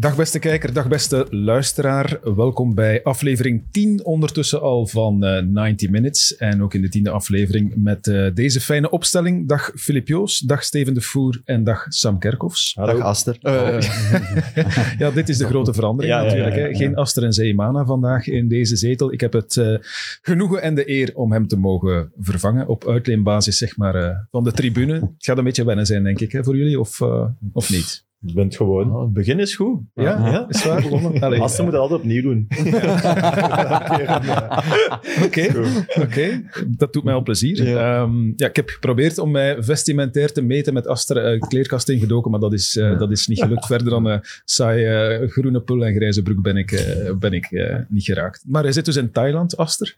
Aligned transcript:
Dag 0.00 0.16
beste 0.16 0.38
kijker, 0.38 0.72
dag 0.72 0.88
beste 0.88 1.26
luisteraar. 1.30 2.20
Welkom 2.34 2.74
bij 2.74 3.02
aflevering 3.02 3.64
10 3.70 4.04
ondertussen 4.04 4.60
al 4.60 4.86
van 4.86 5.24
eh 5.24 5.42
90 5.42 5.90
Minutes. 5.90 6.36
En 6.36 6.62
ook 6.62 6.74
in 6.74 6.82
de 6.82 6.88
tiende 6.88 7.10
aflevering 7.10 7.72
met 7.76 8.06
eh, 8.06 8.34
deze 8.34 8.60
fijne 8.60 8.90
opstelling. 8.90 9.48
Dag 9.48 9.70
Filip 9.74 10.08
Joos, 10.08 10.38
dag 10.38 10.62
Steven 10.62 10.94
de 10.94 11.00
Voer 11.00 11.40
en 11.44 11.64
dag 11.64 11.84
Sam 11.88 12.18
Kerkhoffs. 12.18 12.74
Dag 12.74 12.98
Aster. 12.98 13.38
Ja, 14.98 15.10
dit 15.10 15.28
is 15.28 15.38
de 15.38 15.46
grote 15.46 15.74
verandering 15.74 16.14
Ja, 16.14 16.22
natuurlijk. 16.22 16.56
ja, 16.56 16.62
hè. 16.62 16.74
Geen 16.74 16.96
Aster 16.96 17.24
en 17.24 17.32
Zeemana 17.32 17.84
vandaag 17.84 18.26
in 18.26 18.48
deze 18.48 18.76
zetel. 18.76 19.12
Ik 19.12 19.20
heb 19.20 19.32
het 19.32 19.56
eh, 19.56 19.76
genoegen 20.22 20.62
en 20.62 20.74
de 20.74 20.90
eer 20.90 21.10
om 21.14 21.32
hem 21.32 21.46
te 21.46 21.56
mogen 21.56 22.12
vervangen 22.18 22.68
op 22.68 22.88
uitleenbasis 22.88 23.56
zeg 23.56 23.76
maar, 23.76 23.94
eh, 23.94 24.16
van 24.30 24.44
de 24.44 24.52
tribune. 24.52 24.94
Het 24.94 25.12
gaat 25.16 25.38
een 25.38 25.44
beetje 25.44 25.64
wennen 25.64 25.86
zijn, 25.86 26.02
denk 26.02 26.20
ik, 26.20 26.32
hè, 26.32 26.44
voor 26.44 26.56
jullie, 26.56 26.80
of, 26.80 27.00
eh, 27.00 27.26
of 27.52 27.70
niet? 27.70 28.08
Je 28.22 28.32
bent 28.34 28.56
gewoon. 28.56 28.94
Oh, 28.94 29.02
het 29.02 29.12
begin 29.12 29.38
is 29.38 29.54
goed. 29.54 29.80
Ja, 29.94 30.46
is 30.48 30.64
waar? 30.64 30.84
Allee, 31.20 31.40
Aster 31.40 31.64
moet 31.64 31.72
het 31.72 31.82
altijd 31.82 32.00
opnieuw 32.00 32.22
doen. 32.22 32.48
Oké, 35.24 35.52
oké. 36.00 36.42
dat 36.66 36.92
doet 36.92 37.04
mij 37.04 37.14
al 37.14 37.22
plezier. 37.22 37.68
Ja. 37.68 38.08
ja, 38.36 38.48
ik 38.48 38.56
heb 38.56 38.68
geprobeerd 38.68 39.18
om 39.18 39.30
mij 39.30 39.62
vestimentair 39.62 40.32
te 40.32 40.42
meten 40.42 40.74
met 40.74 40.86
Aster 40.86 41.34
uh, 41.34 41.40
kleerkast 41.40 41.88
ingedoken, 41.88 42.30
maar 42.30 42.40
dat 42.40 42.52
is, 42.52 42.76
uh, 42.76 42.98
dat 42.98 43.10
is 43.10 43.26
niet 43.26 43.42
gelukt. 43.42 43.66
Verder 43.66 43.90
dan 43.90 44.08
uh, 44.08 44.18
saai 44.44 45.28
groene 45.28 45.60
pul 45.60 45.84
en 45.84 45.94
grijze 45.94 46.22
broek 46.22 46.42
ben 46.42 46.56
ik, 46.56 46.96
ben 47.18 47.32
ik 47.32 47.50
niet 47.88 48.04
geraakt. 48.04 48.44
Maar 48.46 48.62
hij 48.62 48.72
zit 48.72 48.84
dus 48.84 48.96
in 48.96 49.10
Thailand, 49.10 49.56
Aster. 49.56 49.96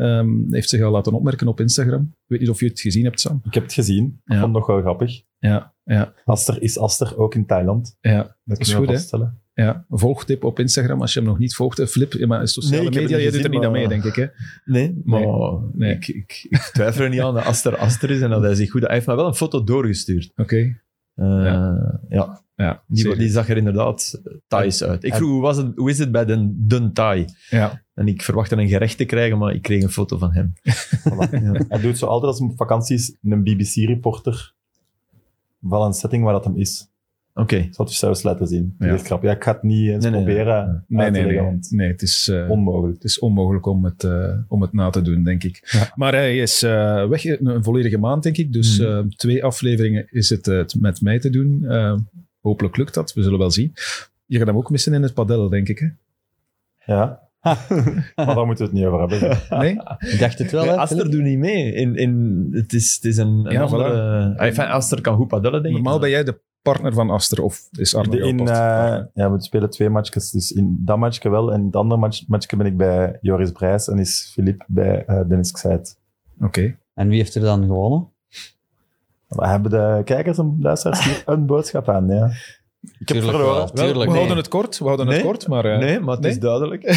Um, 0.00 0.46
heeft 0.50 0.68
zich 0.68 0.82
al 0.82 0.90
laten 0.90 1.12
opmerken 1.12 1.48
op 1.48 1.60
Instagram. 1.60 2.02
Ik 2.02 2.24
weet 2.26 2.40
niet 2.40 2.48
of 2.50 2.60
je 2.60 2.66
het 2.66 2.80
gezien 2.80 3.04
hebt, 3.04 3.20
Sam. 3.20 3.40
Ik 3.44 3.54
heb 3.54 3.62
het 3.62 3.72
gezien. 3.72 4.04
Ik 4.06 4.32
vond 4.32 4.40
het 4.42 4.52
nog 4.52 4.66
wel 4.66 4.80
grappig. 4.80 5.22
Ja, 5.38 5.74
ja, 5.84 6.12
Aster 6.24 6.62
is 6.62 6.78
Aster, 6.78 7.18
ook 7.18 7.34
in 7.34 7.46
Thailand. 7.46 7.96
ja. 8.00 8.36
Dat 8.44 8.60
is 8.60 8.72
goed, 8.72 9.10
hè? 9.10 9.18
ja. 9.54 9.84
Volgtip 9.88 10.44
op 10.44 10.58
Instagram 10.58 11.00
als 11.00 11.12
je 11.12 11.18
hem 11.20 11.28
nog 11.28 11.38
niet 11.38 11.54
volgt. 11.54 11.90
Flip, 11.90 12.12
ja, 12.12 12.26
maar 12.26 12.48
sociale 12.48 12.90
Nee, 12.90 13.00
media, 13.02 13.16
niet 13.16 13.32
doet 13.32 13.44
er 13.44 13.50
niet 13.50 13.64
aan 13.64 13.72
mee, 13.72 13.88
denk 13.88 14.04
ik. 14.04 14.14
Hè? 14.14 14.26
Nee, 14.64 15.00
maar 15.04 15.22
Nee. 15.72 15.94
Ik, 15.94 16.08
ik, 16.08 16.46
ik 16.48 16.70
twijfel 16.72 17.04
er 17.04 17.10
niet 17.10 17.20
aan 17.20 17.34
dat 17.34 17.44
Aster 17.44 17.76
Aster 17.76 18.10
is 18.10 18.20
en 18.20 18.30
dat 18.30 18.42
hij 18.42 18.54
zich 18.54 18.70
goed... 18.70 18.82
Hij 18.82 18.94
heeft 18.94 19.06
mij 19.06 19.16
wel 19.16 19.26
een 19.26 19.34
foto 19.34 19.64
doorgestuurd. 19.64 20.32
Oké. 20.36 20.56
Eh, 21.14 21.26
Ja. 21.26 22.00
ja. 22.08 22.46
Ja, 22.54 22.82
Die, 22.86 23.02
zeker. 23.02 23.18
die 23.18 23.28
zag 23.28 23.48
er 23.48 23.56
inderdaad 23.56 24.22
Thais 24.46 24.82
uit. 24.84 25.04
Ik 25.04 25.14
vroeg, 25.14 25.30
hoe, 25.30 25.40
was 25.40 25.56
het, 25.56 25.76
hoe 25.76 25.90
is 25.90 25.98
het 25.98 26.12
bij 26.12 26.24
de 26.24 26.52
Dun 26.56 26.92
Thai? 26.92 27.24
ja. 27.50 27.82
En 27.98 28.08
ik 28.08 28.22
verwachtte 28.22 28.56
een 28.56 28.68
gerecht 28.68 28.96
te 28.96 29.04
krijgen, 29.04 29.38
maar 29.38 29.54
ik 29.54 29.62
kreeg 29.62 29.82
een 29.82 29.90
foto 29.90 30.18
van 30.18 30.32
hem. 30.32 30.52
Voilà. 31.08 31.66
Hij 31.68 31.80
doet 31.80 31.98
zo 31.98 32.06
altijd 32.06 32.30
als 32.30 32.38
hij 32.40 32.48
op 32.48 32.56
vakantie 32.56 32.96
is, 32.96 33.14
een 33.22 33.42
BBC-reporter 33.42 34.54
van 35.62 35.82
een 35.86 35.92
setting 35.92 36.24
waar 36.24 36.32
dat 36.32 36.44
hem 36.44 36.56
is. 36.56 36.88
Oké. 37.34 37.56
Ik 37.56 37.74
zal 37.74 37.84
het 37.84 37.94
je 37.94 38.00
zelfs 38.00 38.22
laten 38.22 38.46
zien. 38.46 38.76
Ja. 38.78 38.86
Ja. 38.86 38.94
Is 38.94 39.02
grap. 39.02 39.22
Ja, 39.22 39.32
ik 39.32 39.42
ga 39.44 39.52
het 39.52 39.62
niet 39.62 39.88
eens 39.88 40.02
Nee, 40.02 40.12
nee, 40.12 40.24
proberen 40.24 40.84
Nee, 40.88 41.00
uit 41.04 41.14
te 41.14 41.20
nee, 41.20 41.26
leggen, 41.28 41.42
nee. 41.42 41.52
want 41.52 41.70
Nee, 41.70 41.88
het 41.88 42.02
is... 42.02 42.28
eh, 42.28 42.50
onmogelijk. 42.50 42.94
Het 42.94 43.04
is 43.04 43.18
onmogelijk 43.18 43.66
om 43.66 43.84
het, 43.84 44.04
eh, 44.04 44.38
om 44.48 44.62
het 44.62 44.72
na 44.72 44.90
te 44.90 45.02
doen, 45.02 45.24
denk 45.24 45.44
ik. 45.44 45.68
Ja. 45.70 45.92
Maar 45.94 46.12
hij 46.12 46.38
is 46.38 46.62
eh, 46.62 47.08
weg 47.08 47.24
een, 47.24 47.64
volledige 47.64 47.98
maand, 47.98 48.22
denk 48.22 48.36
ik. 48.36 48.52
Dus 48.52 48.78
eh, 48.78 48.98
twee 49.16 49.44
afleveringen 49.44 50.06
is 50.10 50.28
het 50.30 50.74
met 50.80 51.00
mij 51.00 51.18
te 51.18 51.30
doen. 51.30 51.66
Hopelijk 52.40 52.76
lukt 52.76 52.94
dat. 52.94 53.12
We 53.14 53.22
zullen 53.22 53.38
wel 53.38 53.50
zien. 53.50 53.72
Je 54.26 54.38
gaat 54.38 54.46
hem 54.46 54.56
ook 54.56 54.70
missen 54.70 54.94
in 54.94 55.02
het 55.02 55.14
padel, 55.14 55.48
denk 55.48 55.68
ik. 55.68 55.78
Hè? 55.78 55.88
Ja. 56.94 57.27
maar 58.16 58.34
daar 58.34 58.46
moeten 58.46 58.64
we 58.64 58.70
het 58.70 58.72
niet 58.72 58.84
over 58.84 58.98
hebben. 59.00 59.38
Nee? 59.58 59.72
Ik 60.12 60.18
dacht 60.18 60.38
het 60.38 60.50
wel, 60.50 60.64
Nee, 60.64 60.70
hè, 60.70 60.76
Aster 60.76 61.10
doet 61.10 61.22
niet 61.22 61.38
mee. 61.38 61.72
In, 61.72 61.96
in, 61.96 62.46
het, 62.50 62.72
is, 62.72 62.94
het 62.94 63.04
is 63.04 63.16
een, 63.16 63.28
een 63.28 63.52
Ja, 63.52 63.62
andere... 63.62 64.34
Ah, 64.36 64.46
enfin, 64.46 64.64
Aster 64.64 65.00
kan 65.00 65.16
goed 65.16 65.28
padellen, 65.28 65.62
denk 65.62 65.74
Normaal 65.74 65.94
ik. 65.94 66.00
ben 66.00 66.10
jij 66.10 66.24
de 66.24 66.40
partner 66.62 66.92
van 66.92 67.10
Aster, 67.10 67.42
of 67.42 67.68
is 67.70 67.90
jouw 67.90 68.02
in, 68.02 68.38
eh, 68.38 69.00
ja, 69.14 69.32
we 69.32 69.42
spelen 69.42 69.70
twee 69.70 69.88
matchjes. 69.88 70.30
Dus 70.30 70.52
in 70.52 70.76
dat 70.80 70.98
matchje 70.98 71.30
wel. 71.30 71.52
En 71.52 71.60
in 71.60 71.66
het 71.66 71.76
andere 71.76 72.00
match, 72.00 72.28
matchje 72.28 72.56
ben 72.56 72.66
ik 72.66 72.76
bij 72.76 73.18
Joris 73.20 73.52
Brijs 73.52 73.88
en 73.88 73.98
is 73.98 74.30
Filip 74.32 74.64
bij 74.66 75.04
eh, 75.04 75.28
Dennis 75.28 75.50
Xeit. 75.50 75.98
Oké. 76.40 76.76
En 76.94 77.08
wie 77.08 77.18
heeft 77.18 77.34
er 77.34 77.40
dan 77.40 77.62
gewonnen? 77.66 78.08
We 79.28 79.46
hebben 79.46 79.70
de 79.70 80.00
kijkers 80.04 80.38
en 80.38 80.56
luisteraars 80.60 81.04
hier 81.04 81.22
een 81.26 81.46
boodschap 81.46 81.88
aan. 81.88 82.08
Ja. 82.08 82.30
Ik 82.80 82.88
heb 82.98 83.06
Tuurlijk 83.06 83.30
verloren. 83.36 83.54
wel, 83.56 83.70
Wel, 83.74 83.84
tuurlijk. 83.86 83.98
we 83.98 84.06
nee. 84.06 84.14
houden 84.14 84.36
het 84.36 84.48
kort. 84.48 84.78
We 84.78 84.84
houden 84.84 85.06
het 85.06 85.14
Nee. 85.16 85.24
kort, 85.24 85.48
maar 85.48 85.64
eh, 85.64 85.78
nee, 85.78 86.00
maar 86.00 86.14
het 86.14 86.20
nee? 86.22 86.30
is 86.32 86.38
duidelijk. 86.38 86.82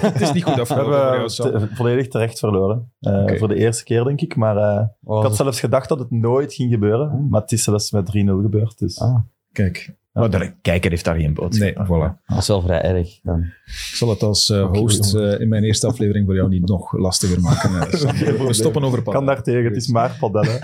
het 0.00 0.20
is 0.20 0.32
niet 0.32 0.44
goed 0.44 0.54
We 0.54 0.60
afgelopen 0.60 0.92
jou, 0.92 1.30
hebben 1.30 1.68
te- 1.68 1.74
volledig 1.76 2.08
terecht 2.08 2.38
verloren. 2.38 2.92
Eh. 3.00 3.38
Voor 3.38 3.48
de 3.48 3.54
eerste 3.54 3.84
keer, 3.84 4.04
denk 4.04 4.20
ik. 4.20 4.36
Maar 4.36 4.56
eh, 4.56 4.76
Was 5.00 5.16
ik 5.16 5.22
had 5.22 5.22
het- 5.22 5.34
zelfs 5.36 5.60
gedacht 5.60 5.88
dat 5.88 5.98
het 5.98 6.10
nooit 6.10 6.54
ging 6.54 6.72
gebeuren. 6.72 7.28
Maar 7.28 7.40
het 7.40 7.52
is 7.52 7.62
zelfs 7.62 7.90
met 7.90 8.06
3-0 8.06 8.40
gebeurd. 8.42 8.78
Dus. 8.78 9.00
Ah, 9.00 9.16
Kijk, 9.52 9.94
Maar 10.14 10.30
de 10.30 10.52
kijker 10.62 10.90
heeft 10.90 11.04
daar 11.04 11.16
geen 11.16 11.34
boodschap. 11.34 11.74
nee, 11.74 11.86
voilà. 11.86 12.22
dat 12.26 12.38
is 12.38 12.46
wel 12.46 12.60
vrij 12.60 12.82
erg. 12.82 13.20
Dan. 13.22 13.40
Ik 13.64 13.94
zal 13.94 14.08
het 14.08 14.22
als 14.22 14.50
eh, 14.50 14.70
host 14.70 15.14
eh, 15.14 15.40
in 15.40 15.48
mijn 15.48 15.64
eerste 15.64 15.86
aflevering 15.86 16.26
voor 16.26 16.34
jou 16.34 16.48
niet 16.48 16.68
nog 16.68 16.92
lastiger 16.92 17.40
maken. 17.40 17.70
eh. 17.80 18.46
We 18.46 18.52
stoppen 18.52 18.82
over 18.82 19.02
kan 19.02 19.26
daar 19.26 19.42
tegen, 19.42 19.64
het 19.64 19.76
is 19.76 19.88
maar 19.88 20.16
padellen. 20.20 20.58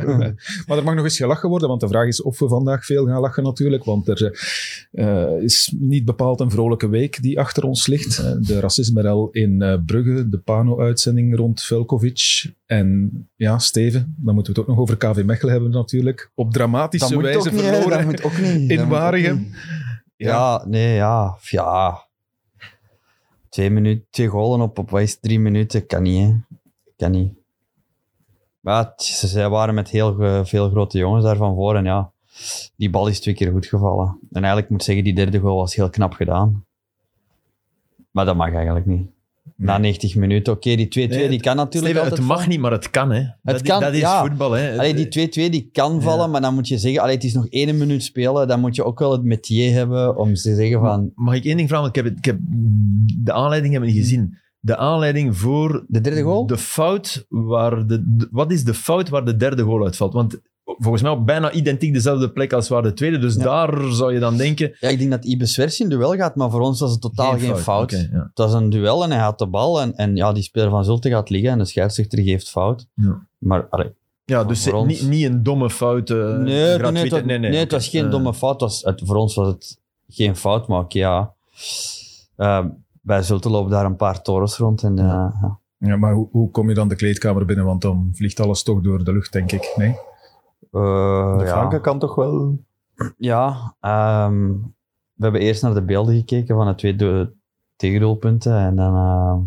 maar 0.66 0.78
er 0.78 0.84
mag 0.84 0.94
nog 0.94 1.04
eens 1.04 1.16
gelachen 1.16 1.48
worden, 1.48 1.68
want 1.68 1.80
de 1.80 1.88
vraag 1.88 2.06
is 2.06 2.22
of 2.22 2.38
we 2.38 2.48
vandaag 2.48 2.84
veel 2.84 3.06
gaan 3.06 3.20
lachen 3.20 3.42
natuurlijk. 3.42 3.84
Want 3.84 4.08
er 4.08 4.40
eh, 4.92 5.42
is 5.42 5.74
niet 5.78 6.04
bepaald 6.04 6.40
een 6.40 6.50
vrolijke 6.50 6.88
week 6.88 7.22
die 7.22 7.38
achter 7.38 7.64
ons 7.64 7.86
ligt. 7.86 8.46
De 8.46 8.60
racisme 8.60 9.28
in 9.30 9.62
eh, 9.62 9.78
Brugge, 9.86 10.28
de 10.28 10.38
Pano-uitzending 10.38 11.36
rond 11.36 11.62
Velkovic. 11.62 12.52
En 12.66 13.10
ja, 13.36 13.58
Steven, 13.58 14.14
dan 14.18 14.34
moeten 14.34 14.52
we 14.52 14.60
het 14.60 14.68
ook 14.68 14.76
nog 14.76 14.84
over 14.84 14.96
KV 14.96 15.22
Mechelen 15.24 15.52
hebben 15.52 15.70
natuurlijk. 15.70 16.30
Op 16.34 16.52
dramatische 16.52 17.20
wijze 17.20 17.52
verloren. 17.52 17.90
Dat 17.90 18.04
moet 18.04 18.24
ook 18.24 18.38
niet. 18.38 18.70
Ja, 20.16 20.64
nee, 20.66 20.94
ja. 20.94 21.36
Ja. 21.40 22.06
Twee, 23.48 23.70
minuten, 23.70 24.06
twee 24.10 24.28
goalen 24.28 24.60
op, 24.60 24.78
op 24.78 24.90
wat 24.90 25.00
is 25.00 25.12
het, 25.12 25.22
drie 25.22 25.40
minuten? 25.40 25.86
Kan 25.86 26.02
niet, 26.02 26.22
hè. 26.22 26.34
Kan 26.96 27.10
niet. 27.10 27.32
Maar 28.60 28.92
ze, 28.96 29.26
zij 29.26 29.48
waren 29.48 29.74
met 29.74 29.88
heel 29.88 30.44
veel 30.44 30.70
grote 30.70 30.98
jongens 30.98 31.24
daar 31.24 31.36
van 31.36 31.54
voor. 31.54 31.76
En 31.76 31.84
ja, 31.84 32.12
die 32.76 32.90
bal 32.90 33.06
is 33.06 33.20
twee 33.20 33.34
keer 33.34 33.50
goed 33.52 33.66
gevallen. 33.66 34.18
En 34.30 34.40
eigenlijk 34.42 34.68
moet 34.68 34.80
ik 34.80 34.86
zeggen, 34.86 35.04
die 35.04 35.14
derde 35.14 35.38
goal 35.38 35.56
was 35.56 35.74
heel 35.74 35.90
knap 35.90 36.12
gedaan. 36.12 36.64
Maar 38.10 38.24
dat 38.24 38.36
mag 38.36 38.52
eigenlijk 38.52 38.86
niet. 38.86 39.10
Na 39.64 39.78
90 39.78 40.14
minuten, 40.16 40.52
oké, 40.52 40.74
die 40.76 40.86
2-2 40.86 40.90
Nee, 41.08 41.28
die 41.28 41.40
kan 41.40 41.56
natuurlijk 41.56 41.94
Steven, 41.94 42.10
het 42.16 42.20
mag 42.26 42.28
vallen. 42.36 42.48
niet, 42.48 42.60
maar 42.60 42.70
het 42.72 42.90
kan. 42.90 43.10
Hè. 43.12 43.22
dat, 43.42 43.60
i- 43.60 43.62
kan, 43.62 43.80
dat 43.80 43.92
is 43.92 44.00
ja. 44.00 44.20
voetbal. 44.26 44.52
Hè. 44.52 44.78
Allee, 44.78 44.94
die 44.94 45.08
2-2 45.08 45.50
die 45.50 45.68
kan 45.72 46.02
vallen, 46.02 46.24
Ja. 46.24 46.26
maar 46.26 46.40
dan 46.40 46.54
moet 46.54 46.68
je 46.68 46.78
zeggen, 46.78 47.02
allee, 47.02 47.14
het 47.14 47.24
is 47.24 47.32
nog 47.34 47.46
één 47.48 47.78
minuut 47.78 48.02
spelen, 48.02 48.48
dan 48.48 48.60
moet 48.60 48.76
je 48.76 48.84
ook 48.84 48.98
wel 48.98 49.12
het 49.12 49.22
metier 49.24 49.72
hebben 49.72 50.16
om 50.16 50.34
te 50.34 50.54
zeggen 50.54 50.80
van, 50.80 51.12
Mag 51.14 51.34
ik 51.34 51.44
één 51.44 51.56
ding 51.56 51.68
vragen? 51.68 51.84
Want 51.84 51.96
ik 51.96 52.02
heb, 52.04 52.12
het- 52.12 52.18
ik 52.18 52.24
heb 52.24 52.38
de 53.24 53.32
aanleiding 53.32 53.72
hebben 53.72 53.90
niet 53.92 54.00
gezien. 54.00 54.36
De 54.60 54.76
aanleiding 54.76 55.36
voor 55.38 55.84
de 55.88 56.00
derde 56.00 56.22
goal? 56.22 56.46
de 56.46 56.58
fout 56.58 57.26
waar 57.28 57.86
de- 57.86 58.28
wat 58.30 58.52
is 58.52 58.64
de 58.64 58.74
fout 58.74 59.08
waar 59.08 59.24
de 59.24 59.36
derde 59.36 59.62
goal 59.62 59.84
uitvalt? 59.84 60.12
Want 60.12 60.40
volgens 60.82 61.02
mij 61.02 61.12
op 61.12 61.26
bijna 61.26 61.52
identiek 61.52 61.92
dezelfde 61.92 62.30
plek 62.30 62.52
als 62.52 62.68
waar 62.68 62.82
de 62.82 62.92
tweede. 62.92 63.18
Dus 63.18 63.34
Ja. 63.34 63.42
daar 63.42 63.92
zou 63.92 64.12
je 64.14 64.18
dan 64.20 64.36
denken. 64.36 64.76
Ja, 64.80 64.88
ik 64.88 64.98
denk 64.98 65.10
dat 65.10 65.24
Ibis 65.24 65.54
Versi 65.54 65.82
in 65.82 65.88
duel 65.88 66.14
gaat, 66.14 66.36
maar 66.36 66.50
voor 66.50 66.60
ons 66.60 66.80
was 66.80 66.90
het 66.90 67.00
totaal 67.00 67.38
geen, 67.38 67.56
fout. 67.56 67.90
Ja. 67.90 67.98
Het 68.12 68.30
was 68.34 68.52
een 68.52 68.70
duel 68.70 69.02
en 69.04 69.10
hij 69.10 69.20
had 69.20 69.38
de 69.38 69.46
bal 69.46 69.80
en, 69.80 69.94
en 69.96 70.16
ja, 70.16 70.32
die 70.32 70.42
speler 70.42 70.70
van 70.70 70.84
Zulte 70.84 71.08
gaat 71.10 71.30
liggen 71.30 71.50
en 71.50 71.58
de 71.58 71.64
scheidsrechter 71.64 72.22
geeft 72.22 72.50
fout. 72.50 72.86
Ja. 72.94 73.26
Maar 73.38 73.66
allee, 73.70 73.90
ja, 74.24 74.44
dus 74.44 74.72
ons- 74.72 74.86
niet, 74.86 75.08
niet 75.08 75.24
een 75.24 75.42
domme 75.42 75.70
fout. 75.70 76.10
eh, 76.10 76.16
nee, 76.16 76.36
nee, 76.36 76.44
nee, 76.44 77.02
het 77.02 77.10
was, 77.12 77.22
nee, 77.22 77.54
het 77.56 77.72
was 77.72 77.88
geen 77.88 78.04
Eh, 78.04 78.10
domme 78.10 78.34
fout. 78.34 78.60
Was, 78.60 78.82
het, 78.82 79.02
voor 79.04 79.16
ons 79.16 79.34
was 79.34 79.46
het 79.46 79.78
geen 80.08 80.36
fout, 80.36 80.68
maar 80.68 80.78
oké, 80.80 80.98
ja. 80.98 81.32
Eh, 82.36 82.64
bij 83.00 83.22
Zulte 83.22 83.50
lopen 83.50 83.70
daar 83.70 83.84
een 83.84 83.96
paar 83.96 84.22
torens 84.22 84.56
rond 84.56 84.82
en 84.82 84.98
eh, 84.98 85.04
ja. 85.04 85.58
Ja, 85.78 85.96
maar 85.96 86.14
hoe, 86.14 86.28
hoe 86.30 86.50
kom 86.50 86.68
je 86.68 86.74
dan 86.74 86.88
de 86.88 86.96
kleedkamer 86.96 87.44
binnen? 87.44 87.64
Want 87.64 87.80
dan 87.82 88.10
vliegt 88.12 88.40
alles 88.40 88.62
toch 88.62 88.80
door 88.80 89.04
de 89.04 89.12
lucht, 89.12 89.32
denk 89.32 89.52
ik. 89.52 89.72
Nee? 89.76 89.94
Eh, 90.70 91.38
De 91.38 91.44
ja. 91.44 91.50
Franke 91.50 91.80
kan 91.80 91.98
toch 91.98 92.14
wel... 92.14 92.58
Ja, 93.16 93.74
ehm, 93.80 94.50
we 95.14 95.22
hebben 95.28 95.40
eerst 95.40 95.62
naar 95.62 95.74
de 95.74 95.82
beelden 95.82 96.14
gekeken 96.16 96.56
van 96.56 96.66
de 96.66 96.74
twee 96.74 96.96
do- 96.96 97.28
tegendoelpunten 97.76 98.56
en 98.58 98.76
dan 98.76 98.94
ehm, 98.96 99.40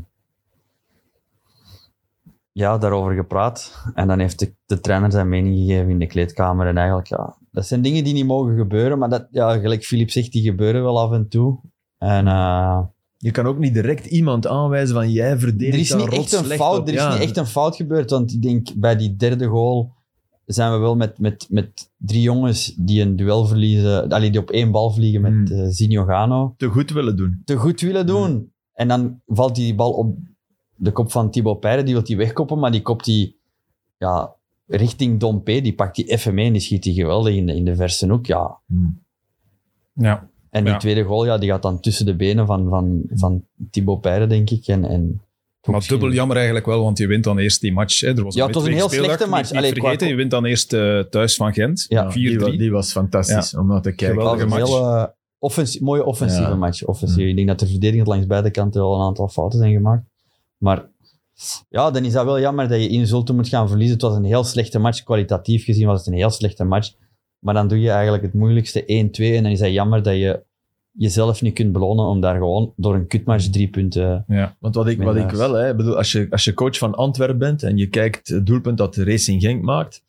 ja, 2.52 2.78
daarover 2.78 3.14
gepraat. 3.14 3.84
En 3.94 4.08
dan 4.08 4.20
heeft 4.20 4.40
de, 4.40 4.54
de 4.66 4.80
trainer 4.80 5.12
zijn 5.12 5.30
mening 5.30 5.56
gegeven 5.58 5.90
in 5.90 6.00
de 6.00 6.08
kleedkamer. 6.08 6.68
En 6.68 6.78
eigenlijk, 6.78 7.08
ja, 7.08 7.36
dat 7.52 7.66
zijn 7.66 7.82
dingen 7.82 8.04
die 8.04 8.14
niet 8.14 8.26
mogen 8.26 8.58
gebeuren, 8.58 8.98
maar 9.00 9.10
dat, 9.10 9.28
ja, 9.32 9.58
gelijk 9.58 9.84
Filip 9.84 10.10
zegt, 10.10 10.32
die 10.32 10.44
gebeuren 10.44 10.84
wel 10.84 11.00
af 11.00 11.12
en 11.12 11.28
toe. 11.28 11.60
En 11.98 12.28
eh, 12.28 12.80
Je 13.18 13.32
kan 13.32 13.46
ook 13.46 13.58
niet 13.58 13.74
direct 13.74 14.06
iemand 14.06 14.48
aanwijzen 14.48 14.96
van 14.96 15.12
jij 15.12 15.30
er 15.30 15.40
verdedigt 15.40 15.78
is 15.78 15.90
daar 15.90 16.00
niet 16.00 16.12
echt 16.12 16.32
een 16.34 16.46
fout, 16.46 16.80
op. 16.80 16.88
er 16.88 16.94
is 16.94 17.00
Ja. 17.00 17.12
niet 17.14 17.22
echt 17.22 17.38
een 17.38 17.46
fout 17.46 17.76
gebeurd, 17.76 18.10
want 18.10 18.32
ik 18.34 18.42
denk 18.42 18.68
bij 18.76 18.96
die 18.96 19.16
derde 19.16 19.46
goal 19.46 19.94
zijn 20.46 20.72
we 20.72 20.78
wel 20.78 20.96
met, 20.96 21.20
met, 21.20 21.48
met 21.50 21.92
drie 21.98 22.22
jongens 22.22 22.76
die 22.78 23.02
een 23.02 23.16
duel 23.16 23.46
verliezen, 23.46 24.10
allee, 24.10 24.32
die 24.32 24.40
op 24.42 24.50
één 24.52 24.72
bal 24.72 24.92
vliegen 24.92 25.22
met 25.22 25.32
Hmm. 25.50 25.60
eh 25.60 25.68
Zinho 25.70 26.06
Gano. 26.06 26.54
te 26.58 26.68
goed 26.68 26.92
willen 26.92 27.16
doen. 27.18 27.42
te 27.46 27.56
goed 27.56 27.82
willen 27.82 28.08
doen. 28.08 28.52
En 28.74 28.88
dan 28.88 29.22
valt 29.26 29.56
die 29.56 29.76
bal 29.76 29.92
op 29.92 30.18
de 30.76 30.92
kop 30.92 31.12
van 31.12 31.32
Thibaut 31.32 31.60
Peire, 31.60 31.84
die 31.84 31.94
wil 31.94 32.04
die 32.04 32.18
wegkoppen, 32.18 32.60
maar 32.60 32.72
die 32.72 32.82
kopt 32.82 33.06
die 33.06 33.40
ja, 33.98 34.36
richting 34.68 35.20
Dompe, 35.20 35.62
die 35.62 35.76
pakt 35.76 35.96
die 35.96 36.06
even 36.06 36.34
mee 36.34 36.46
en 36.46 36.54
die 36.54 36.62
schiet 36.62 36.84
die 36.84 36.94
geweldig 36.94 37.34
in 37.36 37.46
de, 37.46 37.56
in 37.56 37.66
de 37.66 37.76
verse 37.76 38.08
hoek. 38.08 38.26
Ja. 38.26 38.60
Ja. 39.94 40.30
En 40.50 40.64
die 40.64 40.74
Ja. 40.74 40.80
tweede 40.80 41.04
goal, 41.04 41.26
ja, 41.26 41.38
die 41.38 41.50
gaat 41.50 41.62
dan 41.62 41.80
tussen 41.80 42.06
de 42.06 42.16
benen 42.16 42.46
van, 42.46 42.70
van, 42.70 43.02
van 43.10 43.44
Thibaut 43.70 44.02
Peyre, 44.02 44.28
denk 44.28 44.50
ik. 44.50 44.68
En, 44.68 44.86
en 44.86 45.22
Maar 45.66 45.86
dubbel 45.88 46.12
jammer 46.12 46.36
eigenlijk 46.36 46.66
wel, 46.66 46.84
want 46.84 46.98
je 46.98 47.08
wint 47.08 47.24
dan 47.24 47.38
eerst 47.38 47.62
die 47.62 47.74
match. 47.74 48.00
Hè. 48.00 48.08
Er 48.18 48.24
was 48.24 48.36
Ja, 48.36 48.46
het 48.46 48.56
was 48.56 48.66
een 48.66 48.74
heel 48.74 48.90
slechte 48.90 49.28
match. 49.28 49.52
Allee, 49.52 49.72
qua- 49.72 49.82
vergeten, 49.82 50.08
je 50.08 50.16
wint 50.16 50.32
dan 50.32 50.46
eerst 50.46 50.74
eh, 50.74 51.00
thuis 51.00 51.36
van 51.36 51.54
Gent. 51.54 51.86
Ja. 51.88 52.12
4-3. 52.12 52.14
die, 52.14 52.58
die 52.58 52.72
was 52.72 52.92
fantastisch 52.92 53.56
om 53.56 53.68
naar 53.68 53.82
te 53.82 53.92
kijken. 53.96 54.18
Geweldige 54.18 54.44
een 54.44 54.50
match. 54.50 54.68
hele 54.70 55.14
offensie- 55.40 55.84
mooie 55.84 56.06
offensieve 56.06 56.50
Ja. 56.50 56.56
match. 56.56 56.84
Offensief. 56.86 57.28
Ik 57.28 57.36
denk 57.36 57.48
dat 57.48 57.60
de 57.60 57.68
verdediging 57.68 58.08
langs 58.08 58.26
beide 58.28 58.52
kanten 58.52 58.82
wel 58.82 58.96
een 58.96 59.02
aantal 59.02 59.28
fouten 59.28 59.60
zijn 59.60 59.74
gemaakt. 59.74 60.04
Maar 60.58 60.86
ja, 61.70 61.92
dan 61.92 62.06
is 62.06 62.14
dat 62.14 62.26
wel 62.26 62.40
jammer 62.40 62.68
dat 62.68 62.82
je 62.82 62.88
in 62.90 63.08
Zulte 63.08 63.34
moet 63.34 63.48
gaan 63.48 63.68
verliezen. 63.68 63.94
Het 63.94 64.02
was 64.04 64.16
een 64.16 64.24
heel 64.24 64.44
slechte 64.44 64.80
match. 64.80 65.04
Kwalitatief 65.04 65.64
gezien 65.66 65.88
was 65.88 65.98
het 65.98 66.08
een 66.08 66.14
heel 66.20 66.30
slechte 66.30 66.64
match. 66.64 66.92
Maar 67.40 67.54
dan 67.54 67.68
doe 67.68 67.80
je 67.80 67.90
eigenlijk 67.90 68.24
het 68.24 68.34
moeilijkste 68.34 68.82
1-2. 68.82 69.36
En 69.36 69.44
dan 69.44 69.52
is 69.52 69.60
dat 69.60 69.72
jammer 69.72 70.04
dat 70.04 70.16
je 70.16 70.44
jezelf 70.98 71.42
niet 71.42 71.54
kunt 71.54 71.72
belonen 71.72 72.06
om 72.06 72.22
daar 72.22 72.36
gewoon 72.36 72.74
door 72.76 72.96
een 72.96 73.08
kutmatch 73.08 73.50
drie 73.50 73.70
punten... 73.70 74.26
Ja. 74.28 74.56
Want 74.60 74.76
wat 74.76 74.88
ik, 74.88 75.04
wat 75.04 75.16
ik 75.16 75.30
wel, 75.30 75.54
hè, 75.54 75.76
bedoel, 75.76 75.98
als, 75.98 76.12
je, 76.12 76.28
als 76.30 76.44
je 76.44 76.54
coach 76.54 76.78
van 76.78 76.96
Antwerpen 76.96 77.38
bent 77.38 77.64
en 77.64 77.78
je 77.78 77.88
kijkt 77.88 78.28
het 78.28 78.46
doelpunt 78.46 78.78
dat 78.78 78.94
de 78.94 79.04
Racing 79.04 79.42
Genk 79.42 79.62
maakt, 79.62 80.04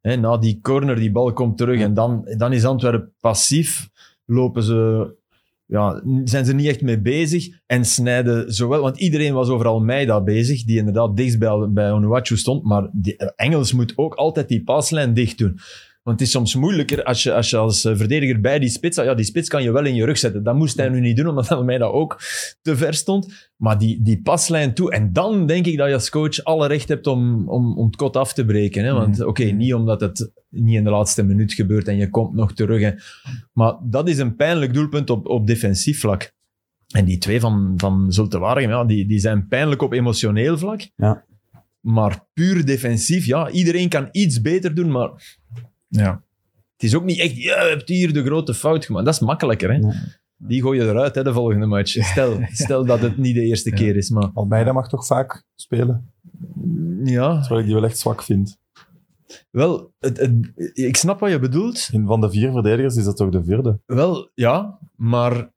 hè, 0.00 0.16
na 0.16 0.36
die 0.36 0.58
corner, 0.62 0.96
die 0.96 1.10
bal 1.10 1.32
komt 1.32 1.56
terug 1.56 1.80
en 1.80 1.94
dan, 1.94 2.28
dan 2.36 2.52
is 2.52 2.64
Antwerpen 2.64 3.12
passief, 3.20 3.88
lopen 4.24 4.62
ze, 4.62 5.10
ja, 5.66 6.02
zijn 6.24 6.44
ze 6.44 6.54
niet 6.54 6.66
echt 6.66 6.82
mee 6.82 7.00
bezig 7.00 7.48
en 7.66 7.84
snijden 7.84 8.52
zowel, 8.52 8.80
want 8.82 8.98
iedereen 8.98 9.34
was 9.34 9.48
overal 9.48 9.80
Meida 9.80 10.22
bezig, 10.22 10.64
die 10.64 10.78
inderdaad 10.78 11.16
dichtst 11.16 11.38
bij, 11.38 11.68
bij 11.68 11.92
Onuachu 11.92 12.36
stond, 12.36 12.64
maar 12.64 12.88
die, 12.92 13.16
Engels 13.16 13.72
moet 13.72 13.92
ook 13.96 14.14
altijd 14.14 14.48
die 14.48 14.64
paslijn 14.64 15.14
dicht 15.14 15.38
doen. 15.38 15.58
Want 16.02 16.18
het 16.18 16.28
is 16.28 16.34
soms 16.34 16.54
moeilijker 16.54 17.04
als 17.04 17.22
je 17.22 17.34
als, 17.34 17.50
je 17.50 17.56
als 17.56 17.84
eh, 17.84 17.96
verdediger 17.96 18.40
bij 18.40 18.58
die 18.58 18.68
spits... 18.68 18.96
Ja, 18.96 19.14
die 19.14 19.24
spits 19.24 19.48
kan 19.48 19.62
je 19.62 19.72
wel 19.72 19.84
in 19.84 19.94
je 19.94 20.04
rug 20.04 20.18
zetten. 20.18 20.42
Dat 20.42 20.54
moest 20.54 20.76
hij 20.76 20.88
nu 20.88 21.00
niet 21.00 21.16
doen, 21.16 21.28
omdat 21.28 21.50
Almeida 21.50 21.84
ook 21.84 22.20
te 22.62 22.76
ver 22.76 22.94
stond. 22.94 23.52
Maar 23.56 23.78
die, 23.78 24.02
die 24.02 24.22
paslijn 24.22 24.74
toe. 24.74 24.92
En 24.92 25.12
dan 25.12 25.46
denk 25.46 25.66
ik 25.66 25.76
dat 25.76 25.88
je 25.88 25.94
als 25.94 26.10
coach 26.10 26.44
alle 26.44 26.66
recht 26.66 26.88
hebt 26.88 27.06
om, 27.06 27.48
om, 27.48 27.78
om 27.78 27.86
het 27.86 27.96
kot 27.96 28.16
af 28.16 28.32
te 28.32 28.44
breken. 28.44 28.84
Hè? 28.84 28.92
Want 28.92 29.24
oké, 29.24 29.44
niet 29.44 29.74
omdat 29.74 30.00
het 30.00 30.32
niet 30.48 30.74
in 30.74 30.84
de 30.84 30.90
laatste 30.90 31.22
minuut 31.22 31.52
gebeurt 31.52 31.88
en 31.88 31.96
je 31.96 32.10
komt 32.10 32.34
nog 32.34 32.52
terug. 32.52 32.80
Hè? 32.80 32.92
Maar 33.52 33.74
dat 33.82 34.08
is 34.08 34.18
een 34.18 34.36
pijnlijk 34.36 34.74
doelpunt 34.74 35.10
op, 35.10 35.28
op 35.28 35.46
defensief 35.46 36.00
vlak. 36.00 36.32
En 36.90 37.04
die 37.04 37.18
twee 37.18 37.40
van, 37.40 37.74
van 37.76 38.12
Zulte 38.12 38.38
Waregem, 38.38 38.70
ja, 38.70 38.84
die, 38.84 39.06
die 39.06 39.18
zijn 39.18 39.48
pijnlijk 39.48 39.82
op 39.82 39.92
emotioneel 39.92 40.58
vlak. 40.58 40.90
Ja. 40.96 41.24
Maar 41.80 42.26
puur 42.32 42.64
defensief, 42.64 43.24
ja, 43.24 43.50
iedereen 43.50 43.88
kan 43.88 44.08
iets 44.10 44.40
beter 44.40 44.74
doen, 44.74 44.90
maar 44.90 45.38
Ja. 45.90 46.22
het 46.72 46.82
is 46.82 46.94
ook 46.94 47.04
niet 47.04 47.18
echt, 47.18 47.36
ja, 47.42 47.62
je 47.62 47.68
hebt 47.68 47.88
hier 47.88 48.12
de 48.12 48.24
grote 48.24 48.54
fout 48.54 48.84
gemaakt. 48.84 49.04
Dat 49.04 49.14
is 49.14 49.20
makkelijker, 49.20 49.72
hè. 49.72 49.78
Nee. 49.78 49.92
Die 50.36 50.62
gooi 50.62 50.80
je 50.80 50.88
eruit, 50.88 51.14
hè, 51.14 51.22
de 51.22 51.32
volgende 51.32 51.66
match. 51.66 52.04
Stel, 52.04 52.38
stel 52.52 52.84
dat 52.84 53.00
het 53.00 53.16
niet 53.16 53.34
de 53.34 53.40
eerste 53.42 53.70
Ja. 53.70 53.76
keer 53.76 53.96
is, 53.96 54.10
maar 54.10 54.30
Almeida 54.34 54.72
mag 54.72 54.88
toch 54.88 55.06
vaak 55.06 55.44
spelen, 55.54 56.12
ja, 57.04 57.40
terwijl 57.40 57.60
ik 57.60 57.66
die 57.66 57.74
wel 57.74 57.84
echt 57.84 57.98
zwak 57.98 58.22
vind. 58.22 58.58
wel, 59.50 59.92
het, 59.98 60.16
het, 60.18 60.32
ik 60.72 60.96
snap 60.96 61.20
wat 61.20 61.30
je 61.30 61.38
bedoelt. 61.38 61.88
In, 61.92 62.06
van 62.06 62.20
de 62.20 62.30
vier 62.30 62.52
verdedigers 62.52 62.96
is 62.96 63.04
dat 63.04 63.16
toch 63.16 63.30
de 63.30 63.44
vierde? 63.44 63.80
Wel, 63.86 64.30
ja, 64.34 64.78
maar 64.96 65.50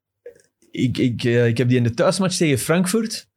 ik, 0.70 0.98
ik, 0.98 1.24
eh, 1.24 1.46
ik 1.46 1.58
heb 1.58 1.68
die 1.68 1.76
in 1.76 1.82
de 1.82 1.94
thuismatch 1.94 2.36
tegen 2.36 2.58
Frankfurt, 2.58 3.28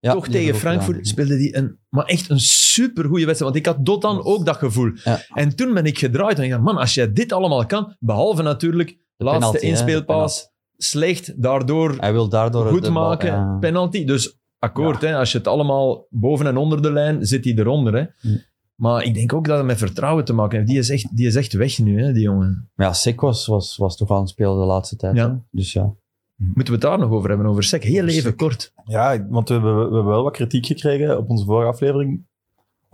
Ja, 0.00 0.12
toch 0.12 0.28
tegen 0.28 0.54
Frankfurt, 0.54 0.86
gedaan. 0.96 1.04
speelde 1.04 1.36
die 1.36 1.56
een, 1.56 1.78
maar 1.88 2.04
echt 2.04 2.30
een 2.30 2.40
supergoeie 2.74 3.26
wedstrijd. 3.26 3.52
Want 3.52 3.66
ik 3.66 3.72
had 3.74 3.86
Dotan 3.86 4.24
ook 4.24 4.44
dat 4.44 4.56
gevoel. 4.56 4.90
Ja. 5.04 5.20
En 5.34 5.56
toen 5.56 5.74
ben 5.74 5.84
ik 5.84 5.98
gedraaid 5.98 6.38
en 6.38 6.44
ik 6.44 6.50
dacht, 6.50 6.62
man, 6.62 6.76
als 6.76 6.94
jij 6.94 7.12
dit 7.12 7.32
allemaal 7.32 7.66
kan, 7.66 7.96
behalve 7.98 8.42
natuurlijk 8.42 8.88
De 9.16 9.24
laatste 9.24 9.40
penalty, 9.40 9.66
hè, 9.66 9.72
de 9.72 9.78
inspeelpaas, 9.78 10.50
slecht, 10.76 11.42
daardoor 11.42 11.94
Hij 11.98 12.12
wil 12.12 12.28
daardoor... 12.28 12.66
goed 12.66 12.80
bal- 12.82 12.92
maken, 12.92 13.28
ja. 13.30 13.56
penalty. 13.60 14.04
Dus 14.04 14.38
akkoord, 14.58 15.00
hè, 15.00 15.16
als 15.16 15.32
je 15.32 15.38
het 15.38 15.46
allemaal 15.46 16.06
boven 16.10 16.46
en 16.46 16.56
onder 16.56 16.82
de 16.82 16.92
lijn, 16.92 17.26
zit 17.26 17.44
hij 17.44 17.54
eronder. 17.54 17.94
Hè. 17.94 18.04
Hm. 18.30 18.36
Maar 18.74 19.04
ik 19.04 19.14
denk 19.14 19.32
ook 19.32 19.46
dat 19.46 19.56
het 19.56 19.66
met 19.66 19.78
vertrouwen 19.78 20.24
te 20.24 20.32
maken 20.32 20.56
heeft. 20.58 20.70
Die 20.70 20.78
is 20.78 20.90
echt, 20.90 21.16
die 21.16 21.26
is 21.26 21.34
echt 21.34 21.52
weg 21.52 21.78
nu, 21.78 22.02
hè, 22.02 22.12
die 22.12 22.22
jongen. 22.22 22.70
Ja, 22.74 22.92
Sek 22.92 23.20
was, 23.20 23.46
was, 23.46 23.76
was 23.76 23.96
toch 23.96 24.10
aan 24.10 24.20
het 24.20 24.28
spelen 24.28 24.58
de 24.58 24.64
laatste 24.64 24.96
tijd. 24.96 25.16
Ja. 25.16 25.28
hè? 25.30 25.34
Dus 25.50 25.72
ja. 25.72 25.94
Moeten 26.36 26.64
we 26.66 26.72
het 26.72 26.80
daar 26.80 26.98
nog 26.98 27.10
over 27.10 27.28
hebben, 27.28 27.46
over 27.46 27.62
sec? 27.62 27.82
Heel 27.84 28.06
even 28.06 28.22
Sek. 28.22 28.36
kort. 28.36 28.72
Ja, 28.84 29.26
want 29.28 29.48
we 29.48 29.54
hebben, 29.54 29.76
we 29.76 29.82
hebben 29.82 30.04
wel 30.04 30.22
wat 30.22 30.32
kritiek 30.32 30.66
gekregen 30.66 31.18
op 31.18 31.30
onze 31.30 31.44
vorige 31.44 31.68
aflevering. 31.70 32.26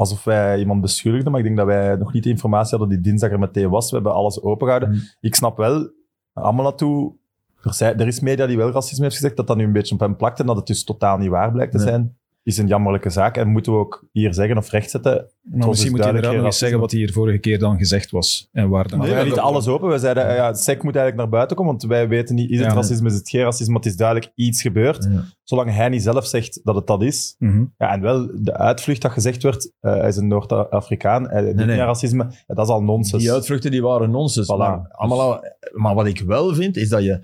Alsof 0.00 0.25
wij 0.25 0.58
iemand 0.58 0.81
beschuldigden, 0.81 1.31
maar 1.31 1.41
ik 1.41 1.47
denk 1.47 1.58
dat 1.58 1.67
wij 1.67 1.97
nog 1.97 2.12
niet 2.12 2.23
de 2.23 2.29
informatie 2.29 2.79
hadden 2.79 2.97
die 2.97 3.11
dinsdag 3.11 3.31
er 3.31 3.38
meteen 3.38 3.70
was. 3.70 3.88
We 3.91 3.94
hebben 3.94 4.14
alles 4.14 4.43
opengehouden. 4.43 4.91
Mm. 4.91 5.00
Ik 5.20 5.35
snap 5.35 5.56
wel, 5.56 5.91
allemaal 6.32 6.64
naartoe, 6.64 7.14
er, 7.62 8.00
er 8.00 8.06
is 8.06 8.20
media 8.20 8.47
die 8.47 8.56
wel 8.56 8.70
racisme 8.70 9.05
heeft 9.05 9.17
gezegd, 9.17 9.37
dat 9.37 9.47
dat 9.47 9.56
nu 9.56 9.64
een 9.64 9.73
beetje 9.73 9.94
op 9.94 10.00
hem 10.00 10.17
plakt 10.17 10.41
en 10.41 10.47
dat 10.47 10.56
het 10.56 10.67
dus 10.67 10.85
totaal 10.85 11.19
niet 11.19 11.29
waar 11.29 11.52
blijkt 11.52 11.73
te 11.73 11.79
Nee. 11.79 11.87
zijn, 11.87 12.19
is 12.43 12.59
een 12.59 12.67
jammerlijke 12.67 13.11
zaak. 13.11 13.37
En 13.37 13.49
moeten 13.49 13.73
we 13.73 13.79
ook 13.79 14.05
hier 14.13 14.35
zeggen 14.35 14.57
of 14.57 14.71
rechtzetten. 14.71 15.13
Maar 15.43 15.59
is 15.61 15.67
misschien 15.67 15.91
moet 15.91 16.01
je 16.01 16.07
inderdaad 16.07 16.35
nog 16.35 16.45
eens 16.45 16.59
zeggen 16.59 16.81
wat 16.81 16.91
hier 16.91 17.13
vorige 17.13 17.39
keer 17.39 17.59
dan 17.59 17.77
gezegd 17.79 18.11
was. 18.11 18.49
En 18.53 18.69
waar 18.69 18.89
dan. 18.89 18.99
Nee, 18.99 19.09
wij 19.09 19.19
lieten 19.19 19.37
dat- 19.37 19.45
alles 19.47 19.67
open. 19.69 19.89
We 19.89 19.99
zeiden, 19.99 20.29
eh, 20.29 20.37
ja, 20.37 20.55
SEC 20.55 20.83
moet 20.83 20.97
eigenlijk 20.97 21.17
naar 21.17 21.29
buiten 21.29 21.57
komen, 21.57 21.73
want 21.73 21.85
wij 21.87 22.09
weten 22.09 22.35
niet, 22.35 22.51
is 22.51 22.59
het 22.59 22.67
Ja. 22.69 22.75
racisme, 22.75 23.09
is 23.09 23.15
het 23.15 23.29
geen 23.29 23.43
racisme, 23.43 23.73
maar 23.73 23.83
het 23.83 23.91
is 23.91 23.97
duidelijk 23.97 24.33
iets 24.35 24.63
gebeurd. 24.63 25.05
Ja. 25.11 25.25
Zolang 25.45 25.75
hij 25.75 25.89
niet 25.89 26.03
zelf 26.03 26.27
zegt 26.27 26.61
dat 26.65 26.75
het 26.75 26.87
dat 26.87 27.03
is, 27.03 27.35
Mhm. 27.39 27.65
Ja, 27.79 27.93
en 27.93 28.01
wel, 28.01 28.31
de 28.35 28.57
uitvlucht 28.57 29.03
dat 29.03 29.13
gezegd 29.13 29.43
werd, 29.43 29.73
eh, 29.81 29.93
hij 29.95 30.09
is 30.09 30.17
een 30.17 30.29
Noord-Afrikaan, 30.29 31.29
hij 31.31 31.43
doet 31.45 31.55
nee. 31.55 31.67
niet 31.67 31.79
aan 31.79 31.87
racisme, 31.87 32.27
dat 32.47 32.67
is 32.67 32.73
al 32.73 32.83
nonsens. 32.83 33.23
Die 33.23 33.33
uitvluchten 33.33 33.71
die 33.71 33.83
waren 33.83 34.11
nonsens. 34.11 34.47
Voilà. 34.53 34.57
Maar, 34.57 34.89
allemaal, 34.91 35.21
al- 35.21 35.45
maar 35.73 35.95
wat 35.95 36.07
ik 36.07 36.21
wel 36.21 36.55
vind, 36.55 36.77
is 36.77 36.89
dat 36.89 37.03
je... 37.03 37.21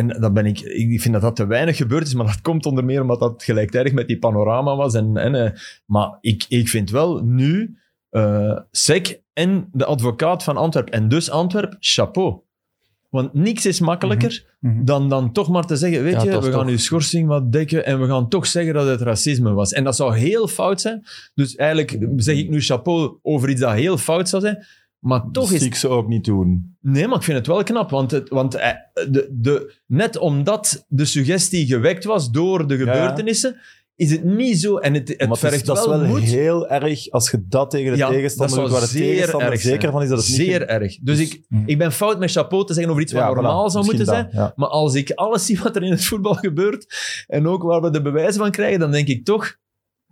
En 0.00 0.20
dat 0.20 0.34
ben 0.34 0.46
ik, 0.46 0.60
ik 0.60 1.00
vind 1.00 1.12
dat 1.14 1.22
dat 1.22 1.36
te 1.36 1.46
weinig 1.46 1.76
gebeurd 1.76 2.06
is, 2.06 2.14
maar 2.14 2.26
dat 2.26 2.40
komt 2.40 2.66
onder 2.66 2.84
meer 2.84 3.00
omdat 3.02 3.20
dat 3.20 3.42
gelijktijdig 3.42 3.92
met 3.92 4.06
die 4.06 4.18
panorama 4.18 4.76
was. 4.76 4.94
En, 4.94 5.16
en, 5.16 5.34
eh, 5.34 5.50
maar 5.86 6.18
ik, 6.20 6.44
ik 6.48 6.68
vind 6.68 6.90
wel 6.90 7.24
nu, 7.24 7.76
eh 8.10 8.58
SEC 8.70 9.20
en 9.32 9.68
de 9.72 9.84
advocaat 9.84 10.42
van 10.42 10.56
Antwerp, 10.56 10.88
en 10.88 11.08
dus 11.08 11.30
Antwerp, 11.30 11.76
chapeau. 11.80 12.40
Want 13.10 13.34
niks 13.34 13.66
is 13.66 13.80
makkelijker 13.80 14.44
Mhm. 14.60 14.84
dan, 14.84 15.08
dan 15.08 15.32
toch 15.32 15.48
maar 15.48 15.66
te 15.66 15.76
zeggen, 15.76 16.02
weet 16.02 16.12
Ja, 16.12 16.22
je, 16.22 16.40
we 16.40 16.42
gaan 16.42 16.52
toch- 16.52 16.68
uw 16.68 16.76
schorsing 16.76 17.28
wat 17.28 17.52
dekken 17.52 17.86
en 17.86 18.00
we 18.00 18.06
gaan 18.06 18.28
toch 18.28 18.46
zeggen 18.46 18.74
dat 18.74 18.86
het 18.86 19.00
racisme 19.00 19.52
was. 19.52 19.72
En 19.72 19.84
dat 19.84 19.96
zou 19.96 20.16
heel 20.16 20.48
fout 20.48 20.80
zijn. 20.80 21.02
Dus 21.34 21.54
eigenlijk 21.54 21.98
zeg 22.16 22.36
ik 22.36 22.50
nu 22.50 22.60
chapeau 22.60 23.18
over 23.22 23.48
iets 23.50 23.60
dat 23.60 23.72
heel 23.72 23.98
fout 23.98 24.28
zou 24.28 24.42
zijn. 24.42 24.64
Maar 25.00 25.20
toch 25.32 25.44
dat 25.50 25.52
is 25.60 25.62
ik 25.62 25.74
ze 25.74 25.88
ook 25.88 26.08
niet 26.08 26.24
doen. 26.24 26.76
Nee, 26.80 27.06
maar 27.06 27.16
ik 27.16 27.22
vind 27.22 27.38
het 27.38 27.46
wel 27.46 27.62
knap. 27.62 27.90
Want, 27.90 28.10
het, 28.10 28.28
want 28.28 28.54
eh, 28.54 28.68
de, 29.10 29.28
de, 29.32 29.74
net 29.86 30.18
omdat 30.18 30.84
de 30.88 31.04
suggestie 31.04 31.66
gewekt 31.66 32.04
was 32.04 32.30
door 32.30 32.66
de 32.66 32.76
gebeurtenissen, 32.76 33.56
is 33.96 34.10
het 34.10 34.24
niet 34.24 34.60
zo. 34.60 34.76
En 34.76 34.94
het, 34.94 35.08
het 35.08 35.30
is- 35.30 35.38
vergt 35.38 35.66
dat 35.66 35.78
is 35.78 35.86
wel, 35.86 36.04
moed. 36.04 36.20
heel 36.22 36.68
erg 36.68 37.10
als 37.10 37.30
je 37.30 37.44
dat 37.48 37.70
tegen 37.70 37.92
de 37.92 37.98
Ja, 37.98 38.08
tegenstander 38.08 38.58
doet, 38.60 38.70
waar 38.70 38.80
de 38.80 38.86
tegenstander 38.88 39.50
erg 39.50 39.60
zeker 39.60 39.90
van 39.90 40.02
is 40.02 40.08
dat 40.08 40.18
het 40.18 40.26
niet... 40.28 40.36
Zeer 40.36 40.66
erg. 40.68 40.98
Dus 41.02 41.18
Dus- 41.18 41.28
ik, 41.30 41.42
ik 41.66 41.78
ben 41.78 41.92
fout 41.92 42.18
met 42.18 42.30
chapeau 42.30 42.66
te 42.66 42.72
zeggen 42.72 42.90
over 42.92 43.02
iets 43.04 43.12
wat 43.12 43.22
Ja, 43.22 43.32
normaal 43.34 43.68
voilà, 43.68 43.72
zou 43.72 43.84
moeten 43.84 44.04
zijn. 44.06 44.52
Maar 44.56 44.68
als 44.68 44.94
ik 44.94 45.10
alles 45.10 45.46
zie 45.46 45.60
wat 45.62 45.76
er 45.76 45.82
in 45.82 45.90
het 45.90 46.04
voetbal 46.04 46.34
gebeurt 46.34 46.94
en 47.26 47.46
ook 47.46 47.62
waar 47.62 47.80
we 47.82 47.90
de 47.90 48.02
bewijzen 48.02 48.40
van 48.40 48.50
krijgen, 48.50 48.80
dan 48.80 48.90
denk 48.90 49.08
ik 49.08 49.24
toch... 49.24 49.56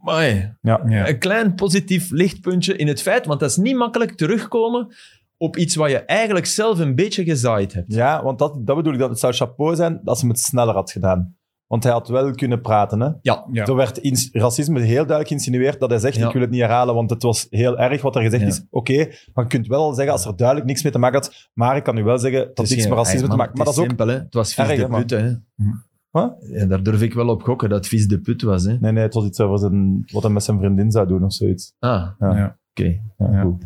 Amai, 0.01 0.55
Ja. 0.63 0.83
Ja. 0.89 1.09
een 1.09 1.19
klein 1.19 1.55
positief 1.55 2.11
lichtpuntje 2.11 2.77
in 2.77 2.87
het 2.89 3.03
feit, 3.03 3.27
want 3.27 3.41
dat 3.41 3.51
is 3.51 3.57
niet 3.57 3.77
makkelijk 3.77 4.13
terugkomen 4.17 4.95
op 5.37 5.57
iets 5.57 5.75
wat 5.77 5.91
je 5.91 5.99
eigenlijk 5.99 6.47
zelf 6.47 6.79
een 6.79 6.95
beetje 6.95 7.25
gezaaid 7.25 7.73
hebt. 7.73 7.95
Ja, 7.95 8.23
want 8.23 8.39
dat, 8.39 8.67
dat 8.67 8.77
bedoel 8.77 8.93
ik, 8.93 8.99
dat 8.99 9.11
het 9.11 9.19
zou 9.19 9.33
chapeau 9.33 9.75
zijn 9.77 10.01
als 10.05 10.21
hij 10.21 10.29
het 10.31 10.39
sneller 10.39 10.75
had 10.75 10.91
gedaan. 10.91 11.37
Want 11.67 11.83
hij 11.83 11.93
had 11.93 12.09
wel 12.09 12.31
kunnen 12.31 12.61
praten. 12.61 13.01
Hè? 13.01 13.09
Ja, 13.23 13.47
Ja. 13.53 13.65
Er 13.67 13.75
werd 13.75 13.99
ins- 13.99 14.29
racisme 14.33 14.81
heel 14.81 14.95
duidelijk 14.95 15.29
geïnsinueerd 15.29 15.81
dat 15.81 15.91
hij 15.91 15.99
zegt, 15.99 16.17
Ja. 16.17 16.27
ik 16.27 16.33
wil 16.33 16.43
het 16.43 16.51
niet 16.51 16.61
herhalen, 16.61 16.95
want 16.95 17.11
het 17.11 17.23
was 17.23 17.47
heel 17.51 17.79
erg 17.79 18.03
wat 18.03 18.17
er 18.17 18.23
gezegd 18.23 18.43
Ja. 18.43 18.49
is. 18.49 18.65
Oké, 18.71 18.97
maar 19.35 19.45
je 19.45 19.51
kunt 19.51 19.67
wel 19.67 19.95
zeggen, 19.95 20.13
als 20.13 20.25
er 20.27 20.37
duidelijk 20.37 20.67
niks 20.67 20.83
mee 20.83 20.93
te 20.93 20.99
maken 20.99 21.19
had, 21.21 21.49
maar 21.55 21.77
ik 21.77 21.83
kan 21.85 21.97
u 21.99 22.03
wel 22.05 22.19
zeggen, 22.19 22.41
dat 22.41 22.49
Het 22.49 22.59
is 22.67 22.71
niks 22.71 22.83
geen- 22.83 22.95
met 22.95 22.99
racisme 23.05 23.29
te 23.29 23.37
maken. 23.37 23.57
Maar 23.57 23.65
dat 23.65 23.75
is 23.75 23.81
ook... 23.81 23.87
simpel, 23.87 24.07
hè. 24.09 24.15
Het 24.15 24.35
was 24.35 24.55
vies 24.55 24.69
Erg, 24.69 25.05
de 25.07 25.17
hè, 25.17 25.23
hè. 25.23 25.35
Wat? 26.21 26.37
Ja, 26.53 26.67
daar 26.67 26.83
durf 26.83 27.03
ik 27.03 27.15
wel 27.15 27.29
op 27.29 27.43
gokken, 27.43 27.69
dat 27.69 27.79
het 27.79 27.89
vies 27.89 28.07
de 28.09 28.21
put 28.21 28.43
was, 28.43 28.65
hè. 28.65 28.77
Nee, 28.81 28.93
nee, 28.93 29.03
het 29.03 29.15
was 29.15 29.25
iets 29.25 29.41
over 29.41 29.59
zijn, 29.59 30.05
wat 30.13 30.23
hij 30.23 30.33
met 30.33 30.43
zijn 30.43 30.59
vriendin 30.59 30.91
zou 30.91 31.07
doen 31.09 31.25
of 31.25 31.33
zoiets. 31.33 31.73
Ah, 31.79 32.07
Ja. 32.19 32.37
Ja. 32.37 32.59
oké. 32.75 33.01
Ja, 33.19 33.29
Ja. 33.33 33.41
goed. 33.43 33.65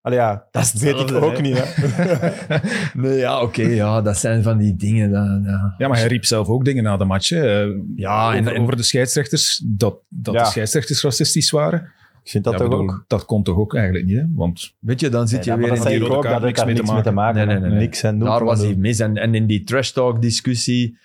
Allee, 0.00 0.18
ja, 0.18 0.44
dat 0.50 0.62
is 0.62 0.72
weet 0.72 1.00
ik 1.10 1.12
ook 1.12 1.36
hè. 1.36 1.40
niet. 1.42 1.56
Hè. 1.58 2.58
Nee, 3.00 3.18
ja, 3.18 3.42
oké, 3.42 3.62
ja, 3.62 4.02
dat 4.02 4.16
zijn 4.16 4.42
van 4.42 4.58
die 4.58 4.76
dingen. 4.76 5.10
Dat, 5.10 5.40
ja. 5.52 5.74
Ja, 5.78 5.88
maar 5.88 5.98
hij 5.98 6.06
riep 6.06 6.24
zelf 6.24 6.48
ook 6.48 6.64
dingen 6.64 6.82
na 6.82 6.96
de 6.96 7.04
match. 7.04 7.28
hè. 7.28 7.62
Eh, 7.64 7.76
Ja, 7.96 8.32
en- 8.34 8.40
over, 8.40 8.54
en- 8.54 8.62
over 8.62 8.76
de 8.76 8.82
scheidsrechters, 8.82 9.62
dat, 9.66 9.96
dat 10.08 10.34
Ja. 10.34 10.42
de 10.42 10.48
scheidsrechters 10.48 11.02
racistisch 11.02 11.50
waren. 11.50 11.80
Ik 12.24 12.30
vind 12.30 12.44
dat 12.44 12.52
Ja, 12.52 12.58
toch 12.58 12.68
bedoel, 12.68 12.84
ook? 12.88 13.04
Dat 13.06 13.24
kon 13.24 13.42
toch 13.42 13.56
ook 13.56 13.74
eigenlijk 13.74 14.06
niet, 14.06 14.16
hè? 14.16 14.24
Want 14.34 14.74
Weet 14.78 15.00
je, 15.00 15.08
dan 15.08 15.28
zit 15.28 15.44
Nee, 15.46 15.54
je 15.54 15.60
weer 15.60 15.74
dat 15.76 15.84
in 15.84 15.90
die 15.90 15.98
rode 16.00 16.14
ook, 16.14 16.22
kaart 16.22 16.34
dat 16.34 16.42
niks 16.44 16.56
daar 16.56 16.66
mee 16.66 16.74
niks 16.74 16.88
te 16.88 16.94
mee 16.94 17.02
te 17.02 17.10
maken. 17.10 17.36
Nee, 17.36 17.46
nee, 17.46 17.58
nee, 17.60 17.70
nee. 17.70 17.78
Niks 17.78 18.02
en 18.02 18.18
Daar 18.18 18.44
was 18.44 18.60
hij 18.60 18.74
mis. 18.76 18.98
En, 18.98 19.16
en 19.16 19.34
in 19.34 19.46
die 19.46 19.64
trash 19.64 19.90
talk 19.90 20.22
discussie, 20.22 20.96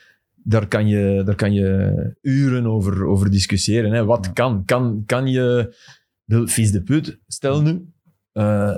daar 0.50 0.68
kan 0.68 0.88
je, 0.88 1.22
daar 1.26 1.36
kan 1.36 1.54
je 1.54 2.16
uren 2.22 2.66
over, 2.68 3.06
over 3.06 3.30
discussiëren. 3.32 3.92
Hè. 3.92 4.06
Wat 4.06 4.26
Ja. 4.26 4.32
kan? 4.32 4.66
kan? 4.66 5.04
Kan 5.06 5.28
je... 5.28 5.76
De, 6.24 6.48
vies 6.48 6.72
de 6.72 6.84
put, 6.84 7.20
stel 7.28 7.62
nu. 7.62 7.86
eh, 8.32 8.76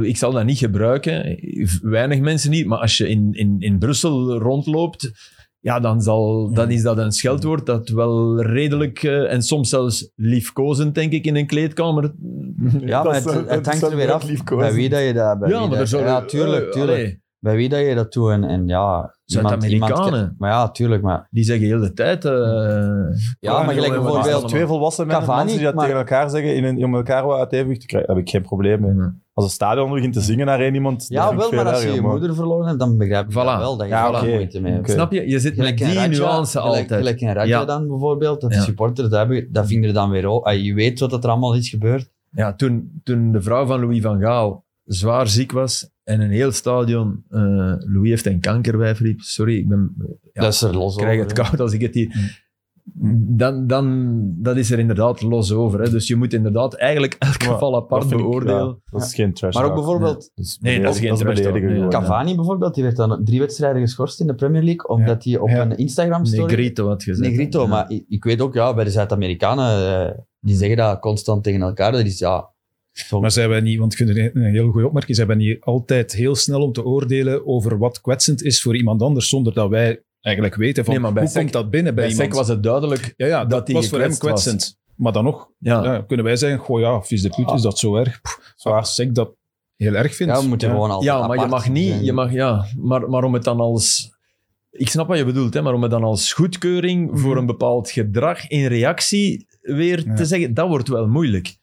ik 0.00 0.16
zal 0.16 0.32
dat 0.32 0.44
niet 0.44 0.58
gebruiken, 0.58 1.38
weinig 1.82 2.20
mensen 2.20 2.50
niet, 2.50 2.66
maar 2.66 2.78
als 2.78 2.96
je 2.96 3.08
in, 3.08 3.28
in, 3.32 3.56
in 3.58 3.78
Brussel 3.78 4.38
rondloopt, 4.38 5.10
ja, 5.60 5.80
dan, 5.80 6.02
zal, 6.02 6.52
dan 6.54 6.70
is 6.70 6.82
dat 6.82 6.98
een 6.98 7.12
scheldwoord 7.12 7.66
dat 7.66 7.88
wel 7.88 8.42
redelijk 8.42 9.02
eh, 9.02 9.32
en 9.32 9.42
soms 9.42 9.68
zelfs 9.68 10.10
liefkozend, 10.16 10.94
denk 10.94 11.12
ik, 11.12 11.24
in 11.24 11.36
een 11.36 11.46
kleedkamer. 11.46 12.12
Ja, 12.80 13.02
maar 13.02 13.14
het, 13.14 13.66
hangt 13.66 13.82
er 13.82 13.96
weer 13.96 14.12
af 14.12 14.24
liefkozend. 14.24 14.68
bij 14.68 14.74
wie 14.80 14.88
dat 14.88 15.00
je 15.02 15.12
dat... 15.12 15.38
Bij 15.38 15.48
ja, 15.48 15.60
maar 15.60 15.68
dat, 15.70 15.78
er 15.78 15.86
zou 15.86 16.04
ja, 16.04 16.24
tuurlijk, 16.24 16.74
eh, 16.74 17.14
Bij 17.38 17.56
wie 17.56 17.68
dat 17.68 17.80
je 17.80 17.94
dat 17.94 18.12
doet 18.12 18.30
en, 18.30 18.44
en 18.44 18.66
ja... 18.66 19.14
Zuid-Amerikanen. 19.30 20.34
Maar 20.38 20.50
ja, 20.50 20.70
tuurlijk, 20.70 21.02
maar... 21.02 21.26
die 21.30 21.44
zeggen 21.44 21.66
heel 21.66 21.80
de 21.80 21.92
tijd. 21.92 22.24
eh, 22.24 22.32
Ja, 23.40 23.62
maar 23.62 23.74
gelijk 23.74 23.92
bijvoorbeeld... 23.92 24.48
twee 24.48 24.66
volwassen 24.66 25.06
mannen 25.06 25.24
Cavani, 25.26 25.42
mensen 25.44 25.56
die 25.58 25.66
dat 25.66 25.74
maar- 25.74 25.84
tegen 25.84 25.98
elkaar 26.00 26.30
zeggen 26.30 26.54
in 26.54 26.64
een, 26.64 26.84
om 26.84 26.94
elkaar 26.94 27.26
wat 27.26 27.38
uit 27.38 27.52
evenwicht 27.52 27.80
te 27.80 27.86
krijgen, 27.86 28.08
daar 28.08 28.16
heb 28.16 28.26
ik 28.26 28.32
geen 28.32 28.42
probleem 28.42 28.80
mee. 28.80 28.94
Ja. 28.94 29.14
Als 29.32 29.44
een 29.44 29.50
stadion 29.54 29.90
begint 29.92 30.12
te 30.12 30.20
zingen 30.20 30.46
naar 30.46 30.60
één 30.60 30.74
iemand, 30.74 31.04
Ja, 31.08 31.36
wel, 31.36 31.52
maar 31.52 31.68
als 31.68 31.82
je 31.82 31.92
je 31.92 32.00
moeder 32.00 32.34
verloren 32.34 32.66
hebt, 32.66 32.78
dan 32.78 32.96
begrijp 32.98 33.24
ik 33.26 33.32
Voilà. 33.32 33.34
dat 33.34 33.58
wel, 33.58 33.76
dat 33.76 33.86
je 33.86 33.92
Ja, 33.92 34.22
moeite 34.22 34.60
mee 34.60 34.72
hebt. 34.72 34.84
Oké. 34.84 34.92
Snap 34.92 35.12
je? 35.12 35.28
Je 35.28 35.38
zit 35.38 35.56
met 35.56 35.66
Gelijk 35.66 35.76
die 35.78 35.86
Raja, 35.86 36.06
nuance 36.06 36.58
gelijk, 36.60 36.80
altijd. 36.80 37.00
Gelijk 37.00 37.20
een 37.20 37.32
Raja 37.32 37.58
Ja. 37.58 37.64
dan 37.64 37.88
bijvoorbeeld, 37.88 38.40
dat 38.40 38.50
de 38.50 38.56
Ja. 38.56 38.62
supporters, 38.62 39.08
dat, 39.08 39.18
hebben, 39.18 39.48
dat 39.52 39.66
vinden 39.66 39.94
dan 39.94 40.10
weer. 40.10 40.26
Ah, 40.26 40.62
je 40.62 40.74
weet 40.74 41.00
wat 41.00 41.24
er 41.24 41.30
allemaal 41.30 41.54
is 41.54 41.68
gebeurd. 41.68 42.10
Ja, 42.30 42.54
toen, 42.54 43.00
toen 43.04 43.32
de 43.32 43.42
vrouw 43.42 43.66
van 43.66 43.80
Louis 43.80 44.00
van 44.02 44.20
Gaal 44.20 44.64
zwaar 44.84 45.28
ziek 45.28 45.52
was 45.52 45.90
en 46.10 46.20
een 46.20 46.30
heel 46.30 46.52
stadion, 46.52 47.24
eh, 47.28 47.40
Louis 47.78 48.08
heeft 48.08 48.26
een 48.26 48.40
kankerwijf 48.40 48.98
riep, 49.00 49.20
sorry, 49.20 49.56
ik 49.58 49.68
ben, 49.68 49.94
ja, 50.32 50.42
dat 50.42 50.52
is 50.52 50.62
er 50.62 50.74
los 50.76 50.92
ik 50.96 51.00
krijg 51.02 51.18
over, 51.20 51.30
het 51.30 51.38
koud 51.48 51.60
als 51.60 51.72
ik 51.72 51.80
het 51.80 51.94
hier... 51.94 52.38
Dan, 53.12 53.66
dan 53.66 54.20
dat 54.36 54.56
is 54.56 54.70
er 54.70 54.78
inderdaad 54.78 55.22
los 55.22 55.52
over. 55.52 55.80
Hè. 55.80 55.90
Dus 55.90 56.08
je 56.08 56.16
moet 56.16 56.32
inderdaad 56.32 56.74
eigenlijk 56.74 57.16
elk 57.18 57.38
Maar 57.38 57.48
geval 57.52 57.70
dat 57.70 57.82
apart 57.82 58.10
ik- 58.10 58.16
beoordelen. 58.16 58.66
ja, 58.66 58.76
dat 58.90 59.02
is 59.02 59.14
geen 59.14 59.32
trash 59.32 59.54
Maar 59.54 59.64
ook 59.64 59.74
bijvoorbeeld 59.74 60.30
Dat 60.34 60.44
is 60.44 60.58
Nee, 60.60 60.80
dat 60.82 60.94
is 60.94 61.00
geen 61.00 61.14
trash 61.14 61.40
nee. 61.52 61.88
Cavani 61.88 62.34
bijvoorbeeld, 62.34 62.74
die 62.74 62.82
werd 62.84 62.96
dan 62.96 63.24
drie 63.24 63.38
wedstrijden 63.38 63.80
geschorst 63.82 64.20
in 64.20 64.26
de 64.26 64.34
Premier 64.34 64.62
League, 64.62 64.88
omdat 64.88 65.24
hij 65.24 65.38
op 65.38 65.48
Ja. 65.48 65.60
een 65.62 65.76
Instagram-story... 65.76 66.42
Negrito 66.50 66.86
had 66.88 67.02
gezegd. 67.02 67.28
Negrito, 67.30 67.62
Ja. 67.62 67.68
maar 67.68 67.90
ik, 67.90 68.04
ik 68.08 68.24
weet 68.24 68.40
ook, 68.40 68.54
ja, 68.54 68.74
bij 68.74 68.84
de 68.84 68.90
Zuid-Amerikanen, 68.90 70.06
eh, 70.08 70.18
die 70.40 70.54
zeggen 70.56 70.76
dat 70.76 70.98
constant 71.00 71.42
tegen 71.44 71.62
elkaar. 71.62 71.92
Dat 71.92 72.04
is, 72.04 72.18
ja... 72.18 72.48
Maar 73.20 73.30
zijn 73.30 73.48
wij 73.48 73.60
niet, 73.60 73.78
want 73.78 73.92
ik 73.92 73.98
vind 73.98 74.16
het 74.16 74.34
een 74.34 74.42
heel 74.44 74.70
goede 74.70 74.86
opmerking, 74.86 75.16
zijn 75.16 75.28
wij 75.28 75.36
niet 75.36 75.60
altijd 75.60 76.12
heel 76.12 76.34
snel 76.34 76.62
om 76.62 76.72
te 76.72 76.84
oordelen 76.84 77.46
over 77.46 77.78
wat 77.78 78.00
kwetsend 78.00 78.42
is 78.42 78.62
voor 78.62 78.76
iemand 78.76 79.02
anders, 79.02 79.28
zonder 79.28 79.54
dat 79.54 79.68
wij 79.68 80.02
eigenlijk 80.20 80.54
weten 80.56 80.84
van 80.84 80.92
Nee, 80.94 81.02
maar 81.02 81.12
bij 81.12 81.22
hoe 81.22 81.30
Sek- 81.30 81.40
komt 81.40 81.52
dat 81.52 81.70
binnen 81.70 81.94
bij, 81.94 82.04
Bij 82.04 82.12
iemand. 82.12 82.30
Sek 82.30 82.38
was 82.38 82.48
het 82.48 82.62
duidelijk. 82.62 83.14
ja, 83.16 83.26
ja, 83.26 83.40
dat, 83.40 83.50
dat 83.50 83.66
hij 83.66 83.76
was 83.76 83.88
voor 83.88 84.00
hem 84.00 84.10
gekwetst 84.12 84.44
was. 84.44 84.52
kwetsend. 84.54 84.78
Maar 84.96 85.12
dan 85.12 85.24
nog 85.24 85.50
Ja. 85.58 85.84
ja, 85.84 86.00
kunnen 86.06 86.24
wij 86.26 86.36
zeggen, 86.36 86.58
goh 86.58 86.80
ja, 86.80 87.02
vies 87.02 87.22
de 87.22 87.28
put, 87.28 87.50
is 87.50 87.62
dat 87.62 87.78
zo 87.78 87.96
erg? 87.96 88.20
Pff, 88.20 88.52
Zwaar. 88.56 88.74
Als 88.78 88.98
ik 88.98 89.14
dat 89.14 89.34
heel 89.76 89.94
erg 89.94 90.14
vind. 90.14 90.30
ja, 90.30 90.40
we 90.42 90.48
moeten 90.48 90.70
gewoon 90.70 90.90
altijd 90.90 91.10
Ja, 91.10 91.26
maar 91.26 91.38
je 91.40 91.46
mag 91.46 91.68
niet, 91.68 91.88
zijn. 91.88 92.04
je 92.04 92.12
mag, 92.12 92.32
ja, 92.32 92.66
maar, 92.78 93.08
maar 93.10 93.24
om 93.24 93.34
het 93.34 93.44
dan 93.44 93.60
als, 93.60 94.14
ik 94.70 94.88
snap 94.88 95.08
wat 95.08 95.18
je 95.18 95.24
bedoelt, 95.24 95.54
hè, 95.54 95.62
maar 95.62 95.74
om 95.74 95.82
het 95.82 95.90
dan 95.90 96.02
als 96.04 96.32
goedkeuring 96.32 97.20
voor 97.20 97.36
een 97.36 97.46
bepaald 97.46 97.90
gedrag 97.90 98.48
in 98.48 98.66
reactie 98.66 99.46
weer 99.60 100.06
Ja. 100.06 100.14
te 100.14 100.24
zeggen, 100.24 100.54
dat 100.54 100.68
wordt 100.68 100.88
wel 100.88 101.06
moeilijk. 101.06 101.56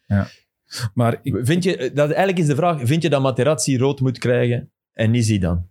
Maar 0.94 1.20
ik, 1.22 1.36
Vind 1.42 1.64
je, 1.64 1.92
dat, 1.94 2.08
eigenlijk 2.10 2.38
is 2.38 2.46
de 2.48 2.56
vraag, 2.56 2.80
vind 2.84 3.02
je 3.02 3.10
dat 3.10 3.22
Materazzi 3.22 3.78
rood 3.78 4.00
moet 4.00 4.18
krijgen 4.18 4.72
en 4.94 5.12
niet 5.12 5.26
Zidane? 5.26 5.62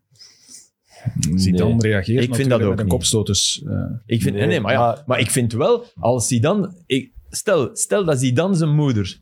Zidane 1.34 1.76
reageert 1.78 2.22
Ik 2.22 2.34
vind 2.34 2.50
dat 2.50 2.62
ook 2.62 2.70
met 2.70 2.80
een 2.80 2.88
kopstoot. 2.88 3.26
Dus, 3.26 3.62
eh, 3.66 3.76
Ik 4.06 4.22
vind, 4.22 4.36
nee, 4.36 4.60
maar, 4.60 4.72
ja, 4.72 4.78
maar- 4.78 5.02
maar 5.06 5.20
ik 5.20 5.30
vind 5.30 5.52
wel, 5.52 5.84
als 5.94 6.28
Zidane, 6.28 6.72
ik, 6.86 7.12
stel, 7.30 7.70
stel 7.72 8.04
dat 8.04 8.18
Zidane 8.20 8.54
zijn 8.54 8.74
moeder 8.74 9.20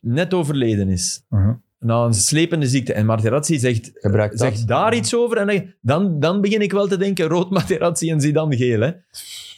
net 0.00 0.34
overleden 0.34 0.88
is, 0.88 1.22
uh-huh. 1.30 1.54
na 1.78 2.04
een 2.04 2.14
slepende 2.14 2.66
ziekte, 2.66 2.92
en 2.92 3.06
Materazzi 3.06 3.58
zegt, 3.58 3.90
Gebruik 3.94 4.30
dat. 4.30 4.40
zegt 4.40 4.68
daar 4.68 4.94
iets 4.94 5.14
over, 5.14 5.36
en 5.36 5.74
dan, 5.80 6.20
dan 6.20 6.40
begin 6.40 6.60
ik 6.60 6.72
wel 6.72 6.86
te 6.86 6.96
denken, 6.96 7.26
rood 7.26 7.50
Materazzi 7.50 8.10
en 8.10 8.20
Zidane 8.20 8.56
geel, 8.56 8.80
hè? 8.80 8.90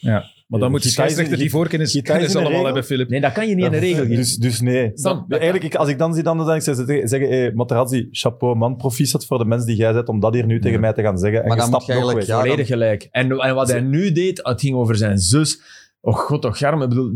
ja. 0.00 0.24
Maar 0.48 0.60
dan 0.60 0.70
moet 0.70 0.82
de 0.82 0.88
Gita 0.88 1.02
is 1.02 1.08
een- 1.08 1.14
scheidsrechter 1.14 1.38
die 1.38 1.50
voorkennis 1.50 2.00
kennis 2.02 2.28
een 2.28 2.34
allemaal 2.34 2.50
regel. 2.50 2.64
hebben, 2.64 2.84
Filip. 2.84 3.08
Nee, 3.08 3.20
dat 3.20 3.32
kan 3.32 3.48
je 3.48 3.54
niet 3.54 3.64
in 3.64 3.70
de 3.70 3.78
regel 3.78 4.02
geven. 4.02 4.16
Dus, 4.16 4.36
dus 4.36 4.60
nee. 4.60 4.90
Sam, 4.94 5.12
Dan- 5.16 5.24
dat- 5.28 5.38
eigenlijk, 5.40 5.72
ik- 5.72 5.78
als 5.80 5.88
ik 5.88 5.98
dan 5.98 6.14
zie, 6.14 6.22
dan 6.22 6.44
zou 6.44 6.54
ik 6.56 6.62
zeggen, 6.62 7.08
zeggen 7.08 7.28
hey, 7.28 7.52
Materazzi, 7.54 8.08
chapeau 8.10 8.56
man, 8.56 8.76
proficiat 8.76 9.26
voor 9.26 9.38
de 9.38 9.44
mens 9.44 9.64
die 9.64 9.76
jij 9.76 9.92
bent 9.92 10.08
om 10.08 10.20
dat 10.20 10.34
hier 10.34 10.46
nu 10.46 10.60
tegen 10.60 10.80
mij 10.80 10.92
te 10.92 11.02
gaan 11.02 11.18
zeggen. 11.18 11.42
En 11.42 11.48
Maar 11.48 11.56
je 11.56 11.62
dan 11.62 11.70
moet 11.72 11.86
je 11.86 11.92
eigenlijk- 11.92 12.26
ja, 12.26 12.40
Volledig 12.40 12.66
gelijk. 12.66 13.08
En, 13.10 13.30
en 13.38 13.54
wat 13.54 13.68
hij 13.70 13.80
nu 13.80 14.12
deed, 14.12 14.40
het 14.42 14.60
ging 14.60 14.76
over 14.76 14.96
zijn 14.96 15.18
zus. 15.18 15.60
Oh 16.00 16.14
god, 16.14 16.42
toch 16.42 16.58
garm. 16.58 16.82
Ik 16.82 16.88
bedoel, 16.88 17.10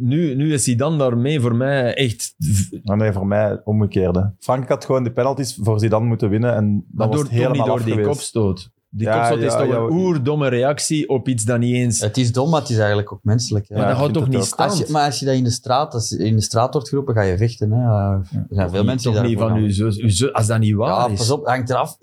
nu, 0.00 0.34
nu 0.34 0.52
is 0.52 0.66
hij 0.66 0.74
dan 0.74 0.98
daarmee 0.98 1.40
voor 1.40 1.54
mij 1.56 1.94
echt... 1.94 2.34
Maar 2.82 2.96
nee, 2.96 3.12
voor 3.12 3.26
mij 3.26 3.60
omgekeerde. 3.64 4.32
Frankrijk 4.38 4.70
had 4.72 4.84
gewoon 4.84 5.04
de 5.04 5.12
penalties 5.12 5.58
voor 5.62 5.78
Zidane 5.80 6.04
moeten 6.06 6.30
winnen 6.30 6.54
en 6.54 6.64
dan 6.64 6.84
Maar 6.92 7.08
was 7.08 7.16
door, 7.16 7.28
helemaal 7.30 7.66
door 7.66 7.78
die 7.84 7.88
geweest. 7.92 8.08
kopstoot. 8.08 8.70
Die 8.90 9.06
Ja, 9.06 9.16
kopstoot 9.18 9.38
is 9.46 9.52
ja, 9.52 9.58
toch 9.58 9.68
ja, 9.68 9.76
een 9.76 9.90
oerdomme 9.90 10.48
reactie 10.48 11.08
op 11.08 11.28
iets 11.28 11.44
dat 11.44 11.58
niet 11.58 11.74
eens... 11.74 12.00
Het 12.00 12.16
is 12.16 12.32
dom, 12.32 12.50
maar 12.50 12.60
het 12.60 12.70
is 12.70 12.76
eigenlijk 12.78 13.12
ook 13.12 13.20
menselijk. 13.22 13.68
hè. 13.68 13.74
maar 13.74 13.82
Ja, 13.84 13.88
dat 13.90 13.98
houdt 13.98 14.14
toch 14.14 14.28
niet 14.28 14.44
stand? 14.44 14.70
Als 14.70 14.78
je, 14.78 14.86
maar 14.92 15.04
als 15.04 15.18
je 15.18 15.24
dat 15.26 15.34
in 15.34 15.44
de 15.44 15.50
straat, 15.50 15.94
als 15.94 16.12
in 16.12 16.36
de 16.36 16.42
straat 16.42 16.72
wordt 16.72 16.88
geroepen, 16.88 17.14
ga 17.14 17.22
je 17.22 17.36
vechten. 17.36 17.70
Hè. 17.72 18.12
Er 18.12 18.22
zijn 18.48 18.70
veel 18.70 18.84
mensen 18.84 19.12
die 19.12 19.20
niet 19.22 19.38
van 19.38 19.54
uw 19.56 19.70
zus, 19.70 19.98
uw 19.98 20.08
zus. 20.08 20.32
Als 20.32 20.46
dat 20.46 20.58
niet 20.58 20.74
waar 20.74 20.88
Ja, 20.88 21.08
is... 21.12 21.18
pas 21.18 21.30
op, 21.30 21.46
hangt 21.46 21.70
eraf. 21.70 21.96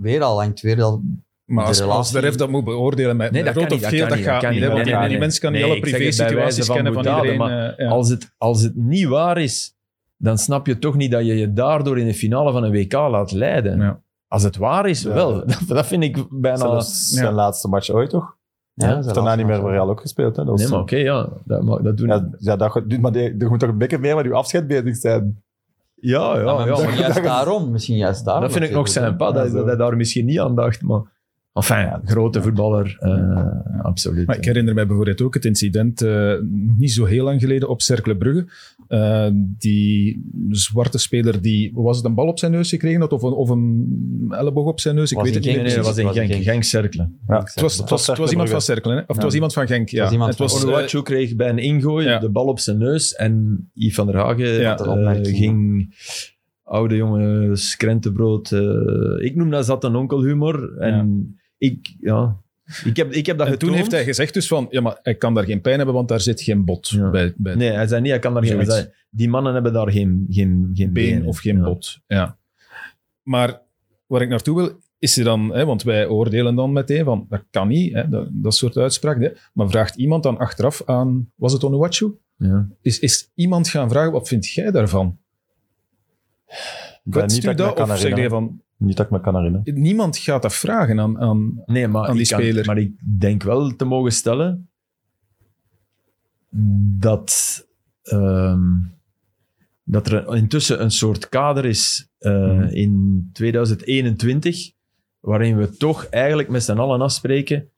Weer 0.00 0.22
al, 0.22 0.40
hangt 0.40 0.60
weer 0.60 0.82
al. 0.82 1.02
Maar 1.44 1.62
de 1.64 1.68
als, 1.68 1.80
als 1.80 1.88
relatie- 1.90 2.14
de 2.14 2.20
ref 2.20 2.34
dat 2.34 2.48
moet 2.48 2.64
beoordelen 2.64 3.16
met 3.16 3.30
Nee, 3.30 3.42
met 3.42 3.54
dat 3.54 3.62
rood 3.62 3.72
kan 3.72 3.76
of 3.84 3.90
niet, 3.90 4.00
geel, 4.00 4.08
dat 4.08 4.18
dat, 4.18 4.26
kan 4.26 4.34
niet, 4.34 4.42
gaat 4.42 4.42
dat 4.42 4.50
niet. 4.50 4.60
kan 4.60 4.68
niet. 4.70 4.74
want 4.76 4.84
die, 4.84 4.94
nee, 5.00 5.08
die 5.08 5.18
mens 5.18 5.38
kan 5.38 5.52
niet 5.52 5.62
alle 5.64 5.80
privé-situaties 5.80 6.66
kennen 6.68 6.92
van 6.92 7.06
iedereen. 7.06 7.40
eh. 7.76 7.90
Als, 7.90 8.08
het, 8.08 8.34
als 8.38 8.62
het 8.62 8.76
niet 8.76 9.06
waar 9.06 9.38
is, 9.38 9.74
dan 10.16 10.38
snap 10.38 10.66
je 10.66 10.78
toch 10.78 10.96
niet 10.96 11.10
dat 11.10 11.26
je 11.26 11.34
je 11.36 11.52
daardoor 11.52 11.98
in 11.98 12.06
de 12.06 12.14
finale 12.14 12.52
van 12.52 12.64
een 12.64 12.70
WK 12.70 12.92
laat 12.92 13.32
leiden. 13.32 14.02
Als 14.28 14.42
het 14.42 14.56
waar 14.56 14.86
is, 14.88 15.02
Ja. 15.02 15.12
wel. 15.12 15.32
Dat, 15.46 15.62
dat 15.66 15.86
vind 15.86 16.02
ik 16.02 16.24
bijna... 16.30 16.56
Zelfs 16.58 17.08
zijn 17.08 17.26
Ja. 17.26 17.32
laatste 17.32 17.68
match 17.68 17.90
ooit, 17.90 18.10
toch? 18.10 18.36
Ja, 18.74 18.88
is 18.88 18.94
heeft 19.04 19.14
daarna 19.14 19.34
niet 19.34 19.46
meer 19.46 19.60
voor 19.60 19.70
Real 19.70 19.90
ook 19.90 20.00
gespeeld. 20.00 20.36
Hè? 20.36 20.42
Dat 20.44 20.52
was 20.52 20.60
Nee, 20.60 20.70
maar 20.70 20.80
oké, 20.80 20.96
ja. 20.96 21.28
Dat, 21.44 21.62
mag- 21.62 21.80
dat 21.80 21.96
doen... 21.96 22.06
Ja, 22.08 22.28
ja, 22.38 22.56
dat, 22.56 22.74
maar 23.00 23.14
er 23.14 23.48
moet 23.48 23.60
toch 23.60 23.68
een 23.68 23.78
beetje 23.78 23.98
meer 23.98 24.16
met 24.16 24.24
uw 24.24 24.34
afscheid 24.34 24.66
bezig 24.66 24.96
zijn. 24.96 25.42
Ja, 25.94 26.34
ja, 26.34 26.38
Ja, 26.38 26.54
maar 26.54 26.66
ja. 26.66 26.90
juist 26.94 27.22
daarom. 27.22 27.70
Misschien 27.70 27.96
juist 27.96 28.24
daarom. 28.24 28.42
dat 28.42 28.52
vind 28.52 28.64
ik 28.64 28.70
nog 28.70 28.88
sympa, 28.88 29.26
Ja, 29.26 29.32
dat, 29.32 29.52
dat 29.52 29.66
hij 29.66 29.76
daar 29.76 29.96
misschien 29.96 30.24
niet 30.24 30.40
aan 30.40 30.54
dacht. 30.54 30.82
Maar 30.82 31.00
enfin, 31.56 32.00
grote 32.04 32.42
voetballer, 32.42 32.96
eh, 33.00 33.84
absoluut. 33.84 34.26
Maar 34.26 34.36
ik 34.36 34.44
herinner 34.44 34.74
mij 34.74 34.86
bijvoorbeeld 34.86 35.22
ook 35.22 35.34
het 35.34 35.44
incident, 35.44 36.02
eh, 36.02 36.34
niet 36.76 36.92
zo 36.92 37.04
heel 37.04 37.24
lang 37.24 37.40
geleden, 37.40 37.68
op 37.68 37.82
Cercle 37.82 38.16
Brugge. 38.16 38.46
Eh, 38.88 39.28
die 39.34 40.24
zwarte 40.50 40.98
speler, 40.98 41.42
die, 41.42 41.70
was 41.74 41.96
het 41.96 42.06
een 42.06 42.14
bal 42.14 42.26
op 42.26 42.38
zijn 42.38 42.52
neus 42.52 42.68
gekregen 42.68 43.00
had, 43.00 43.12
of 43.12 43.22
een, 43.22 43.32
of 43.32 43.48
een 43.48 44.26
elleboog 44.30 44.66
op 44.66 44.80
zijn 44.80 44.94
neus? 44.94 45.10
Ik 45.10 45.16
Was 45.16 45.26
weet 45.26 45.34
het 45.34 45.44
niet 45.44 45.56
Nee, 45.56 45.64
was 45.82 45.96
in 45.98 46.04
was 46.04 46.16
Genk. 46.16 46.30
Genk. 46.32 46.42
Genk 46.42 46.62
Cercle. 46.64 47.08
Ja. 47.26 47.38
Het 47.38 47.60
was, 47.60 47.78
het 47.78 47.90
was, 47.90 48.06
het 48.06 48.18
was 48.18 48.30
iemand 48.30 48.50
van 48.50 48.60
Cercle, 48.60 48.92
hè? 48.92 48.98
of 49.00 49.06
het 49.06 49.16
was 49.16 49.26
Ja. 49.28 49.34
iemand 49.34 49.52
van 49.52 49.66
Genk. 49.66 49.88
Ja. 49.88 50.02
was 50.02 50.12
iemand 50.12 50.30
het 50.30 50.38
was, 50.38 50.52
van- 50.60 50.68
eh, 50.68 50.74
Onuachu 50.74 51.02
kreeg 51.02 51.36
bij 51.36 51.48
een 51.48 51.58
ingooi 51.58 52.06
ja. 52.06 52.18
de 52.18 52.30
bal 52.30 52.46
op 52.46 52.58
zijn 52.58 52.78
neus 52.78 53.14
en 53.14 53.64
Yves 53.74 53.94
van 53.94 54.06
der 54.06 54.16
Hagen 54.16 54.46
Ja. 54.60 55.14
ging 55.22 55.94
oude 56.64 56.96
jongen 56.96 57.56
skrentenbrood. 57.58 58.52
eh, 58.52 59.24
ik 59.24 59.34
noem 59.34 59.50
dat 59.50 59.64
zat 59.66 59.84
een 59.84 59.94
onkelhumor. 59.96 60.76
En 60.78 61.36
ik, 61.58 61.94
ja, 62.00 62.36
ik 62.84 62.96
heb, 62.96 63.12
ik 63.12 63.26
heb 63.26 63.38
dat 63.38 63.46
en 63.46 63.58
toen 63.58 63.72
heeft 63.72 63.90
hij 63.90 64.04
gezegd 64.04 64.34
dus 64.34 64.46
van, 64.46 64.66
ja, 64.70 64.80
maar 64.80 64.98
hij 65.02 65.14
kan 65.14 65.34
daar 65.34 65.44
geen 65.44 65.60
pijn 65.60 65.76
hebben, 65.76 65.94
want 65.94 66.08
daar 66.08 66.20
zit 66.20 66.42
geen 66.42 66.64
bot 66.64 66.88
Ja. 66.88 67.10
bij, 67.10 67.34
bij 67.36 67.54
Nee, 67.54 67.70
hij 67.70 67.86
zei 67.86 68.00
niet, 68.00 68.10
hij 68.10 68.18
kan 68.20 68.34
daar 68.34 68.44
geen... 68.44 68.64
zei, 68.64 68.90
die 69.10 69.28
mannen 69.28 69.54
hebben 69.54 69.72
daar 69.72 69.90
geen, 69.90 70.26
geen, 70.30 70.70
geen 70.74 70.92
been 70.92 71.26
of 71.26 71.38
geen 71.38 71.56
Ja. 71.56 71.62
bot. 71.64 71.98
Ja. 72.06 72.38
Maar 73.22 73.60
waar 74.06 74.22
ik 74.22 74.28
naartoe 74.28 74.56
wil, 74.56 74.80
is 74.98 75.16
er 75.16 75.24
dan, 75.24 75.54
hè, 75.54 75.64
want 75.64 75.82
wij 75.82 76.08
oordelen 76.08 76.54
dan 76.54 76.72
meteen 76.72 77.04
van, 77.04 77.26
dat 77.28 77.44
kan 77.50 77.68
niet, 77.68 77.92
hè, 77.92 78.08
dat, 78.08 78.28
dat 78.30 78.54
soort 78.54 78.76
uitspraak. 78.76 79.20
Hè, 79.20 79.28
maar 79.52 79.68
vraagt 79.68 79.96
iemand 79.96 80.22
dan 80.22 80.38
achteraf 80.38 80.82
aan, 80.84 81.32
was 81.34 81.52
het 81.52 81.64
Onuachu? 81.64 82.14
Ja. 82.36 82.68
Is, 82.82 82.98
is 82.98 83.30
iemand 83.34 83.68
gaan 83.68 83.88
vragen, 83.88 84.12
wat 84.12 84.28
vind 84.28 84.46
jij 84.46 84.70
daarvan? 84.70 85.18
Kwetst 87.10 87.36
niet 87.36 87.44
u 87.44 87.48
dat 87.48 87.58
dat? 87.58 87.74
kan 87.74 87.90
Of 87.90 87.98
zeg 87.98 88.16
je 88.16 88.28
van, 88.28 88.62
Niet 88.76 88.96
dat 88.96 89.06
ik 89.06 89.12
me 89.12 89.20
kan 89.20 89.36
herinneren. 89.36 89.80
niemand 89.82 90.16
gaat 90.18 90.42
dat 90.42 90.54
vragen 90.54 91.00
aan... 91.00 91.18
aan 91.20 91.62
Nee, 91.66 91.88
maar, 91.88 92.06
Aan 92.08 92.12
die 92.16 92.22
ik 92.22 92.28
kan- 92.28 92.40
speler. 92.40 92.66
maar 92.66 92.78
ik 92.78 92.92
denk 93.18 93.42
wel 93.42 93.76
te 93.76 93.84
mogen 93.84 94.12
stellen 94.12 94.68
dat, 96.98 97.64
ehm, 98.02 98.62
dat 99.84 100.06
er 100.06 100.34
intussen 100.36 100.82
een 100.82 100.90
soort 100.90 101.28
kader 101.28 101.64
is 101.64 102.08
eh, 102.18 102.32
Mhm. 102.52 102.62
in 102.62 103.28
2021 103.32 104.72
waarin 105.20 105.56
we 105.56 105.76
toch 105.76 106.06
eigenlijk 106.06 106.48
met 106.48 106.62
z'n 106.62 106.72
allen 106.78 107.00
afspreken 107.00 107.68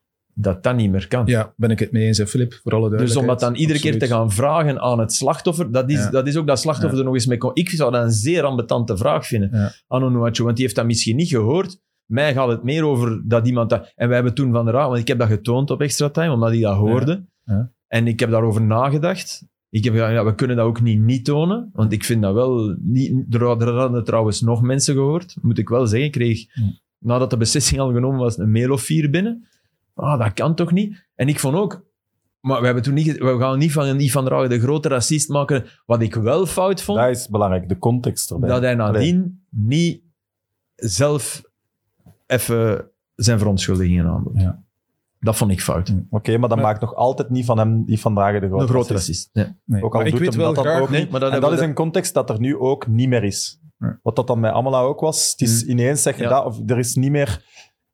dat 0.40 0.62
dat 0.62 0.76
niet 0.76 0.90
meer 0.90 1.08
kan. 1.08 1.26
ja, 1.26 1.52
ben 1.56 1.70
ik 1.70 1.78
het 1.78 1.92
mee 1.92 2.06
eens, 2.06 2.18
hè, 2.18 2.26
Filip, 2.26 2.60
voor 2.62 2.74
alle 2.74 2.96
Dus 2.96 3.16
om 3.16 3.26
dat 3.26 3.40
dan 3.40 3.54
iedere 3.54 3.78
keer 3.78 3.98
te 3.98 4.06
gaan 4.06 4.30
vragen 4.32 4.80
aan 4.80 4.98
het 4.98 5.12
slachtoffer, 5.12 5.72
dat 5.72 5.90
is, 5.90 5.98
Ja. 5.98 6.10
dat 6.10 6.26
is 6.26 6.36
ook 6.36 6.46
dat 6.46 6.58
slachtoffer 6.58 6.92
Ja. 6.92 6.98
er 6.98 7.04
nog 7.04 7.14
eens 7.14 7.26
mee 7.26 7.38
kon. 7.38 7.50
Ik 7.54 7.68
zou 7.68 7.92
dat 7.92 8.02
een 8.04 8.10
zeer 8.10 8.42
ambetante 8.44 8.96
vraag 8.96 9.26
vinden 9.26 9.50
Ja. 9.52 9.72
aan 9.88 10.02
Onuachu, 10.04 10.42
want 10.42 10.56
die 10.56 10.64
heeft 10.64 10.76
dat 10.76 10.86
misschien 10.86 11.16
niet 11.16 11.28
gehoord. 11.28 11.80
Mij 12.06 12.32
gaat 12.32 12.48
het 12.48 12.62
meer 12.62 12.84
over 12.84 13.22
dat 13.24 13.46
iemand 13.46 13.70
dat... 13.70 13.92
En 13.94 14.06
wij 14.06 14.16
hebben 14.16 14.34
toen 14.34 14.52
van 14.52 14.64
de 14.64 14.70
raad, 14.70 14.86
want 14.88 14.98
ik 15.00 15.08
heb 15.08 15.18
dat 15.18 15.28
getoond 15.28 15.70
op 15.70 15.80
extra 15.80 16.08
time, 16.08 16.32
omdat 16.32 16.52
ik 16.52 16.60
dat 16.62 16.76
hoorde. 16.76 17.24
Ja. 17.44 17.70
En 17.86 18.06
ik 18.06 18.20
heb 18.20 18.30
daarover 18.30 18.62
nagedacht. 18.62 19.44
Ik 19.70 19.84
heb 19.84 19.94
ja, 19.94 20.24
we 20.24 20.34
kunnen 20.34 20.56
dat 20.56 20.66
ook 20.66 20.80
niet 20.80 21.00
niet 21.00 21.24
tonen, 21.24 21.70
want 21.72 21.92
ik 21.92 22.04
vind 22.04 22.22
dat 22.22 22.34
wel 22.34 22.76
niet... 22.80 23.34
Er, 23.34 23.42
er 23.42 23.72
hadden 23.74 24.04
trouwens 24.04 24.40
nog 24.40 24.62
mensen 24.62 24.94
gehoord, 24.94 25.36
moet 25.42 25.58
ik 25.58 25.68
wel 25.68 25.86
zeggen. 25.86 26.06
Ik 26.06 26.12
kreeg, 26.12 26.46
nadat 26.98 27.30
de 27.30 27.36
beslissing 27.36 27.80
al 27.80 27.92
genomen 27.92 28.18
was, 28.18 28.38
een 28.38 28.50
mail 28.50 28.72
of 28.72 28.82
vier 28.82 29.10
binnen. 29.10 29.46
Ah, 29.98 30.18
dat 30.18 30.32
kan 30.32 30.54
toch 30.54 30.72
niet? 30.72 31.06
En 31.14 31.28
ik 31.28 31.38
vond 31.40 31.54
ook... 31.54 31.86
Maar 32.40 32.58
we, 32.60 32.64
hebben 32.66 32.84
toen 32.84 32.94
niet, 32.94 33.18
we 33.18 33.36
gaan 33.38 33.58
niet 33.58 33.72
van 33.72 33.86
een 33.86 34.00
Ivan 34.00 34.24
Dragen 34.24 34.48
de 34.48 34.60
grote 34.60 34.88
racist 34.88 35.28
maken. 35.28 35.64
Wat 35.86 36.02
ik 36.02 36.14
wel 36.14 36.46
fout 36.46 36.82
vond, 36.82 36.98
Dat 36.98 37.08
is 37.08 37.28
belangrijk, 37.28 37.68
de 37.68 37.78
context 37.78 38.30
erbij. 38.30 38.48
dat 38.48 38.62
hij 38.62 38.78
Allee. 38.78 38.92
nadien 38.92 39.44
niet 39.50 40.00
zelf 40.76 41.42
even 42.26 42.90
zijn 43.14 43.38
verontschuldigingen 43.38 44.06
aanbood. 44.06 44.40
Ja. 44.40 44.62
Dat 45.20 45.36
vond 45.36 45.50
ik 45.50 45.60
fout. 45.60 45.94
Oké, 46.10 46.38
maar 46.38 46.48
dat 46.48 46.58
Maar- 46.58 46.66
maakt 46.66 46.80
nog 46.80 46.94
altijd 46.94 47.30
niet 47.30 47.44
van 47.44 47.58
hem, 47.58 47.84
die 47.84 48.00
van 48.00 48.14
Dragen 48.14 48.40
de 48.40 48.66
grote, 48.66 48.92
racist. 48.92 49.30
Nee. 49.32 49.46
Nee. 49.64 49.82
Ook 49.82 49.92
al 49.92 49.98
Maar 49.98 50.06
ik 50.06 50.12
doet 50.12 50.20
weet 50.20 50.32
hem 50.32 50.42
wel 50.42 50.54
dat 50.54 50.64
dan 50.64 50.80
ook 50.82 50.90
Nee, 50.90 51.00
niet. 51.00 51.10
maar 51.10 51.20
dat 51.20 51.32
En 51.32 51.52
is 51.52 51.60
een 51.60 51.74
context 51.74 52.14
dat 52.14 52.30
er 52.30 52.40
nu 52.40 52.56
ook 52.56 52.86
niet 52.86 53.08
meer 53.08 53.24
is. 53.24 53.60
Ja. 53.78 53.98
Wat 54.02 54.16
dat 54.16 54.26
dan 54.26 54.40
bij 54.40 54.50
Amela 54.52 54.80
ook 54.80 55.00
was. 55.00 55.30
Het 55.30 55.40
is 55.40 55.64
ineens 55.64 56.02
zeg 56.02 56.16
je 56.16 56.22
Ja. 56.22 56.28
dat, 56.28 56.44
of 56.44 56.60
er 56.66 56.78
is 56.78 56.94
niet 56.94 57.10
meer 57.10 57.44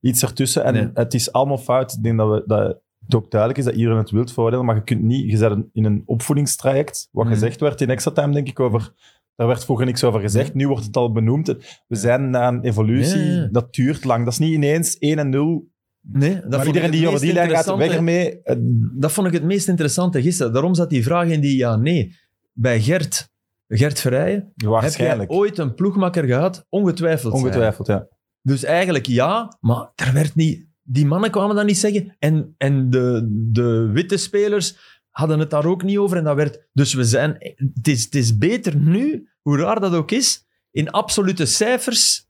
iets 0.05 0.23
ertussen. 0.23 0.65
En 0.65 0.75
Nee. 0.75 0.91
het 0.95 1.15
is 1.15 1.33
allemaal 1.33 1.59
fout. 1.59 1.93
Ik 1.93 2.03
denk 2.03 2.19
dat, 2.19 2.29
we, 2.31 2.43
dat 2.47 2.79
het 3.05 3.15
ook 3.15 3.31
duidelijk 3.31 3.61
is 3.61 3.67
dat 3.67 3.75
iedereen 3.75 3.99
het 3.99 4.11
wilt 4.11 4.33
veroordelen, 4.33 4.65
maar 4.65 4.75
je 4.75 4.83
kunt 4.85 5.03
niet, 5.03 5.31
je 5.31 5.39
bent 5.39 5.67
in 5.73 5.85
een 5.85 6.03
opvoedingstraject, 6.07 7.09
wat 7.13 7.25
Mhm. 7.25 7.33
gezegd 7.35 7.61
werd 7.61 7.81
in 7.81 7.91
extra 7.91 8.11
time, 8.13 8.33
denk 8.33 8.49
ik, 8.49 8.61
over... 8.61 8.93
Daar 9.37 9.47
werd 9.47 9.65
vroeger 9.65 9.87
niks 9.87 10.05
over 10.05 10.21
gezegd, 10.21 10.55
nu 10.55 10.69
wordt 10.69 10.85
het 10.85 10.97
al 10.97 11.13
benoemd. 11.13 11.47
We 11.87 11.97
zijn 11.97 12.31
naar 12.31 12.53
een 12.53 12.63
evolutie, 12.65 13.19
Ja, 13.21 13.33
ja. 13.41 13.49
dat 13.53 13.75
duurt 13.75 14.05
lang. 14.05 14.25
Dat 14.25 14.33
is 14.33 14.39
niet 14.39 14.53
ineens 14.53 14.97
1 14.99 15.19
en 15.19 15.29
0. 15.29 15.69
Nee, 16.01 16.41
dat 16.41 16.51
maar 16.51 16.67
iedereen 16.67 16.91
die 16.91 17.09
over 17.09 17.21
die 17.21 17.33
lijn 17.33 17.51
gaat, 17.51 17.77
weg 17.77 17.95
ermee. 17.95 18.43
Eh, 18.43 18.57
Dat 18.99 19.13
vond 19.13 19.27
ik 19.27 19.33
het 19.33 19.43
meest 19.43 19.69
interessante 19.69 20.23
gisteren. 20.23 20.53
Daarom 20.53 20.75
zat 20.75 20.91
die 20.91 21.05
vraag 21.05 21.29
in 21.29 21.41
die 21.41 21.57
ja-nee. 21.57 22.17
Bij 22.53 22.81
Gert, 22.81 23.29
Gert 23.69 24.01
Verrijen, 24.01 24.53
heb 24.57 24.93
jij 24.95 25.29
ooit 25.29 25.59
een 25.59 25.75
ploegmakker 25.75 26.25
gehad? 26.25 26.67
Ongetwijfeld. 26.69 27.33
Ongetwijfeld, 27.33 27.87
ja. 27.87 28.07
Dus 28.45 28.65
eigenlijk 28.65 29.07
ja, 29.07 29.57
maar 29.61 29.91
er 29.95 30.13
werd 30.13 30.35
niet... 30.35 30.67
Die 30.83 31.07
mannen 31.07 31.31
kwamen 31.31 31.57
dat 31.57 31.67
niet 31.67 31.79
zeggen. 31.79 32.17
En, 32.19 32.55
en 32.57 32.91
de, 32.91 33.29
de 33.53 33.91
witte 33.93 34.17
spelers 34.17 34.77
hadden 35.11 35.39
het 35.39 35.51
daar 35.51 35.65
ook 35.65 35.83
niet 35.83 35.99
over. 35.99 36.17
En 36.17 36.25
dat 36.25 36.37
werd... 36.37 36.69
Dus 36.73 36.95
we 36.95 37.05
zijn... 37.05 37.37
Het 37.75 37.89
is, 37.89 38.05
het 38.05 38.15
is 38.15 38.39
beter 38.39 38.77
nu, 38.77 39.29
hoe 39.41 39.57
raar 39.57 39.81
dat 39.81 39.95
ook 39.95 40.11
is, 40.11 40.45
in 40.71 40.91
absolute 40.91 41.47
cijfers 41.47 42.27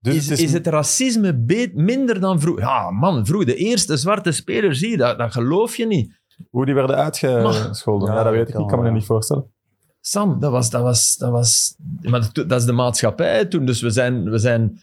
Dus 0.00 0.14
is, 0.14 0.28
het 0.28 0.38
is, 0.38 0.52
het 0.52 0.66
racisme 0.66 1.44
minder 1.74 2.20
dan 2.20 2.40
vroeger. 2.40 2.64
Ja, 2.64 2.90
man, 2.90 3.26
vroeger. 3.26 3.46
De 3.46 3.56
eerste 3.56 3.96
zwarte 3.96 4.32
speler, 4.32 4.74
zie 4.74 4.90
je, 4.90 4.96
dat, 4.96 5.18
dat 5.18 5.32
geloof 5.32 5.76
je 5.76 5.86
niet. 5.86 6.20
Hoe 6.50 6.64
die 6.64 6.74
werden 6.74 6.96
uitgescholden, 6.96 8.08
Ja, 8.08 8.14
ja, 8.14 8.22
dat 8.22 8.32
weet 8.32 8.48
ik 8.48 8.54
niet. 8.54 8.62
Ik 8.62 8.68
kan 8.68 8.78
me 8.78 8.84
dat 8.84 8.94
niet 8.94 9.04
voorstellen. 9.04 9.52
Sam, 10.00 10.40
dat 10.40 10.50
was... 10.50 10.70
Dat 10.70 10.82
was, 10.82 11.16
dat 11.16 11.30
was 11.30 11.76
maar 12.00 12.20
dat, 12.32 12.48
dat 12.48 12.60
is 12.60 12.66
de 12.66 12.72
maatschappij 12.72 13.44
toen. 13.46 13.66
Dus 13.66 13.80
we 13.80 13.90
zijn, 13.90 14.30
we 14.30 14.38
zijn 14.38 14.80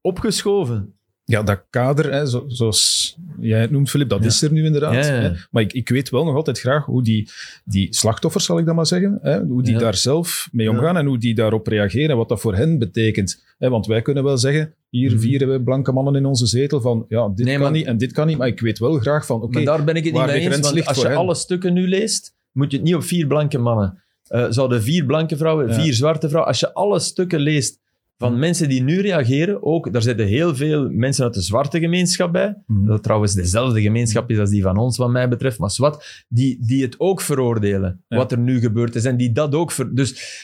opgeschoven. 0.00 0.94
Ja, 1.24 1.42
dat 1.42 1.64
kader, 1.70 2.12
hè, 2.12 2.26
zo- 2.26 2.44
zoals 2.46 3.16
jij 3.40 3.60
het 3.60 3.70
noemt, 3.70 3.90
Filip, 3.90 4.08
dat 4.08 4.20
Ja. 4.20 4.26
is 4.26 4.42
er 4.42 4.52
nu 4.52 4.64
inderdaad. 4.64 4.94
Ja, 4.94 5.00
ja. 5.14 5.20
Hè. 5.20 5.30
Maar 5.50 5.62
ik, 5.62 5.72
ik 5.72 5.88
weet 5.88 6.10
wel 6.10 6.24
nog 6.24 6.34
altijd 6.34 6.60
graag 6.60 6.84
hoe 6.84 7.02
die, 7.02 7.28
die 7.64 7.94
slachtoffers, 7.94 8.44
zal 8.44 8.58
ik 8.58 8.66
dat 8.66 8.74
maar 8.74 8.86
zeggen, 8.86 9.18
hè, 9.22 9.40
hoe 9.44 9.62
die 9.62 9.72
Ja. 9.72 9.78
daar 9.78 9.94
zelf 9.94 10.48
mee 10.52 10.70
omgaan 10.70 10.96
en 10.96 11.06
hoe 11.06 11.18
die 11.18 11.34
daarop 11.34 11.66
reageren 11.66 12.10
en 12.10 12.16
wat 12.16 12.28
dat 12.28 12.40
voor 12.40 12.54
hen 12.54 12.78
betekent. 12.78 13.44
Hè, 13.58 13.68
want 13.68 13.86
wij 13.86 14.02
kunnen 14.02 14.24
wel 14.24 14.38
zeggen, 14.38 14.74
hier 14.88 15.10
Mhm. 15.10 15.20
vieren 15.20 15.50
we 15.52 15.62
blanke 15.62 15.92
mannen 15.92 16.14
in 16.16 16.24
onze 16.24 16.46
zetel 16.46 16.80
van, 16.80 17.04
ja, 17.08 17.28
dit 17.28 17.44
Nee, 17.46 17.54
kan 17.54 17.62
maar- 17.62 17.72
niet 17.72 17.86
en 17.86 17.96
dit 17.98 18.12
kan 18.12 18.26
niet, 18.26 18.38
maar 18.38 18.48
ik 18.48 18.60
weet 18.60 18.78
wel 18.78 18.98
graag 18.98 19.26
van, 19.26 19.42
oké, 19.42 19.62
daar 19.64 19.84
ben 19.84 19.94
ik 19.94 20.04
het 20.04 20.12
niet 20.12 20.12
waar 20.12 20.26
de 20.26 20.32
mee 20.32 20.42
eens, 20.42 20.60
want 20.60 20.86
als 20.86 20.96
voor 20.96 21.04
je 21.06 21.10
hen. 21.10 21.18
alle 21.20 21.34
stukken 21.34 21.72
nu 21.72 21.88
leest, 21.88 22.34
moet 22.52 22.70
je 22.70 22.76
het 22.76 22.86
niet 22.86 22.94
op 22.94 23.02
vier 23.02 23.26
blanke 23.26 23.58
mannen. 23.58 24.02
Eh 24.26 24.46
zouden 24.48 24.82
vier 24.82 25.04
blanke 25.04 25.36
vrouwen, 25.36 25.68
Ja. 25.68 25.74
vier 25.74 25.94
zwarte 25.94 26.26
vrouwen... 26.28 26.48
Als 26.52 26.60
je 26.60 26.72
alle 26.74 26.98
stukken 27.00 27.40
leest 27.40 27.78
van 28.20 28.38
mensen 28.38 28.68
die 28.68 28.82
nu 28.82 29.00
reageren, 29.00 29.62
ook, 29.62 29.92
daar 29.92 30.02
zitten 30.02 30.26
heel 30.26 30.54
veel 30.54 30.90
mensen 30.90 31.24
uit 31.24 31.34
de 31.34 31.40
zwarte 31.42 31.78
gemeenschap 31.80 32.32
bij, 32.32 32.56
Mhm. 32.66 32.86
dat 32.86 33.02
trouwens 33.02 33.34
dezelfde 33.34 33.80
gemeenschap 33.82 34.30
is 34.30 34.38
als 34.38 34.50
die 34.50 34.62
van 34.62 34.76
ons, 34.76 34.96
wat 34.96 35.10
mij 35.10 35.28
betreft, 35.28 35.58
maar 35.58 35.70
zwart, 35.70 36.24
die, 36.28 36.58
die 36.66 36.82
het 36.82 36.94
ook 37.00 37.20
veroordelen, 37.20 38.04
Ja. 38.08 38.16
wat 38.16 38.32
er 38.32 38.38
nu 38.38 38.60
gebeurd 38.60 38.94
is, 38.94 39.04
en 39.04 39.16
die 39.16 39.32
dat 39.32 39.54
ook... 39.54 39.72
Ver, 39.72 39.94
dus 39.94 40.38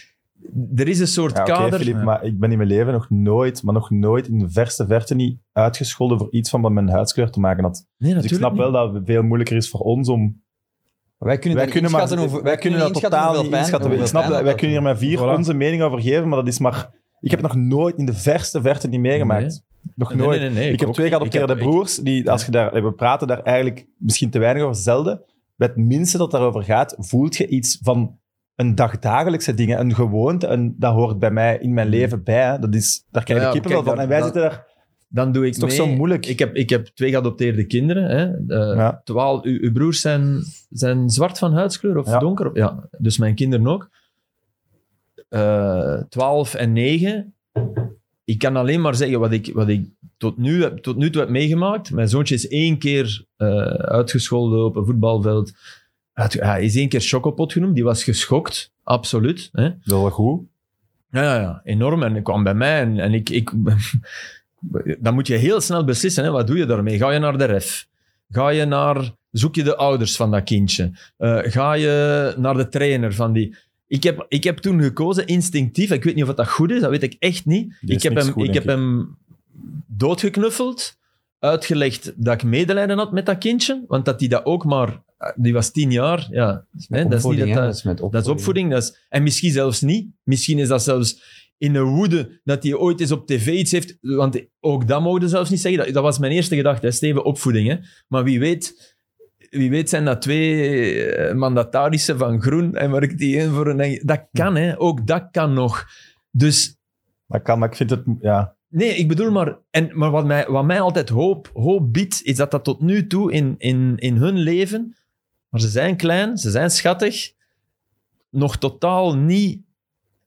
er 0.76 0.88
is 0.88 0.98
een 1.00 1.06
soort 1.06 1.36
Ja, 1.36 1.42
oké, 1.42 1.50
kader... 1.52 1.78
Filip, 1.78 1.94
Ja. 1.96 2.02
maar 2.04 2.24
ik 2.24 2.38
ben 2.38 2.50
in 2.50 2.56
mijn 2.56 2.68
leven 2.68 2.92
nog 2.92 3.10
nooit, 3.10 3.62
maar 3.62 3.74
nog 3.74 3.90
nooit 3.90 4.28
in 4.28 4.38
de 4.38 4.50
verste 4.50 4.86
verte 4.86 5.14
niet 5.14 5.38
uitgescholden 5.52 6.18
voor 6.18 6.28
iets 6.30 6.50
van 6.50 6.60
wat 6.60 6.72
met 6.72 6.82
mijn 6.84 6.96
huidskleur 6.96 7.30
te 7.30 7.40
maken 7.40 7.64
had. 7.64 7.86
nee, 7.98 8.14
Dus 8.14 8.24
ik 8.24 8.34
snap 8.34 8.56
wel 8.56 8.72
dat 8.72 8.94
het 8.94 9.02
veel 9.06 9.22
moeilijker 9.22 9.56
is 9.56 9.70
voor 9.70 9.80
ons 9.80 10.08
om... 10.08 10.42
Wij 11.18 11.38
kunnen, 11.38 11.58
Wij 11.58 11.68
kunnen, 11.68 11.90
maar, 11.90 12.42
wij 12.42 12.56
kunnen 12.56 12.78
dat 12.80 12.92
totaal 12.92 13.42
niet 13.42 13.52
inschatten. 13.52 13.80
Ik 13.80 13.86
hoeveel 13.86 14.06
snap 14.06 14.20
pijn 14.22 14.32
dat, 14.32 14.42
wij 14.42 14.50
dat 14.50 14.60
kunnen 14.60 14.76
hier 14.76 14.86
met 14.88 14.98
vier 14.98 15.18
Voilà. 15.18 15.36
onze 15.36 15.54
mening 15.54 15.82
over 15.82 16.00
geven, 16.00 16.28
maar 16.28 16.38
dat 16.38 16.48
is 16.48 16.58
maar... 16.58 16.90
Ik 17.26 17.32
heb 17.32 17.42
het 17.42 17.52
nog 17.52 17.62
nooit 17.62 17.96
in 17.98 18.06
de 18.06 18.14
verste 18.14 18.60
verte 18.60 18.88
niet 18.88 19.00
meegemaakt. 19.00 19.62
Nog 19.94 20.14
Nee, 20.14 20.18
nooit. 20.26 20.40
nee, 20.40 20.50
nee, 20.50 20.72
ik, 20.72 20.80
heb 20.80 20.88
ook 20.88 20.94
twee 20.94 21.08
geadopteerde 21.08 21.52
Ik 21.52 21.58
ik- 21.58 21.64
broers, 21.64 21.96
die, 21.96 22.30
als 22.30 22.44
je 22.44 22.50
daar, 22.50 22.82
we 22.82 22.92
praten 22.92 23.26
daar 23.26 23.42
eigenlijk 23.42 23.86
misschien 23.98 24.30
te 24.30 24.38
weinig 24.38 24.62
over, 24.62 24.74
zelden. 24.74 25.22
Bij 25.56 25.68
het 25.68 25.76
minste 25.76 26.18
dat 26.18 26.30
daarover 26.30 26.62
gaat, 26.62 26.94
voelt 26.98 27.36
je 27.36 27.46
iets 27.46 27.78
van 27.82 28.18
een 28.54 28.74
dagdagelijkse 28.74 29.54
dingen, 29.54 29.80
een 29.80 29.94
gewoonte, 29.94 30.46
en 30.46 30.74
dat 30.78 30.92
hoort 30.94 31.18
bij 31.18 31.30
mij 31.30 31.58
in 31.58 31.74
mijn 31.74 31.88
leven 31.88 32.22
bij. 32.24 32.42
hè. 32.50 32.58
Dat 32.58 32.74
is, 32.74 33.04
daar 33.10 33.24
krijg 33.24 33.40
je 33.40 33.46
Ja, 33.46 33.52
kippenvel 33.52 33.82
van. 33.82 33.98
En 34.00 34.08
wij 34.08 34.22
zitten 34.22 34.42
daar... 34.42 34.66
Dan 35.08 35.32
doe 35.32 35.44
ik 35.46 35.52
is 35.52 35.58
toch 35.58 35.68
mee. 35.68 35.76
zo 35.78 35.86
moeilijk? 35.86 36.26
Ik 36.26 36.38
heb, 36.38 36.54
ik 36.54 36.70
heb 36.70 36.86
twee 36.86 37.10
geadopteerde 37.10 37.66
kinderen. 37.66 38.04
Hè. 38.46 38.54
Ja. 38.74 39.00
terwijl 39.04 39.44
uw, 39.44 39.58
uw 39.60 39.72
broers 39.72 40.00
zijn, 40.00 40.42
zijn 40.70 41.10
zwart 41.10 41.38
van 41.38 41.52
huidskleur 41.52 41.98
of 41.98 42.06
Ja. 42.06 42.18
donker? 42.18 42.50
Ja, 42.54 42.88
dus 42.98 43.18
mijn 43.18 43.34
kinderen 43.34 43.66
ook. 43.66 43.90
Eh 45.28 45.94
12 46.08 46.54
en 46.54 46.72
9. 46.72 47.34
Ik 48.24 48.38
kan 48.38 48.56
alleen 48.56 48.80
maar 48.80 48.94
zeggen 48.94 49.20
wat 49.20 49.32
ik, 49.32 49.50
wat 49.54 49.68
ik 49.68 49.86
tot, 50.16 50.36
nu, 50.36 50.62
heb- 50.62 50.78
tot 50.78 50.96
nu 50.96 51.10
toe 51.10 51.20
heb 51.20 51.30
meegemaakt. 51.30 51.90
Mijn 51.90 52.08
zoontje 52.08 52.34
is 52.34 52.48
één 52.48 52.78
keer 52.78 53.24
eh, 53.36 53.48
uitgescholden 53.68 54.64
op 54.64 54.76
een 54.76 54.84
voetbalveld. 54.84 55.52
Hij 56.12 56.64
is 56.64 56.76
één 56.76 56.88
keer 56.88 57.00
chocopot 57.00 57.52
genoemd. 57.52 57.74
Die 57.74 57.84
was 57.84 58.04
geschokt, 58.04 58.72
absoluut. 58.82 59.48
Hè. 59.52 59.62
Dat 59.68 60.00
wel 60.00 60.10
goed. 60.10 60.40
Ja, 61.10 61.22
ja, 61.22 61.40
ja, 61.40 61.60
enorm. 61.64 62.02
En 62.02 62.12
hij 62.12 62.22
kwam 62.22 62.42
bij 62.42 62.54
mij 62.54 62.80
en, 62.80 62.98
en 62.98 63.14
ik, 63.14 63.30
ik... 63.30 63.50
Dan 64.98 65.14
moet 65.14 65.26
je 65.26 65.34
heel 65.34 65.60
snel 65.60 65.84
beslissen, 65.84 66.24
hè, 66.24 66.30
wat 66.30 66.46
doe 66.46 66.56
je 66.56 66.66
daarmee? 66.66 66.98
Ga 66.98 67.10
je 67.10 67.18
naar 67.18 67.38
de 67.38 67.44
ref? 67.44 67.88
Ga 68.30 68.48
je 68.48 68.64
naar... 68.64 69.10
Zoek 69.30 69.54
je 69.54 69.62
de 69.62 69.76
ouders 69.76 70.16
van 70.16 70.30
dat 70.30 70.42
kindje? 70.44 70.92
Eh, 71.16 71.38
ga 71.42 71.72
je 71.72 72.34
naar 72.36 72.56
de 72.56 72.68
trainer 72.68 73.14
van 73.14 73.32
die... 73.32 73.56
Ik 73.88 74.02
heb, 74.02 74.24
ik 74.28 74.44
heb 74.44 74.58
toen 74.58 74.82
gekozen, 74.82 75.26
instinctief. 75.26 75.90
Ik 75.90 76.04
weet 76.04 76.14
niet 76.14 76.24
of 76.24 76.34
dat 76.34 76.48
goed 76.48 76.70
is, 76.70 76.80
dat 76.80 76.90
weet 76.90 77.02
ik 77.02 77.16
echt 77.18 77.46
niet. 77.46 77.76
Ik 77.80 78.02
heb, 78.02 78.14
hem, 78.14 78.30
goed, 78.32 78.48
ik 78.48 78.54
heb 78.54 78.64
hem 78.66 79.16
doodgeknuffeld, 79.86 80.96
uitgelegd 81.38 82.12
dat 82.16 82.34
ik 82.34 82.42
medelijden 82.42 82.98
had 82.98 83.12
met 83.12 83.26
dat 83.26 83.38
kindje, 83.38 83.84
want 83.88 84.04
dat 84.04 84.20
hij 84.20 84.28
dat 84.28 84.44
ook 84.44 84.64
maar... 84.64 85.04
Die 85.36 85.52
was 85.52 85.70
tien 85.70 85.90
jaar, 85.90 86.28
ja. 86.30 86.46
Hè, 86.46 86.52
dat 86.52 86.78
is 86.78 86.88
niet 86.88 87.14
Opvoeding, 87.14 87.54
dat 87.54 87.64
dat- 87.64 87.74
is 87.74 87.82
met 87.82 87.98
dat 87.98 88.14
is 88.14 88.28
opvoeding. 88.28 88.70
Dat 88.70 88.82
is, 88.82 89.06
en 89.08 89.22
misschien 89.22 89.50
zelfs 89.52 89.80
niet. 89.80 90.08
Misschien 90.22 90.58
is 90.58 90.68
dat 90.68 90.82
zelfs 90.82 91.22
in 91.58 91.74
een 91.74 91.84
woede 91.84 92.40
dat 92.44 92.62
hij 92.62 92.74
ooit 92.74 93.00
eens 93.00 93.12
op 93.12 93.26
tv 93.26 93.46
iets 93.46 93.72
heeft. 93.72 93.96
Want 94.00 94.44
ook 94.60 94.88
dat 94.88 95.02
mogen 95.02 95.20
we 95.20 95.28
zelfs 95.28 95.50
niet 95.50 95.60
zeggen. 95.60 95.84
Dat, 95.84 95.94
dat 95.94 96.02
was 96.02 96.18
mijn 96.18 96.32
eerste 96.32 96.56
gedachte. 96.56 96.86
Hè. 96.86 96.92
Steven, 96.92 97.24
opvoeding. 97.24 97.68
Hè. 97.68 97.76
Maar 98.08 98.24
wie 98.24 98.38
weet, 98.38 98.95
wie 99.56 99.70
weet 99.70 99.88
zijn 99.88 100.04
dat 100.04 100.22
twee 100.22 101.04
eh, 101.04 101.34
mandatarissen 101.34 102.18
van 102.18 102.42
Groen 102.42 102.74
en 102.74 102.90
Mark 102.90 103.18
die 103.18 103.36
in 103.36 103.50
voor 103.50 103.66
een... 103.66 104.00
Dat 104.04 104.26
kan, 104.32 104.56
hè. 104.56 104.80
Ook 104.80 105.06
dat 105.06 105.28
kan 105.30 105.52
nog. 105.52 105.84
Dus 106.30 106.76
Dat 107.26 107.42
kan, 107.42 107.58
maar 107.58 107.68
ik 107.68 107.76
vind 107.76 107.90
het... 107.90 108.02
Ja, 108.20 108.54
Nee, 108.68 108.96
ik 108.96 109.08
bedoel 109.08 109.30
maar... 109.30 109.58
En, 109.70 109.90
maar 109.92 110.10
wat 110.10 110.26
mij, 110.26 110.46
wat 110.48 110.64
mij 110.64 110.80
altijd 110.80 111.08
hoop, 111.08 111.50
hoop 111.52 111.92
biedt, 111.92 112.22
is 112.22 112.36
dat 112.36 112.50
dat 112.50 112.64
tot 112.64 112.80
nu 112.80 113.06
toe 113.06 113.32
in, 113.32 113.54
in, 113.58 113.96
in 113.96 114.16
hun 114.16 114.36
leven... 114.36 114.96
Maar 115.48 115.60
ze 115.60 115.68
zijn 115.68 115.96
klein, 115.96 116.36
ze 116.36 116.50
zijn 116.50 116.70
schattig, 116.70 117.32
nog 118.30 118.56
totaal 118.56 119.16
niet, 119.16 119.62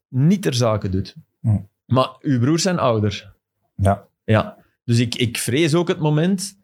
niet 0.08 0.42
ter 0.42 0.54
zake 0.54 0.88
doet. 0.88 1.16
Hm. 1.40 1.58
Maar 1.86 2.16
uw 2.20 2.40
broers 2.40 2.62
zijn 2.62 2.78
ouder. 2.78 3.34
ja. 3.76 4.08
Ja. 4.24 4.58
Dus 4.84 4.98
ik, 4.98 5.14
ik 5.14 5.38
vrees 5.38 5.74
ook 5.74 5.88
het 5.88 5.98
moment 5.98 6.59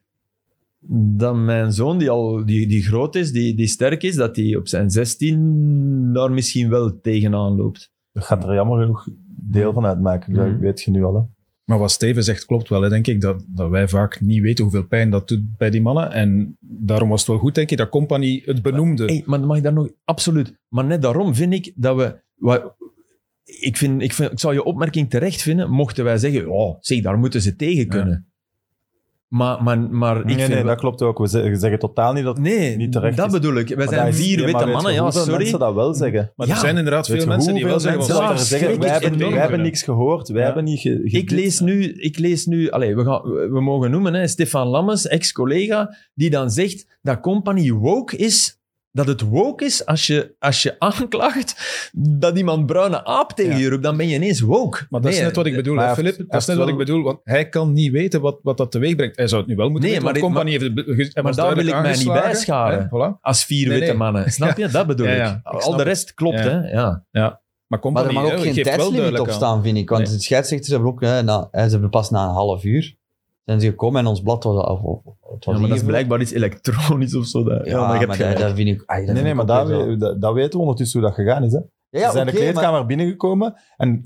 dat 0.88 1.36
mijn 1.36 1.72
zoon, 1.72 1.98
die 1.98 2.10
al 2.10 2.46
die, 2.46 2.66
die 2.66 2.82
groot 2.82 3.14
is, 3.14 3.32
die, 3.32 3.54
die 3.54 3.66
sterk 3.66 4.02
is, 4.02 4.14
dat 4.14 4.36
hij 4.36 4.56
op 4.56 4.68
zijn 4.68 4.90
16 4.90 6.10
daar 6.12 6.32
misschien 6.32 6.68
wel 6.68 7.00
tegenaan 7.00 7.56
loopt. 7.56 7.92
Dat 8.12 8.24
gaat 8.24 8.44
er 8.44 8.54
jammer 8.54 8.80
genoeg 8.80 9.08
deel 9.40 9.72
van 9.72 9.86
uitmaken. 9.86 10.34
Dat 10.34 10.46
Mhm. 10.46 10.58
weet 10.58 10.82
je 10.82 10.90
nu 10.90 11.04
al. 11.04 11.14
Hè. 11.14 11.20
Maar 11.64 11.78
wat 11.78 11.90
Steven 11.90 12.24
zegt 12.24 12.44
klopt 12.44 12.68
wel, 12.68 12.82
hè, 12.82 12.88
denk 12.88 13.06
ik. 13.06 13.20
Dat, 13.20 13.44
dat 13.48 13.70
wij 13.70 13.88
vaak 13.88 14.20
niet 14.20 14.42
weten 14.42 14.64
hoeveel 14.64 14.86
pijn 14.86 15.10
dat 15.10 15.28
doet 15.28 15.56
bij 15.56 15.70
die 15.70 15.82
mannen. 15.82 16.12
En 16.12 16.56
daarom 16.60 17.08
was 17.08 17.20
het 17.20 17.28
wel 17.28 17.38
goed, 17.38 17.54
denk 17.54 17.70
ik, 17.70 17.78
dat 17.78 17.88
Company 17.88 18.42
het 18.44 18.62
benoemde. 18.62 19.04
Hey, 19.04 19.22
maar 19.26 19.40
mag 19.40 19.56
ik 19.56 19.62
daar 19.62 19.72
nog... 19.72 19.88
Absoluut. 20.04 20.58
Maar 20.68 20.84
net 20.84 21.02
daarom 21.02 21.34
vind 21.34 21.52
ik 21.52 21.72
dat 21.74 21.96
we... 21.96 22.22
ik, 23.44 23.76
vind, 23.76 24.02
ik, 24.02 24.12
vind, 24.12 24.32
ik 24.32 24.40
zou 24.40 24.54
je 24.54 24.64
opmerking 24.64 25.10
terecht 25.10 25.42
vinden, 25.42 25.70
mochten 25.70 26.04
wij 26.04 26.18
zeggen, 26.18 26.48
oh, 26.50 26.76
zeg, 26.80 27.02
daar 27.02 27.18
moeten 27.18 27.42
ze 27.42 27.56
tegen 27.56 27.88
kunnen. 27.88 28.30
Maar, 29.28 29.62
maar, 29.62 29.80
maar 29.80 30.16
ik 30.18 30.24
Nee, 30.24 30.34
vind 30.36 30.48
nee, 30.48 30.56
wel- 30.58 30.66
dat 30.66 30.78
klopt 30.78 31.02
ook. 31.02 31.18
We 31.18 31.26
zeggen, 31.26 31.56
zeggen 31.56 31.78
totaal 31.78 32.12
niet 32.12 32.24
dat... 32.24 32.38
Nee, 32.38 32.76
niet 32.76 32.92
terecht 32.92 33.16
dat 33.16 33.26
is. 33.26 33.32
bedoel 33.32 33.54
ik. 33.56 33.68
Wij 33.68 33.76
Maar 33.76 33.88
zijn 33.88 34.04
dat 34.04 34.14
is- 34.14 34.20
vier 34.24 34.36
maar 34.36 34.44
witte 34.46 34.58
weet 34.58 34.66
je 34.68 34.72
mannen, 34.74 34.92
ja, 34.92 35.02
hoeveel 35.02 35.20
sorry. 35.22 35.36
mensen 35.38 35.58
dat 35.58 35.74
wel 35.74 35.94
zeggen. 35.94 36.32
Maar 36.36 36.46
Ja. 36.46 36.52
er 36.52 36.58
zijn 36.60 36.76
inderdaad 36.76 37.06
Weet 37.06 37.16
veel 37.16 37.26
je 37.30 37.32
mensen 37.36 37.54
die 37.54 37.64
wel 37.64 37.72
hoeveel 37.72 37.90
zeggen... 37.92 38.14
mensen 38.14 38.28
dat 38.28 38.40
er 38.40 38.46
zeggen, 38.46 38.80
wij 38.80 38.90
hebben, 38.90 39.18
wij 39.18 39.28
hebben 39.28 39.46
kunnen. 39.48 39.66
niks 39.66 39.82
gehoord, 39.82 40.28
wij 40.28 40.38
Ja. 40.40 40.46
hebben 40.46 40.64
niet... 40.64 40.80
Ge, 40.80 41.00
ge- 41.04 41.16
Ik 41.18 41.30
lees 41.30 41.60
nu, 41.60 41.92
ik 41.92 42.18
lees 42.18 42.46
nu 42.46 42.70
allez, 42.70 42.94
we, 42.94 43.04
gaan, 43.04 43.22
we 43.52 43.60
mogen 43.60 43.90
noemen, 43.90 44.14
hè, 44.14 44.26
Stefan 44.26 44.66
Lammes, 44.66 45.06
ex-collega, 45.06 45.96
die 46.14 46.30
dan 46.30 46.50
zegt 46.50 46.98
dat 47.02 47.20
Company 47.20 47.70
woke 47.72 48.16
is, 48.16 48.60
dat 48.96 49.06
het 49.06 49.20
woke 49.20 49.64
is 49.64 49.86
als 49.86 50.06
je, 50.06 50.34
als 50.38 50.62
je 50.62 50.74
aanklaagt 50.78 51.90
dat 51.98 52.36
iemand 52.38 52.66
bruine 52.66 53.04
aap 53.04 53.32
tegen 53.32 53.52
Ja. 53.52 53.58
je 53.58 53.68
roept, 53.70 53.82
dan 53.82 53.96
ben 53.96 54.08
je 54.08 54.14
ineens 54.14 54.40
woke. 54.40 54.86
Maar 54.90 55.00
dat 55.00 55.12
is 55.12 55.20
net 55.20 55.36
wat 55.36 55.46
ik 55.46 55.54
bedoel, 55.54 55.74
maar 55.74 55.88
hè, 55.88 55.94
Filip. 55.94 56.24
Dat 56.28 56.40
is 56.40 56.46
net 56.46 56.56
wat 56.56 56.68
ik 56.68 56.76
bedoel, 56.76 57.02
want 57.02 57.18
hij 57.22 57.48
kan 57.48 57.72
niet 57.72 57.92
weten 57.92 58.20
wat, 58.20 58.38
wat 58.42 58.56
dat 58.56 58.70
teweeg 58.70 58.96
brengt. 58.96 59.16
Hij 59.16 59.26
zou 59.28 59.40
het 59.40 59.50
nu 59.50 59.56
wel 59.56 59.68
moeten 59.70 59.88
Nee, 59.90 60.00
weten, 60.00 60.32
maar 60.32 60.44
dit- 60.44 60.60
heeft... 60.96 61.14
hij 61.14 61.22
was 61.22 61.36
daar 61.36 61.54
wil 61.54 61.66
ik 61.66 61.72
mij 61.80 61.96
niet 61.96 62.46
hè, 62.46 62.84
voilà. 62.86 63.20
Als 63.20 63.44
vier 63.44 63.68
Nee, 63.68 63.78
witte 63.80 63.94
mannen. 63.94 64.32
Snap 64.38 64.56
je? 64.56 64.68
Dat 64.68 64.86
bedoel 64.86 65.06
Ja, 65.06 65.12
ik. 65.12 65.18
ja, 65.18 65.40
ik 65.52 65.60
Al 65.60 65.76
de 65.76 65.82
rest 65.82 66.14
klopt, 66.14 66.38
Ja. 66.38 66.44
hè. 66.44 66.70
Ja. 66.70 67.04
Maar 67.10 67.40
Maar 67.66 67.80
Company 67.80 68.06
er 68.06 68.12
mag 68.14 68.24
ook 68.24 68.30
hè, 68.30 68.38
geen 68.52 68.62
tijdslimiet 68.62 69.18
op 69.20 69.28
aan. 69.28 69.34
staan, 69.34 69.62
vind 69.62 69.76
ik. 69.76 69.88
Want 69.88 70.02
Nee. 70.04 70.12
de 70.12 70.20
scheidsrechters 70.22 70.70
hebben 70.70 70.88
ook... 70.88 71.00
Hè, 71.00 71.22
nou, 71.22 71.46
ze 71.52 71.58
hebben 71.58 71.90
pas 71.90 72.10
na 72.10 72.24
een 72.24 72.30
half 72.34 72.64
uur 72.64 72.96
zijn 73.46 73.60
ze 73.60 73.66
gekomen 73.68 74.00
en 74.00 74.06
ons 74.06 74.20
blad 74.20 74.44
was 74.44 74.54
het 74.56 75.44
was 75.44 75.54
Ja, 75.54 75.60
maar 75.60 75.68
dat 75.68 75.78
is 75.78 75.84
blijkbaar 75.84 76.20
iets 76.20 76.32
elektronisch 76.32 77.14
of 77.16 77.26
zo. 77.26 77.44
Dat, 77.44 77.64
ja, 77.66 77.70
Ja, 77.70 77.86
maar 77.86 78.06
dat, 78.06 78.16
vind 78.16 78.30
ik... 78.30 78.38
dat 78.38 78.54
Nee, 78.56 78.76
vind 78.86 79.12
nee, 79.12 79.24
ik 79.24 79.34
maar 79.34 79.40
ook 79.40 79.46
dat, 79.46 79.68
weer 79.68 79.78
zo. 79.80 79.86
we- 79.86 79.96
dat, 79.96 80.20
dat 80.20 80.34
weten 80.34 80.52
we 80.52 80.58
ondertussen 80.58 81.00
hoe 81.00 81.08
dat 81.08 81.18
gegaan 81.18 81.44
is. 81.44 81.52
Hè. 81.52 81.60
Ja, 81.88 82.00
ja, 82.00 82.06
Ze 82.06 82.12
zijn 82.12 82.26
de 82.26 82.32
kleedkamer 82.32 82.70
maar- 82.72 82.86
binnengekomen 82.86 83.54
en 83.76 84.02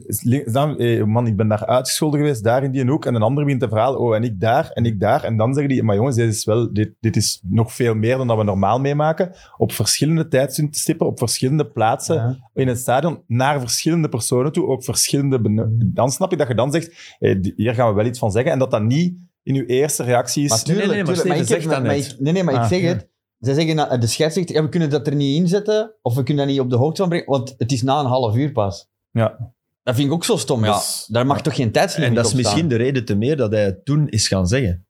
dan, 0.52 0.78
eh, 0.78 1.04
man, 1.04 1.26
ik 1.26 1.36
ben 1.36 1.48
daar 1.48 1.66
uitgescholden 1.66 2.20
geweest, 2.20 2.44
daar 2.44 2.62
in 2.64 2.70
die 2.70 2.84
hoek. 2.86 3.04
En 3.06 3.14
een 3.14 3.22
ander 3.22 3.44
begint 3.44 3.62
te 3.62 3.68
verhalen, 3.68 4.00
oh, 4.00 4.14
en 4.14 4.22
ik 4.22 4.40
daar, 4.40 4.70
en 4.70 4.84
ik 4.84 5.00
daar. 5.00 5.24
En 5.24 5.36
dan 5.36 5.54
zeggen 5.54 5.72
die, 5.72 5.82
maar 5.82 5.96
jongens, 5.96 6.16
dit 6.16 6.32
is, 6.32 6.44
wel, 6.44 6.72
dit, 6.72 6.94
dit 7.00 7.16
is 7.16 7.42
nog 7.48 7.72
veel 7.72 7.94
meer 7.94 8.16
dan 8.16 8.26
dat 8.26 8.36
we 8.36 8.42
normaal 8.44 8.80
meemaken. 8.80 9.32
Op 9.56 9.72
verschillende 9.72 10.28
tijdstippen, 10.28 11.06
op 11.06 11.18
verschillende 11.18 11.66
plaatsen 11.70 12.14
Ja. 12.16 12.36
in 12.54 12.68
het 12.68 12.78
stadion, 12.78 13.22
naar 13.26 13.60
verschillende 13.60 14.08
personen 14.08 14.52
toe, 14.52 14.66
ook 14.66 14.84
verschillende... 14.84 15.40
beno- 15.40 15.68
Dan 15.70 16.10
snap 16.10 16.30
je 16.30 16.36
dat 16.36 16.48
je 16.48 16.54
dan 16.54 16.72
zegt, 16.72 17.16
eh, 17.18 17.38
hier 17.56 17.74
gaan 17.74 17.88
we 17.88 17.94
wel 17.94 18.06
iets 18.06 18.18
van 18.18 18.30
zeggen. 18.30 18.52
En 18.52 18.58
dat 18.58 18.70
dat 18.70 18.82
niet 18.82 19.14
in 19.42 19.54
uw 19.54 19.64
eerste 19.64 20.02
reactie 20.02 20.44
is... 20.44 20.50
Maar 20.50 20.62
tuurlijk, 20.62 20.86
nee, 20.86 20.96
nee, 20.96 21.04
maar 21.04 21.14
tuurlijk, 21.14 21.44
Steven 21.44 21.62
ik 21.62 21.68
maar 21.68 21.82
Nee, 22.18 22.32
nee, 22.32 22.44
maar 22.44 22.54
ik 22.62 22.68
zeg 22.68 22.80
ja. 22.80 22.86
het. 22.88 23.08
Zij 23.40 23.54
zeggen, 23.54 24.00
de 24.00 24.06
scheidsrechter, 24.06 24.54
ja, 24.54 24.62
we 24.62 24.68
kunnen 24.68 24.90
dat 24.90 25.06
er 25.06 25.14
niet 25.14 25.36
in 25.40 25.48
zetten, 25.48 25.92
of 26.02 26.14
we 26.14 26.22
kunnen 26.22 26.44
dat 26.44 26.54
niet 26.54 26.62
op 26.62 26.70
de 26.70 26.76
hoogte 26.76 27.00
van 27.00 27.08
brengen, 27.08 27.26
want 27.28 27.54
het 27.58 27.72
is 27.72 27.82
na 27.82 28.00
een 28.00 28.06
half 28.06 28.36
uur 28.36 28.52
pas. 28.52 28.88
Ja. 29.10 29.52
Dat 29.82 29.94
vind 29.94 30.06
ik 30.08 30.14
ook 30.14 30.24
zo 30.24 30.36
stom. 30.36 30.64
Ja, 30.64 30.72
Dus- 30.74 31.06
daar 31.10 31.26
mag 31.26 31.42
toch 31.42 31.54
geen 31.54 31.70
tijdslimiet 31.72 32.08
En 32.08 32.14
dat 32.14 32.24
is 32.26 32.32
op 32.32 32.38
staan? 32.38 32.52
misschien 32.52 32.70
de 32.78 32.84
reden 32.84 33.04
te 33.04 33.14
meer 33.14 33.36
dat 33.36 33.50
hij 33.50 33.64
het 33.64 33.84
toen 33.84 34.08
is 34.08 34.28
gaan 34.28 34.46
zeggen. 34.46 34.84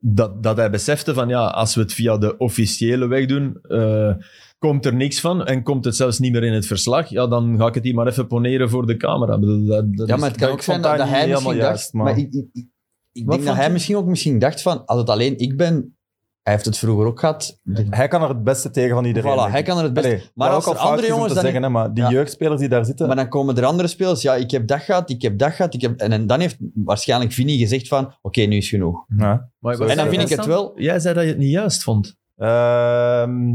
Dat, 0.00 0.42
dat 0.42 0.56
hij 0.56 0.70
besefte 0.70 1.14
van, 1.14 1.28
ja, 1.28 1.46
als 1.46 1.74
we 1.74 1.80
het 1.80 1.92
via 1.92 2.18
de 2.18 2.36
officiële 2.36 3.06
weg 3.06 3.26
doen, 3.26 3.58
eh, 3.62 4.12
komt 4.58 4.86
er 4.86 4.94
niks 4.94 5.20
van 5.20 5.44
en 5.46 5.62
komt 5.62 5.84
het 5.84 5.96
zelfs 5.96 6.18
niet 6.18 6.32
meer 6.32 6.44
in 6.44 6.52
het 6.52 6.66
verslag, 6.66 7.08
ja, 7.08 7.26
dan 7.26 7.56
ga 7.58 7.66
ik 7.66 7.74
het 7.74 7.84
hier 7.84 7.94
maar 7.94 8.06
even 8.06 8.26
poneren 8.26 8.70
voor 8.70 8.86
de 8.86 8.96
camera. 8.96 9.38
Dat, 9.38 9.86
dat 9.96 10.08
Ja, 10.08 10.16
maar 10.16 10.28
het 10.28 10.38
kan 10.38 10.48
ook 10.50 10.62
zijn 10.62 10.82
dat 10.82 10.98
hij 11.08 11.28
misschien 11.28 11.54
juist, 11.56 11.80
dacht... 11.82 11.92
maar- 11.92 12.04
Maar 12.04 12.18
ik, 12.18 12.32
ik, 12.52 12.66
ik, 13.18 13.24
Wat 13.26 13.34
denk 13.34 13.46
dat 13.46 13.56
hij 13.56 13.66
je? 13.66 13.72
misschien 13.72 13.96
ook 13.96 14.06
misschien 14.06 14.38
dacht 14.38 14.62
van, 14.62 14.86
als 14.86 14.98
het 15.00 15.10
alleen 15.10 15.38
ik 15.38 15.56
ben... 15.56 15.92
Hij 16.42 16.56
heeft 16.56 16.68
het 16.68 16.78
vroeger 16.78 17.06
ook 17.06 17.20
gehad. 17.20 17.60
Hij 17.90 18.08
kan 18.08 18.22
er 18.22 18.28
het 18.28 18.44
beste 18.44 18.70
tegen 18.70 18.94
van 18.94 19.04
iedereen. 19.04 19.32
Voilà, 19.32 19.50
hij 19.50 19.62
kan 19.62 19.78
er 19.78 19.84
het 19.84 19.92
beste... 19.92 20.08
Allee, 20.10 20.24
maar 20.34 20.50
als 20.50 20.66
ook 20.66 20.74
er 20.74 20.80
andere 20.80 21.06
jongens 21.06 21.32
dan... 21.34 21.42
zeggen, 21.42 21.62
hè, 21.62 21.68
maar 21.68 21.94
die 21.94 22.02
Ja. 22.04 22.10
jeugdspelers 22.10 22.60
die 22.60 22.68
daar 22.68 22.84
zitten... 22.84 23.06
Maar 23.06 23.16
dan 23.16 23.28
komen 23.28 23.56
er 23.56 23.64
andere 23.64 23.88
spelers. 23.88 24.22
Ja, 24.22 24.34
ik 24.34 24.50
heb 24.50 24.66
dat 24.66 24.80
gehad, 24.80 25.10
ik 25.10 25.22
heb 25.22 25.38
dat 25.38 25.52
gehad. 25.52 25.74
Ik 25.74 25.80
heb... 25.80 26.00
En, 26.00 26.12
en 26.12 26.26
dan 26.26 26.40
heeft 26.40 26.56
waarschijnlijk 26.74 27.32
Vinny 27.32 27.56
gezegd 27.56 27.88
van, 27.88 28.14
oké, 28.22 28.40
nu 28.40 28.56
is 28.56 28.68
genoeg. 28.68 29.04
ja. 29.16 29.50
Maar 29.58 29.78
En 29.80 29.96
dan 29.96 30.08
vind 30.08 30.22
ik 30.22 30.36
het 30.36 30.46
wel- 30.46 30.72
Jij 30.80 30.98
zei 30.98 31.14
dat 31.14 31.22
je 31.22 31.28
het 31.28 31.38
niet 31.38 31.50
juist 31.50 31.82
vond. 31.82 32.16
Ehm, 32.36 33.50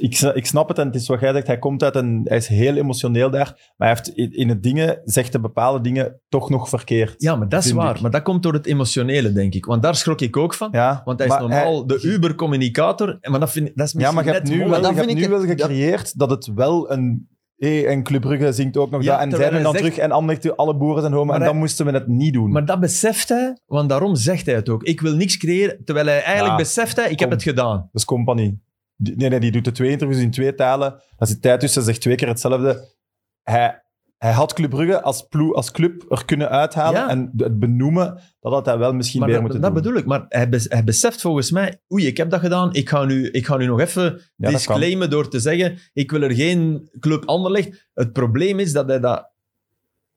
ik, 0.00 0.18
ik 0.20 0.46
snap 0.46 0.68
het 0.68 0.78
en 0.78 0.86
het 0.86 0.94
is 0.94 1.06
wat 1.06 1.20
jij 1.20 1.32
zegt. 1.32 1.46
Hij 1.46 1.58
komt 1.58 1.82
uit 1.82 1.96
en 1.96 2.20
hij 2.24 2.36
is 2.36 2.46
heel 2.46 2.76
emotioneel 2.76 3.30
daar. 3.30 3.72
Maar 3.76 3.88
hij 3.88 3.96
heeft 3.96 4.08
in, 4.08 4.32
in 4.32 4.48
het 4.48 4.62
dingen, 4.62 5.00
zegt 5.04 5.32
hij 5.32 5.40
bepaalde 5.42 5.80
dingen 5.80 6.20
toch 6.28 6.50
nog 6.50 6.68
verkeerd. 6.68 7.14
Ja, 7.18 7.36
maar 7.36 7.48
dat 7.48 7.64
is 7.64 7.72
waar. 7.72 7.94
ik. 7.94 8.00
Maar 8.00 8.10
dat 8.10 8.22
komt 8.22 8.42
door 8.42 8.52
het 8.52 8.66
emotionele, 8.66 9.32
denk 9.32 9.54
ik. 9.54 9.64
Want 9.64 9.82
daar 9.82 9.94
schrok 9.94 10.20
ik 10.20 10.36
ook 10.36 10.54
van. 10.54 10.68
Ja, 10.72 11.02
Want 11.04 11.18
hij 11.18 11.28
is 11.28 11.34
normaal 11.38 11.86
de 11.86 12.00
Uber-communicator. 12.02 13.18
Maar 13.20 13.40
dat, 13.40 13.50
vind, 13.50 13.68
ik- 13.68 13.76
dat 13.76 13.86
is 13.86 13.92
Ja, 13.92 14.10
maar 14.10 14.24
je 14.24 14.30
hebt 14.30 14.48
net 14.48 14.52
nu 14.58 14.58
wel, 14.68 14.80
dan 14.80 14.94
je 14.94 15.00
hebt 15.00 15.14
nu 15.14 15.22
ik 15.22 15.28
wel 15.28 15.38
dat- 15.38 15.48
gecreëerd 15.48 16.18
dat 16.18 16.30
het 16.30 16.50
wel 16.54 16.90
een... 16.92 17.28
Hey, 17.56 17.86
en 17.86 18.02
Club 18.02 18.20
Brugge 18.20 18.52
zingt 18.52 18.76
ook 18.76 18.90
nog 18.90 19.02
Ja, 19.02 19.12
dat. 19.12 19.20
En 19.20 19.30
zij 19.30 19.30
terwijl 19.30 19.52
doen 19.52 19.62
dan 19.62 19.72
zegt- 19.72 19.84
terug 19.84 19.98
en 20.04 20.10
Anderlecht, 20.12 20.56
alle 20.56 20.76
boeren 20.76 21.00
zijn. 21.02 21.12
Maar 21.14 21.22
En 21.34 21.40
hij- 21.40 21.48
dan 21.50 21.56
moesten 21.58 21.86
we 21.86 21.92
het 21.92 22.06
niet 22.06 22.32
doen. 22.32 22.50
Maar 22.50 22.64
dat 22.64 22.80
beseft 22.80 23.28
hij, 23.28 23.58
want 23.66 23.88
daarom 23.88 24.14
zegt 24.16 24.46
hij 24.46 24.54
het 24.54 24.68
ook. 24.68 24.82
Ik 24.82 25.00
wil 25.00 25.14
niks 25.16 25.36
creëren, 25.36 25.84
terwijl 25.84 26.06
hij 26.06 26.14
eigenlijk 26.22 26.48
Ja, 26.50 26.56
beseft, 26.56 26.96
hij, 26.96 27.10
ik 27.10 27.18
heb 27.20 27.30
het 27.30 27.42
gedaan. 27.42 27.76
Dat 27.76 27.88
is 27.92 28.04
compagnie. 28.04 28.60
Die- 29.02 29.16
Nee, 29.16 29.28
nee, 29.28 29.40
die 29.40 29.50
doet 29.52 29.64
de 29.64 29.72
twee 29.72 29.90
interviews 29.90 30.20
in 30.22 30.30
twee 30.30 30.54
talen. 30.54 31.02
Als 31.16 31.28
die 31.28 31.38
tijd 31.38 31.60
tussen 31.60 31.82
zegt 31.82 32.00
twee 32.00 32.14
keer 32.14 32.28
hetzelfde. 32.28 32.94
Hij, 33.42 33.82
hij 34.18 34.32
had 34.32 34.52
Club 34.52 34.70
Brugge 34.70 35.02
als, 35.02 35.22
ploe, 35.28 35.54
als 35.54 35.70
club 35.70 36.04
er 36.12 36.24
kunnen 36.24 36.48
uithalen. 36.50 37.00
Ja. 37.00 37.08
En 37.08 37.32
het 37.36 37.58
benoemen, 37.58 38.20
dat 38.40 38.52
had 38.52 38.66
hij 38.66 38.78
wel 38.78 38.92
misschien 38.92 39.20
Maar 39.20 39.28
meer 39.28 39.38
dat, 39.38 39.46
moeten 39.46 39.62
dat 39.64 39.74
doen. 39.74 39.82
bedoel 39.82 39.98
ik. 40.00 40.06
Maar 40.06 40.24
hij, 40.28 40.48
bes- 40.48 40.68
hij 40.68 40.84
beseft 40.84 41.20
volgens 41.20 41.50
mij, 41.50 41.80
oei, 41.92 42.06
ik 42.06 42.16
heb 42.16 42.30
dat 42.30 42.40
gedaan. 42.40 42.72
Ik 42.74 42.88
ga 42.88 43.04
nu, 43.04 43.30
ik 43.30 43.46
ga 43.46 43.56
nu 43.56 43.66
nog 43.66 43.80
even 43.80 44.02
dat 44.12 44.20
kan. 44.36 44.52
disclaimen 44.52 45.10
door 45.10 45.28
te 45.28 45.40
zeggen, 45.40 45.78
ik 45.92 46.10
wil 46.10 46.22
er 46.22 46.34
geen 46.34 46.88
club 46.98 47.24
Anderlecht. 47.24 47.88
Het 47.94 48.12
probleem 48.12 48.58
is 48.58 48.72
dat 48.72 48.88
hij 48.88 49.00
dat 49.00 49.30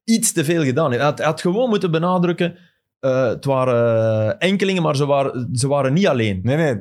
iets 0.03 0.31
te 0.31 0.43
veel 0.45 0.63
gedaan 0.63 0.85
heeft. 0.85 0.97
Hij 1.01 1.09
had, 1.09 1.17
hij 1.17 1.27
had 1.27 1.41
gewoon 1.41 1.69
moeten 1.69 1.91
benadrukken, 1.91 2.57
eh, 3.03 3.27
het 3.27 3.45
waren 3.45 4.39
enkelingen, 4.39 4.81
maar 4.81 4.95
ze 4.95 5.05
waren, 5.05 5.49
ze 5.53 5.67
waren 5.67 5.93
niet 5.93 6.07
alleen. 6.07 6.39
Nee, 6.43 6.55
nee. 6.57 6.75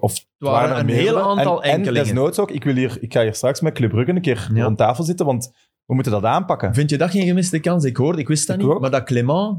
Of 0.00 0.12
het 0.12 0.26
waren 0.38 0.78
een 0.78 0.88
heel 0.88 1.20
aantal 1.20 1.62
en, 1.62 1.70
en 1.70 1.76
enkelingen. 1.76 2.04
desnoods 2.04 2.38
ook, 2.38 2.50
ik, 2.50 2.64
wil 2.64 2.74
hier, 2.74 2.96
ik 3.00 3.12
ga 3.12 3.22
hier 3.22 3.34
straks 3.34 3.60
met 3.60 3.74
Club 3.74 3.90
Brugge 3.90 4.10
een 4.12 4.20
keer 4.20 4.50
Ja. 4.54 4.64
rond 4.64 4.78
tafel 4.78 5.04
zitten, 5.04 5.26
want 5.26 5.50
we 5.84 5.94
moeten 5.94 6.12
dat 6.12 6.24
aanpakken. 6.24 6.74
Vind 6.74 6.90
je 6.90 6.98
dat 6.98 7.10
geen 7.10 7.26
gemiste 7.26 7.58
kans? 7.60 7.84
Ik 7.84 7.96
hoorde, 7.96 8.18
ik 8.18 8.28
wist 8.28 8.46
dat 8.46 8.56
Ik 8.56 8.62
niet, 8.62 8.72
ook. 8.72 8.80
maar 8.80 8.90
dat 8.90 9.04
Clement 9.04 9.58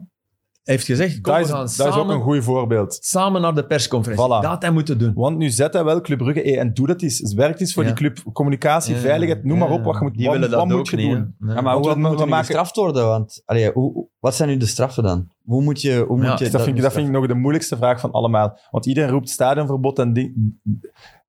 heeft 0.64 0.86
gezegd, 0.86 1.22
kom, 1.22 1.34
Dat 1.34 1.36
we 1.36 1.42
is, 1.42 1.50
gaan 1.50 1.60
dat 1.86 1.96
is 1.96 2.02
ook 2.02 2.10
een 2.10 2.22
goed 2.22 2.44
voorbeeld. 2.44 2.98
samen 3.02 3.42
naar 3.42 3.56
de 3.56 3.66
persconferentie. 3.66 4.26
Voilà. 4.26 4.30
Dat 4.30 4.46
had 4.46 4.62
hij 4.62 4.72
moeten 4.72 4.98
doen. 4.98 5.12
Want 5.16 5.38
nu 5.38 5.50
zet 5.50 5.74
hij 5.74 5.84
wel 5.84 6.02
Club 6.02 6.18
Brugge 6.18 6.40
hey, 6.42 6.60
en 6.60 6.74
doe 6.74 6.88
dat 6.88 7.02
eens. 7.02 7.34
Werkt 7.34 7.60
eens 7.60 7.74
voor 7.74 7.84
Ja. 7.84 7.90
die 7.90 7.98
club. 7.98 8.34
Communicatie, 8.34 8.94
Ja, 8.96 9.00
veiligheid, 9.02 9.44
noem 9.44 9.58
maar 9.58 9.70
op. 9.70 9.84
Wat, 9.84 9.96
je 9.96 10.02
moet, 10.04 10.14
Die 10.18 10.26
wat, 10.26 10.34
willen 10.36 10.50
wat 10.50 10.60
dat 10.60 10.68
moet 10.68 10.78
ook 10.78 10.90
je 10.90 10.96
niet, 10.96 11.12
doen? 11.12 11.36
Ja, 11.40 11.62
maar 11.62 11.64
Want 11.80 11.86
hoe 11.86 11.94
we 11.96 12.26
maken- 12.26 12.38
gestraft 12.46 12.76
worden? 12.76 13.06
Want, 13.08 13.42
allee, 13.46 13.72
hoe, 13.72 13.92
hoe- 13.94 14.08
wat 14.20 14.36
zijn 14.36 14.50
nu 14.50 14.58
de 14.58 14.66
straffen 14.66 15.04
dan? 15.04 15.28
Hoe 15.44 15.64
moet 15.64 15.82
je... 15.82 16.06
Hoe 16.08 16.22
Ja, 16.22 16.30
moet 16.30 16.40
je 16.40 16.50
Dat 16.50 16.62
vind, 16.64 16.76
ik, 16.78 16.82
dat 16.84 16.94
vind 16.94 17.08
ik 17.08 17.14
nog 17.14 17.28
de 17.28 17.34
moeilijkste 17.36 17.78
vraag 17.78 18.00
van 18.00 18.12
allemaal. 18.12 18.60
Want 18.72 18.86
iedereen 18.86 19.10
roept 19.10 19.30
stadionverbod 19.30 20.00
en 20.00 20.14
die, 20.14 20.60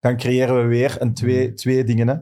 dan 0.01 0.17
creëren 0.17 0.57
we 0.63 0.67
weer 0.69 0.97
een 0.99 1.15
twee, 1.15 1.53
twee 1.53 1.85
dingen. 1.85 2.09
Hè. 2.09 2.15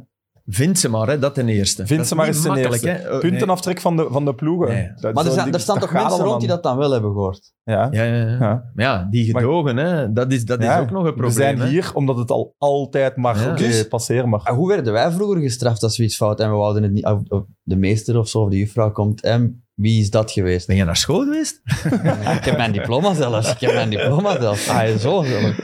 Vind 0.52 0.78
ze 0.78 0.88
maar, 0.88 1.08
hè, 1.08 1.18
dat 1.18 1.34
ten 1.34 1.48
eerste. 1.48 1.86
Vind 1.86 2.06
ze 2.06 2.14
maar 2.14 2.26
eens 2.26 2.42
ten 2.42 2.56
eerste. 2.56 2.88
hè. 2.88 3.12
Oh, 3.14 3.18
Puntenaftrek 3.20 3.80
van 3.80 3.96
de, 3.96 4.06
van 4.10 4.24
de 4.24 4.34
ploegen. 4.34 4.68
Nee. 4.68 4.92
Dat- 4.96 5.14
Maar 5.14 5.22
er, 5.24 5.28
zo 5.30 5.34
zijn, 5.34 5.44
die- 5.46 5.54
er 5.54 5.60
staan 5.60 5.78
toch 5.78 5.92
mensen 5.92 6.24
rond 6.24 6.40
die 6.40 6.48
dat 6.48 6.62
dan 6.62 6.76
wel 6.76 6.90
hebben 6.90 7.10
gehoord? 7.12 7.52
Ja. 7.64 7.88
Nee. 7.88 8.00
Ja, 8.00 8.16
ja, 8.16 8.24
ja. 8.26 8.30
Ja. 8.38 8.70
Maar 8.74 8.84
ja, 8.84 9.06
die 9.10 9.24
gedogen, 9.24 9.76
hè, 9.76 10.12
dat 10.12 10.32
is, 10.32 10.44
dat 10.44 10.58
is 10.60 10.64
Ja, 10.64 10.80
ook 10.80 10.90
nog 10.90 11.04
een 11.04 11.14
probleem. 11.14 11.26
We 11.28 11.32
zijn 11.42 11.58
hè. 11.58 11.66
hier 11.68 11.90
omdat 11.94 12.16
het 12.18 12.30
al 12.30 12.54
altijd 12.58 13.16
mag 13.16 13.44
Ja. 13.44 13.54
Dus- 13.54 13.88
passeren. 13.88 14.28
Maar 14.28 14.40
En 14.44 14.54
hoe 14.54 14.68
werden 14.68 14.92
wij 14.92 15.10
vroeger 15.10 15.40
gestraft 15.40 15.82
als 15.82 15.96
we 15.96 16.02
iets 16.04 16.16
fout 16.16 16.40
en 16.40 16.50
we 16.50 16.56
wouden 16.56 16.82
het 16.82 16.92
niet... 16.92 17.04
Of, 17.04 17.20
of 17.28 17.42
de 17.62 17.76
meester 17.76 18.18
of 18.18 18.28
zo, 18.28 18.38
of 18.38 18.50
de 18.50 18.58
juffrouw 18.58 18.90
komt, 18.92 19.20
en 19.22 19.64
wie 19.74 20.00
is 20.00 20.10
dat 20.10 20.30
geweest? 20.30 20.66
Ben 20.66 20.76
je 20.76 20.84
naar 20.84 20.96
school 20.96 21.20
geweest? 21.24 21.60
ik 22.38 22.44
heb 22.44 22.56
mijn 22.56 22.72
diploma 22.72 23.14
zelfs. 23.14 23.52
Ik 23.52 23.60
heb 23.60 23.72
mijn 23.74 23.90
diploma 23.90 24.40
zelfs. 24.40 24.68
Ah, 24.68 24.88
zo 24.96 25.22
zelfs. 25.22 25.56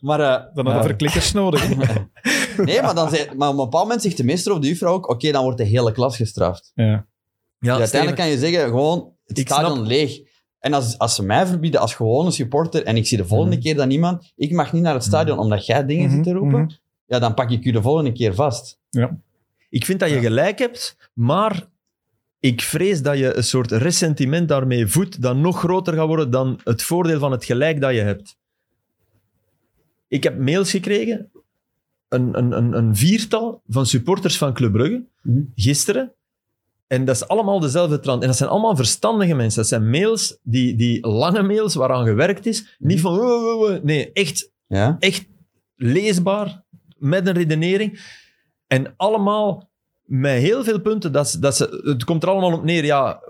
Maar, 0.00 0.20
eh, 0.20 0.26
Dan 0.54 0.64
hadden 0.64 0.74
we 0.82 0.88
verklikkers 0.88 1.32
nodig. 1.32 1.68
nee, 2.56 2.82
maar, 2.82 2.94
dan 2.94 3.10
zei, 3.10 3.28
maar 3.36 3.48
op 3.48 3.54
een 3.58 3.64
bepaald 3.64 3.84
moment 3.84 4.02
zegt 4.02 4.16
de 4.16 4.24
meester 4.24 4.52
of 4.52 4.58
de 4.58 4.66
juffrouw 4.68 4.92
ook, 4.92 5.08
oké, 5.10 5.30
dan 5.32 5.42
wordt 5.42 5.58
de 5.58 5.64
hele 5.64 5.92
klas 5.92 6.16
gestraft. 6.16 6.70
Ja. 6.74 6.84
Ja, 6.84 7.06
Ja, 7.58 7.78
uiteindelijk 7.78 8.20
kan 8.20 8.30
je 8.30 8.38
zeggen, 8.38 8.64
gewoon, 8.68 9.12
het 9.24 9.38
Ik 9.38 9.46
stadion 9.46 9.74
snap- 9.76 9.86
leeg. 9.86 10.20
En 10.58 10.72
als, 10.72 10.98
als 10.98 11.14
ze 11.14 11.22
mij 11.22 11.46
verbieden 11.46 11.80
als 11.80 11.94
gewone 11.94 12.30
supporter 12.30 12.84
en 12.84 12.96
ik 12.96 13.06
zie 13.06 13.16
de 13.16 13.26
volgende 13.26 13.54
Mhm. 13.56 13.64
keer 13.64 13.74
dat 13.76 13.86
niemand, 13.86 14.32
ik 14.36 14.52
mag 14.52 14.72
niet 14.72 14.82
naar 14.82 14.94
het 14.94 15.04
stadion 15.04 15.38
omdat 15.38 15.66
jij 15.66 15.86
dingen 15.86 16.06
Mhm, 16.06 16.14
zit 16.14 16.24
te 16.24 16.32
roepen, 16.32 16.60
mhm. 16.60 16.70
ja, 17.06 17.18
dan 17.18 17.34
pak 17.34 17.50
ik 17.50 17.64
u 17.64 17.70
de 17.70 17.82
volgende 17.82 18.12
keer 18.12 18.34
vast. 18.34 18.78
Ik 19.70 19.84
vind 19.84 20.00
dat 20.00 20.10
je 20.10 20.18
gelijk 20.20 20.58
hebt, 20.58 21.10
maar 21.14 21.68
ik 22.40 22.60
vrees 22.60 23.02
dat 23.02 23.18
je 23.18 23.36
een 23.36 23.44
soort 23.44 23.70
ressentiment 23.72 24.48
daarmee 24.48 24.86
voedt 24.86 25.22
dat 25.22 25.36
nog 25.36 25.58
groter 25.58 25.94
gaat 25.94 26.06
worden 26.06 26.30
dan 26.30 26.60
het 26.64 26.82
voordeel 26.82 27.18
van 27.18 27.30
het 27.30 27.44
gelijk 27.44 27.80
dat 27.80 27.94
je 27.94 28.00
hebt. 28.00 28.36
Ik 30.08 30.22
heb 30.22 30.38
mails 30.38 30.70
gekregen, 30.70 31.30
een, 32.10 32.38
een, 32.38 32.52
een, 32.52 32.72
een 32.76 32.96
viertal 32.96 33.62
van 33.68 33.86
supporters 33.86 34.38
van 34.38 34.52
Club 34.54 34.72
Brugge, 34.72 35.04
Mhm. 35.22 35.40
gisteren. 35.54 36.12
En 36.86 37.04
dat 37.04 37.14
is 37.14 37.28
allemaal 37.28 37.60
dezelfde 37.60 38.00
trant. 38.00 38.20
En 38.22 38.28
dat 38.28 38.36
zijn 38.36 38.48
allemaal 38.50 38.76
verstandige 38.76 39.34
mensen. 39.34 39.60
Dat 39.60 39.68
zijn 39.68 39.90
mails, 39.90 40.38
die, 40.42 40.76
die 40.76 41.06
lange 41.06 41.42
mails 41.42 41.74
waaraan 41.74 42.06
gewerkt 42.06 42.46
is. 42.46 42.76
Niet 42.78 43.00
van... 43.00 43.80
Nee, 43.82 44.12
echt 44.12 44.50
Ja? 44.66 44.96
echt 44.98 45.26
leesbaar, 45.76 46.62
met 46.98 47.26
een 47.26 47.34
redenering. 47.34 48.00
En 48.66 48.94
allemaal 48.96 49.70
met 50.04 50.40
heel 50.40 50.64
veel 50.64 50.80
punten. 50.80 51.12
Dat, 51.12 51.28
ze- 51.28 51.38
dat 51.38 51.56
ze, 51.56 51.80
het 51.84 52.04
komt 52.04 52.22
er 52.22 52.28
allemaal 52.28 52.52
op 52.52 52.64
neer, 52.64 52.84
ja, 52.84 53.20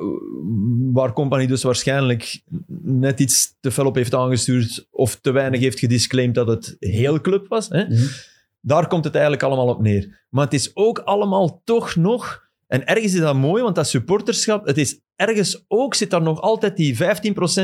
waar 0.93 1.12
Company 1.12 1.47
dus 1.47 1.62
waarschijnlijk 1.62 2.43
net 2.83 3.21
iets 3.21 3.55
te 3.61 3.71
fel 3.71 3.87
op 3.87 3.95
heeft 3.95 4.14
aangestuurd 4.14 4.87
of 4.90 5.16
te 5.21 5.31
weinig 5.31 5.61
heeft 5.61 5.79
gedisclaimed 5.79 6.35
dat 6.35 6.47
het 6.49 6.77
heel 6.79 7.21
club 7.21 7.49
was. 7.49 7.69
Hè? 7.69 7.85
Mhm. 7.85 8.05
Daar 8.61 8.87
komt 8.87 9.05
het 9.05 9.12
eigenlijk 9.14 9.44
allemaal 9.44 9.68
op 9.68 9.81
neer. 9.81 10.27
Maar 10.29 10.44
het 10.44 10.55
is 10.55 10.77
ook 10.77 10.99
allemaal 10.99 11.62
toch 11.64 11.96
nog... 11.96 12.49
En 12.66 12.87
ergens 12.87 13.14
is 13.14 13.20
dat 13.20 13.35
mooi, 13.35 13.62
want 13.62 13.75
dat 13.75 13.88
supporterschap, 13.88 14.66
het 14.66 14.79
is 14.79 15.01
ergens 15.16 15.64
ook, 15.68 15.94
zit 15.94 16.11
daar 16.11 16.23
nog 16.23 16.40
altijd 16.40 16.77
die 16.77 16.96
15% 16.96 17.01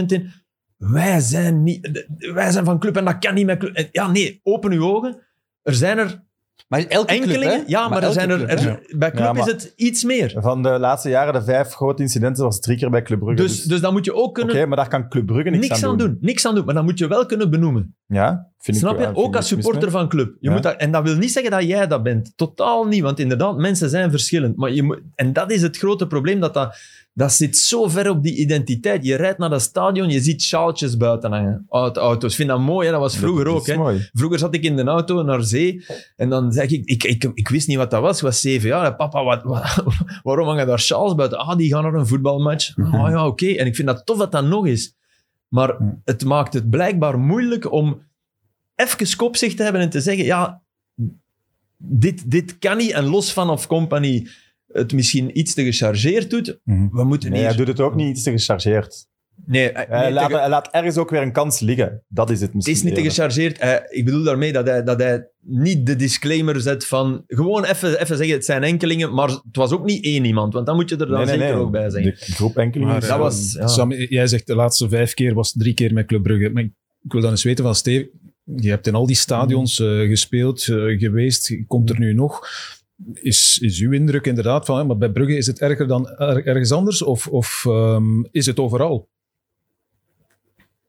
in. 0.07 0.33
Wij 0.77 1.21
zijn, 1.21 1.63
niet, 1.63 2.07
wij 2.19 2.51
zijn 2.51 2.65
van 2.65 2.79
club 2.79 2.97
en 2.97 3.05
dat 3.05 3.19
kan 3.19 3.35
niet 3.35 3.47
met 3.47 3.59
club. 3.59 3.89
Ja, 3.93 4.11
nee, 4.11 4.41
open 4.43 4.73
uw 4.73 4.85
ogen. 4.85 5.23
Er 5.63 5.75
zijn 5.75 5.99
er 5.99 6.26
Maar 6.67 6.81
elke 6.85 7.07
club, 7.07 7.21
enkelingen. 7.23 7.49
hè? 7.59 7.63
ja, 7.67 7.89
maar, 7.89 7.97
er 7.99 8.03
elke 8.03 8.15
zijn 8.15 8.31
er, 8.31 8.37
club, 8.37 8.51
er- 8.51 8.97
bij 8.99 9.11
club 9.11 9.23
Ja, 9.25 9.33
maar- 9.33 9.47
is 9.47 9.53
het 9.53 9.73
iets 9.77 10.05
meer. 10.05 10.35
Van 10.37 10.63
de 10.63 10.69
laatste 10.79 11.09
jaren, 11.09 11.33
de 11.33 11.43
vijf 11.43 11.73
grote 11.73 12.03
incidenten, 12.03 12.45
was 12.45 12.61
drie 12.61 12.77
keer 12.79 12.91
bij 12.91 13.03
Club 13.03 13.19
Brugge. 13.19 13.43
Dus, 13.43 13.63
dus 13.63 13.81
dan 13.81 13.93
moet 13.93 14.05
je 14.05 14.15
ook 14.15 14.39
Oké, 14.39 14.45
kunnen... 14.45 14.69
maar 14.69 14.77
daar 14.77 14.89
kan 14.89 15.09
Club 15.09 15.27
Brugge 15.27 15.51
niks, 15.51 15.69
niks 15.69 15.85
aan 15.85 15.97
doen. 15.99 16.19
Niks 16.21 16.47
aan 16.47 16.55
doen. 16.55 16.65
Maar 16.65 16.75
dan 16.75 16.85
moet 16.85 16.99
je 16.99 17.07
wel 17.09 17.27
kunnen 17.27 17.51
benoemen. 17.51 17.97
Ja, 18.07 18.51
vind 18.59 18.77
Snap 18.77 18.93
ik, 18.93 18.99
je? 18.99 19.03
ja, 19.05 19.13
vind 19.13 19.25
Ook 19.27 19.37
als 19.37 19.49
supporter 19.49 19.91
van 19.91 20.09
club. 20.09 20.27
Je 20.41 20.49
Ja. 20.49 20.53
moet 20.53 20.63
dat, 20.63 20.77
en 20.77 20.91
dat 20.93 21.03
wil 21.03 21.17
niet 21.17 21.33
zeggen 21.33 21.51
dat 21.51 21.63
jij 21.65 21.87
dat 21.87 22.03
bent. 22.03 22.33
Totaal 22.37 22.85
niet. 22.85 23.03
Want 23.03 23.19
inderdaad, 23.19 23.57
mensen 23.57 23.89
zijn 23.91 24.11
verschillend. 24.11 24.57
Maar 24.57 24.73
je 24.73 24.83
moet, 24.83 25.01
en 25.15 25.33
dat 25.33 25.51
is 25.51 25.63
het 25.63 25.77
grote 25.77 26.07
probleem. 26.07 26.41
Dat, 26.41 26.55
dat, 26.55 26.77
dat 27.19 27.33
zit 27.33 27.57
zo 27.57 27.89
ver 27.89 28.11
op 28.11 28.23
die 28.23 28.35
identiteit. 28.37 29.05
Je 29.05 29.15
rijdt 29.17 29.39
naar 29.39 29.51
dat 29.51 29.63
stadion, 29.63 30.09
je 30.11 30.21
ziet 30.21 30.43
sjaaltjes 30.43 30.97
buiten 30.97 31.33
hangen. 31.33 31.67
Uit 31.69 31.97
auto's. 31.97 32.31
Ik 32.31 32.37
vind 32.37 32.49
dat 32.49 32.61
mooi. 32.61 32.87
Hè? 32.87 32.93
Dat 32.93 33.01
was 33.01 33.17
vroeger 33.17 33.45
Dat 33.45 33.55
ook. 33.55 33.67
Hè? 33.67 33.77
mooi. 33.77 34.09
Vroeger 34.13 34.39
zat 34.39 34.55
ik 34.55 34.63
in 34.63 34.77
de 34.77 34.85
auto 34.85 35.23
naar 35.23 35.43
zee 35.43 35.85
en 36.17 36.29
dan 36.29 36.53
zeg 36.53 36.71
ik, 36.71 36.85
ik, 36.85 37.05
ik, 37.05 37.31
ik 37.35 37.49
wist 37.49 37.69
niet 37.69 37.77
wat 37.77 37.91
dat 37.91 38.01
was. 38.03 38.17
Ik 38.17 38.23
was 38.23 38.41
zeven 38.41 38.69
jaar. 38.69 38.97
Papa, 38.97 39.25
wat, 39.25 39.43
wat- 39.43 39.85
waarom 40.23 40.47
hangen 40.47 40.67
daar 40.67 40.81
sjaals 40.81 41.15
buiten? 41.15 41.39
Ah, 41.39 41.57
die 41.57 41.73
gaan 41.73 41.83
naar 41.83 41.95
een 41.95 42.07
voetbalmatch. 42.07 42.77
Mhm. 42.77 42.95
Ah 42.95 43.11
ja, 43.11 43.27
oké. 43.27 43.47
En 43.47 43.67
ik 43.67 43.75
vind 43.75 43.89
dat 43.89 44.07
tof 44.07 44.19
dat 44.19 44.33
dat 44.33 44.45
nog 44.45 44.67
is. 44.67 44.95
Maar 45.49 45.75
Mhm. 45.79 45.91
het 46.05 46.25
maakt 46.25 46.55
het 46.55 46.71
blijkbaar 46.71 47.19
moeilijk 47.19 47.73
om 47.73 48.03
even 48.75 49.17
kopzicht 49.17 49.57
te 49.57 49.63
hebben 49.63 49.81
en 49.83 49.91
te 49.91 50.01
zeggen, 50.01 50.25
ja, 50.25 50.63
dit, 51.77 52.31
dit 52.31 52.59
kan 52.59 52.77
niet. 52.77 52.91
En 52.91 53.05
los 53.05 53.33
van 53.33 53.51
of 53.51 53.67
Company 53.67 54.27
het 54.73 54.93
misschien 54.93 55.39
iets 55.39 55.55
te 55.55 55.65
gechargeerd 55.65 56.31
doet, 56.31 56.59
Mhm. 56.65 56.89
we 56.97 57.05
moeten 57.05 57.31
Nee, 57.31 57.39
hier... 57.39 57.49
hij 57.49 57.57
doet 57.57 57.69
het 57.69 57.81
ook 57.81 57.95
niet 57.95 58.09
iets 58.09 58.23
te 58.23 58.31
gechargeerd. 58.31 59.07
nee, 59.47 59.73
nee, 59.73 59.85
Hij, 59.87 60.07
te 60.07 60.13
laat, 60.13 60.31
ge- 60.31 60.39
hij 60.39 60.49
laat 60.49 60.69
ergens 60.71 60.97
ook 60.97 61.11
weer 61.11 61.23
een 61.23 61.33
kans 61.33 61.61
liggen. 61.61 62.05
Dat 62.09 62.31
is 62.31 62.37
het 62.41 62.47
Het 62.47 62.55
misschien. 62.55 62.75
is 62.75 62.83
niet 62.83 62.95
te 62.95 63.03
gechargeerd. 63.03 63.61
Hij- 63.61 63.87
ik 63.89 64.05
bedoel 64.05 64.23
daarmee 64.23 64.53
dat 64.53 64.67
hij, 64.67 64.83
dat 64.83 65.01
hij 65.01 65.29
niet 65.41 65.87
de 65.87 65.97
disclaimer 65.97 66.61
zet 66.61 66.87
van... 66.87 67.23
Gewoon 67.27 67.65
even, 67.65 68.01
even 68.01 68.17
zeggen, 68.17 68.35
het 68.35 68.45
zijn 68.45 68.63
enkelingen, 68.63 69.15
maar 69.15 69.29
het 69.29 69.43
was 69.57 69.73
ook 69.73 69.85
niet 69.85 70.05
één 70.05 70.25
iemand. 70.25 70.53
Want 70.53 70.67
dan 70.67 70.75
moet 70.77 70.89
je 70.89 70.97
er 70.97 71.07
dan 71.07 71.17
Nee, 71.17 71.27
nee, 71.27 71.35
zeker 71.39 71.55
nee. 71.55 71.63
ook 71.65 71.71
bij 71.71 71.91
zeggen. 71.91 72.11
De 72.27 72.33
groep 72.35 72.57
enkelingen. 72.57 72.93
Maar, 72.93 73.07
dat 73.09 73.19
was... 73.19 73.53
Ja. 73.53 73.67
Sam, 73.67 73.93
jij 73.93 74.27
zegt 74.27 74.47
de 74.47 74.55
laatste 74.55 74.89
vijf 74.89 75.15
keer 75.15 75.35
was 75.35 75.53
het 75.53 75.63
drie 75.63 75.75
keer 75.75 75.93
met 75.93 76.07
Club 76.07 76.23
Brugge. 76.23 76.51
Maar 76.51 76.63
ik 76.63 77.13
wil 77.13 77.21
dan 77.21 77.31
eens 77.31 77.43
weten 77.45 77.65
van 77.65 77.75
Steve. 77.75 78.11
Je 78.57 78.69
hebt 78.69 78.87
in 78.87 78.95
al 78.95 79.07
die 79.07 79.17
stadions 79.17 79.81
eh, 79.81 80.01
gespeeld, 80.01 80.69
eh, 80.69 80.77
geweest. 80.99 81.57
Komt 81.67 81.91
er 81.91 81.99
nu 81.99 82.15
nog? 82.15 82.41
Is, 83.13 83.59
is 83.59 83.81
uw 83.81 83.93
indruk 83.93 84.27
inderdaad 84.27 84.65
van, 84.67 84.79
hè, 84.79 84.85
maar 84.85 84.97
bij 84.97 85.11
Brugge 85.11 85.37
is 85.37 85.47
het 85.47 85.61
erger 85.61 85.87
dan 85.87 86.09
er- 86.09 86.47
ergens 86.47 86.73
anders? 86.73 87.03
Of, 87.03 87.27
of 87.29 87.65
ehm, 87.67 88.23
is 88.31 88.47
het 88.47 88.59
overal? 88.59 89.09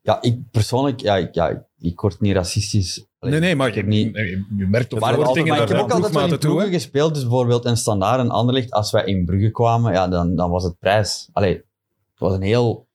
Ja, 0.00 0.22
ik 0.22 0.50
persoonlijk, 0.50 1.00
ja, 1.00 1.16
ik, 1.16 1.34
ja, 1.34 1.66
ik 1.78 2.00
word 2.00 2.20
niet 2.20 2.34
racistisch. 2.34 3.06
Nee, 3.20 3.40
nee, 3.40 3.56
maar 3.56 3.68
ik 3.68 3.74
heb 3.74 3.84
je, 3.84 3.90
niet... 3.90 4.16
je 4.56 4.66
merkt 4.66 4.90
toch 4.90 5.00
wel 5.00 5.32
dingen 5.32 5.52
ik 5.52 5.58
heb 5.60 5.68
naar 5.68 5.80
ook 5.80 5.90
altijd 5.90 6.14
wel 6.14 6.32
in 6.32 6.38
ploegen 6.38 6.72
gespeeld, 6.72 7.14
dus 7.14 7.22
bijvoorbeeld 7.22 7.64
een 7.64 7.76
standaard 7.76 8.20
en 8.20 8.30
Anderlecht. 8.30 8.70
Als 8.70 8.90
wij 8.90 9.04
in 9.04 9.24
Brugge 9.24 9.50
kwamen, 9.50 9.92
ja, 9.92 10.08
dan, 10.08 10.34
dan 10.36 10.50
was 10.50 10.64
het 10.64 10.78
prijs. 10.78 11.28
Allee, 11.32 11.54
het 11.54 12.18
was 12.18 12.34
een 12.34 12.42
heel... 12.42 12.87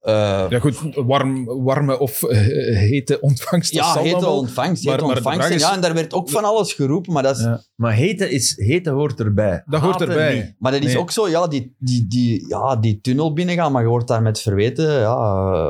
eh, 0.00 0.46
Ja 0.48 0.58
goed, 0.58 0.78
warm, 0.94 1.44
warme 1.44 1.98
of 1.98 2.22
eh, 2.22 2.38
hete 2.78 3.20
ontvangst. 3.20 3.72
ja, 3.72 3.98
hete 3.98 4.26
ontvangst, 4.28 4.84
Maar- 4.84 4.94
hete 4.94 5.06
maar 5.06 5.14
ontvangst. 5.16 5.48
is- 5.50 5.60
Ja, 5.60 5.74
en 5.74 5.80
daar 5.80 5.94
werd 5.94 6.12
ook 6.12 6.30
van 6.30 6.44
alles 6.44 6.72
geroepen, 6.72 7.12
maar 7.12 7.22
dat 7.22 7.36
is... 7.36 7.42
Ja. 7.42 7.62
Maar 7.74 7.92
hete, 7.92 8.30
is, 8.30 8.56
hete 8.56 8.90
hoort 8.90 9.20
erbij. 9.20 9.62
Dat 9.66 9.80
hoort 9.80 9.92
Haten 9.98 10.08
erbij. 10.08 10.34
niet. 10.34 10.54
Maar 10.58 10.72
dat 10.72 10.80
is 10.82 10.86
Nee. 10.92 10.98
ook 10.98 11.10
zo, 11.10 11.28
ja 11.28 11.46
die, 11.48 11.74
die, 11.78 12.06
die, 12.08 12.48
ja, 12.48 12.76
die 12.76 13.00
tunnel 13.00 13.32
binnengaan, 13.32 13.72
maar 13.72 13.82
je 13.82 13.88
wordt 13.88 14.08
daar 14.08 14.22
met 14.22 14.40
verweten. 14.40 14.92
Ja, 15.00 15.14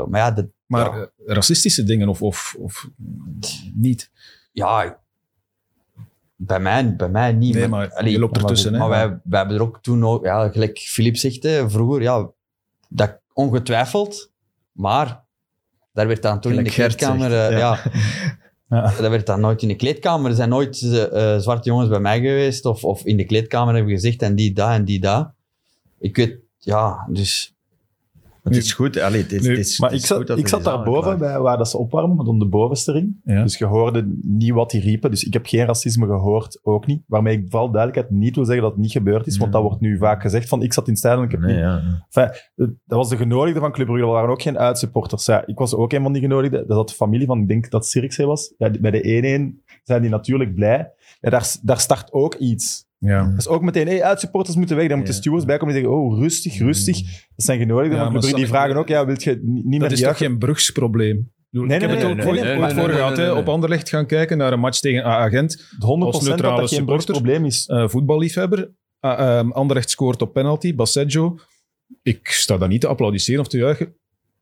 maar 0.08 0.20
ja, 0.20 0.30
dat, 0.30 0.46
Maar 0.66 0.98
ja, 0.98 1.10
racistische 1.26 1.82
dingen 1.84 2.08
of, 2.08 2.22
of, 2.22 2.56
of 2.58 2.88
niet? 3.74 4.10
ja, 4.52 4.98
bij 6.36 6.60
mij, 6.60 6.96
bij 6.96 7.08
mij 7.08 7.32
niet. 7.32 7.54
Nee, 7.54 7.68
maar 7.68 7.90
allee, 7.92 8.12
je 8.12 8.18
loopt 8.18 8.36
ertussen. 8.36 8.72
Maar 8.72 8.80
hè? 8.82 8.88
wij, 8.88 9.18
wij 9.24 9.38
hebben 9.38 9.56
er 9.56 9.62
ook 9.62 9.78
toen 9.82 10.04
ook, 10.04 10.24
ja, 10.24 10.48
gelijk 10.48 10.78
Filip 10.78 11.16
zegt, 11.16 11.42
hè, 11.42 11.70
vroeger, 11.70 12.02
ja, 12.02 12.30
dat 12.88 13.18
ongetwijfeld, 13.40 14.30
maar 14.72 15.24
daar 15.92 16.06
werd 16.06 16.22
dan 16.22 16.40
toen 16.40 16.52
in 16.52 16.64
de 16.64 16.70
kleedkamer, 16.70 17.30
zegt, 17.30 17.50
eh, 17.50 17.58
ja. 17.58 17.78
ja, 18.68 18.82
dat 19.00 19.10
werd 19.10 19.26
dan 19.26 19.40
nooit 19.40 19.62
in 19.62 19.68
de 19.68 19.76
kleedkamer. 19.76 20.30
Er 20.30 20.36
zijn 20.36 20.48
nooit 20.48 20.82
eh, 20.82 21.34
eh, 21.34 21.40
zwarte 21.40 21.68
jongens 21.68 21.88
bij 21.88 22.00
mij 22.00 22.20
geweest, 22.20 22.64
of, 22.64 22.84
of 22.84 23.04
in 23.04 23.16
de 23.16 23.24
kleedkamer 23.24 23.74
hebben 23.74 23.92
gezegd, 23.92 24.22
en 24.22 24.34
die 24.34 24.52
daar 24.52 24.74
en 24.74 24.84
die 24.84 25.00
daar. 25.00 25.34
Ik 25.98 26.16
weet, 26.16 26.38
ja, 26.58 27.06
dus... 27.08 27.54
Het 28.42 28.56
is 28.56 28.72
goed. 28.72 29.00
Allee, 29.00 29.22
het 29.22 29.32
is, 29.32 29.42
Nu, 29.42 29.50
het 29.50 29.58
is, 29.58 29.78
Maar 29.78 29.90
het 29.90 29.98
ik 29.98 30.06
zat, 30.06 30.18
goed 30.18 30.26
dat 30.26 30.38
ik 30.38 30.44
er 30.44 30.48
zat 30.50 30.58
is 30.58 30.64
daar 30.64 30.82
boven 30.82 31.10
aangeklaagd. 31.10 31.32
bij 31.34 31.42
waar 31.42 31.56
dat 31.58 31.70
ze 31.70 31.78
opwarmen, 31.78 32.16
maar 32.16 32.24
dan 32.24 32.38
de 32.38 32.48
bovenste 32.48 32.92
ring. 32.92 33.20
Ja. 33.24 33.42
Dus 33.42 33.58
je 33.58 33.64
hoorde 33.64 34.14
niet 34.22 34.50
wat 34.50 34.70
die 34.70 34.80
riepen. 34.80 35.10
Dus 35.10 35.24
ik 35.24 35.32
heb 35.32 35.46
geen 35.46 35.66
racisme 35.66 36.06
gehoord, 36.06 36.60
ook 36.62 36.86
niet. 36.86 37.02
Waarmee 37.06 37.36
ik 37.36 37.46
vooral 37.48 37.70
duidelijkheid 37.70 38.20
niet 38.20 38.34
wil 38.34 38.44
zeggen 38.44 38.62
dat 38.62 38.72
het 38.72 38.80
niet 38.80 38.92
gebeurd 38.92 39.26
is, 39.26 39.36
want 39.36 39.52
dat 39.52 39.62
wordt 39.62 39.80
nu 39.80 39.98
vaak 39.98 40.22
gezegd 40.22 40.48
van 40.48 40.62
ik 40.62 40.72
zat 40.72 40.84
in 40.86 40.90
het 40.90 40.98
stadion, 40.98 41.24
ik 41.24 41.30
heb 41.30 41.40
Nee, 41.40 41.52
niet... 41.54 41.62
ja. 41.62 42.04
Enfin, 42.10 42.40
dat 42.58 42.98
was 42.98 43.08
de 43.08 43.16
genodigde 43.16 43.60
van 43.60 43.72
Club 43.72 43.86
Brugge, 43.86 44.04
dat 44.04 44.14
waren 44.14 44.30
ook 44.30 44.42
geen 44.42 44.58
uitsupporters. 44.58 45.26
Ja, 45.26 45.46
ik 45.46 45.58
was 45.58 45.74
ook 45.74 45.92
een 45.92 46.02
van 46.02 46.12
die 46.12 46.22
genodigden. 46.22 46.66
Dat 46.66 46.76
zat 46.76 46.88
de 46.88 46.94
familie 46.94 47.26
van, 47.26 47.40
ik 47.40 47.48
denk 47.48 47.70
dat 47.70 47.86
Sirkzee 47.86 48.26
was. 48.26 48.54
Ja, 48.58 48.70
bij 48.80 48.90
de 48.90 49.52
1-1 49.62 49.78
zijn 49.84 50.02
die 50.02 50.10
natuurlijk 50.10 50.54
blij. 50.54 50.92
Ja, 51.20 51.30
daar, 51.30 51.56
daar 51.62 51.80
start 51.80 52.12
ook 52.12 52.34
iets. 52.34 52.88
Ja. 53.06 53.24
Dat 53.30 53.38
is 53.38 53.48
ook 53.48 53.62
meteen, 53.62 53.86
hey, 53.86 54.02
uitsupporters 54.02 54.56
moeten 54.56 54.76
weg. 54.76 54.88
Dan 54.88 54.96
moeten 54.96 55.14
Ja. 55.14 55.20
stewards 55.20 55.44
bijkomen 55.44 55.74
en 55.74 55.80
zeggen, 55.80 55.98
oh, 56.00 56.18
rustig, 56.20 56.58
rustig. 56.58 56.96
Dat 57.36 57.44
zijn 57.46 57.58
genodigden 57.58 57.96
Ja, 57.98 58.04
van 58.04 58.12
maar. 58.12 58.22
Die 58.34 58.46
vragen 58.46 58.76
ook, 58.76 58.88
ja, 58.88 59.06
wilt 59.06 59.22
je 59.22 59.30
niet 59.30 59.42
niet 59.64 59.80
Dat 59.80 59.88
meer 59.88 59.92
is 59.98 60.00
toch 60.04 60.16
geen 60.16 60.38
brugsprobleem? 60.38 61.32
Bedoel, 61.50 61.66
Nee, 61.66 61.76
ik 61.76 61.82
heb 61.82 61.90
nee, 61.90 61.98
het 61.98 62.08
nee, 62.16 62.26
ook 62.26 62.32
nee, 62.32 62.42
nee, 62.44 62.58
nee, 62.58 62.70
voor 62.74 62.86
nee, 62.86 62.96
gehad, 62.96 63.16
nee, 63.16 63.24
hè, 63.26 63.30
nee, 63.30 63.38
op 63.40 63.44
nee. 63.44 63.54
Anderlecht 63.54 63.88
gaan 63.88 64.06
kijken 64.06 64.38
naar 64.38 64.52
een 64.52 64.60
match 64.60 64.80
tegen 64.80 65.04
A- 65.06 65.18
Agent. 65.18 65.66
100% 65.78 65.78
dat 65.78 66.22
neutrale 66.22 66.60
dat 66.60 66.68
geen 66.68 66.78
supporter. 66.78 66.84
brugsprobleem 66.84 67.44
is. 67.44 67.66
eh 67.66 67.88
voetballiefhebber. 67.88 68.70
Ehm, 69.00 69.50
Anderlecht 69.50 69.90
scoort 69.90 70.22
op 70.22 70.32
penalty, 70.32 70.74
Basseggio. 70.74 71.38
Ik 72.02 72.28
sta 72.28 72.56
daar 72.58 72.68
niet 72.68 72.80
te 72.80 72.86
applaudisseren 72.86 73.40
of 73.40 73.48
te 73.48 73.58
juichen. 73.58 73.94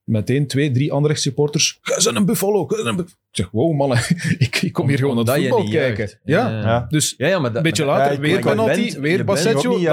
Meteen 0.09 0.47
twee, 0.47 0.71
drie 0.71 0.92
Anderlecht 0.92 1.23
supporters. 1.23 1.79
Gij 1.83 2.01
zijn 2.01 2.16
een 2.16 2.25
buffalo. 2.25 2.66
een 2.68 2.97
buff-" 2.97 3.11
Ik 3.12 3.16
zeg, 3.31 3.49
wow 3.51 3.75
mannen, 3.77 3.99
ik, 4.38 4.62
ik 4.62 4.73
kom 4.73 4.88
hier 4.88 4.99
gewoon 4.99 5.25
naar 5.25 5.37
voetbal 5.40 5.62
niet 5.62 5.71
kijken. 5.71 6.18
Ja. 6.25 6.49
Ja. 6.51 6.61
Ja. 6.61 6.87
Dus 6.88 7.14
Ja, 7.16 7.27
ja, 7.27 7.38
maar 7.38 7.57
een 7.57 7.62
beetje 7.62 7.85
later, 7.85 8.05
ja, 8.07 8.11
ik- 8.12 8.21
weer 8.21 8.40
penalty, 8.40 8.75
bent- 8.83 8.92
weer 8.94 9.16
niet 9.18 9.27
Dan 9.27 9.37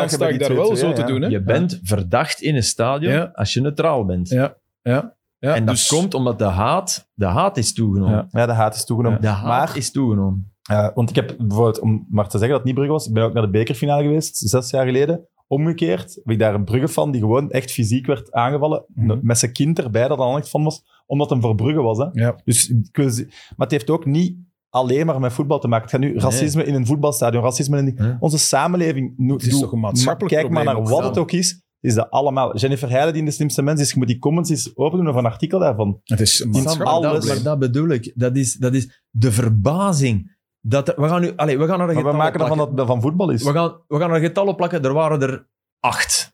sta 0.09 0.27
ik 0.27 0.29
die 0.29 0.47
daar 0.47 0.55
wel 0.55 0.69
2-2, 0.75 0.79
zo 0.79 0.93
te 0.93 1.03
doen. 1.03 1.21
Hè? 1.21 1.27
je 1.27 1.41
bent 1.41 1.79
verdacht 1.83 2.41
in 2.41 2.55
een 2.55 2.63
stadion 2.63 3.13
Ja. 3.13 3.29
als 3.33 3.53
je 3.53 3.61
neutraal 3.61 4.05
bent. 4.05 4.29
Ja, 4.29 4.55
ja. 4.81 5.15
ja. 5.39 5.55
en 5.55 5.65
dat 5.65 5.75
dus- 5.75 5.87
komt 5.87 6.13
omdat 6.13 6.37
de 6.39 6.43
haat, 6.43 7.09
de 7.13 7.25
haat 7.25 7.57
is 7.57 7.73
toegenomen. 7.73 8.15
Ja. 8.31 8.39
Ja, 8.39 8.45
de 8.45 8.51
haat 8.53 8.75
is 8.75 8.85
toegenomen. 8.85 9.21
De 9.21 9.27
haat 9.27 9.45
Maar- 9.67 9.77
is 9.77 9.91
toegenomen. 9.91 10.53
Uh, 10.71 10.87
want 10.93 11.09
ik 11.09 11.15
heb 11.15 11.35
bijvoorbeeld, 11.37 11.79
om 11.79 12.05
maar 12.09 12.25
te 12.25 12.37
zeggen 12.37 12.49
dat 12.49 12.57
het 12.57 12.65
niet 12.65 12.75
Brugge 12.75 12.91
was, 12.91 13.07
ik 13.07 13.13
ben 13.13 13.23
ook 13.23 13.33
naar 13.33 13.43
de 13.43 13.49
bekerfinale 13.49 14.03
geweest, 14.03 14.37
zes 14.37 14.69
jaar 14.69 14.85
geleden. 14.85 15.27
Omgekeerd 15.47 16.15
heb 16.15 16.29
ik 16.33 16.39
daar 16.39 16.53
een 16.53 16.63
Brugge 16.63 16.87
fan 16.87 17.11
die 17.11 17.21
gewoon 17.21 17.51
echt 17.51 17.71
fysiek 17.71 18.05
werd 18.05 18.31
aangevallen, 18.31 18.85
Mhm. 18.93 19.17
met 19.21 19.37
zijn 19.37 19.51
kind 19.51 19.79
erbij, 19.79 20.07
dat 20.07 20.17
dan 20.17 20.37
echt 20.37 20.49
van 20.49 20.63
was, 20.63 20.83
omdat 21.05 21.29
hem 21.29 21.41
voor 21.41 21.55
Brugge 21.55 21.81
was. 21.81 21.97
Hè. 21.97 22.05
Ja. 22.11 22.35
Dus, 22.43 22.73
maar 22.93 23.27
het 23.57 23.71
heeft 23.71 23.89
ook 23.89 24.05
niet 24.05 24.37
alleen 24.69 25.05
maar 25.05 25.19
met 25.19 25.33
voetbal 25.33 25.59
te 25.59 25.67
maken. 25.67 25.83
Het 25.85 25.91
gaat 25.91 26.01
nu 26.13 26.19
racisme 26.19 26.63
in 26.63 26.73
een 26.73 26.85
voetbalstadion, 26.85 27.43
racisme 27.43 27.77
in 27.77 27.85
die- 27.85 28.15
onze 28.19 28.37
samenleving. 28.37 29.13
no- 29.17 29.33
Het 29.33 29.43
is 29.43 29.49
doe- 29.49 29.59
toch 29.61 29.71
een 29.71 29.79
maatschappelijk 29.79 30.33
Kijk 30.35 30.49
maar 30.53 30.63
naar 30.63 30.83
wat 30.83 31.03
het 31.09 31.17
ook 31.17 31.31
is. 31.31 31.63
Is 31.79 31.93
dat 31.93 32.09
allemaal. 32.09 32.57
Jennifer 32.57 32.89
Heijlen, 32.89 33.11
die 33.13 33.21
in 33.21 33.27
de 33.27 33.33
slimste 33.33 33.61
mens 33.61 33.81
is, 33.81 33.91
je 33.91 33.97
moet 33.97 34.07
die 34.07 34.19
comments 34.19 34.49
eens 34.49 34.77
open 34.77 34.97
doen 34.97 35.09
of 35.09 35.15
een 35.15 35.25
artikel 35.25 35.59
daarvan. 35.59 35.99
Het 36.03 36.19
is 36.19 36.45
maatschappelijk 36.45 36.89
alles- 36.89 37.25
Dat, 37.25 37.33
maar 37.35 37.43
dat 37.43 37.59
bedoel 37.59 37.89
ik. 37.89 38.11
Dat 38.15 38.35
is, 38.37 38.55
dat 38.55 38.73
is 38.73 39.03
de 39.09 39.31
verbazing. 39.31 40.34
Dat, 40.67 40.93
we 40.95 41.07
gaan 41.07 41.21
nu, 41.21 41.33
allez, 41.35 41.55
we 41.57 41.67
gaan 41.67 41.77
naar 41.77 41.89
een 41.89 41.93
Maar 41.95 42.03
we 42.03 42.09
getal 42.09 42.13
maken 42.25 42.39
ervan 42.41 42.57
dat 42.57 42.71
het 42.77 42.87
van 42.87 43.01
voetbal 43.01 43.29
is. 43.29 43.43
We 43.43 43.51
gaan, 43.51 43.75
we 43.87 43.99
gaan 43.99 44.11
er 44.11 44.19
getallen 44.19 44.55
plakken. 44.55 44.83
Er 44.83 44.93
waren 44.93 45.21
er 45.21 45.45
acht. 45.79 46.33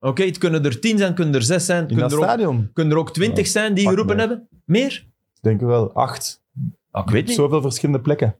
Oké, 0.00 0.24
het 0.24 0.38
kunnen 0.38 0.64
er 0.64 0.80
tien 0.80 0.98
zijn, 0.98 1.14
kunnen 1.14 1.34
er 1.34 1.42
zes 1.42 1.64
zijn. 1.66 1.80
in 1.80 1.86
Kunnen 1.86 2.08
dat 2.08 2.12
er, 2.12 2.18
ook, 2.18 2.24
stadion. 2.24 2.70
kunnen 2.72 2.92
er 2.92 2.98
ook 2.98 3.12
twintig 3.12 3.46
zijn 3.46 3.74
die 3.74 3.88
geroepen 3.88 4.16
mee. 4.16 4.26
hebben? 4.26 4.48
Meer? 4.64 5.06
Denk 5.40 5.60
ik 5.60 5.66
wel. 5.66 5.92
Acht. 5.94 6.42
Ah, 6.90 7.02
ik 7.06 7.10
weet 7.10 7.20
Op 7.22 7.26
niet. 7.26 7.36
zoveel 7.36 7.60
verschillende 7.60 8.00
plekken. 8.00 8.36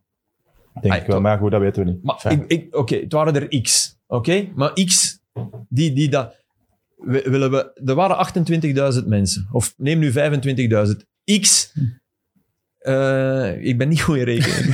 Denk 0.80 0.94
Ah, 0.94 1.00
ik 1.00 1.06
wel, 1.06 1.20
maar 1.20 1.38
goed, 1.38 1.50
dat 1.50 1.60
weten 1.60 1.84
we 1.84 1.90
niet. 1.90 2.02
Maar 2.02 2.32
ik, 2.32 2.44
ik, 2.46 2.76
Oké, 2.76 2.96
het 2.96 3.12
waren 3.12 3.34
er 3.34 3.60
x. 3.62 3.98
Oké, 4.06 4.48
maar 4.54 4.72
x, 4.72 5.20
die, 5.68 5.92
die 5.92 6.08
dat... 6.08 6.34
we- 6.96 7.30
Willen 7.30 7.50
we, 7.50 7.72
er 7.84 7.94
waren 7.94 8.16
28.000 9.02 9.06
mensen. 9.08 9.48
Of 9.52 9.74
neem 9.76 9.98
nu 9.98 10.12
25.000. 10.12 10.18
X... 11.40 11.72
eh, 12.86 13.64
ik 13.64 13.78
ben 13.78 13.88
niet 13.88 14.00
goed 14.00 14.16
in 14.16 14.24
rekenen. 14.24 14.64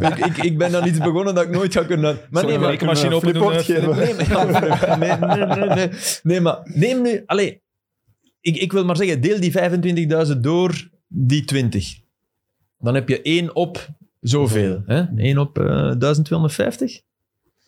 ik, 0.16 0.26
ik, 0.26 0.36
ik 0.36 0.58
ben 0.58 0.72
dan 0.72 0.86
iets 0.86 0.98
begonnen 0.98 1.34
dat 1.34 1.44
ik 1.44 1.50
nooit 1.50 1.72
ga 1.72 1.82
kunnen... 1.82 2.18
Maar 2.30 2.44
nee, 2.44 2.52
ik 2.52 2.56
een 2.56 2.62
maar, 2.62 2.70
rekenmachine 2.70 3.14
open 3.14 3.34
doen? 3.34 3.52
Eh, 3.52 3.58
geven. 3.58 3.96
nee, 4.98 5.18
maar, 5.18 5.38
nee, 5.38 5.46
nee, 5.46 5.46
nee, 5.46 5.68
nee, 5.68 5.76
nee. 5.76 5.88
Nee, 6.22 6.40
maar 6.40 6.60
neem 6.64 7.02
nu... 7.02 7.22
Allee, 7.26 7.62
ik, 8.40 8.56
ik 8.56 8.72
wil 8.72 8.84
maar 8.84 8.96
zeggen, 8.96 9.20
deel 9.20 9.40
die 9.40 9.52
25.000 10.32 10.38
door 10.40 10.88
die 11.08 11.44
20. 11.44 11.98
Dan 12.78 12.94
heb 12.94 13.08
je 13.08 13.22
1 13.22 13.54
op 13.54 13.88
zoveel. 14.20 14.82
Hè? 14.86 15.04
1 15.16 15.38
op 15.38 15.58
eh 15.58 15.64
1250? 15.64 17.00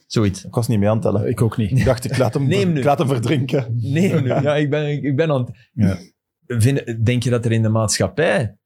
Zoiets. 0.06 0.44
Ik 0.44 0.54
was 0.54 0.68
niet 0.68 0.78
mee 0.78 0.88
aan 0.88 0.94
het 0.94 1.04
tellen. 1.04 1.28
Ik 1.28 1.42
ook 1.42 1.56
niet. 1.56 1.70
Ik 1.70 1.84
dacht, 1.84 2.04
ik 2.04 2.18
laat 2.18 2.34
hem, 2.34 2.46
Neem 2.46 2.72
nu. 2.72 2.78
ik 2.78 2.84
laat 2.84 2.98
hem 2.98 3.08
verdrinken. 3.08 3.76
Nee, 3.80 4.14
nu. 4.14 4.28
Ja, 4.28 4.56
ik 4.56 4.70
ben, 4.70 5.04
ik 5.04 5.16
ben 5.16 5.30
aan 5.30 5.40
het... 5.40 5.70
Ja. 5.72 5.98
Vind, 6.46 7.06
denk 7.06 7.22
je 7.22 7.30
dat 7.30 7.44
er 7.44 7.52
in 7.52 7.62
de 7.62 7.68
maatschappij 7.68 8.56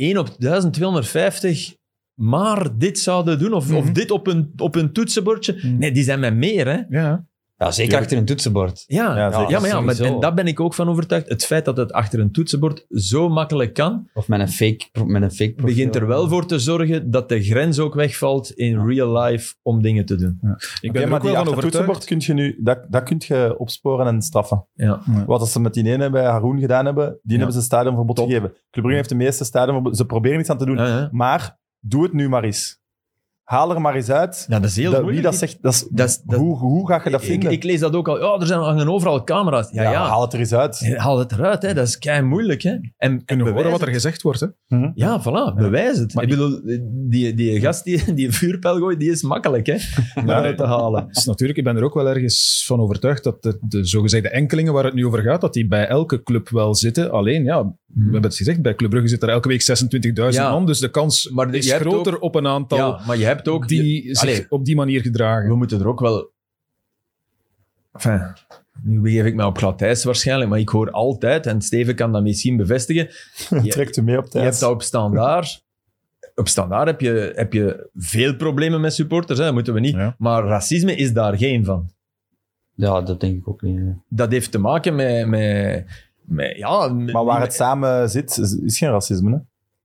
1 0.00 0.18
op 0.18 0.34
1250 0.38 1.74
maar 2.14 2.78
dit 2.78 2.98
zouden 2.98 3.38
doen? 3.38 3.52
Of, 3.52 3.72
of 3.72 3.84
Mhm. 3.84 3.92
dit 3.92 4.10
op 4.10 4.26
een, 4.26 4.52
op 4.56 4.74
een 4.74 4.92
toetsenbordje? 4.92 5.52
Mhm. 5.56 5.78
Nee, 5.78 5.92
die 5.92 6.02
zijn 6.02 6.20
met 6.20 6.34
meer, 6.34 6.66
hè? 6.66 6.80
Ja. 6.88 7.26
Ja, 7.60 7.70
zeker 7.70 7.98
achter 7.98 8.18
een 8.18 8.24
toetsenbord. 8.24 8.84
Ja, 8.86 9.16
Ja, 9.16 9.30
ja, 9.30 9.60
maar, 9.60 9.68
ja 9.68 9.80
maar, 9.80 10.00
en 10.00 10.20
daar 10.20 10.34
ben 10.34 10.46
ik 10.46 10.60
ook 10.60 10.74
van 10.74 10.88
overtuigd. 10.88 11.28
Het 11.28 11.46
feit 11.46 11.64
dat 11.64 11.76
het 11.76 11.92
achter 11.92 12.20
een 12.20 12.32
toetsenbord 12.32 12.84
zo 12.88 13.28
makkelijk 13.28 13.74
kan, 13.74 14.08
Of 14.14 14.28
met 14.28 14.40
een 14.40 14.48
fake, 14.48 14.84
met 15.04 15.22
een 15.22 15.30
fake 15.30 15.52
profiel. 15.52 15.74
begint 15.74 15.96
er 15.96 16.06
wel 16.06 16.28
voor 16.28 16.46
te 16.46 16.58
zorgen 16.58 17.10
dat 17.10 17.28
de 17.28 17.42
grens 17.42 17.78
ook 17.78 17.94
wegvalt 17.94 18.50
in 18.50 18.86
real 18.86 19.18
life 19.22 19.54
om 19.62 19.82
dingen 19.82 20.04
te 20.04 20.16
doen. 20.16 20.40
Ik 20.80 20.92
ben 20.92 21.02
er 21.02 21.08
maar 21.08 21.16
ook 21.18 21.22
die 21.24 21.32
wel 21.32 21.44
van 21.44 21.52
achter 21.52 21.62
toetsenbord 21.62 21.96
overtuigd. 21.96 22.26
kun 22.26 22.36
je 22.36 22.42
nu, 22.42 22.58
dat, 22.62 22.86
dat 22.88 23.02
kun 23.02 23.16
je 23.26 23.54
opsporen 23.58 24.06
en 24.06 24.22
straffen. 24.22 24.66
Ja. 24.74 25.02
Wat 25.26 25.40
als 25.40 25.52
ze 25.52 25.60
met 25.60 25.74
die 25.74 25.84
ene 25.84 26.10
bij 26.10 26.24
Haroon 26.24 26.60
gedaan 26.60 26.84
hebben, 26.84 27.18
die 27.22 27.36
hebben 27.36 27.52
ze 27.52 27.58
een 27.58 27.64
stadionverbod 27.64 28.18
gegeven. 28.18 28.48
Club 28.50 28.58
Brugge 28.70 28.94
heeft 28.94 29.08
de 29.08 29.14
meeste 29.14 29.44
stadionverbod. 29.44 29.96
Ze 29.96 30.06
proberen 30.06 30.40
iets 30.40 30.50
aan 30.50 30.58
te 30.58 30.66
doen. 30.66 30.76
Ja, 30.76 30.86
ja. 30.86 31.08
Maar 31.12 31.58
doe 31.80 32.02
het 32.02 32.12
nu 32.12 32.28
maar 32.28 32.44
eens. 32.44 32.79
Haal 33.50 33.74
er 33.74 33.80
maar 33.80 33.94
eens 33.94 34.10
uit. 34.10 34.44
Ja, 34.48 34.60
dat 34.60 34.70
is 34.70 34.76
heel 34.76 34.90
Dat- 34.90 35.02
moeilijk. 35.02 35.22
wie 35.22 35.30
dat 35.30 35.40
zegt, 35.40 35.58
dat 35.62 35.72
is, 35.72 35.86
Dat 35.90 36.08
is- 36.08 36.20
dat- 36.24 36.38
hoe, 36.38 36.56
hoe 36.58 36.86
ga 36.88 37.00
je 37.04 37.10
dat 37.10 37.24
vinden? 37.24 37.50
ik 37.50 37.62
lees 37.64 37.80
dat 37.80 37.94
ook 37.94 38.08
al. 38.08 38.18
Ja, 38.20 38.40
er 38.40 38.46
zijn 38.46 38.60
hangen 38.60 38.88
overal 38.88 39.24
camera's. 39.24 39.68
Ja, 39.72 39.82
ja. 39.82 40.06
haal 40.06 40.22
het 40.22 40.32
er 40.32 40.38
eens 40.38 40.52
uit. 40.54 40.94
Haal 40.96 41.18
het 41.18 41.32
eruit, 41.32 41.62
hè. 41.62 41.74
dat 41.74 41.86
is 41.86 41.98
kei 41.98 42.22
moeilijk. 42.22 42.62
Hè. 42.62 42.70
En, 42.70 42.82
en 42.96 43.24
Kunnen 43.24 43.46
horen 43.52 43.70
wat 43.70 43.82
er 43.82 43.88
gezegd 43.88 44.22
wordt. 44.22 44.40
Hè? 44.40 44.46
Ja, 44.94 45.20
voilà, 45.20 45.54
bewijs 45.56 45.98
het. 45.98 46.14
Maar 46.14 46.24
ik 46.24 46.30
bedoel, 46.30 46.60
die, 47.08 47.34
die 47.34 47.60
gast 47.60 47.84
die, 47.84 48.14
die 48.14 48.26
een 48.26 48.32
vuurpijl 48.32 48.76
gooit, 48.78 48.98
die 49.00 49.10
is 49.10 49.22
makkelijk 49.22 49.66
hè, 49.66 49.76
om 50.20 50.28
eruit 50.30 50.56
te 50.56 50.64
halen. 50.64 51.08
Dus 51.12 51.24
natuurlijk, 51.24 51.58
ik 51.58 51.64
ben 51.64 51.76
er 51.76 51.82
ook 51.84 51.94
wel 51.94 52.08
ergens 52.08 52.64
van 52.66 52.80
overtuigd 52.80 53.24
dat 53.24 53.42
de, 53.42 53.58
de 53.60 53.84
zogezegde 53.84 54.28
enkelingen 54.28 54.72
waar 54.72 54.84
het 54.84 54.94
nu 54.94 55.06
over 55.06 55.22
gaat, 55.22 55.40
dat 55.40 55.52
die 55.52 55.68
bij 55.68 55.86
elke 55.86 56.22
club 56.22 56.48
wel 56.48 56.74
zitten. 56.74 57.10
Alleen, 57.10 57.44
ja, 57.44 57.62
we 57.94 58.02
hebben 58.02 58.22
het 58.22 58.36
gezegd, 58.36 58.62
bij 58.62 58.74
Club 58.74 58.90
Brugge 58.90 59.08
zit 59.08 59.22
er 59.22 59.28
elke 59.28 59.48
week 59.48 59.62
26.000 59.62 60.42
Ja. 60.42 60.50
man, 60.50 60.66
dus 60.66 60.78
de 60.78 60.90
kans 60.90 61.30
Maar 61.30 61.54
is 61.54 61.72
groter 61.72 62.14
ook- 62.14 62.22
op 62.22 62.34
een 62.34 62.46
aantal 62.46 62.78
Ja, 62.78 63.00
maar 63.06 63.16
je 63.18 63.24
hebt 63.24 63.39
ook... 63.48 63.68
die 63.68 64.02
je- 64.06 64.14
zich 64.14 64.28
Allee, 64.28 64.46
op 64.48 64.64
die 64.64 64.76
manier 64.76 65.00
gedragen. 65.00 65.48
we 65.48 65.56
moeten 65.56 65.80
er 65.80 65.88
ook 65.88 66.00
wel... 66.00 66.30
Enfin, 67.92 68.22
nu 68.82 69.00
begeef 69.00 69.24
ik 69.24 69.34
mij 69.34 69.44
op 69.44 69.56
glad 69.58 69.82
ijs 69.82 70.04
waarschijnlijk, 70.04 70.50
maar 70.50 70.58
ik 70.58 70.68
hoor 70.68 70.90
altijd, 70.90 71.46
en 71.46 71.60
Steven 71.62 71.94
kan 71.94 72.12
dat 72.12 72.22
misschien 72.22 72.56
bevestigen, 72.56 73.08
je, 73.64 73.70
Trekt 73.70 73.96
u 73.96 74.02
mee 74.02 74.18
op 74.18 74.24
je 74.24 74.30
tijd. 74.30 74.44
hebt 74.44 74.60
dat 74.60 74.70
op 74.70 74.82
standaard. 74.82 75.64
Op 76.34 76.48
standaard 76.48 76.86
heb 76.86 77.00
je, 77.00 77.32
heb 77.34 77.52
je 77.52 77.88
veel 77.94 78.36
problemen 78.36 78.80
met 78.80 78.94
supporters, 78.94 79.38
hè, 79.38 79.44
dat 79.44 79.54
moeten 79.54 79.74
we 79.74 79.80
niet. 79.80 79.94
Ja. 79.94 80.14
Maar 80.18 80.44
racisme 80.44 80.94
is 80.94 81.12
daar 81.12 81.36
geen 81.38 81.64
van. 81.64 81.90
Ja, 82.74 83.00
dat 83.00 83.20
denk 83.20 83.36
ik 83.36 83.48
ook 83.48 83.62
niet. 83.62 83.80
Dat 84.08 84.30
heeft 84.30 84.50
te 84.50 84.58
maken 84.58 84.94
met... 84.94 85.26
met, 85.26 85.84
met 86.24 86.56
ja, 86.56 86.88
Maar 86.88 87.24
waar 87.24 87.38
met- 87.38 87.46
het 87.46 87.56
samen 87.56 88.10
zit, 88.10 88.38
is, 88.38 88.52
is 88.52 88.78
geen 88.78 88.90
racisme. 88.90 89.30
Hè? 89.30 89.38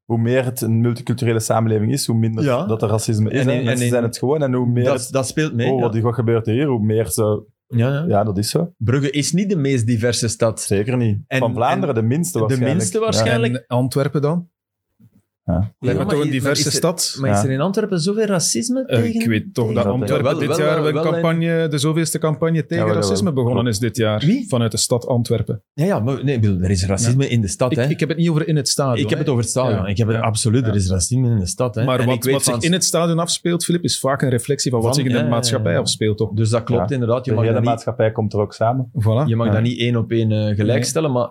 Hoe 0.05 0.17
meer 0.17 0.43
het 0.45 0.61
een 0.61 0.81
multiculturele 0.81 1.39
samenleving 1.39 1.91
is, 1.91 2.05
hoe 2.07 2.15
minder 2.17 2.43
Ja. 2.43 2.65
dat 2.65 2.81
er 2.81 2.89
racisme 2.89 3.29
is. 3.31 3.39
En 3.41 3.49
en 3.49 3.63
Mensen 3.63 3.87
zijn 3.89 4.03
het 4.03 4.17
gewoon. 4.17 4.41
En 4.43 4.53
hoe 4.53 4.67
meer 4.67 4.83
dat, 4.83 4.99
het, 5.01 5.11
dat 5.11 5.27
speelt 5.27 5.53
mee. 5.53 5.71
oh, 5.71 5.75
ja. 5.79 5.81
wat, 5.85 5.97
wat 5.99 6.13
gebeurt 6.13 6.47
er 6.47 6.53
hier, 6.53 6.67
hoe 6.67 6.83
meer 6.85 7.07
ze... 7.11 7.43
Ja, 7.67 7.89
ja. 7.89 8.05
Ja, 8.07 8.23
dat 8.23 8.37
is 8.37 8.49
zo. 8.49 8.73
Brugge 8.77 9.09
is 9.11 9.31
niet 9.31 9.49
de 9.49 9.55
meest 9.55 9.85
diverse 9.87 10.27
stad. 10.27 10.61
Zeker 10.61 10.97
niet. 10.97 11.19
En- 11.27 11.39
Van 11.39 11.53
Vlaanderen 11.53 11.95
de 11.95 12.01
minste 12.01 12.31
de 12.37 12.39
waarschijnlijk. 12.39 12.77
minste 12.79 12.99
waarschijnlijk. 12.99 13.53
Ja. 13.53 13.59
En 13.59 13.65
Antwerpen 13.67 14.21
dan? 14.21 14.49
Ja. 15.47 15.53
Lijkt 15.79 15.99
me 15.99 16.05
maar 16.05 16.13
toch 16.15 16.23
een 16.23 16.31
diverse 16.31 16.59
is 16.61 16.65
er- 16.65 16.71
stad? 16.71 17.15
Maar 17.19 17.31
is 17.31 17.43
er 17.43 17.49
in 17.51 17.61
Antwerpen 17.61 17.99
zoveel 17.99 18.25
racisme 18.25 18.85
Eh, 18.85 19.01
tegen? 19.01 19.21
ik 19.21 19.27
weet 19.27 19.53
toch 19.53 19.67
tegen- 19.67 19.83
dat 19.83 19.91
Antwerpen 19.93 20.23
Wel- 20.31 20.39
dit 20.39 20.47
wel- 20.47 20.59
jaar 20.59 20.77
een 20.77 20.83
wel 20.93 21.05
een- 21.05 21.11
campagne, 21.11 21.67
de 21.67 21.77
zoveelste 21.77 22.17
campagne 22.19 22.65
tegen 22.65 22.75
Ja, 22.75 22.83
wel, 22.83 22.93
wel. 22.99 23.01
racisme 23.09 23.33
begonnen 23.33 23.67
is 23.67 23.79
dit 23.79 23.97
jaar. 23.97 24.19
Wie? 24.25 24.47
Vanuit 24.47 24.71
de 24.71 24.77
stad 24.77 25.07
Antwerpen. 25.07 25.63
Ja, 25.73 25.85
ja 25.85 25.99
maar 25.99 26.23
nee, 26.23 26.39
er 26.61 26.69
is 26.69 26.85
racisme 26.85 27.27
in 27.27 27.41
de 27.41 27.47
stad. 27.47 27.71
Ik, 27.71 27.77
hè. 27.77 27.83
ik 27.89 27.99
heb 27.99 28.09
het 28.09 28.17
niet 28.17 28.29
over 28.29 28.47
in 28.47 28.55
het 28.55 28.67
stadion. 28.69 29.03
Ik 29.03 29.09
heb 29.09 29.19
het 29.19 29.27
over 29.29 29.41
het 29.41 29.49
stadion. 29.51 29.79
Ja. 29.81 29.87
Ik 29.87 29.97
heb 29.97 30.07
het, 30.07 30.15
Ja. 30.17 30.21
Absoluut, 30.23 30.67
er 30.67 30.75
is 30.75 30.89
racisme 30.89 31.29
in 31.29 31.39
de 31.39 31.47
stad. 31.47 31.75
Hè. 31.75 31.83
Maar 31.83 31.99
En 31.99 32.05
wat, 32.05 32.15
ik 32.15 32.23
weet 32.23 32.33
wat 32.33 32.43
zich 32.43 32.57
in 32.59 32.71
het 32.73 32.83
stadion 32.83 33.19
afspeelt, 33.19 33.63
Filip, 33.63 33.83
is 33.83 33.99
vaak 33.99 34.21
een 34.21 34.29
reflectie 34.29 34.71
van 34.71 34.81
wat 34.81 34.95
zich 34.95 35.05
in 35.05 35.11
de 35.13 35.23
maatschappij 35.23 35.71
ja. 35.73 35.79
afspeelt. 35.79 36.17
Toch? 36.17 36.33
Dus 36.33 36.49
dat 36.49 36.63
klopt 36.63 36.89
Ja. 36.89 36.93
inderdaad. 36.93 37.25
Je 37.25 37.31
De 37.31 37.37
mag, 37.37 37.45
hele 37.45 37.61
maatschappij 37.61 38.11
komt 38.11 38.33
er 38.33 38.39
ook 38.39 38.53
samen. 38.53 38.91
Voilà. 38.93 39.25
je 39.27 39.35
mag 39.35 39.51
dat 39.51 39.61
niet 39.61 39.79
één 39.79 39.95
op 39.95 40.11
één 40.11 40.31
eh, 40.31 40.55
gelijkstellen, 40.55 41.11
maar 41.11 41.29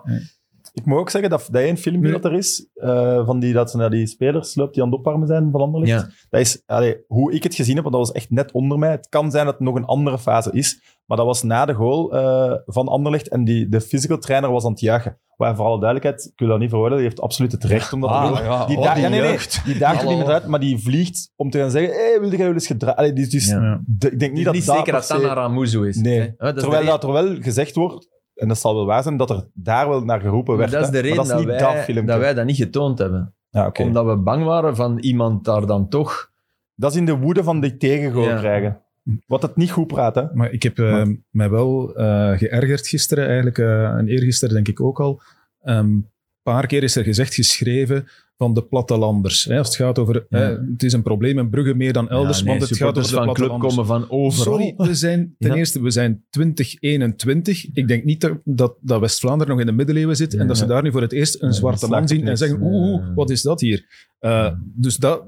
Ik 0.75 0.85
moet 0.85 0.97
ook 0.99 1.09
zeggen 1.09 1.29
dat 1.29 1.47
dat 1.51 1.61
één 1.61 1.77
filmpje 1.77 2.11
Nee. 2.11 2.19
dat 2.21 2.31
er 2.31 2.37
is, 2.37 2.69
eh, 2.73 3.25
van 3.25 3.39
die, 3.39 3.53
dat 3.53 3.71
ze 3.71 3.77
naar 3.77 3.89
die 3.89 4.07
spelers 4.07 4.55
loopt 4.55 4.73
die 4.73 4.83
aan 4.83 4.89
het 4.89 4.97
opwarmen 4.97 5.27
zijn 5.27 5.51
van 5.51 5.61
Anderlecht. 5.61 5.91
ja. 5.91 6.09
Dat 6.29 6.41
is, 6.41 6.63
allee, 6.65 6.97
hoe 7.07 7.33
ik 7.33 7.43
het 7.43 7.55
gezien 7.55 7.75
heb, 7.75 7.83
want 7.83 7.95
dat 7.95 8.07
was 8.07 8.15
echt 8.15 8.29
net 8.29 8.51
onder 8.51 8.79
mij. 8.79 8.91
Het 8.91 9.09
kan 9.09 9.31
zijn 9.31 9.45
dat 9.45 9.53
het 9.53 9.63
nog 9.63 9.75
een 9.75 9.85
andere 9.85 10.19
fase 10.19 10.51
is, 10.51 10.81
maar 11.05 11.17
dat 11.17 11.25
was 11.25 11.43
na 11.43 11.65
de 11.65 11.73
goal 11.73 12.13
eh, 12.15 12.53
van 12.65 12.87
Anderlecht 12.87 13.27
en 13.29 13.43
die, 13.43 13.69
de 13.69 13.81
physical 13.81 14.17
trainer 14.17 14.51
was 14.51 14.65
aan 14.65 14.71
het 14.71 14.79
juichen. 14.79 15.17
Maar 15.37 15.55
voor 15.55 15.65
alle 15.65 15.79
duidelijkheid, 15.79 16.25
ik 16.25 16.39
wil 16.39 16.47
dat 16.47 16.59
niet 16.59 16.69
veroordelen, 16.69 16.97
die 16.99 17.07
heeft 17.07 17.21
absoluut 17.21 17.51
het 17.51 17.63
recht 17.63 17.93
om 17.93 18.01
dat 18.01 18.09
te 18.09 18.15
Ah, 18.15 18.27
doen. 18.27 18.45
ja, 18.45 18.65
Die, 18.65 18.77
oh, 18.77 18.93
die 18.93 19.01
ja, 19.03 19.09
nee, 19.09 19.37
die 19.65 19.77
daagt 19.77 20.01
er 20.01 20.07
niet 20.07 20.17
meer 20.17 20.27
uit, 20.27 20.47
maar 20.47 20.59
die 20.59 20.77
vliegt 20.77 21.31
om 21.35 21.49
te 21.49 21.57
gaan 21.59 21.71
zeggen, 21.71 21.93
hey, 21.93 22.17
wilde 22.19 22.35
jij 22.35 22.45
wel 22.45 22.53
eens 22.53 22.67
gedragen? 22.67 23.15
Dus, 23.15 23.29
dus 23.29 23.47
Ja. 23.47 23.61
Ja. 23.61 23.81
de- 23.85 24.11
ik 24.11 24.19
denk 24.19 24.33
niet 24.33 24.45
dat 24.45 24.53
niet 24.53 24.65
dat 24.65 24.75
zeker 24.75 24.93
dat 24.93 25.07
dat 25.07 25.21
naar 25.21 25.35
Ramuzu 25.35 25.87
is. 25.87 25.95
Nee. 25.97 26.19
hè. 26.19 26.25
Hè, 26.25 26.33
dat 26.37 26.55
is 26.55 26.61
Terwijl 26.61 26.85
dat 26.85 27.03
er 27.03 27.11
wel 27.11 27.35
gezegd 27.39 27.75
wordt, 27.75 28.07
en 28.35 28.47
dat 28.47 28.59
zal 28.59 28.75
wel 28.75 28.85
waar 28.85 29.03
zijn, 29.03 29.17
dat 29.17 29.29
er 29.29 29.47
daar 29.53 29.89
wel 29.89 30.01
naar 30.01 30.19
geroepen 30.19 30.57
Maar 30.57 30.69
werd. 30.69 30.71
dat 30.71 30.83
is 30.83 30.89
de 30.89 30.99
reden 30.99 31.17
maar 31.17 31.25
dat, 31.25 31.39
is 31.39 31.45
niet 31.45 31.49
wij, 31.59 31.73
dat 31.73 31.83
filmpje. 31.83 32.05
dat 32.05 32.19
wij 32.19 32.33
dat 32.33 32.45
niet 32.45 32.55
getoond 32.57 32.99
hebben. 32.99 33.33
Ja, 33.49 33.65
oké. 33.65 33.83
Omdat 33.83 34.05
we 34.05 34.17
bang 34.17 34.43
waren 34.45 34.75
van 34.75 34.99
iemand 34.99 35.45
daar 35.45 35.65
dan 35.65 35.89
toch... 35.89 36.31
Dat 36.75 36.91
is 36.91 36.97
in 36.97 37.05
de 37.05 37.17
woede 37.17 37.43
van 37.43 37.59
die 37.59 37.77
tegengoal 37.77 38.23
Ja. 38.27 38.37
krijgen. 38.37 38.81
Wat 39.27 39.41
het 39.41 39.55
niet 39.55 39.71
goed 39.71 39.87
praat, 39.87 40.15
hè. 40.15 40.23
Maar 40.33 40.51
ik 40.51 40.63
heb 40.63 40.79
eh, 40.79 41.05
mij 41.29 41.49
wel 41.49 41.95
eh, 41.95 42.37
geërgerd 42.37 42.87
gisteren, 42.87 43.25
eigenlijk, 43.25 43.57
eh, 43.57 43.83
en 43.83 44.07
eergisteren 44.07 44.53
denk 44.53 44.67
ik 44.67 44.81
ook 44.81 44.99
al. 44.99 45.21
Een 45.61 46.09
paar 46.41 46.67
keer 46.67 46.83
is 46.83 46.95
er 46.95 47.03
gezegd, 47.03 47.33
geschreven, 47.33 48.07
van 48.37 48.53
de 48.53 48.63
plattelanders. 48.63 49.43
Hè, 49.43 49.57
als 49.57 49.67
het 49.67 49.75
gaat 49.75 49.99
over, 49.99 50.25
Ja. 50.29 50.49
eh, 50.51 50.57
het 50.71 50.83
is 50.83 50.93
een 50.93 51.01
probleem 51.03 51.39
in 51.39 51.49
Brugge 51.49 51.73
meer 51.73 51.93
dan 51.93 52.09
elders, 52.09 52.37
Ja, 52.39 52.43
nee, 52.45 52.57
want 52.57 52.69
het 52.69 52.79
gaat 52.79 52.97
over 52.97 53.09
de 53.09 53.15
van 53.23 53.33
club 53.33 53.49
komen 53.59 53.85
van 53.85 54.09
overal. 54.09 54.53
Sorry, 54.53 54.73
we 54.77 54.93
zijn 54.95 55.33
ten 55.39 55.49
Ja. 55.51 55.55
eerste, 55.55 55.81
we 55.81 55.89
zijn 55.91 56.23
2021. 56.29 57.65
Ik 57.73 57.87
denk 57.87 58.03
niet 58.03 58.21
dat, 58.21 58.37
dat, 58.43 58.75
dat 58.81 58.99
West-Vlaanderen 58.99 59.51
nog 59.53 59.59
in 59.61 59.65
de 59.69 59.71
middeleeuwen 59.77 60.15
zit 60.15 60.33
en 60.33 60.47
dat 60.47 60.57
ze 60.57 60.65
daar 60.65 60.83
nu 60.83 60.91
voor 60.91 61.01
het 61.01 61.11
eerst 61.11 61.41
een 61.41 61.53
zwarte 61.53 61.79
man 61.79 61.89
slaagt 61.89 62.09
zien 62.09 62.27
en 62.27 62.37
zeggen, 62.37 62.59
oeh, 62.61 63.05
wat 63.15 63.29
is 63.29 63.41
dat 63.41 63.61
hier? 63.61 63.85
Uh, 64.21 64.51
dus 64.75 64.95
dat, 65.05 65.23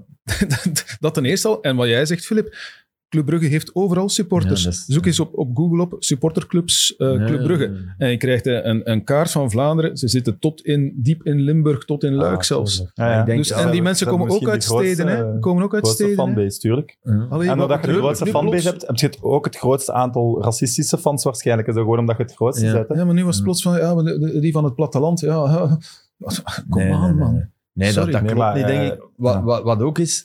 dat 1.00 1.14
ten 1.14 1.26
eerste 1.26 1.48
al. 1.48 1.62
En 1.62 1.76
wat 1.76 1.88
jij 1.88 2.06
zegt, 2.06 2.26
Filip, 2.26 2.56
Club 3.10 3.26
Brugge 3.26 3.46
heeft 3.48 3.76
overal 3.76 4.10
supporters. 4.10 4.60
Ja, 4.64 4.70
dat 4.70 4.74
is- 4.80 4.86
Zoek 4.86 5.06
eens 5.06 5.20
op, 5.20 5.38
op 5.38 5.56
Google 5.58 5.82
op 5.82 5.96
supporterclubs 6.00 6.96
uh, 6.98 7.14
Ja, 7.14 7.26
Club 7.26 7.44
Brugge. 7.44 7.64
ja, 7.64 7.72
ja. 7.72 7.96
En 7.98 8.10
je 8.10 8.18
krijgt 8.18 8.46
een, 8.46 8.92
een 8.92 9.04
kaart 9.04 9.32
van 9.32 9.52
Vlaanderen. 9.52 9.98
Ze 9.98 10.08
zitten 10.08 10.40
tot 10.40 10.62
in, 10.62 10.94
diep 10.96 11.24
in 11.24 11.40
Limburg, 11.42 11.86
tot 11.86 12.04
in 12.04 12.14
Luik 12.14 12.38
Ah, 12.38 12.42
zelfs. 12.42 12.84
Ja, 12.94 13.10
ja. 13.12 13.20
Ik 13.20 13.26
denk- 13.26 13.38
Dus, 13.38 13.48
Ja, 13.50 13.60
en 13.66 13.72
die 13.72 13.82
mensen 13.82 14.08
komen 14.08 14.30
ook 14.30 14.48
uit 14.50 14.62
de 14.62 14.68
steden. 14.68 15.08
Hè? 15.08 15.34
eh, 15.34 15.40
Komen 15.40 15.64
ook 15.64 15.74
uit 15.74 15.84
grootste 15.84 16.04
steden. 16.04 16.26
fanbase, 16.26 16.60
tuurlijk. 16.60 16.98
Ja. 17.04 17.28
Allee, 17.30 17.50
En 17.50 17.58
doordat 17.58 17.82
je 17.82 17.88
de 17.88 17.94
grootste 17.98 18.26
fanbase 18.26 18.68
hebt, 18.68 18.88
heb 18.88 18.96
je 18.96 19.06
het 19.06 19.18
ook 19.22 19.46
het 19.46 19.58
grootste 19.58 19.94
aantal 19.94 20.42
racistische 20.44 20.98
fans 20.98 21.24
waarschijnlijk. 21.24 21.68
Is 21.68 21.74
dat 21.74 21.84
gewoon 21.84 22.00
omdat 22.00 22.18
je 22.18 22.24
het 22.24 22.34
grootste 22.36 22.66
hè? 22.66 22.96
Ja, 22.96 23.06
maar 23.06 23.14
nu 23.14 23.26
was 23.26 23.36
het 23.36 23.44
plots 23.44 23.62
van, 23.62 23.78
ja, 23.78 23.96
die 24.40 24.52
van 24.52 24.64
het 24.64 24.76
platteland, 24.76 25.20
ja. 25.20 25.38
Kom 26.70 26.82
Nee, 26.82 26.94
aan, 26.94 27.02
nee, 27.02 27.14
man. 27.26 27.34
nee. 27.34 27.44
Nee, 27.78 27.94
dat, 27.94 27.94
Sorry. 27.94 28.12
dat 28.12 28.22
Nee, 28.22 28.32
klopt 28.32 28.46
maar, 28.48 28.56
niet, 28.58 28.68
denk 28.68 28.80
eh, 28.80 28.86
ik. 28.98 29.08
Wat, 29.16 29.34
ja. 29.34 29.44
wat, 29.44 29.64
wat 29.64 29.82
ook 29.82 29.98
is, 29.98 30.24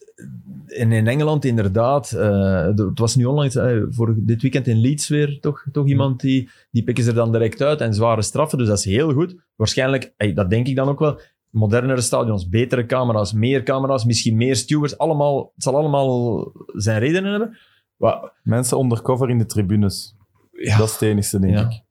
en 0.66 0.92
in 0.92 1.06
Engeland 1.06 1.44
inderdaad, 1.44 2.12
eh, 2.12 2.64
het 2.66 2.98
was 2.98 3.16
nu 3.16 3.24
onlangs, 3.24 3.54
eh, 3.56 3.76
voor 3.90 4.14
dit 4.18 4.42
weekend 4.42 4.66
in 4.66 4.76
Leeds 4.80 5.08
weer, 5.08 5.40
toch, 5.40 5.64
toch 5.72 5.86
iemand 5.86 6.20
die, 6.20 6.48
die 6.70 6.82
pikken 6.84 7.04
ze 7.04 7.10
er 7.10 7.16
dan 7.16 7.32
direct 7.32 7.62
uit 7.62 7.80
en 7.80 7.94
zware 7.94 8.22
straffen, 8.22 8.58
dus 8.58 8.66
dat 8.68 8.78
is 8.78 8.84
heel 8.84 9.12
goed. 9.12 9.36
Waarschijnlijk, 9.56 10.12
dat 10.34 10.50
denk 10.50 10.66
ik 10.66 10.76
dan 10.76 10.88
ook 10.88 10.98
wel, 10.98 11.20
modernere 11.50 12.00
stadions, 12.00 12.48
betere 12.48 12.86
camera's, 12.86 13.32
meer 13.32 13.62
camera's, 13.62 14.04
misschien 14.04 14.36
meer 14.36 14.56
stewards, 14.56 14.98
allemaal, 14.98 15.52
het 15.54 15.62
zal 15.62 15.76
allemaal 15.76 16.52
zijn 16.66 16.98
redenen 16.98 17.30
hebben. 17.30 17.56
Wat, 17.96 18.32
Mensen 18.42 18.78
undercover 18.78 19.30
in 19.30 19.38
de 19.38 19.46
tribunes. 19.46 20.14
ja, 20.52 20.76
Dat 20.76 20.86
is 20.86 20.92
het 20.92 21.02
enigste, 21.02 21.38
denk 21.38 21.54
Ja. 21.58 21.60
ik. 21.70 21.82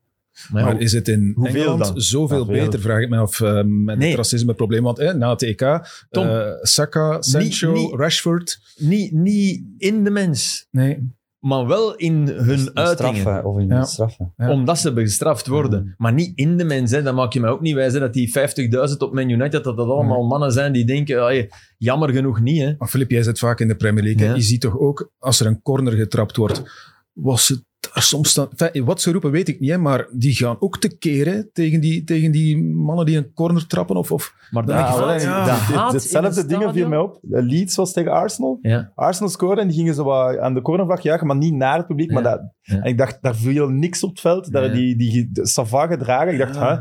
Maar 0.51 0.79
is 0.79 0.91
het 0.91 1.07
in 1.07 1.31
Hoeveel 1.35 1.55
Engeland 1.55 1.83
dan? 1.83 2.01
zoveel 2.01 2.39
Ja, 2.39 2.45
veel. 2.45 2.53
beter, 2.65 2.79
vraag 2.79 3.01
ik 3.01 3.09
me 3.09 3.17
af, 3.17 3.41
eh, 3.41 3.53
met 3.63 3.97
Nee. 3.97 4.07
het 4.07 4.17
racismeprobleem. 4.17 4.83
Want 4.83 4.99
eh, 4.99 5.13
na 5.13 5.29
het 5.29 5.41
EK, 5.41 5.63
Tom. 6.09 6.27
eh, 6.27 6.41
Saka, 6.61 7.21
Sancho, 7.21 7.95
Rashford. 7.95 8.59
niet, 8.77 9.11
niet 9.11 9.63
in 9.77 10.03
de 10.03 10.09
mens, 10.09 10.67
Nee, 10.71 11.09
maar 11.39 11.67
wel 11.67 11.95
in 11.95 12.13
hun 12.27 12.59
In 12.59 12.71
uitingen. 12.75 13.15
straffen, 13.15 13.45
of 13.45 13.59
in 13.59 13.67
Ja. 13.67 13.79
de 13.79 13.85
straffen. 13.85 14.33
Ja. 14.37 14.51
Omdat 14.51 14.79
ze 14.79 14.93
bestraft 14.93 15.47
worden. 15.47 15.83
Mm. 15.83 15.93
Maar 15.97 16.13
niet 16.13 16.31
in 16.35 16.57
de 16.57 16.63
mens. 16.63 16.91
Hè. 16.91 17.01
Dan 17.01 17.15
maak 17.15 17.33
je 17.33 17.39
mij 17.39 17.49
ook 17.49 17.61
niet 17.61 17.73
wijs 17.75 17.93
hè, 17.93 17.99
dat 17.99 18.13
die 18.13 18.31
50.000 18.31 19.01
op 19.01 19.13
Man 19.13 19.29
United, 19.29 19.63
dat 19.63 19.77
dat 19.77 19.87
allemaal 19.87 20.23
mannen 20.27 20.51
zijn 20.51 20.71
die 20.73 20.85
denken, 20.85 21.23
"Ai, 21.23 21.49
jammer 21.77 22.09
genoeg 22.09 22.41
niet. 22.41 22.61
Hè. 22.61 22.73
maar 22.77 22.87
Filip, 22.87 23.11
jij 23.11 23.23
zit 23.23 23.39
vaak 23.39 23.59
in 23.59 23.67
de 23.67 23.75
Premier 23.75 24.03
League. 24.03 24.35
Je 24.35 24.41
ziet 24.41 24.61
toch 24.61 24.79
ook, 24.79 25.11
als 25.19 25.39
er 25.39 25.45
een 25.45 25.61
corner 25.61 25.93
getrapt 25.93 26.35
wordt, 26.35 26.63
was 27.13 27.47
het 27.47 27.63
soms 27.93 28.29
staan, 28.29 28.47
enfin, 28.57 28.85
wat 28.85 29.01
ze 29.01 29.11
roepen 29.11 29.31
weet 29.31 29.47
ik 29.47 29.59
niet, 29.59 29.69
hè, 29.69 29.77
maar 29.77 30.07
die 30.11 30.33
gaan 30.33 30.55
ook 30.59 30.77
te 30.79 30.97
keren 30.97 31.49
tegen 31.53 31.79
die, 31.81 32.03
tegen 32.03 32.31
die 32.31 32.63
mannen 32.63 33.05
die 33.05 33.17
een 33.17 33.33
corner 33.33 33.67
trappen. 33.67 33.95
Of, 33.95 34.11
of, 34.11 34.33
Maar 34.51 34.65
de 34.65 34.71
Ja, 34.71 35.91
Dit- 35.91 36.49
dingen 36.49 36.73
viel 36.73 36.87
mij 36.87 36.97
op. 36.97 37.19
Eh, 37.31 37.43
Leeds 37.43 37.75
was 37.75 37.93
tegen 37.93 38.11
Arsenal. 38.11 38.59
Ja. 38.61 38.91
Arsenal 38.95 39.29
scoorde 39.29 39.61
en 39.61 39.67
die 39.67 39.77
gingen 39.77 39.93
zo 39.93 40.03
wat 40.03 40.37
aan 40.37 40.53
de 40.53 40.61
cornervlag 40.61 41.01
juichen, 41.01 41.27
maar 41.27 41.37
niet 41.37 41.53
naar 41.53 41.77
het 41.77 41.87
publiek. 41.87 42.11
Maar 42.11 42.23
dat, 42.23 42.41
Ja. 42.61 42.75
En 42.81 42.83
ik 42.83 42.97
dacht, 42.97 43.17
daar 43.21 43.35
viel 43.35 43.69
niks 43.69 44.03
op 44.03 44.09
het 44.09 44.19
veld. 44.19 44.51
Daar, 44.51 44.65
Ja. 44.65 44.73
Die, 44.73 44.95
die, 44.95 45.29
Sava 45.33 45.87
gedragen. 45.87 46.33
Ik 46.33 46.39
dacht, 46.39 46.55
Ja. 46.55 46.75
hè? 46.75 46.79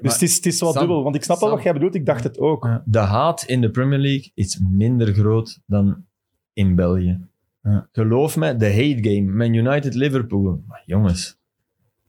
Dus 0.00 0.12
het 0.12 0.22
is, 0.22 0.36
het 0.36 0.46
is 0.46 0.60
wel 0.60 0.72
Sam, 0.72 0.80
dubbel. 0.80 1.02
Want 1.02 1.14
ik 1.16 1.22
snap 1.24 1.40
wel 1.40 1.50
wat 1.50 1.62
jij 1.62 1.72
bedoelt. 1.72 1.94
Ik 1.94 2.06
dacht 2.06 2.24
het 2.24 2.38
ook. 2.38 2.68
De 2.84 2.98
haat 2.98 3.42
in 3.42 3.60
de 3.60 3.70
Premier 3.70 3.98
League 3.98 4.30
is 4.34 4.60
minder 4.70 5.14
groot 5.14 5.60
dan 5.66 6.04
in 6.52 6.74
België. 6.74 7.20
Ja. 7.62 7.88
Geloof 7.92 8.36
me, 8.36 8.56
de 8.56 8.66
hate 8.72 8.98
game, 9.00 9.20
Man 9.32 9.54
United 9.54 9.94
Liverpool. 9.94 10.62
Maar 10.66 10.82
jongens, 10.86 11.38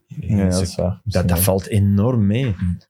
Ja, 0.06 0.50
dat 0.50 0.62
is 0.62 0.76
waar. 0.76 1.02
dat, 1.04 1.28
dat 1.28 1.40
valt 1.40 1.68
enorm 1.68 2.26
mee. 2.28 2.44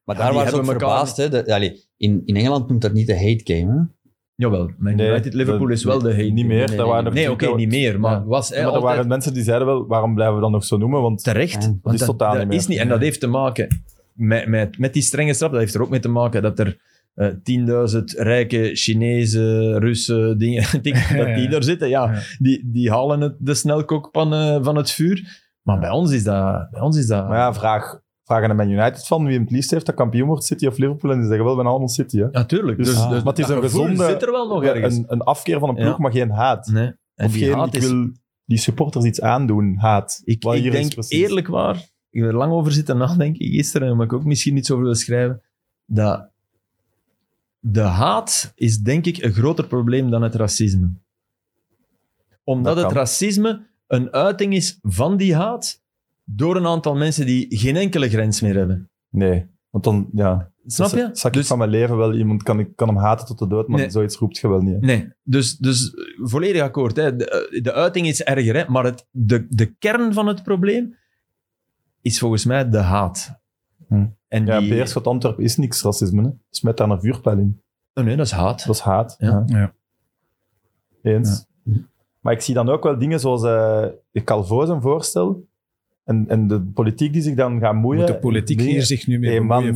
Maar 0.04 0.16
Ja, 0.18 0.24
daar 0.24 0.34
waren 0.34 0.50
ze 0.52 0.56
ook 0.58 0.66
verbaasd. 0.66 1.18
Hè. 1.18 1.30
De- 1.30 1.54
allee, 1.54 1.86
in, 1.98 2.22
in 2.26 2.36
Engeland 2.36 2.68
noemt 2.68 2.82
dat 2.82 2.94
niet 2.94 3.08
de 3.08 3.14
hate 3.18 3.42
game. 3.44 3.72
Hè? 3.78 3.82
Jawel, 4.36 4.72
Man 4.78 4.96
Nee, 4.96 5.10
United 5.10 5.34
Liverpool 5.34 5.68
dat- 5.68 5.78
is 5.78 5.84
wel 5.84 6.00
de 6.00 6.10
hate 6.12 6.22
niet 6.24 6.36
game. 6.42 6.48
meer. 6.54 6.68
Nee, 6.68 6.78
Daar 6.78 6.88
waren 6.88 7.04
nee, 7.14 7.14
nee, 7.14 7.32
oké, 7.32 7.56
niet 7.56 7.70
meer. 7.70 8.00
Maar 8.00 8.12
Ja. 8.20 8.24
was 8.26 8.50
hè, 8.50 8.64
maar 8.64 8.74
er 8.74 8.82
waren 8.82 9.08
mensen 9.08 9.34
die 9.34 9.44
zeiden 9.44 9.68
wel, 9.68 9.88
waarom 9.88 10.14
blijven 10.14 10.36
we 10.36 10.42
dan 10.42 10.52
nog 10.52 10.64
zo 10.64 10.78
noemen? 10.78 11.02
Want 11.02 11.24
terecht. 11.24 11.64
Ja. 11.64 11.68
want 11.70 11.84
Dat 11.84 11.94
is 11.94 12.00
dat, 12.00 12.10
totaal 12.10 12.30
dat 12.32 12.40
niet 12.40 12.48
meer. 12.50 12.58
is 12.58 12.68
niet. 12.68 12.78
En 12.78 12.88
dat 12.88 13.00
heeft 13.00 13.20
te 13.20 13.28
maken 13.28 13.82
met, 14.14 14.48
met, 14.48 14.78
met 14.78 14.94
die 14.94 15.02
strenge 15.02 15.34
straf. 15.34 15.52
Dat 15.52 15.60
heeft 15.60 15.74
er 15.74 15.82
ook 15.82 15.90
mee 15.90 16.00
te 16.00 16.10
maken 16.10 16.42
dat 16.42 16.60
er 16.60 16.78
eh 17.14 17.28
10.000 17.94 18.04
rijke 18.18 18.70
Chinese, 18.76 19.76
Russen, 19.80 20.38
dingen, 20.38 20.64
dingen 20.82 21.02
dat 21.18 21.26
die 21.36 21.50
Ja. 21.50 21.56
er 21.56 21.64
zitten. 21.64 21.90
Ja, 21.90 22.12
Ja. 22.12 22.20
Die, 22.40 22.70
die 22.72 22.90
halen 22.92 23.22
het, 23.22 23.36
de 23.40 23.54
snelkookpan 23.54 24.34
eh, 24.34 24.58
van 24.64 24.76
het 24.76 24.92
vuur. 24.92 25.50
Maar 25.62 25.80
bij 25.80 25.90
ons 25.90 26.12
is 26.12 26.24
dat... 26.24 26.68
Bij 26.72 26.82
ons 26.82 26.98
is 26.98 27.08
dat 27.08 27.28
maar 27.28 27.38
ja, 27.38 27.54
vraag, 27.54 28.02
vraag 28.24 28.44
aan 28.44 28.50
de 28.50 28.56
Man 28.56 28.70
United 28.70 29.08
van 29.08 29.24
wie 29.26 29.34
hem 29.34 29.42
het 29.44 29.52
liefst 29.52 29.72
heeft 29.72 29.86
dat 29.86 29.96
kampioen 29.96 30.28
wordt, 30.28 30.44
City 30.44 30.68
of 30.68 30.78
Liverpool. 30.78 31.12
En 31.12 31.18
die 31.20 31.28
zeggen 31.28 31.46
wel, 31.46 31.56
ben 31.56 31.66
allemaal 31.66 31.88
City. 31.90 32.18
Hè? 32.20 32.28
Natuurlijk. 32.32 32.78
Dus, 32.78 32.88
Dus- 32.88 32.96
dus, 32.96 33.04
Ah. 33.06 33.10
maar 33.12 33.34
het 33.34 33.40
is 33.40 33.48
een 33.50 33.62
gezonde- 33.62 34.06
zit 34.06 34.22
er 34.22 34.32
wel 34.32 34.48
nog 34.48 34.64
ergens. 34.64 34.96
Een, 34.98 35.06
een 35.08 35.22
afkeer 35.22 35.60
van 35.60 35.70
een 35.70 35.76
ploeg, 35.76 35.88
Ja. 35.88 35.98
maar 35.98 36.12
geen 36.12 36.30
haat. 36.32 36.68
nee. 36.68 36.92
En 37.16 37.26
of 37.26 37.32
die 37.34 37.44
geen, 37.46 37.54
haat 37.54 37.68
ik 37.76 37.82
is... 37.82 37.90
wil 37.90 38.10
die 38.46 38.58
supporters 38.58 39.06
iets 39.06 39.22
aandoen, 39.22 39.76
haat. 39.78 40.22
Ik, 40.24 40.44
ik 40.44 40.72
denk 40.72 40.94
eerlijk 41.08 41.48
waar, 41.48 41.76
ik 42.10 42.22
heb 42.22 42.30
er 42.30 42.36
lang 42.38 42.52
over 42.54 42.72
zitten 42.72 42.98
nadenken 42.98 43.46
gisteren, 43.46 43.96
maar 43.98 44.06
ik 44.06 44.14
ook 44.14 44.24
misschien 44.26 44.58
iets 44.58 44.72
over 44.72 44.84
wil 44.84 44.96
schrijven, 44.96 45.42
dat 45.86 46.31
de 47.64 47.82
haat 47.82 48.52
is 48.56 48.78
denk 48.78 49.06
ik 49.06 49.24
een 49.24 49.34
groter 49.34 49.68
probleem 49.68 50.10
dan 50.10 50.22
het 50.22 50.36
racisme. 50.36 50.92
Omdat 52.44 52.76
Dat 52.76 52.84
het 52.84 52.94
racisme 52.94 53.68
een 53.88 54.12
uiting 54.14 54.54
is 54.54 54.80
van 54.82 55.18
die 55.18 55.36
haat 55.36 55.82
door 56.24 56.56
een 56.56 56.66
aantal 56.68 56.96
mensen 56.96 57.26
die 57.26 57.58
geen 57.58 57.76
enkele 57.76 58.10
grens 58.10 58.42
meer 58.42 58.56
hebben. 58.56 58.90
Nee, 59.10 59.46
want 59.70 59.84
dan, 59.84 60.10
ja. 60.14 60.50
Snap 60.66 60.90
je? 60.92 61.10
Zag 61.14 61.32
ik 61.32 61.38
Dus- 61.38 61.48
van 61.48 61.58
mijn 61.58 61.70
leven 61.70 61.98
wel 61.98 62.14
iemand, 62.16 62.44
kan, 62.44 62.60
ik 62.60 62.76
kan 62.76 62.88
hem 62.88 62.98
haten 62.98 63.26
tot 63.26 63.40
de 63.40 63.48
dood, 63.48 63.68
maar 63.68 63.80
Nee. 63.80 63.90
zoiets 63.90 64.18
roept 64.18 64.38
je 64.38 64.48
wel 64.48 64.62
niet. 64.62 64.74
hè. 64.74 64.80
Nee, 64.80 65.10
dus, 65.24 65.58
dus 65.58 65.94
eh, 65.94 66.04
volledig 66.28 66.62
akkoord. 66.62 66.96
Hè. 66.96 67.16
De, 67.16 67.30
eh, 67.30 67.64
de 67.64 67.74
uiting 67.74 68.08
is 68.08 68.24
erger, 68.24 68.56
hè. 68.56 68.70
maar 68.70 68.84
het, 68.84 69.08
de, 69.12 69.46
de 69.50 69.66
kern 69.66 70.14
van 70.14 70.28
het 70.28 70.44
probleem 70.44 70.96
is 72.02 72.20
volgens 72.20 72.46
mij 72.46 72.70
de 72.70 72.78
haat. 72.78 73.40
Hm. 73.88 74.06
En 74.32 74.46
Ja, 74.46 74.60
die, 74.60 74.70
Beerschot 74.70 75.08
Antwerpen 75.08 75.44
is 75.44 75.58
niks 75.58 75.84
racisme. 75.84 76.24
Hè. 76.24 76.30
Smet 76.50 76.78
daar 76.78 76.90
een 76.90 77.00
vuurpijl 77.02 77.38
in. 77.38 77.62
Oh, 77.94 78.04
nee, 78.04 78.16
dat 78.16 78.26
is 78.26 78.32
haat. 78.32 78.66
Dat 78.66 78.76
is 78.76 78.82
haat. 78.82 79.16
Ja. 79.18 79.44
Ja. 79.46 79.74
Eens. 81.02 81.46
Maar 82.20 82.34
ik 82.34 82.42
zie 82.42 82.54
dan 82.54 82.70
ook 82.70 82.84
wel 82.84 82.98
dingen 83.00 83.20
zoals 83.20 83.44
eh 83.44 84.24
Calvo 84.24 84.66
zijn 84.66 84.82
voorstel. 84.82 85.50
En, 86.04 86.26
en 86.28 86.48
de 86.48 86.62
politiek 86.62 87.14
die 87.14 87.22
zich 87.22 87.36
dan 87.36 87.60
gaat 87.60 87.74
moeien. 87.74 88.00
Moet 88.00 88.08
de 88.08 88.20
politiek 88.20 88.62
hier 88.62 88.84
zich 88.86 89.08
nu 89.08 89.20
mee 89.20 89.30
Hey 89.30 89.40
man, 89.42 89.64
je, 89.64 89.72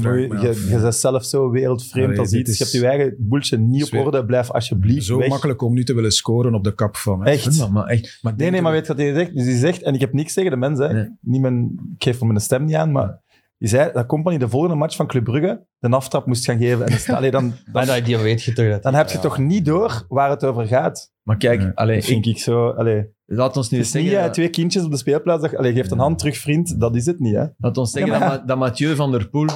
je 0.70 0.78
bent 0.82 0.96
zelf 0.96 1.26
zo 1.26 1.50
wereldvreemd 1.50 2.08
Allee, 2.08 2.20
als 2.20 2.34
iets. 2.34 2.50
is- 2.50 2.58
Je 2.58 2.64
hebt 2.64 2.76
je 2.78 2.88
eigen 2.88 3.16
boeltje 3.20 3.58
niet 3.58 3.82
op 3.82 3.88
Zweer. 3.88 4.06
orde. 4.06 4.26
Blijf 4.26 4.52
alsjeblieft 4.52 5.06
Zo 5.06 5.18
weg. 5.18 5.28
makkelijk 5.30 5.62
om 5.62 5.74
nu 5.74 5.84
te 5.84 5.94
willen 5.94 6.12
scoren 6.12 6.54
op 6.54 6.64
de 6.64 6.76
kap 6.76 6.96
van. 6.96 7.20
hè. 7.24 7.32
Echt. 7.32 7.60
Maar, 7.60 7.72
maar 7.72 7.86
echt, 7.86 8.20
maar 8.22 8.34
Nee, 8.38 8.50
nee, 8.52 8.62
maar 8.62 8.72
weet 8.72 8.82
je 8.82 8.88
wat 8.88 8.98
hij 9.02 9.14
zegt? 9.14 9.34
Dus 9.36 9.44
hij 9.46 9.58
zegt, 9.58 9.82
en 9.82 9.94
ik 9.94 10.00
heb 10.00 10.14
niks 10.14 10.34
tegen 10.34 10.52
de 10.52 10.58
mensen, 10.58 10.88
hè. 10.88 10.94
Nee. 10.94 11.10
niet 11.22 11.42
mijn, 11.42 11.80
ik 11.98 12.04
geef 12.04 12.18
voor 12.18 12.28
mijn 12.28 12.40
stem 12.40 12.66
niet 12.66 12.76
aan, 12.76 12.92
maar 12.92 13.20
die 13.66 13.74
zei 13.74 13.92
dat 13.94 14.06
Company 14.06 14.38
de 14.38 14.50
volgende 14.50 14.76
match 14.76 14.96
van 14.96 15.08
Club 15.08 15.24
Brugge 15.24 15.66
de 15.80 15.90
aftrap 15.90 16.26
moest 16.26 16.46
gaan 16.46 16.58
geven. 16.58 16.86
En 16.88 16.98
dan, 17.08 17.16
allee, 17.16 17.32
dan, 17.32 17.54
dan, 17.72 17.86
dat, 17.86 18.06
die 18.06 18.18
weet 18.18 18.44
je 18.44 18.54
toch 18.54 18.70
dat 18.70 18.84
dan 18.84 18.94
heb 18.94 19.10
je 19.10 19.20
toch 19.20 19.38
niet 19.38 19.66
door 19.66 20.06
waar 20.08 20.30
het 20.30 20.44
over 20.44 20.68
gaat. 20.68 21.14
Maar 21.24 21.38
kijk, 21.38 21.62
Ja. 21.62 21.72
allee, 21.76 21.96
Dat 21.96 22.06
vind 22.06 22.26
ik, 22.26 22.36
ik 22.36 22.42
zo... 22.42 22.70
Allee, 22.70 23.06
laat 23.26 23.58
ons 23.58 23.70
nu 23.70 23.78
het 23.78 23.94
niet 23.94 24.10
zeggen, 24.10 24.32
twee 24.32 24.50
kindjes 24.50 24.84
op 24.84 24.92
de 24.92 24.98
speelplaats. 24.98 25.42
Dat, 25.42 25.56
allee, 25.56 25.74
geeft 25.74 25.92
een 25.92 26.00
hand 26.00 26.20
terug, 26.20 26.38
vriend. 26.38 26.80
Dat 26.80 26.96
is 26.96 27.06
het 27.06 27.20
niet, 27.20 27.36
hè. 27.36 27.46
laat 27.58 27.78
ons 27.78 27.92
zeggen 27.92 28.12
Ja, 28.14 28.20
maar- 28.20 28.30
dat, 28.30 28.48
dat 28.48 28.58
Mathieu 28.58 28.96
van 28.96 29.12
der 29.12 29.30
Poel 29.30 29.48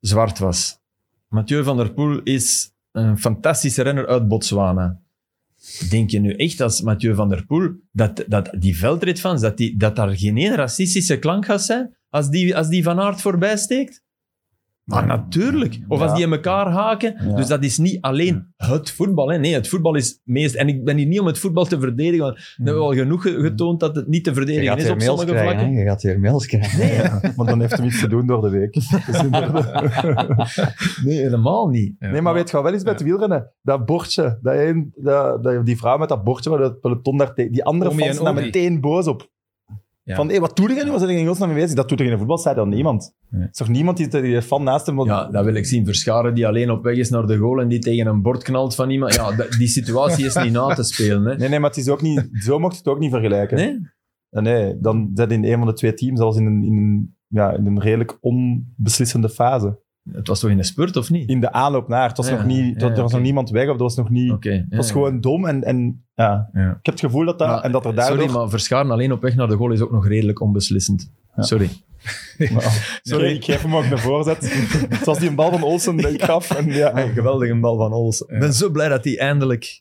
zwart 0.00 0.38
was. 0.38 0.80
Mathieu 1.28 1.62
van 1.64 1.76
der 1.76 1.92
Poel 1.92 2.20
is 2.22 2.72
een 2.92 3.18
fantastische 3.18 3.82
renner 3.82 4.06
uit 4.06 4.28
Botswana. 4.28 5.00
Denk 5.90 6.10
je 6.10 6.20
nu 6.20 6.32
echt 6.32 6.60
als 6.60 6.80
Mathieu 6.80 7.14
van 7.14 7.28
der 7.28 7.46
Poel 7.46 7.70
dat, 7.92 8.24
dat 8.28 8.50
die 8.58 8.76
veldritfans, 8.76 9.40
dat, 9.40 9.56
die, 9.56 9.76
dat 9.76 9.96
daar 9.96 10.16
geen 10.16 10.36
één 10.36 10.54
racistische 10.54 11.18
klank 11.18 11.44
gaat 11.44 11.62
zijn 11.62 11.96
als 12.08 12.30
die, 12.30 12.56
als 12.56 12.68
die 12.68 12.82
van 12.82 13.00
aard 13.00 13.20
voorbij 13.20 13.56
steekt? 13.56 14.03
Maar 14.84 15.06
natuurlijk. 15.06 15.80
Of 15.88 16.00
als 16.00 16.14
die 16.14 16.24
in 16.24 16.32
elkaar 16.32 16.66
haken. 16.70 17.14
Ja. 17.28 17.34
Dus 17.34 17.46
dat 17.46 17.64
is 17.64 17.78
niet 17.78 18.00
alleen 18.00 18.52
het 18.56 18.90
voetbal. 18.90 19.30
Hè. 19.30 19.38
Nee, 19.38 19.54
het 19.54 19.68
voetbal 19.68 19.94
is 19.94 20.20
meest... 20.24 20.54
En 20.54 20.68
ik 20.68 20.84
ben 20.84 20.96
hier 20.96 21.06
niet 21.06 21.20
om 21.20 21.26
het 21.26 21.38
voetbal 21.38 21.64
te 21.64 21.80
verdedigen. 21.80 22.24
want 22.24 22.36
We 22.36 22.62
hebben 22.64 22.82
al 22.82 22.92
genoeg 22.94 23.22
ge- 23.22 23.40
getoond 23.40 23.80
dat 23.80 23.96
het 23.96 24.06
niet 24.08 24.24
te 24.24 24.34
verdedigen 24.34 24.76
is 24.76 24.82
op 24.84 24.88
mails 24.88 25.04
sommige 25.04 25.26
krijgen. 25.30 25.50
vlakken. 25.52 25.74
Hè? 25.74 25.80
Je 25.80 25.86
gaat 25.88 26.02
weer 26.02 26.20
mails 26.20 26.46
krijgen. 26.46 26.78
Nee, 26.78 27.32
Want 27.36 27.48
dan 27.48 27.60
heeft 27.60 27.76
hij 27.76 27.86
iets 27.86 28.00
te 28.00 28.08
doen 28.08 28.26
door 28.26 28.40
de 28.40 28.50
week. 28.50 28.74
Nee, 31.04 31.18
helemaal 31.20 31.68
niet. 31.68 31.94
Nee, 31.98 32.20
maar 32.20 32.34
weet 32.34 32.50
je 32.50 32.62
wel 32.62 32.72
eens 32.72 32.82
bij 32.82 32.92
het 32.92 33.02
wielrennen? 33.02 33.50
Dat 33.62 33.84
bordje, 33.86 34.38
dat 34.42 34.54
een, 34.54 34.92
dat, 34.96 35.42
dat, 35.42 35.66
die 35.66 35.76
vrouw 35.76 35.98
met 35.98 36.08
dat 36.08 36.24
bordje 36.24 36.50
waar 36.50 36.60
het 36.60 36.80
peloton 36.80 37.16
daar 37.16 37.34
tegen... 37.34 37.52
Die 37.52 37.64
andere 37.64 37.90
fans 37.90 38.18
daar 38.18 38.34
meteen 38.34 38.80
boos 38.80 39.06
op. 39.06 39.32
Ja. 40.06 40.14
Van, 40.16 40.30
hé, 40.30 40.38
wat 40.40 40.56
doe 40.56 40.72
je 40.74 40.84
nu? 40.84 40.90
Wat 40.90 41.00
zijn 41.00 41.12
je 41.12 41.18
in 41.18 41.26
godsnaam 41.26 41.48
mee 41.48 41.58
bezig? 41.60 41.76
Dat 41.76 41.88
doet 41.88 42.00
er 42.00 42.06
in 42.06 42.12
een 42.12 42.18
voetbalstadion 42.18 42.68
niemand. 42.68 43.14
Nee. 43.30 43.42
Er 43.42 43.48
is 43.50 43.56
toch 43.56 43.68
niemand 43.68 43.96
die 43.96 44.08
die 44.08 44.42
fan 44.42 44.62
naast 44.62 44.86
hem... 44.86 45.04
Ja, 45.04 45.28
dat 45.30 45.44
wil 45.44 45.54
ik 45.54 45.66
zien. 45.66 45.84
Verscharen 45.84 46.34
die 46.34 46.46
alleen 46.46 46.70
op 46.70 46.82
weg 46.82 46.96
is 46.96 47.10
naar 47.10 47.26
de 47.26 47.36
goal 47.36 47.60
en 47.60 47.68
die 47.68 47.78
tegen 47.78 48.06
een 48.06 48.22
bord 48.22 48.42
knalt 48.42 48.74
van 48.74 48.90
iemand. 48.90 49.14
Ja, 49.14 49.32
dat- 49.36 49.50
die 49.52 49.68
situatie 49.68 50.24
is 50.26 50.34
niet 50.34 50.52
na 50.52 50.74
te 50.74 50.82
spelen. 50.82 51.24
Hè. 51.24 51.36
Nee, 51.36 51.48
nee, 51.48 51.58
maar 51.60 51.68
het 51.70 51.78
is 51.78 51.88
ook 51.88 52.02
niet, 52.02 52.28
zo 52.32 52.58
mocht 52.58 52.72
je 52.72 52.78
het 52.78 52.88
ook 52.88 52.98
niet 52.98 53.10
vergelijken. 53.10 53.56
Nee? 53.56 53.78
Nee, 54.30 54.42
nee 54.42 54.78
dan 54.80 55.10
zit 55.14 55.32
in 55.32 55.44
een 55.44 55.58
van 55.58 55.66
de 55.66 55.72
twee 55.72 55.94
teams, 55.94 56.18
zelfs 56.18 56.36
in 56.36 56.46
een, 56.46 56.62
in 56.64 56.76
een, 56.76 57.16
ja, 57.28 57.52
in 57.52 57.66
een 57.66 57.80
redelijk 57.80 58.18
onbeslissende 58.20 59.28
fase. 59.28 59.82
Het 60.12 60.28
was 60.28 60.40
toch 60.40 60.50
in 60.50 60.56
de 60.56 60.62
spurt, 60.62 60.96
of 60.96 61.10
niet? 61.10 61.28
In 61.28 61.40
de 61.40 61.52
aanloop 61.52 61.88
naar. 61.88 62.08
Het 62.08 62.16
was 62.16 62.28
Ja, 62.28 62.34
nog 62.36 62.44
niet, 62.46 62.80
ja, 62.80 62.90
er 62.90 63.02
was 63.02 63.12
nog 63.12 63.20
niemand 63.22 63.50
weg, 63.50 63.68
of 63.68 63.74
er 63.76 63.82
was 63.82 63.96
nog 63.96 64.10
niet... 64.10 64.44
Het 64.44 64.64
was 64.76 64.90
gewoon 64.90 65.20
dom 65.20 65.46
en, 65.46 65.62
en 65.64 66.03
ja. 66.14 66.48
Ja. 66.52 66.70
ik 66.70 66.86
heb 66.86 66.94
het 66.94 67.00
gevoel 67.00 67.24
dat, 67.24 67.38
dat, 67.38 67.48
Maar, 67.48 67.62
en 67.62 67.72
dat 67.72 67.84
er 67.84 67.94
daardoor... 67.94 68.18
Sorry, 68.18 68.32
maar 68.32 68.48
Verscharen 68.48 68.90
alleen 68.90 69.12
op 69.12 69.22
weg 69.22 69.34
naar 69.34 69.48
de 69.48 69.56
goal 69.56 69.72
is 69.72 69.80
ook 69.80 69.92
nog 69.92 70.06
redelijk 70.06 70.40
onbeslissend. 70.40 71.10
Ja. 71.36 71.42
Sorry. 71.42 71.70
Sorry, 73.02 73.34
ik 73.34 73.44
geef 73.44 73.62
hem 73.62 73.76
ook 73.76 73.84
een 73.84 73.98
voorzet. 73.98 74.52
het 74.96 75.04
was 75.04 75.18
die 75.18 75.28
een 75.28 75.34
bal 75.34 75.50
van 75.50 75.62
Olsen 75.62 75.96
die 75.96 76.08
ik 76.08 76.22
gaf. 76.22 76.50
En 76.50 76.66
ja, 76.66 77.02
Een 77.02 77.12
geweldige 77.12 77.54
bal 77.54 77.76
van 77.76 77.92
Olsen. 77.92 78.34
Ik 78.34 78.40
ben 78.40 78.52
zo 78.52 78.70
blij 78.70 78.88
dat 78.88 79.04
hij 79.04 79.18
eindelijk... 79.18 79.80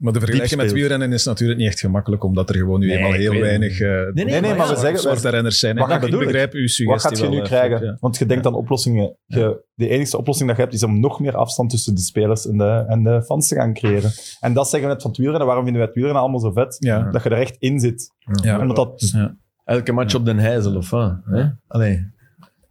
Maar 0.00 0.12
de 0.12 0.18
vergelijking 0.18 0.60
met 0.60 0.72
wielrennen 0.72 1.12
is 1.12 1.24
natuurlijk 1.24 1.58
niet 1.58 1.68
echt 1.68 1.80
gemakkelijk, 1.80 2.24
omdat 2.24 2.48
er 2.48 2.56
gewoon 2.56 2.80
nu 2.80 2.86
Nee, 2.86 2.96
eenmaal 2.96 3.12
heel 3.12 3.40
weinig 3.40 3.80
eh, 3.80 3.88
nee, 3.88 4.24
nee, 4.24 4.40
maar 4.40 4.56
maar 4.56 4.66
ja, 4.66 4.74
we 4.74 4.80
zeggen... 4.80 4.98
zwarte 4.98 5.28
renners 5.28 5.58
zijn. 5.58 5.76
Wat 5.76 5.90
ik 5.90 6.00
bedoel 6.00 6.20
ik? 6.20 6.26
begrijp 6.26 6.52
uw 6.52 6.66
suggestie 6.66 6.86
Wat 6.86 7.02
gaat 7.02 7.16
je 7.16 7.22
wel, 7.22 7.32
nu 7.32 7.38
eh, 7.38 7.44
krijgen? 7.44 7.84
ja. 7.84 7.96
Want 8.00 8.18
je 8.18 8.26
denkt 8.26 8.46
aan 8.46 8.54
oplossingen. 8.54 9.16
Je, 9.26 9.64
de 9.74 9.88
enige 9.88 10.18
oplossing 10.18 10.48
dat 10.48 10.56
je 10.56 10.62
hebt, 10.62 10.74
is 10.74 10.82
om 10.82 11.00
nog 11.00 11.20
meer 11.20 11.36
afstand 11.36 11.70
tussen 11.70 11.94
de 11.94 12.00
spelers 12.00 12.46
en 12.46 12.56
de, 12.56 12.84
en 12.88 13.02
de 13.02 13.22
fans 13.22 13.48
te 13.48 13.54
gaan 13.54 13.74
creëren. 13.74 14.10
En 14.40 14.52
dat 14.52 14.68
zeggen 14.68 14.88
we 14.88 14.94
net 14.94 15.02
van 15.02 15.10
het 15.10 15.20
wielrennen. 15.20 15.46
Waarom 15.46 15.64
vinden 15.64 15.82
we 15.82 15.86
het 15.86 15.96
wielrennen 15.96 16.22
allemaal 16.22 16.40
zo 16.40 16.52
vet? 16.52 16.76
Ja. 16.78 17.10
Dat 17.10 17.22
je 17.22 17.28
er 17.28 17.38
echt 17.38 17.56
in 17.58 17.80
zit. 17.80 18.14
Ja. 18.42 18.66
Dat 18.66 18.76
dat... 18.76 19.10
Ja. 19.12 19.36
Elke 19.64 19.92
match 19.92 20.14
op 20.14 20.24
Den 20.24 20.38
Heizel, 20.38 20.76
of 20.76 20.90
wat? 20.90 21.16
Hè? 21.24 21.44
Allee. 21.66 22.18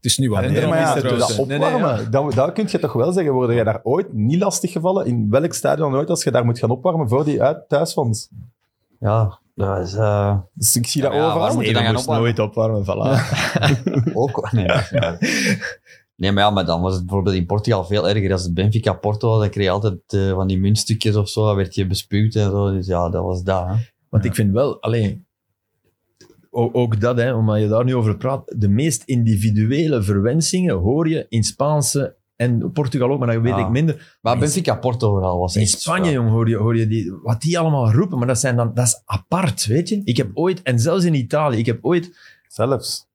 Het 0.02 0.12
is 0.12 0.18
nu 0.18 0.28
Nee, 0.30 0.42
minder 0.42 0.70
maar 0.70 1.02
dan 1.02 1.04
ja, 1.04 1.18
dat. 1.18 1.38
Nee, 1.48 1.58
nee, 1.58 1.68
opwarmen, 1.74 2.12
dat, 2.12 2.34
dat 2.34 2.54
kun 2.54 2.68
je 2.70 2.80
toch 2.80 2.94
wel 2.94 3.12
zeggen. 3.12 3.34
Word 3.34 3.52
jij 3.54 3.64
daar 3.64 3.80
ooit 3.84 4.14
niet 4.14 4.40
lastig 4.40 4.72
gevallen? 4.72 5.06
In 5.06 5.28
welk 5.30 5.54
stadion 5.54 5.96
ooit 5.96 6.10
als 6.10 6.24
je 6.24 6.32
daar 6.32 6.46
moet 6.46 6.60
gaan 6.60 6.70
opwarmen 6.70 7.10
voor 7.10 7.26
die 7.26 7.42
uit, 7.44 7.70
thuisfans? 7.70 8.30
Ja, 9.00 9.40
dat 9.56 9.78
is 9.88 9.94
eh, 9.94 10.38
Dus 10.54 10.76
ik 10.76 10.88
zie 10.88 11.02
dat 11.02 11.12
Ja, 11.14 11.18
ja, 11.18 11.26
overal. 11.26 11.62
je 11.62 11.74
dan 11.74 11.96
opwarmen? 11.96 12.22
nooit 12.24 12.40
opwarmen, 12.40 12.84
voilà. 12.86 13.22
ook... 14.14 14.52
Nee, 14.52 14.68
dat. 14.68 15.18
Nee, 16.16 16.32
maar 16.32 16.44
ja, 16.44 16.50
maar 16.50 16.66
dan 16.66 16.82
was 16.82 16.94
het 16.94 17.06
bijvoorbeeld 17.06 17.36
in 17.36 17.46
Portugal 17.46 17.86
veel 17.86 18.10
erger. 18.10 18.32
Als 18.32 18.44
het 18.44 18.54
Benfica 18.54 18.94
Porto 18.94 19.30
was, 19.30 19.40
dan 19.40 19.50
kreeg 19.50 19.64
je 19.66 19.72
altijd 19.72 20.00
eh, 20.08 20.34
van 20.34 20.48
die 20.48 20.60
muntstukjes 20.60 21.16
of 21.16 21.30
zo. 21.30 21.46
Dan 21.46 21.56
werd 21.56 21.76
je 21.76 21.88
bespuwd 21.88 22.36
en 22.36 22.50
zo. 22.50 22.72
Dus 22.72 22.88
ja, 22.88 23.10
dat 23.10 23.24
was 23.24 23.44
dat. 23.44 23.68
Hè. 23.68 23.74
Want 24.10 24.26
ik 24.26 24.36
vind 24.36 24.54
wel, 24.54 24.82
alleen, 24.82 25.26
ook 26.52 27.00
dat, 27.00 27.18
hè, 27.18 27.34
omdat 27.34 27.60
je 27.60 27.68
daar 27.68 27.84
nu 27.86 27.96
over 27.96 28.18
praat, 28.18 28.54
de 28.58 28.70
meest 28.70 29.04
individuele 29.06 30.04
verwensingen 30.04 30.76
hoor 30.76 31.10
je 31.10 31.26
in 31.30 31.44
Spaanse 31.44 32.18
En 32.36 32.72
Portugal 32.72 33.12
ook, 33.12 33.20
maar 33.20 33.34
dat 33.34 33.42
weet 33.42 33.54
Ah. 33.54 33.60
ik 33.60 33.70
minder. 33.70 34.18
Maar 34.22 34.34
in- 34.34 34.40
Benfica 34.40 34.76
Porto 34.76 35.20
was 35.40 35.56
In 35.56 35.68
Spanje, 35.68 36.12
jong, 36.12 36.30
hoor 36.30 36.50
je, 36.50 36.56
hoor 36.56 36.78
je 36.78 36.88
die, 36.88 37.14
wat 37.24 37.42
die 37.42 37.60
allemaal 37.60 37.92
roepen. 37.92 38.18
Maar 38.18 38.28
dat, 38.28 38.40
zijn 38.40 38.56
dan, 38.56 38.72
dat 38.74 38.86
is 38.86 39.02
apart, 39.06 39.66
weet 39.66 39.90
je. 39.90 40.02
Ik 40.04 40.18
heb 40.18 40.30
ooit, 40.34 40.62
en 40.62 40.80
zelfs 40.80 41.04
in 41.06 41.14
Italië, 41.14 41.58
ik 41.58 41.66
heb 41.66 41.80
ooit... 41.86 42.18
Zelfs. 42.48 43.08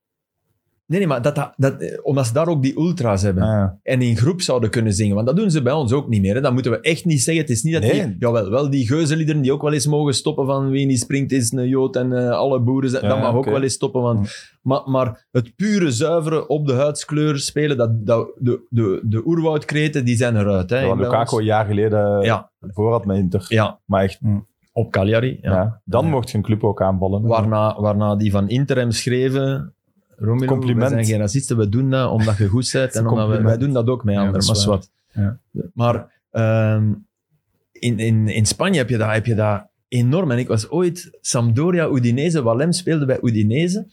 Nee, 0.87 0.99
nee, 0.99 1.09
maar 1.09 1.23
dat, 1.23 1.53
dat, 1.57 1.81
eh, 1.81 1.99
omdat 2.03 2.27
ze 2.27 2.33
daar 2.33 2.47
ook 2.49 2.63
die 2.63 2.79
ultra's 2.79 3.23
hebben. 3.23 3.43
Ah, 3.43 3.71
En 3.83 4.03
in 4.03 4.17
groep 4.17 4.41
zouden 4.41 4.71
kunnen 4.71 4.93
zingen. 4.93 5.15
Want 5.15 5.27
dat 5.27 5.37
doen 5.37 5.51
ze 5.51 5.63
bij 5.63 5.73
ons 5.73 5.93
ook 5.93 6.09
niet 6.09 6.21
meer. 6.21 6.35
Hè. 6.35 6.41
Dat 6.41 6.53
moeten 6.53 6.71
we 6.73 6.81
echt 6.81 7.05
niet 7.05 7.23
zeggen. 7.23 7.43
Het 7.43 7.53
is 7.53 7.63
niet 7.63 7.73
dat 7.73 7.83
Nee. 7.83 7.93
die... 8.07 8.17
Jawel, 8.19 8.51
wel 8.51 8.71
die 8.71 8.87
geuzenliederen 8.87 9.43
die 9.43 9.53
ook 9.53 9.63
wel 9.63 9.73
eens 9.73 9.87
mogen 9.87 10.15
stoppen 10.15 10.47
van 10.47 10.71
wie 10.71 10.87
niet 10.87 11.01
springt 11.01 11.33
is 11.33 11.53
een 11.53 11.69
jood 11.69 11.97
en 11.97 12.13
eh, 12.13 12.31
alle 12.31 12.61
boeren 12.61 12.91
zijn... 12.91 13.03
Ja, 13.03 13.09
dat 13.09 13.19
mag 13.19 13.35
ook 13.35 13.45
wel 13.45 13.63
eens 13.63 13.73
stoppen. 13.75 14.03
Want, 14.03 14.35
maar, 14.63 14.83
maar 14.85 15.27
het 15.31 15.57
pure 15.57 15.91
zuivere 15.91 16.47
op 16.47 16.67
de 16.67 16.73
huidskleur 16.75 17.39
spelen, 17.39 17.77
dat, 17.77 18.07
dat, 18.07 18.33
de, 18.39 18.67
de, 18.69 19.01
de 19.05 19.27
oerwoudkreten, 19.27 20.05
die 20.05 20.17
zijn 20.17 20.37
eruit. 20.37 20.71
Hè, 20.71 20.79
Ja, 20.81 20.95
Lukaku 20.95 21.37
een 21.39 21.45
jaar 21.45 21.65
geleden 21.67 22.21
Ja. 22.23 22.51
voor 22.61 22.91
had 22.91 23.05
met 23.05 23.17
Inter. 23.17 23.45
Ja, 23.49 23.81
Maar 23.85 24.03
echt, 24.03 24.21
op 24.73 24.91
Cagliari. 24.93 25.39
ja. 25.43 25.53
Ja. 25.53 25.81
dan 25.85 26.05
Ja. 26.05 26.11
mocht 26.11 26.31
je 26.31 26.37
een 26.37 26.43
club 26.43 26.65
ook 26.65 26.83
aanvallen. 26.83 27.23
Waarna, 27.23 27.81
waarna 27.81 28.17
die 28.17 28.31
van 28.31 28.49
Inter 28.49 28.77
hem 28.77 28.91
schreven... 28.91 29.74
Romelu, 30.17 30.47
Compliment. 30.47 30.89
we 30.89 30.95
zijn 30.95 31.05
geen 31.05 31.19
racisten, 31.19 31.57
we 31.57 31.69
doen 31.69 31.91
dat 31.91 32.11
omdat 32.11 32.37
je 32.37 32.49
goed 32.49 32.71
bent. 32.73 32.95
En 32.97 33.07
omdat 33.07 33.29
we, 33.29 33.43
wij 33.43 33.59
doen 33.59 33.73
dat 33.73 33.89
ook 33.89 34.05
met 34.05 34.17
anderen, 34.17 34.45
maar. 34.47 34.83
Maar 35.75 36.23
ehm, 36.31 36.93
in, 37.73 37.99
in, 37.99 38.29
in 38.29 38.47
Spanje 38.47 38.79
heb 38.79 38.89
je, 38.89 38.97
dat, 38.97 39.11
heb 39.11 39.27
je 39.27 39.35
dat 39.35 39.67
enorm. 39.89 40.31
En 40.31 40.39
ik 40.39 40.49
was 40.49 40.69
ooit 40.69 41.19
Sampdoria 41.21 41.89
Udinese, 41.89 42.43
Walem 42.43 42.73
speelde 42.73 43.07
bij 43.07 43.19
Udinese. 43.23 43.87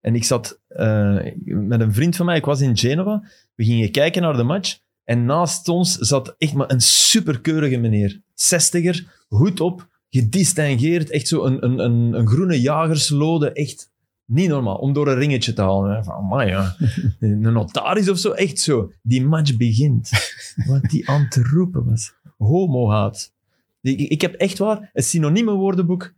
En 0.00 0.14
ik 0.14 0.24
zat 0.24 0.60
eh, 0.68 1.18
met 1.44 1.80
een 1.80 1.92
vriend 1.92 2.16
van 2.16 2.26
mij, 2.26 2.36
ik 2.36 2.44
was 2.44 2.60
in 2.60 2.76
Genova. 2.76 3.28
We 3.54 3.64
gingen 3.64 3.90
kijken 3.90 4.22
naar 4.22 4.36
de 4.36 4.42
match. 4.42 4.78
En 5.04 5.24
naast 5.24 5.68
ons 5.68 5.96
zat 5.96 6.34
echt 6.38 6.54
maar 6.54 6.70
een 6.70 6.80
superkeurige 6.80 7.76
meneer. 7.76 8.20
Zestiger, 8.34 9.24
hoed 9.28 9.60
op, 9.60 9.88
gedistingeerd. 10.10 11.10
Echt 11.10 11.28
zo 11.28 11.44
een, 11.44 11.64
een, 11.64 11.78
een, 11.78 12.12
een 12.12 12.26
groene 12.26 12.60
jagerslode. 12.60 13.52
Echt 13.52 13.90
niet 14.26 14.48
normaal, 14.48 14.76
om 14.76 14.92
door 14.92 15.08
een 15.08 15.18
ringetje 15.18 15.52
te 15.52 15.62
halen. 15.62 16.04
Van, 16.04 16.14
amai, 16.14 16.48
ja. 16.48 16.76
Een 17.20 17.40
notaris 17.40 18.08
of 18.08 18.18
zo, 18.18 18.30
echt 18.30 18.58
zo. 18.58 18.92
Die 19.02 19.24
match 19.26 19.56
begint. 19.56 20.10
Wat 20.68 20.82
die 20.82 21.08
aan 21.08 21.22
het 21.22 21.36
roepen 21.36 21.84
was. 21.84 22.14
Homohaat. 22.38 23.32
Ik, 23.80 23.98
ik 24.00 24.20
heb 24.20 24.34
echt 24.34 24.58
waar 24.58 24.90
een 24.92 25.02
synieme 25.02 25.52
woordenboek 25.52 26.14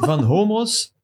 van 0.00 0.22
homo's. 0.32 0.96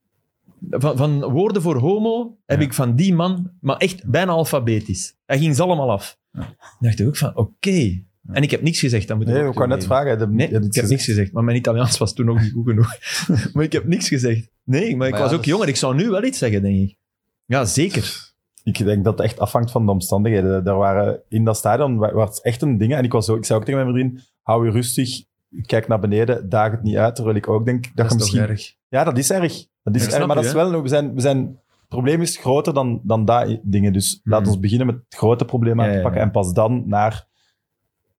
Van, 0.71 0.97
van 0.97 1.21
woorden 1.31 1.63
voor 1.63 1.77
homo 1.77 2.37
heb 2.47 2.59
Ja. 2.61 2.65
ik 2.67 2.75
van 2.75 2.97
die 2.97 3.15
man, 3.15 3.51
maar 3.61 3.77
echt 3.77 4.07
bijna 4.07 4.33
alfabetisch. 4.33 5.17
Hij 5.27 5.39
ging 5.39 5.57
ze 5.57 5.63
allemaal 5.63 5.91
af. 5.91 6.19
Ik 6.33 6.47
dacht 6.81 7.03
ook 7.03 7.17
van, 7.17 7.37
oké. 7.37 8.03
En 8.33 8.43
ik 8.43 8.51
heb 8.51 8.63
niks 8.63 8.79
gezegd. 8.81 9.09
Dat 9.09 9.17
moet 9.17 9.27
Nee, 9.27 9.43
ook 9.43 9.53
ik 9.53 9.59
wou 9.59 9.69
net 9.69 9.85
vragen. 9.85 10.09
heb 10.11 10.19
je- 10.21 10.27
Nee, 10.27 10.39
heb 10.39 10.51
je 10.51 10.57
ik 10.57 10.63
heb 10.63 10.73
gezegd? 10.73 10.89
niks 10.91 11.05
gezegd. 11.05 11.33
Maar 11.33 11.45
mijn 11.45 11.57
Italiaans 11.57 11.99
was 11.99 12.15
toen 12.15 12.27
nog 12.27 12.41
niet 12.41 12.53
goed 12.53 12.69
genoeg. 12.69 12.89
maar 13.53 13.65
ik 13.65 13.73
heb 13.73 13.87
niks 13.87 14.09
gezegd. 14.09 14.51
Nee, 14.65 14.97
maar 14.97 15.09
ik 15.09 15.17
was 15.17 15.33
ook 15.33 15.39
dus- 15.43 15.47
jonger. 15.47 15.69
Ik 15.69 15.77
zou 15.77 15.95
nu 15.95 16.09
wel 16.11 16.25
iets 16.25 16.39
zeggen, 16.39 16.63
denk 16.63 16.77
ik. 16.91 16.97
Ja, 17.45 17.65
zeker. 17.65 18.33
Ik 18.63 18.79
denk 18.85 19.05
dat 19.05 19.19
het 19.19 19.27
echt 19.27 19.39
afhangt 19.39 19.71
van 19.71 19.85
de 19.87 19.93
omstandigheden. 19.93 20.65
Daar 20.65 20.77
waren, 20.77 21.21
in 21.29 21.45
dat 21.45 21.57
stadion 21.57 21.97
wa- 21.97 22.13
was 22.13 22.29
het 22.29 22.45
echt 22.45 22.63
een 22.63 22.79
ding. 22.79 22.95
En 22.95 23.05
ik, 23.05 23.13
was 23.13 23.29
ook, 23.29 23.37
ik 23.37 23.45
zei 23.45 23.59
ook 23.59 23.65
tegen 23.65 23.81
mijn 23.85 23.95
vriendin, 23.95 24.21
hou 24.43 24.67
je 24.67 24.71
rustig, 24.73 25.23
kijk 25.67 25.89
naar 25.89 26.01
beneden, 26.01 26.49
daag 26.49 26.71
het 26.71 26.83
niet 26.83 26.97
uit. 26.97 27.15
Terwijl 27.15 27.37
ik 27.37 27.49
ook 27.49 27.65
denk 27.65 27.85
dat, 27.85 27.93
Dat, 27.95 28.07
je 28.09 28.13
is 28.15 28.17
misschien... 28.21 28.41
toch 28.41 28.49
erg. 28.51 28.75
Ja, 28.89 29.05
dat 29.05 29.19
is 29.19 29.31
erg. 29.31 29.67
Dat 29.83 29.95
is 29.95 30.07
erg 30.07 30.27
maar 30.27 30.35
dat 30.37 30.45
je, 30.45 30.51
is 30.51 30.55
wel... 30.55 30.83
We 30.83 30.89
zijn, 30.89 31.15
we 31.15 31.21
zijn, 31.21 31.39
het 31.79 31.89
probleem 31.89 32.21
is 32.21 32.37
groter 32.37 32.75
dan, 32.75 33.01
dan 33.05 33.25
dat 33.25 33.59
dingen. 33.63 33.93
Dus 33.93 34.21
Hmm. 34.23 34.33
laat 34.33 34.47
ons 34.47 34.59
beginnen 34.61 34.87
met 34.87 34.97
het 34.97 35.15
grote 35.15 35.45
probleem 35.45 35.81
aan 35.81 35.87
Ja, 35.87 35.91
te 35.93 35.97
ja, 35.97 36.03
pakken. 36.03 36.21
ja. 36.21 36.27
En 36.27 36.33
pas 36.33 36.53
dan 36.53 36.83
naar... 36.87 37.27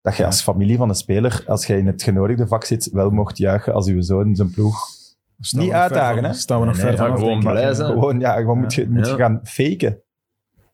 Dat 0.05 0.15
je 0.15 0.25
als 0.25 0.41
familie 0.41 0.77
van 0.77 0.89
een 0.89 0.95
speler, 0.95 1.43
als 1.47 1.65
je 1.65 1.77
in 1.77 1.87
het 1.87 2.03
genodigde 2.03 2.47
vak 2.47 2.63
zit, 2.63 2.89
wel 2.91 3.09
mocht 3.09 3.37
juichen 3.37 3.73
als 3.73 3.87
uw 3.87 4.01
zoon 4.01 4.35
zijn 4.35 4.51
ploeg. 4.51 4.77
Niet 5.51 5.71
uitdagen, 5.71 6.15
van- 6.21 6.23
hè? 6.23 6.33
Staan 6.33 6.59
we 6.59 6.65
nog 6.65 6.73
Nee, 6.75 6.81
ver 6.83 6.91
nee, 6.93 7.01
vanaf. 7.01 7.19
gewoon 7.19 7.39
blij 7.39 7.73
zijn. 7.73 7.91
Gewoon, 7.91 8.19
ja, 8.19 8.43
wat 8.43 8.55
moet 8.55 8.73
je, 8.73 8.89
moet 8.89 9.07
je 9.07 9.15
gaan 9.15 9.39
faken? 9.43 9.97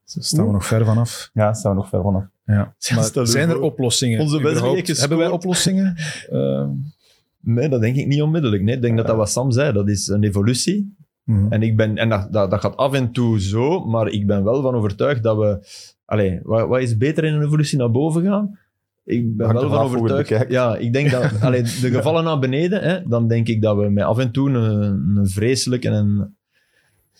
Staan 0.06 0.46
we 0.46 0.52
nog 0.52 0.66
ver 0.66 0.86
vanaf. 0.86 1.30
Ja, 1.34 1.44
daar 1.44 1.56
staan 1.56 1.72
we 1.72 1.78
nog 1.78 1.90
ver 1.90 2.02
vanaf. 2.02 2.24
Ja. 2.46 2.76
Maar 2.96 3.28
zijn 3.28 3.50
er 3.50 3.60
oplossingen? 3.62 4.20
Onze. 4.20 4.38
Hebben 5.00 5.18
wij 5.18 5.28
oplossingen? 5.30 5.96
Eh, 6.32 6.68
Nee, 7.44 7.70
dat 7.70 7.82
denk 7.82 7.96
ik 7.96 8.08
niet 8.08 8.22
onmiddellijk. 8.22 8.64
Nee, 8.64 8.76
ik 8.76 8.82
denk 8.82 8.98
dat 8.98 9.08
dat 9.08 9.16
wat 9.16 9.30
Sam 9.30 9.52
zei. 9.52 9.74
Dat 9.74 9.90
is 9.90 10.08
een 10.08 10.24
evolutie. 10.24 10.96
mhm. 11.24 11.52
En, 11.52 11.62
ik 11.64 11.76
ben, 11.78 11.98
en 11.98 12.10
dat, 12.10 12.34
dat, 12.34 12.52
dat 12.52 12.60
gaat 12.60 12.78
af 12.78 12.94
en 12.94 13.12
toe 13.12 13.40
zo, 13.42 13.86
maar 13.86 14.08
ik 14.08 14.28
ben 14.28 14.44
wel 14.44 14.62
van 14.62 14.76
overtuigd 14.76 15.24
dat 15.24 15.38
we... 15.38 15.68
Allee, 16.06 16.40
wat, 16.44 16.68
wat 16.68 16.82
is 16.82 16.98
beter 16.98 17.24
in 17.24 17.34
een 17.34 17.44
evolutie 17.44 17.78
naar 17.78 17.92
boven 17.92 18.24
gaan? 18.24 18.60
Ik 19.04 19.38
ben 19.38 19.45
Hangt 19.45 19.62
wel 19.62 19.70
van 19.70 19.80
overtuigd... 19.86 20.52
Ja, 20.52 20.76
ik 20.78 20.93
denk 20.93 21.12
dat... 21.12 21.32
Allee, 21.41 21.62
de 21.62 21.70
gevallen 21.91 22.24
naar 22.24 22.39
beneden, 22.39 22.82
hè, 22.82 23.08
dan 23.08 23.28
denk 23.28 23.47
ik 23.47 23.62
dat 23.62 23.78
we 23.78 23.89
met 23.89 24.04
af 24.04 24.18
en 24.18 24.32
toe 24.32 24.49
een, 24.49 25.18
een 25.18 25.30
vreselijke 25.30 25.88
en 25.89 25.93
een 25.93 26.36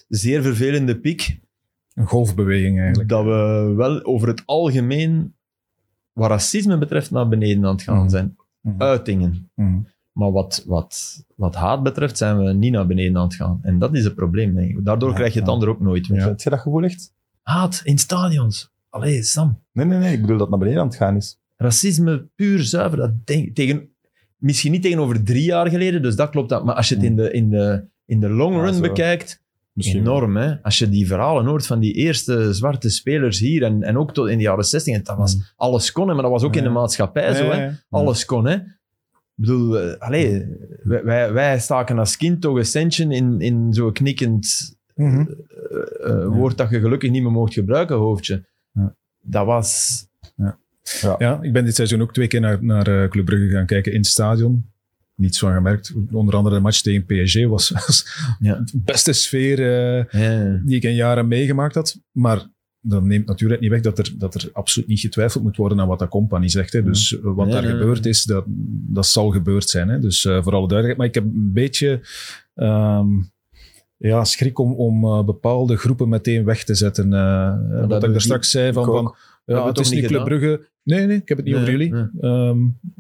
zeer 0.08 0.42
vervelende 0.42 1.00
piek, 1.00 1.40
Een 1.94 2.06
golfbeweging 2.08 2.80
eigenlijk. 2.80 3.10
dat 3.10 3.24
we 3.24 3.74
wel 3.76 4.04
over 4.06 4.28
het 4.28 4.44
algemeen, 4.46 5.36
wat 6.14 6.30
racisme 6.30 6.78
betreft, 6.78 7.12
naar 7.12 7.28
beneden 7.28 7.66
aan 7.66 7.72
het 7.72 7.82
gaan 7.82 7.98
Mhm. 7.98 8.10
zijn. 8.10 8.36
Mhm. 8.62 8.82
Uitingen. 8.82 9.50
Mhm. 9.56 9.80
Maar 10.12 10.32
wat, 10.32 10.64
wat, 10.68 11.24
wat 11.36 11.56
haat 11.56 11.84
betreft 11.84 12.18
zijn 12.18 12.38
we 12.44 12.54
niet 12.54 12.72
naar 12.72 12.88
beneden 12.88 13.18
aan 13.18 13.24
het 13.24 13.36
gaan. 13.36 13.60
En 13.62 13.80
dat 13.80 13.96
is 13.96 14.04
het 14.04 14.16
probleem, 14.16 14.54
denk 14.56 14.70
ik. 14.78 14.86
Daardoor 14.86 15.10
Ja, 15.10 15.16
krijg 15.16 15.34
je 15.34 15.40
het 15.40 15.48
ja. 15.48 15.54
ander 15.54 15.70
ook 15.70 15.80
nooit 15.80 16.10
meer. 16.10 16.22
Heb 16.24 16.40
je 16.40 16.50
dat 16.50 16.60
gevoel 16.60 16.84
echt? 16.84 17.14
Haat 17.42 17.82
in 17.84 17.98
stadions. 17.98 18.72
Allee, 18.90 19.24
Sam. 19.24 19.60
Nee, 19.72 19.86
nee, 19.86 19.98
nee. 19.98 20.14
Ik 20.14 20.22
bedoel 20.22 20.38
dat 20.38 20.48
het 20.48 20.50
naar 20.50 20.60
beneden 20.60 20.82
aan 20.82 20.88
het 20.88 20.96
gaan 20.98 21.16
is. 21.16 21.40
Racisme 21.62 22.28
puur 22.36 22.64
zuiver. 22.64 22.98
Dat 22.98 23.12
denk, 23.26 23.56
tegen, 23.56 23.90
misschien 24.38 24.72
niet 24.72 24.82
tegenover 24.82 25.24
drie 25.24 25.44
jaar 25.44 25.70
geleden, 25.70 26.02
dus 26.02 26.16
dat 26.16 26.30
klopt. 26.30 26.50
Dat, 26.50 26.66
maar 26.66 26.76
als 26.76 26.90
je 26.90 26.96
het 26.96 27.04
in 27.04 27.16
de, 27.16 27.32
in 27.32 27.50
de, 27.50 27.84
in 28.06 28.20
de 28.20 28.30
long 28.30 28.56
run 28.56 28.82
bekijkt, 28.82 29.40
Misschien 29.74 30.02
enorm. 30.02 30.38
Hè? 30.38 30.62
Als 30.62 30.80
je 30.80 30.90
die 30.90 31.08
verhalen 31.08 31.46
hoort 31.46 31.66
van 31.66 31.80
die 31.80 31.94
eerste 31.94 32.54
zwarte 32.54 32.90
spelers 32.90 33.40
hier 33.40 33.64
en, 33.64 33.84
en 33.84 33.98
ook 33.98 34.14
tot 34.14 34.28
in 34.28 34.38
de 34.38 34.44
jaren 34.44 34.64
60, 34.64 34.94
en 34.94 35.04
dat 35.04 35.18
was 35.18 35.54
alles 35.56 35.92
kon, 35.92 36.08
hè, 36.08 36.14
maar 36.14 36.24
dat 36.24 36.32
was 36.32 36.44
ook 36.44 36.56
in 36.56 36.64
de 36.64 36.70
maatschappij 36.70 37.34
zo. 37.34 37.50
Hè? 37.50 37.70
Alles 37.90 38.26
kon, 38.26 38.46
hè. 38.46 38.54
Ik 38.56 39.48
bedoel, 39.48 39.80
eh, 39.80 40.48
wij, 40.84 41.34
wij, 41.34 41.60
staken 41.60 42.00
als 42.00 42.18
kind 42.18 42.42
toch 42.42 42.58
een 42.58 42.66
centje 42.66 43.04
in, 43.16 43.42
in 43.42 43.74
zo'n 43.74 43.94
knikkend 43.94 44.76
Mhm. 44.96 45.20
eh, 45.20 46.10
eh, 46.10 46.28
woord 46.28 46.58
dat 46.58 46.70
je 46.70 46.80
gelukkig 46.80 47.10
niet 47.12 47.24
meer 47.24 47.32
mocht 47.32 47.54
gebruiken, 47.54 47.96
hoofdje. 47.96 48.46
Ja. 48.72 48.96
Dat 49.22 49.46
was... 49.46 50.06
Ja, 51.18 51.40
ik 51.42 51.54
ben 51.54 51.66
dit 51.66 51.76
seizoen 51.76 52.02
ook 52.02 52.14
twee 52.14 52.28
keer 52.28 52.40
naar, 52.42 52.64
naar 52.64 53.04
eh, 53.04 53.10
Club 53.10 53.26
Brugge 53.26 53.50
gaan 53.50 53.66
kijken 53.66 53.92
in 53.92 53.98
het 53.98 54.08
stadion. 54.08 54.70
Niets 55.16 55.40
van 55.40 55.54
gemerkt. 55.54 55.94
Onder 56.12 56.36
andere 56.36 56.56
de 56.56 56.62
match 56.62 56.82
tegen 56.82 57.06
PSG 57.06 57.46
was, 57.48 57.70
was 57.88 58.06
Ja. 58.40 58.56
de 58.56 58.72
beste 58.86 59.14
sfeer 59.14 59.60
eh, 59.60 60.22
Ja. 60.22 60.62
die 60.66 60.76
ik 60.76 60.84
in 60.84 60.96
jaren 60.96 61.28
meegemaakt 61.28 61.76
had. 61.76 62.00
Maar 62.12 62.46
dat 62.84 63.04
neemt 63.04 63.26
natuurlijk 63.28 63.62
niet 63.62 63.70
weg 63.70 63.82
dat 63.82 63.98
er, 64.00 64.14
dat 64.18 64.36
er 64.36 64.50
absoluut 64.54 64.88
niet 64.88 65.00
getwijfeld 65.00 65.44
moet 65.44 65.58
worden 65.58 65.80
aan 65.80 65.88
wat 65.88 66.00
dat 66.00 66.10
compagnie 66.10 66.50
zegt. 66.50 66.74
Hè. 66.74 66.84
Dus 66.84 67.18
eh, 67.20 67.22
wat 67.24 67.52
daar 67.52 67.64
gebeurd 67.64 68.06
is, 68.06 68.24
dat, 68.24 68.44
dat 68.94 69.08
zal 69.08 69.30
gebeurd 69.30 69.70
zijn. 69.70 69.90
Hè. 69.90 70.00
Dus 70.00 70.26
eh, 70.26 70.44
voor 70.44 70.54
alle 70.56 70.68
duidelijkheid. 70.68 70.98
Maar 70.98 71.08
ik 71.08 71.14
heb 71.16 71.24
een 71.24 71.54
beetje 71.54 72.02
ehm, 72.56 73.08
ja, 73.98 74.24
schrik 74.24 74.60
om, 74.60 74.74
om 74.74 75.26
bepaalde 75.26 75.78
groepen 75.78 76.10
meteen 76.10 76.44
weg 76.46 76.64
te 76.64 76.76
zetten. 76.76 77.14
eh, 77.14 77.88
wat 77.88 78.04
ik 78.04 78.12
daar 78.12 78.22
straks 78.22 78.50
zei 78.50 78.74
van... 78.74 78.86
van 78.86 79.16
ja, 79.56 79.68
het 79.68 79.80
is 79.80 79.90
niet 79.90 80.06
Club? 80.06 80.24
Brugge. 80.24 80.68
Nee, 80.84 81.06
nee, 81.06 81.18
ik 81.18 81.28
heb 81.30 81.38
het 81.38 81.46
niet 81.46 81.56
Nee, 81.56 81.64
over 81.64 81.78
jullie. 81.78 81.94
nee. 81.94 82.08
Ehm, 82.32 82.58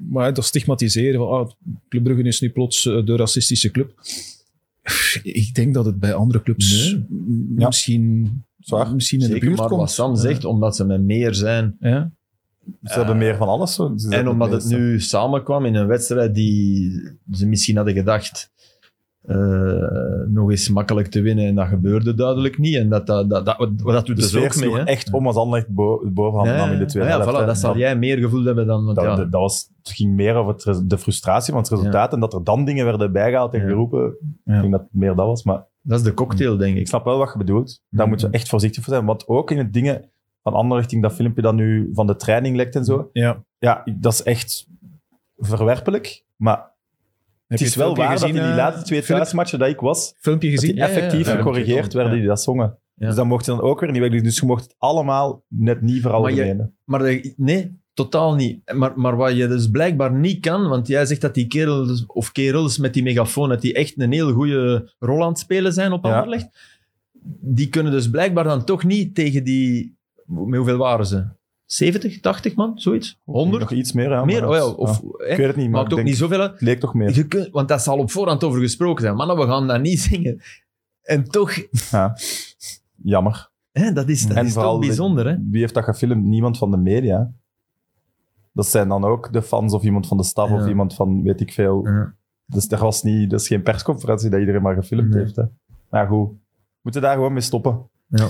maar 0.09 0.33
dat 0.33 0.45
stigmatiseren 0.45 1.19
van 1.19 1.29
ah, 1.29 1.49
Club 1.89 2.03
Brugge 2.03 2.23
is 2.23 2.41
nu 2.41 2.49
plots 2.49 2.85
eh, 2.85 3.05
de 3.05 3.15
racistische 3.15 3.71
club. 3.71 3.93
Ik 5.23 5.53
denk 5.53 5.73
dat 5.73 5.85
het 5.85 5.99
bij 5.99 6.13
andere 6.13 6.41
clubs 6.43 6.91
Nee. 6.91 7.05
m- 7.09 7.59
Ja. 7.59 7.67
misschien, 7.67 8.43
Zwaar. 8.59 8.93
misschien 8.93 9.21
in 9.21 9.29
de 9.29 9.39
buurt 9.39 9.57
maar 9.57 9.67
komt. 9.67 9.79
wat 9.79 9.91
Sam 9.91 10.15
zegt, 10.15 10.45
omdat 10.45 10.75
ze 10.75 10.85
met 10.85 11.01
meer 11.01 11.33
zijn. 11.35 11.75
Ja. 11.79 12.11
Ze 12.83 12.93
hebben 12.93 13.17
meer 13.17 13.35
van 13.37 13.47
alles. 13.47 13.73
Zo. 13.75 13.95
En 14.09 14.27
omdat 14.27 14.51
het 14.51 14.65
nu 14.65 14.99
samenkwam 15.01 15.65
in 15.65 15.75
een 15.75 15.87
wedstrijd 15.87 16.35
die 16.35 16.91
ze 17.31 17.47
misschien 17.47 17.75
hadden 17.75 17.93
gedacht 17.93 18.51
eh, 19.21 19.35
nog 20.27 20.49
eens 20.49 20.69
makkelijk 20.69 21.07
te 21.07 21.21
winnen. 21.21 21.45
En 21.45 21.55
dat 21.55 21.67
gebeurde 21.67 22.13
duidelijk 22.13 22.57
niet. 22.57 22.75
En 22.75 22.89
dat, 22.89 23.07
dat, 23.07 23.29
dat, 23.29 23.45
dat, 23.45 23.57
dat 23.77 24.05
doet 24.05 24.05
De 24.05 24.13
dus 24.13 24.27
sfeer 24.29 24.43
ook 24.43 24.55
mee. 24.55 24.73
Hè? 24.73 24.83
echt 24.83 25.13
om 25.13 25.27
als 25.27 25.35
Anderlecht 25.35 25.67
bo 25.67 26.01
bovenhand 26.05 26.57
nam 26.57 26.71
in 26.71 26.79
de 26.79 26.85
tweede 26.85 27.09
ja, 27.09 27.19
helft. 27.19 27.41
voilà, 27.41 27.45
dat 27.45 27.57
zal 27.57 27.77
jij 27.77 27.95
meer 27.95 28.17
gevoeld 28.17 28.45
hebben 28.45 28.67
dan... 28.67 28.83
Want 28.85 28.95
dat, 28.95 29.05
ja, 29.05 29.15
dat 29.15 29.41
was, 29.41 29.69
het 29.83 29.91
ging 29.91 30.15
meer 30.15 30.35
over 30.35 30.53
het, 30.53 30.89
de 30.89 30.97
frustratie 30.97 31.53
van 31.53 31.61
het 31.61 31.71
resultaat 31.71 32.13
en 32.13 32.19
dat 32.19 32.33
er 32.33 32.43
dan 32.43 32.65
dingen 32.65 32.85
werden 32.85 33.11
bijgehaald 33.11 33.53
en 33.53 33.61
geroepen. 33.61 34.07
Ik 34.45 34.61
denk 34.61 34.71
dat 34.71 34.81
het 34.81 34.89
meer 34.91 35.15
dat 35.15 35.25
was, 35.25 35.43
maar 35.43 35.65
dat 35.81 35.99
is 35.99 36.05
de 36.05 36.13
cocktail, 36.13 36.57
denk 36.57 36.73
ik 36.75 36.81
ik. 36.81 36.87
snap 36.87 37.05
wel 37.05 37.17
wat 37.17 37.31
je 37.31 37.37
bedoelt. 37.37 37.67
Daar 37.89 37.99
Mhm. 37.99 38.09
moeten 38.09 38.29
we 38.29 38.33
echt 38.35 38.49
voorzichtig 38.49 38.83
voor 38.83 38.93
zijn, 38.93 39.05
want 39.05 39.27
ook 39.27 39.51
in 39.51 39.57
het 39.57 39.73
dingen 39.73 40.09
van 40.43 40.53
Anderlecht, 40.53 41.01
dat 41.01 41.13
filmpje 41.13 41.41
dat 41.41 41.53
nu 41.53 41.89
van 41.93 42.07
de 42.07 42.15
training 42.15 42.55
lekt 42.55 42.75
en 42.75 42.85
zo, 42.85 43.09
ja. 43.13 43.43
ja, 43.59 43.83
dat 43.99 44.13
is 44.13 44.23
echt 44.23 44.67
verwerpelijk, 45.37 46.25
maar 46.35 46.70
het 47.51 47.61
is 47.61 47.75
wel 47.75 47.95
waar 47.95 48.19
dat 48.19 48.27
in 48.27 48.33
die 48.33 48.41
eh, 48.41 48.55
laatste 48.55 48.83
twee 48.85 49.01
thuismatchen 49.01 49.59
dat 49.59 49.69
ik 49.69 49.79
was, 49.79 50.13
filmpje 50.17 50.49
gezien? 50.49 50.69
die 50.71 50.79
Ja, 50.79 50.87
ja, 50.87 50.93
effectief 50.93 51.27
ja. 51.27 51.35
gecorrigeerd 51.35 51.93
werden 51.93 52.13
die 52.13 52.27
dat 52.27 52.41
zongen. 52.41 52.77
Dus 52.95 53.15
dat 53.15 53.25
mocht 53.25 53.45
je 53.45 53.51
dan 53.51 53.61
ook 53.61 53.79
weer 53.79 53.91
niet 53.91 54.01
weg. 54.01 54.21
Dus 54.21 54.39
je 54.39 54.45
mocht 54.45 54.63
het 54.63 54.75
allemaal 54.77 55.43
net 55.47 55.81
niet 55.81 56.01
veralgemenen. 56.01 56.75
Maar 56.85 56.99
de- 56.99 57.33
nee, 57.37 57.79
totaal 57.93 58.35
niet. 58.35 58.71
Maar, 58.73 58.91
maar 58.95 59.15
wat 59.15 59.35
je 59.35 59.47
dus 59.47 59.69
blijkbaar 59.69 60.13
niet 60.13 60.39
kan, 60.39 60.67
want 60.67 60.87
jij 60.87 61.05
zegt 61.05 61.21
dat 61.21 61.33
die 61.33 61.47
kerels, 61.47 62.05
of 62.05 62.31
kerels 62.31 62.77
met 62.77 62.93
die 62.93 63.03
megafoon, 63.03 63.49
dat 63.49 63.61
die 63.61 63.73
echt 63.73 63.99
een 64.01 64.11
heel 64.11 64.31
goede 64.31 64.91
rol 64.99 65.21
aan 65.23 65.29
het 65.29 65.39
spelen 65.39 65.73
zijn 65.73 65.91
op. 65.91 66.05
Anderlecht. 66.05 66.47
Die 67.41 67.69
kunnen 67.69 67.91
dus 67.91 68.09
blijkbaar 68.09 68.43
dan 68.43 68.63
toch 68.63 68.83
niet 68.83 69.15
tegen 69.15 69.43
die... 69.43 69.97
Met 70.25 70.55
hoeveel 70.55 70.77
waren 70.77 71.05
ze? 71.05 71.25
70, 71.75 72.19
80 72.19 72.55
man, 72.55 72.79
zoiets? 72.79 73.19
100? 73.23 73.61
Nog 73.61 73.71
iets 73.71 73.91
meer, 73.91 74.09
ja. 74.09 74.25
Meer? 74.25 74.47
Oh 74.47 74.55
ja, 74.55 74.65
of, 74.67 75.01
ja. 75.01 75.07
hè, 75.25 75.31
Ik 75.31 75.37
weet 75.37 75.47
het 75.47 75.55
niet, 75.55 75.65
maar 75.69 75.79
maakt 75.79 75.89
ook 75.91 75.95
denk, 75.95 76.07
niet 76.07 76.17
zoveel 76.17 76.39
uit. 76.41 76.51
het 76.51 76.61
leek 76.61 76.79
toch 76.79 76.93
meer. 76.93 77.15
Je 77.15 77.27
kunt, 77.27 77.49
want 77.49 77.67
dat 77.67 77.81
zal 77.81 77.97
op 77.97 78.11
voorhand 78.11 78.43
over 78.43 78.59
gesproken 78.61 79.03
zijn. 79.03 79.15
Mannen, 79.15 79.37
we 79.37 79.45
gaan 79.45 79.67
dat 79.67 79.81
niet 79.81 79.99
zingen. 80.09 80.41
En 81.01 81.23
toch, 81.23 81.53
Ja. 81.91 82.17
Jammer. 83.03 83.49
hè, 83.71 83.91
dat 83.91 84.09
is, 84.09 84.27
dat 84.27 84.37
En 84.37 84.45
is 84.45 84.53
toch 84.53 84.79
de- 84.79 84.87
bijzonder. 84.87 85.27
Hè? 85.27 85.35
Wie 85.49 85.59
heeft 85.61 85.73
dat 85.73 85.83
gefilmd? 85.83 86.23
Niemand 86.25 86.57
van 86.57 86.71
de 86.71 86.77
media. 86.77 87.31
Dat 88.53 88.67
zijn 88.67 88.87
dan 88.87 89.03
ook 89.05 89.33
de 89.33 89.41
fans 89.41 89.73
of 89.73 89.83
iemand 89.83 90.07
van 90.07 90.17
de 90.17 90.23
staf 90.23 90.49
Ja. 90.49 90.55
of 90.55 90.67
iemand 90.67 90.93
van 90.93 91.23
weet 91.23 91.41
ik 91.41 91.51
veel. 91.53 91.87
Ja. 91.87 92.13
Dus 92.45 92.67
er 92.69 92.79
was 92.79 93.03
niet, 93.03 93.29
dat 93.29 93.39
is 93.41 93.47
geen 93.47 93.61
persconferentie 93.63 94.29
dat 94.29 94.39
iedereen 94.39 94.61
maar 94.61 94.75
gefilmd 94.75 95.09
Nee. 95.09 95.23
heeft. 95.23 95.35
Hè. 95.35 95.43
Maar 95.89 96.07
goed, 96.07 96.29
we 96.29 96.37
moeten 96.81 97.01
daar 97.01 97.13
gewoon 97.13 97.33
mee 97.33 97.41
stoppen. 97.41 97.89
Ja, 98.07 98.27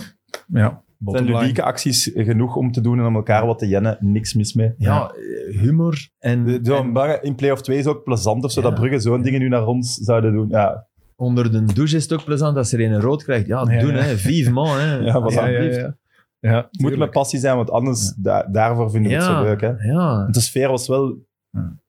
Het 0.57 0.90
bottom 1.03 1.23
zijn 1.23 1.25
line. 1.25 1.39
ludieke 1.39 1.63
acties 1.63 2.11
genoeg 2.13 2.55
om 2.55 2.71
te 2.71 2.81
doen 2.81 2.99
en 2.99 3.05
om 3.05 3.15
elkaar 3.15 3.45
wat 3.45 3.59
te 3.59 3.67
jennen. 3.67 3.97
Niks 3.99 4.33
mis 4.33 4.53
mee. 4.53 4.73
Ja, 4.77 5.11
humor 5.51 6.09
en, 6.19 6.43
De- 6.45 6.59
Zo'n 6.61 6.77
en 6.85 6.93
bar- 6.93 7.23
in 7.23 7.35
play-off 7.35 7.61
2 7.61 7.77
is 7.77 7.85
ook 7.87 8.03
plezant 8.03 8.43
of 8.43 8.51
zo, 8.51 8.61
Ja. 8.61 8.69
dat 8.69 8.79
Brugge 8.79 8.99
zo'n 8.99 9.21
dingen 9.21 9.39
nu 9.39 9.47
naar 9.47 9.65
ons 9.65 9.93
zouden 9.95 10.33
doen. 10.33 10.49
Ja, 10.49 10.87
onder 11.15 11.51
de 11.51 11.63
douche 11.73 11.95
is 11.95 12.03
het 12.03 12.13
ook 12.13 12.23
plezant 12.25 12.57
als 12.57 12.73
er 12.73 12.81
een 12.81 12.99
rood 13.01 13.23
krijgt. 13.23 13.45
Ja, 13.47 13.65
Ja, 13.69 13.79
doen 13.79 13.93
ja. 13.95 14.01
hè. 14.01 14.17
Vive 14.17 14.51
man, 14.51 14.79
hè. 14.79 14.95
Ja, 14.95 15.21
wat 15.21 15.33
Ja, 15.33 15.47
ja, 15.47 15.47
alsjeblieft. 15.47 15.75
ja. 15.81 15.97
Ja, 16.39 16.67
het 16.71 16.81
moet 16.81 16.97
met 16.97 17.11
passie 17.11 17.39
zijn, 17.39 17.55
want 17.55 17.71
anders 17.71 18.13
da- 18.17 18.47
daarvoor 18.51 18.91
vinden 18.91 19.11
we 19.11 19.17
het 19.17 19.25
zo 19.25 19.43
leuk. 19.43 19.61
Hè. 19.61 19.67
Ja. 19.91 20.25
De 20.27 20.39
sfeer 20.39 20.69
was 20.69 20.87
wel... 20.87 21.17
Ja. 21.51 21.79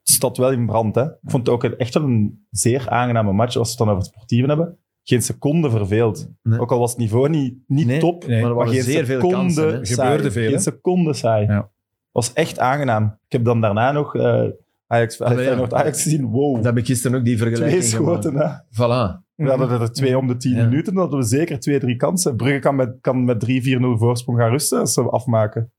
Het 0.00 0.14
staat 0.14 0.36
wel 0.36 0.50
in 0.52 0.66
brand. 0.66 0.94
Hè. 0.94 1.02
Ik 1.04 1.16
vond 1.24 1.46
het 1.46 1.54
ook 1.54 1.64
een- 1.64 1.76
echt 1.78 1.94
wel 1.94 2.02
een 2.02 2.46
zeer 2.50 2.88
aangename 2.88 3.32
match, 3.32 3.56
als 3.56 3.66
we 3.66 3.74
het 3.76 3.78
dan 3.78 3.88
over 3.88 4.02
het 4.02 4.12
sportieve 4.14 4.46
hebben. 4.48 4.78
Geen 5.08 5.22
seconde 5.22 5.70
verveeld. 5.70 6.28
Nee. 6.42 6.58
Ook 6.60 6.72
al 6.72 6.78
was 6.78 6.90
het 6.90 6.98
niveau 7.00 7.28
niet, 7.28 7.54
niet 7.66 7.86
Nee, 7.86 7.98
top, 7.98 8.26
Nee, 8.26 8.40
maar 8.40 8.50
er 8.50 8.56
waren 8.56 8.72
geen 8.72 8.82
zeer 8.82 9.04
veel 9.04 9.20
seconde 9.20 9.36
kansen. 9.36 9.64
hè. 9.78 9.84
saai. 9.84 10.08
Gebeurde 10.10 10.30
veel, 10.30 10.42
hè? 10.42 10.48
Geen 10.48 10.60
seconde 10.60 11.12
saai. 11.14 11.46
Ja. 11.46 11.70
was 12.12 12.32
echt 12.32 12.58
aangenaam. 12.58 13.04
Ik 13.04 13.32
heb 13.32 13.44
dan 13.44 13.60
daarna 13.60 13.92
nog 13.92 14.16
eh 14.16 14.44
Ajax, 14.88 15.20
Ah, 15.20 15.30
ja. 15.30 15.36
Feyenoord 15.36 15.74
Ajax 15.74 16.02
gezien. 16.02 16.24
Wow, 16.26 16.54
Dat 16.56 16.64
heb 16.64 16.76
ik 16.76 16.86
gisteren 16.86 17.18
ook 17.18 17.24
die 17.24 17.36
twee 17.36 17.48
vergelijking 17.48 17.82
schoten. 17.84 18.30
gemaakt. 18.32 18.64
Hè. 18.70 18.74
Voilà. 18.84 19.24
We 19.34 19.48
hadden 19.48 19.80
er 19.80 19.92
twee 19.92 20.18
om 20.18 20.26
de 20.26 20.36
tien 20.36 20.54
Ja. 20.56 20.64
minuten. 20.64 20.92
Dan 20.92 21.02
hadden 21.02 21.20
we 21.20 21.26
zeker 21.26 21.60
twee, 21.60 21.78
drie 21.78 21.96
kansen. 21.96 22.36
Brugge 22.36 22.58
kan 22.58 22.76
met, 22.76 22.96
kan 23.00 23.24
met 23.24 23.40
3-4-0 23.40 23.96
voorsprong 23.98 24.38
gaan 24.38 24.50
rusten 24.50 24.78
als 24.80 24.92
ze 24.92 25.02
afmaken. 25.02 25.72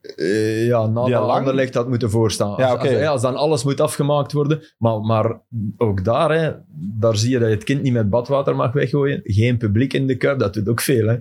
Eh, 0.00 0.66
ja, 0.66 0.86
na 0.86 1.04
de 1.04 1.16
Anderlecht 1.16 1.74
had 1.74 1.88
moeten 1.88 2.10
voorstaan. 2.10 2.54
Ja, 2.56 2.74
Als- 2.74 2.88
als, 2.88 3.04
als 3.06 3.22
dan 3.22 3.36
alles 3.36 3.64
moet 3.64 3.80
afgemaakt 3.80 4.32
worden. 4.32 4.62
Maar, 4.78 5.00
maar 5.00 5.40
ook 5.76 6.04
daar, 6.04 6.30
hè, 6.40 6.52
daar 6.98 7.16
zie 7.16 7.30
je 7.30 7.38
dat 7.38 7.48
je 7.48 7.54
het 7.54 7.64
kind 7.64 7.82
niet 7.82 7.92
met 7.92 8.10
badwater 8.10 8.56
mag 8.56 8.72
weggooien. 8.72 9.20
Geen 9.24 9.56
publiek 9.58 9.92
in 9.92 10.06
de 10.06 10.16
kuip, 10.16 10.38
dat 10.38 10.54
doet 10.54 10.68
ook 10.68 10.80
veel. 10.80 11.06
Hè. 11.08 11.16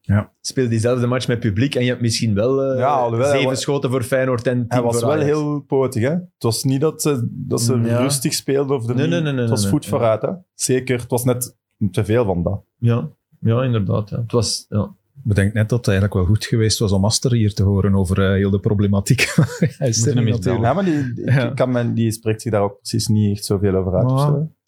Ja. 0.00 0.32
Speel 0.40 0.68
diezelfde 0.68 1.06
match 1.06 1.28
met 1.28 1.40
publiek 1.40 1.74
en 1.74 1.82
je 1.82 1.88
hebt 1.88 2.00
misschien 2.00 2.34
wel 2.34 2.62
eh, 2.62 2.78
Ja, 2.78 3.24
zeven 3.32 3.56
schoten 3.56 3.90
voor 3.90 4.02
Feyenoord 4.02 4.46
en 4.46 4.58
tien 4.58 4.66
Hij 4.68 4.82
was 4.82 5.00
wel 5.00 5.18
heel 5.20 5.60
potig. 5.60 6.02
Hè? 6.02 6.10
Het 6.10 6.22
was 6.38 6.64
niet 6.64 6.80
dat 6.80 7.02
ze, 7.02 7.28
dat 7.30 7.60
ze 7.60 7.76
Ja. 7.76 7.98
rustig 7.98 8.32
speelden. 8.34 8.76
Of 8.76 8.84
de 8.86 8.94
Nee, 8.94 9.06
nee, 9.06 9.20
nee, 9.20 9.32
nee, 9.32 9.40
het 9.40 9.50
was 9.50 9.68
voet 9.68 9.86
vooruit. 9.86 10.22
Hè? 10.22 10.30
Zeker. 10.54 10.98
Het 11.00 11.10
was 11.10 11.24
net 11.24 11.56
te 11.92 12.04
veel 12.04 12.24
van 12.24 12.42
dat. 12.42 12.62
Ja, 12.78 13.08
ja 13.40 13.62
inderdaad. 13.62 14.10
Ja. 14.10 14.16
Het 14.20 14.32
was, 14.32 14.66
ja. 14.68 14.94
Ik 15.18 15.34
bedenk 15.34 15.52
net 15.52 15.68
dat 15.68 15.78
het 15.78 15.88
eigenlijk 15.88 16.16
wel 16.18 16.26
goed 16.34 16.44
geweest 16.44 16.78
was 16.78 16.92
om 16.92 17.04
Aster 17.04 17.32
hier 17.32 17.54
te 17.54 17.62
horen 17.62 17.94
over 17.94 18.24
eh, 18.24 18.32
heel 18.32 18.50
de 18.50 18.58
problematiek. 18.60 19.20
Hij 19.78 19.88
is 19.88 20.06
er 20.06 20.14
natuurlijk. 20.14 20.62
Ja, 20.64 20.72
maar 20.72 20.84
die, 20.84 21.12
die, 21.12 21.24
Ja. 21.24 21.48
kan 21.50 21.70
men, 21.70 21.94
die 21.94 22.10
spreekt 22.12 22.42
zich 22.42 22.52
daar 22.52 22.62
ook 22.62 22.76
precies 22.78 23.06
niet 23.06 23.36
echt 23.36 23.44
zoveel 23.44 23.74
over 23.74 23.94
uit. 23.94 24.10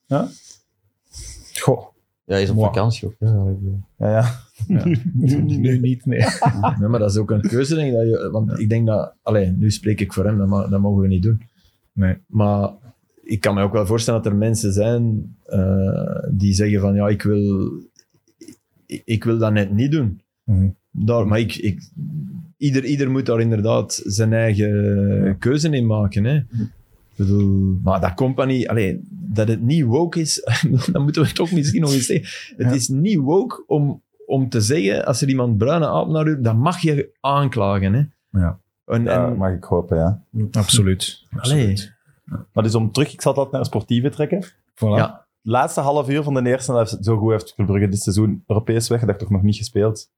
Ja. 0.06 0.26
zo. 0.26 0.26
Goh, 1.60 1.80
Ja, 2.24 2.34
hij 2.34 2.42
is 2.42 2.50
op 2.50 2.58
vakantie 2.60 3.08
ook. 3.08 3.14
Ja. 3.18 3.44
Ja, 3.98 4.10
ja. 4.10 4.30
Ja. 4.66 4.84
nu, 5.12 5.40
nu 5.42 5.78
niet, 5.78 6.06
nee. 6.06 6.18
Nee, 6.78 6.88
maar 6.88 7.00
dat 7.00 7.10
is 7.10 7.16
ook 7.16 7.30
een 7.30 7.40
keuze, 7.40 7.74
denk 7.74 7.86
ik. 7.88 7.94
Dat 7.94 8.06
je, 8.06 8.28
want 8.30 8.58
ik 8.58 8.68
denk 8.68 8.86
dat... 8.86 9.14
Allee, 9.22 9.50
nu 9.50 9.70
spreek 9.70 10.00
ik 10.00 10.12
voor 10.12 10.24
hem, 10.24 10.38
dat, 10.38 10.46
ma- 10.48 10.66
dat 10.68 10.80
mogen 10.80 11.02
we 11.02 11.08
niet 11.08 11.22
doen. 11.22 11.42
Nee. 11.92 12.16
Maar 12.26 12.70
ik 13.22 13.40
kan 13.40 13.54
me 13.54 13.62
ook 13.62 13.72
wel 13.72 13.86
voorstellen 13.86 14.22
dat 14.22 14.32
er 14.32 14.38
mensen 14.38 14.72
zijn 14.72 15.36
eh, 15.44 16.28
die 16.32 16.52
zeggen 16.54 16.80
van 16.80 16.94
ja, 16.94 17.08
ik 17.08 17.22
wil, 17.22 17.72
ik, 18.86 19.02
ik 19.04 19.24
wil 19.24 19.38
dat 19.38 19.52
net 19.52 19.72
niet 19.72 19.90
doen. 19.90 20.20
Mhm. 20.50 20.68
Daar, 20.90 21.26
maar 21.26 21.38
ik, 21.38 21.56
ik, 21.56 21.90
ieder, 22.56 22.84
ieder 22.84 23.10
moet 23.10 23.26
daar 23.26 23.40
inderdaad 23.40 24.02
zijn 24.04 24.32
eigen 24.32 25.36
keuze 25.38 25.68
in 25.70 25.86
maken. 25.86 26.24
Hè. 26.24 26.36
Ik 26.36 27.16
bedoel, 27.16 27.78
maar 27.82 28.00
dat 28.00 28.14
compagnie, 28.14 28.70
allee, 28.70 29.00
dat 29.10 29.48
het 29.48 29.60
niet 29.60 29.84
woke 29.84 30.20
is, 30.20 30.42
dan 30.92 31.02
moeten 31.02 31.22
we 31.22 31.28
het 31.28 31.36
toch 31.36 31.52
misschien 31.52 31.80
nog 31.80 31.92
eens 31.92 32.06
zeggen. 32.06 32.56
Het 32.56 32.66
Ja. 32.66 32.72
is 32.74 32.88
niet 32.88 33.18
woke 33.18 33.64
om, 33.66 34.02
om 34.26 34.48
te 34.48 34.60
zeggen, 34.60 35.04
als 35.06 35.22
er 35.22 35.28
iemand 35.28 35.58
bruine 35.58 35.86
aap 35.86 36.08
naar 36.08 36.26
u, 36.26 36.40
dan 36.40 36.58
mag 36.58 36.78
je 36.78 37.10
aanklagen. 37.20 37.92
Hè. 37.92 38.02
Ja. 38.40 38.58
En, 38.86 39.02
Ja, 39.04 39.26
en, 39.28 39.36
mag 39.36 39.52
ik 39.52 39.64
hopen, 39.64 39.96
ja. 39.98 40.22
Absoluut. 40.50 41.26
allee, 41.30 41.40
Absoluut. 41.42 41.94
Maar 42.52 42.64
dus 42.64 42.74
om 42.74 42.92
terug, 42.92 43.12
ik 43.12 43.20
zal 43.20 43.34
dat 43.34 43.52
naar 43.52 43.64
sportieve 43.64 44.08
trekken. 44.08 44.44
Voilà. 44.74 44.96
ja, 44.96 45.26
laatste 45.42 45.80
half 45.80 46.08
uur 46.10 46.22
van 46.22 46.34
de 46.34 46.50
eerste 46.50 46.72
helft, 46.72 46.98
zo 47.00 47.16
goed 47.18 47.30
heeft 47.30 47.54
Club 47.54 47.66
Brugge 47.66 47.88
dit 47.88 48.00
seizoen 48.00 48.42
Europees 48.46 48.88
weggedacht 48.88 49.18
toch 49.18 49.30
nog 49.30 49.42
niet 49.42 49.56
gespeeld. 49.56 50.10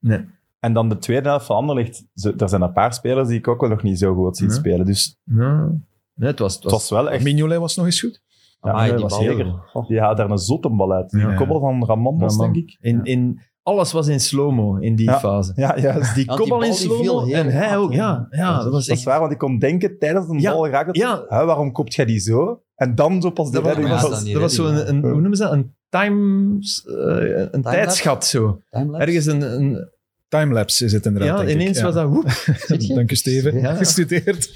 Nee. 0.00 0.24
En 0.60 0.72
dan 0.72 0.88
de 0.88 0.98
tweede 0.98 1.28
helft 1.28 1.46
van 1.46 1.56
Anderlecht, 1.56 2.04
er 2.38 2.48
zijn 2.48 2.62
een 2.62 2.72
paar 2.72 2.92
spelers 2.94 3.28
die 3.28 3.38
ik 3.38 3.48
ook 3.48 3.60
wel 3.60 3.70
nog 3.70 3.82
niet 3.82 3.98
zo 3.98 4.14
goed 4.14 4.36
zie 4.36 4.48
Ja. 4.48 4.54
spelen. 4.54 4.86
Dus 4.86 5.18
Ja. 5.24 5.70
Nee, 6.14 6.30
het 6.30 6.38
was, 6.38 6.54
het 6.54 6.62
het 6.62 6.72
was 6.72 6.90
wel 6.90 7.10
echt... 7.10 7.24
Mignolet 7.24 7.58
was 7.58 7.76
nog 7.76 7.84
eens 7.86 8.00
goed. 8.00 8.22
Ja, 8.60 8.70
Amai, 8.70 8.90
die 8.92 9.02
was 9.02 9.12
bal. 9.12 9.22
zeker. 9.22 9.54
Die 9.88 10.00
haalt 10.00 10.16
daar 10.16 10.30
een 10.30 10.38
zotte 10.38 10.70
bal 10.70 10.92
uit. 10.92 11.10
Die 11.10 11.20
Ja. 11.20 11.34
koppel 11.34 11.60
van 11.60 11.84
Ramon 11.84 12.18
was, 12.18 12.36
Raman. 12.36 12.52
denk 12.52 12.68
ik. 12.68 12.76
In, 12.80 13.04
in, 13.04 13.40
alles 13.62 13.92
was 13.92 14.06
in 14.06 14.20
slow-mo 14.20 14.76
in 14.76 14.96
die 14.96 15.06
Ja. 15.06 15.18
fase. 15.18 15.52
Ja, 15.54 15.78
juist. 15.78 16.14
Die 16.14 16.24
Ja, 16.24 16.30
die 16.30 16.36
kopbal 16.36 16.58
bal 16.58 16.62
in 16.62 16.70
die 16.70 16.80
viel 16.80 17.02
slow-mo 17.04 17.24
heel 17.24 17.36
en 17.36 17.46
hij 17.50 17.68
hard, 17.68 17.80
ook. 17.80 17.90
hè. 17.92 17.96
Ja, 17.96 18.26
ja, 18.30 18.54
dat 18.54 18.62
was 18.64 18.72
Dat 18.72 18.80
is 18.80 18.88
echt... 18.88 19.02
waar, 19.02 19.20
want 19.20 19.32
ik 19.32 19.38
kon 19.38 19.58
denken 19.58 19.98
tijdens 19.98 20.28
een 20.28 20.40
Ja, 20.40 20.52
bal 20.52 20.68
raakt 20.68 20.86
het. 20.86 20.96
ja. 20.96 21.24
Hè, 21.28 21.44
waarom 21.44 21.72
kopt 21.72 21.94
jij 21.94 22.04
die 22.04 22.18
zo? 22.18 22.62
En 22.74 22.94
dan 22.94 23.22
zo 23.22 23.30
pas 23.30 23.46
de 23.46 23.52
Dat 23.52 23.62
was, 23.62 23.72
redding. 23.72 23.88
ja, 23.94 24.00
dat 24.00 24.02
was- 24.02 24.10
was, 24.10 24.18
dan 24.18 24.24
die 24.24 24.32
dat 24.32 24.42
was 24.42 24.54
zo 24.54 24.64
redding, 24.64 24.88
een, 24.88 24.96
een, 24.96 25.02
hoe 25.10 25.20
noemen 25.20 25.36
ze 25.36 25.42
dat? 25.42 25.52
Een 25.52 25.76
time... 25.88 26.58
eh, 26.86 27.46
een 27.50 27.62
tijdsgat 27.62 28.26
zo. 28.26 28.62
Timelapse. 28.70 29.06
Ergens 29.06 29.26
een... 29.26 29.40
een 29.40 29.96
Timelapse 30.28 30.84
is 30.84 30.92
het 30.92 31.06
inderdaad, 31.06 31.28
ja, 31.28 31.36
denk 31.36 31.48
ik. 31.48 31.54
ineens 31.54 31.78
Ja. 31.78 31.84
was 31.84 31.94
dat... 31.94 32.08
Woep? 32.08 32.24
Dank 32.96 33.10
je, 33.10 33.16
Steven. 33.16 33.60
Ja. 33.60 33.74
Gestudeerd. 33.74 34.44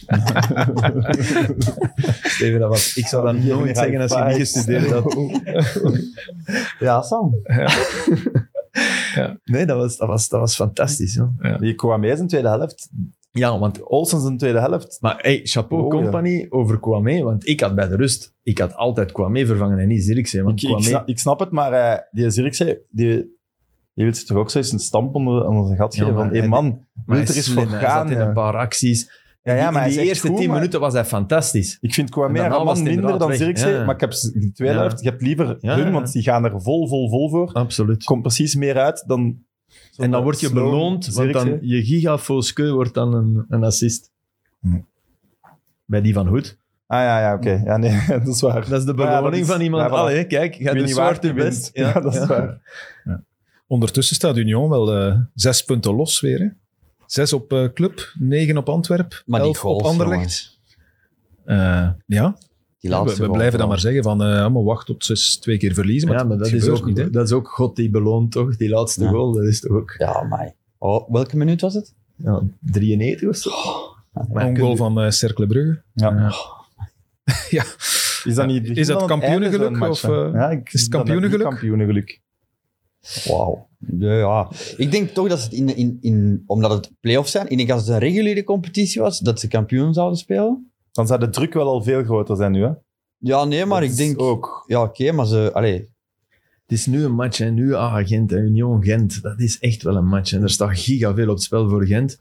Steven, 2.22 2.60
dat 2.60 2.68
was... 2.68 2.96
Ik 2.96 3.06
zou 3.06 3.24
dat 3.26 3.36
Hier 3.36 3.56
nooit 3.56 3.76
zeggen 3.76 4.00
als 4.00 4.12
je 4.12 4.24
niet 4.24 4.36
gestudeerd 4.36 4.90
had. 4.90 5.14
Ja, 6.78 7.02
Sam. 7.02 7.34
Nee, 9.44 9.66
dat 9.66 9.76
was, 9.76 9.96
dat 9.96 10.08
was, 10.08 10.28
dat 10.28 10.40
was 10.40 10.54
fantastisch. 10.54 11.20
Die 11.58 11.74
Kwame 11.74 12.08
is 12.08 12.18
in 12.18 12.26
tweede 12.26 12.48
helft. 12.48 12.88
Ja, 13.34 13.58
want 13.58 13.82
Olsens 13.82 14.24
in 14.24 14.38
tweede 14.38 14.60
helft. 14.60 14.98
Maar 15.00 15.18
hey, 15.20 15.40
chapeau 15.42 15.82
Oh, 15.82 15.92
ja. 15.94 16.00
Company 16.00 16.46
over 16.48 16.80
Kwame, 16.80 17.22
want 17.22 17.48
ik 17.48 17.60
had 17.60 17.74
bij 17.74 17.88
de 17.88 17.96
rust, 17.96 18.34
ik 18.42 18.58
had 18.58 18.74
altijd 18.74 19.12
Kwame 19.12 19.46
vervangen 19.46 19.78
en 19.78 19.88
niet 19.88 20.04
Zirkzee. 20.04 20.42
Want 20.42 20.62
Ik, 20.62 20.68
ik, 20.68 20.68
Kwame, 20.74 20.84
snap, 20.88 21.08
ik 21.08 21.18
snap 21.18 21.38
het, 21.40 21.50
maar 21.50 21.72
eh, 21.72 21.98
die 22.10 22.30
Zirkzee, 22.30 22.78
die, 22.90 23.06
die 23.94 24.04
wil 24.04 24.14
zich 24.14 24.24
toch 24.24 24.36
ook 24.36 24.50
zo 24.50 24.58
eens 24.58 24.72
een 24.72 24.78
stamp 24.78 25.14
onder, 25.14 25.46
onder 25.46 25.66
zijn 25.66 25.78
gat 25.78 25.94
Ja, 25.94 26.04
geven. 26.04 26.16
van, 26.18 26.28
hé 26.34 26.46
man, 26.46 26.64
wil 27.06 27.16
hij 27.16 27.24
er 27.24 27.30
is 27.30 27.36
eens 27.36 27.52
voor 27.52 27.68
hij 27.68 27.80
gaan. 27.80 28.08
zat 28.08 28.16
in 28.16 28.22
een 28.26 28.32
paar 28.32 28.56
acties. 28.56 29.20
Ja, 29.42 29.54
ja, 29.54 29.66
In 29.66 29.72
maar 29.72 29.82
hij 29.82 29.90
die 29.90 30.00
eerste 30.02 30.26
goed, 30.28 30.36
tien 30.36 30.46
maar- 30.48 30.56
minuten 30.58 30.80
was 30.80 30.92
hij 30.92 31.04
fantastisch. 31.04 31.78
Ik 31.80 31.94
vind 31.94 32.10
Kwame 32.10 32.38
Raman 32.40 32.82
minder 32.82 33.18
dan. 33.18 33.34
Zirkzee, 33.34 33.72
Ja, 33.72 33.84
maar 33.84 33.94
ik 33.94 34.00
heb 34.00 34.10
de 34.10 34.50
tweede 34.54 34.78
helft, 34.78 35.00
je 35.02 35.08
hebt 35.08 35.22
liever 35.22 35.56
Ja, 35.60 35.76
hun, 35.76 35.92
want 35.92 36.12
die 36.12 36.22
gaan 36.22 36.44
er 36.44 36.62
vol, 36.62 36.88
vol, 36.88 37.08
vol 37.08 37.30
voor. 37.30 37.52
Absoluut. 37.52 38.04
Komt 38.04 38.22
precies 38.22 38.54
meer 38.54 38.78
uit 38.78 39.04
dan... 39.06 39.44
En 39.96 40.10
dan 40.10 40.22
word 40.22 40.40
je 40.40 40.46
slow 40.46 40.64
beloond, 40.64 41.14
want 41.14 41.32
dan 41.32 41.58
je 41.60 42.72
wordt 42.72 42.94
dan 42.94 43.14
een, 43.14 43.44
een 43.48 43.64
assist. 43.64 44.10
Hm. 44.60 44.78
Bij 45.84 46.00
die 46.00 46.12
van 46.12 46.26
Hoed. 46.26 46.58
Ah 46.86 47.00
ja, 47.00 47.20
ja, 47.20 47.34
oké. 47.34 47.62
Ja, 47.64 47.76
nee, 47.76 48.06
dat 48.18 48.26
is 48.26 48.40
waar. 48.40 48.68
Dat 48.68 48.78
is 48.78 48.84
de 48.84 48.94
ja, 48.96 49.18
beloning 49.18 49.42
is- 49.42 49.48
van 49.50 49.60
iemand. 49.60 49.82
ja, 49.82 49.88
voilà. 49.88 49.92
Allee, 50.00 50.26
kijk, 50.26 50.54
ga 50.54 50.72
Wie 50.72 50.80
de 50.80 50.86
niet 50.86 50.94
waard, 50.94 51.16
zwarte 51.16 51.26
die 51.26 51.44
best. 51.44 51.70
Ja, 51.72 51.92
dat 52.00 52.14
is 52.14 52.20
ja. 52.20 52.26
waar. 52.26 52.60
Ondertussen 53.66 54.16
staat 54.16 54.36
Union 54.36 54.68
wel 54.68 54.96
eh, 54.96 55.18
zes 55.34 55.62
punten 55.62 55.94
los 55.94 56.20
weer. 56.20 56.38
Hè. 56.38 56.48
Zes 57.06 57.32
op 57.32 57.52
eh, 57.52 57.72
Club, 57.72 58.12
negen 58.18 58.56
op 58.56 58.68
Antwerp, 58.68 59.22
Maar 59.26 59.40
die 59.40 59.48
elf 59.48 59.58
goals, 59.58 59.82
op 59.82 59.84
Anderlecht. 59.88 60.60
Eh, 61.44 61.88
ja, 62.06 62.36
Die 62.82 62.90
we, 62.90 62.96
laatste 62.96 63.22
we 63.26 63.30
blijven 63.30 63.58
dan 63.58 63.68
maar 63.68 63.80
zeggen 63.80 64.02
van 64.02 64.22
eh, 64.22 64.28
maar 64.52 64.62
wacht 64.62 64.86
tot 64.86 65.04
ze 65.04 65.38
twee 65.40 65.58
keer 65.58 65.74
verliezen. 65.74 66.08
Maar, 66.08 66.18
Ja, 66.18 66.24
maar 66.24 66.38
dat 66.38 66.52
is, 66.52 66.68
ook, 66.68 66.84
niet. 66.86 66.96
Hè. 66.96 67.10
dat 67.10 67.24
is 67.26 67.32
ook 67.32 67.48
God 67.48 67.76
die 67.76 67.90
beloont, 67.90 68.32
toch? 68.32 68.56
Die 68.56 68.68
laatste 68.68 69.04
Ja. 69.04 69.10
goal, 69.10 69.32
dat 69.32 69.44
is 69.44 69.60
toch 69.60 69.72
ook 69.72 69.94
Ja, 69.98 70.22
maar... 70.22 70.54
Oh, 70.78 71.10
welke 71.12 71.36
minuut 71.36 71.60
was 71.60 71.74
het? 71.74 71.94
ja, 72.16 72.42
93 72.60 73.28
of 73.28 73.36
zo. 73.36 73.50
Maar 74.32 74.46
Een 74.46 74.52
kun 74.52 74.56
goal 74.62 74.70
je- 74.70 74.76
van 74.76 75.00
eh 75.00 75.10
Cercle 75.10 75.46
Brugge. 75.46 75.82
Ja. 75.94 76.32
Ja. 77.50 77.64
Is 78.24 78.34
dat, 78.34 78.46
niet, 78.46 78.76
Is 78.76 78.86
dat 78.86 79.04
kampioenengeluk 79.04 79.80
of, 79.80 80.04
eh, 80.04 80.28
ja, 80.32 80.50
ik 80.50 80.72
is 80.72 80.80
het 80.80 80.90
kampioenengeluk? 80.90 81.46
kampioenengeluk. 81.48 82.20
Wauw. 83.24 83.68
Ja, 83.98 84.14
ja. 84.16 84.50
Ik 84.76 84.90
denk 84.90 85.08
toch 85.10 85.28
dat 85.28 85.42
het 85.42 85.52
in, 85.52 85.76
in, 85.76 85.98
in, 86.00 86.42
omdat 86.46 86.70
het 86.70 86.90
play-offs 87.00 87.30
zijn, 87.30 87.48
ik 87.48 87.56
denk 87.56 87.70
als 87.70 87.80
het 87.80 87.90
een 87.90 87.98
reguliere 87.98 88.44
competitie 88.44 89.00
was, 89.00 89.18
dat 89.18 89.40
ze 89.40 89.48
kampioen 89.48 89.94
zouden 89.94 90.18
spelen. 90.18 90.71
Dan 90.92 91.06
zou 91.06 91.20
de 91.20 91.30
druk 91.30 91.52
wel 91.52 91.66
al 91.68 91.82
veel 91.82 92.04
groter 92.04 92.36
zijn 92.36 92.52
nu, 92.52 92.62
hè? 92.62 92.70
Ja, 93.18 93.44
nee, 93.44 93.66
maar 93.66 93.80
Dat 93.80 93.90
ik 93.90 93.98
is 93.98 94.06
denk... 94.06 94.20
Ook. 94.20 94.64
Ja, 94.66 94.82
oké, 94.82 95.12
maar 95.12 95.26
ze... 95.26 95.50
Allee, 95.52 95.90
Het 96.62 96.72
is 96.78 96.86
nu 96.86 97.04
een 97.04 97.14
match 97.14 97.40
en 97.40 97.54
nu 97.54 97.74
ah, 97.74 98.06
Gent 98.06 98.32
en 98.32 98.38
Union 98.44 98.84
Gent. 98.84 99.22
Dat 99.22 99.40
is 99.40 99.58
echt 99.58 99.82
wel 99.82 99.96
een 99.96 100.06
match. 100.06 100.32
En 100.32 100.42
er 100.42 100.50
staat 100.50 100.78
giga 100.78 101.14
veel 101.14 101.28
op 101.28 101.34
het 101.34 101.42
spel 101.42 101.68
voor 101.68 101.86
Gent. 101.86 102.20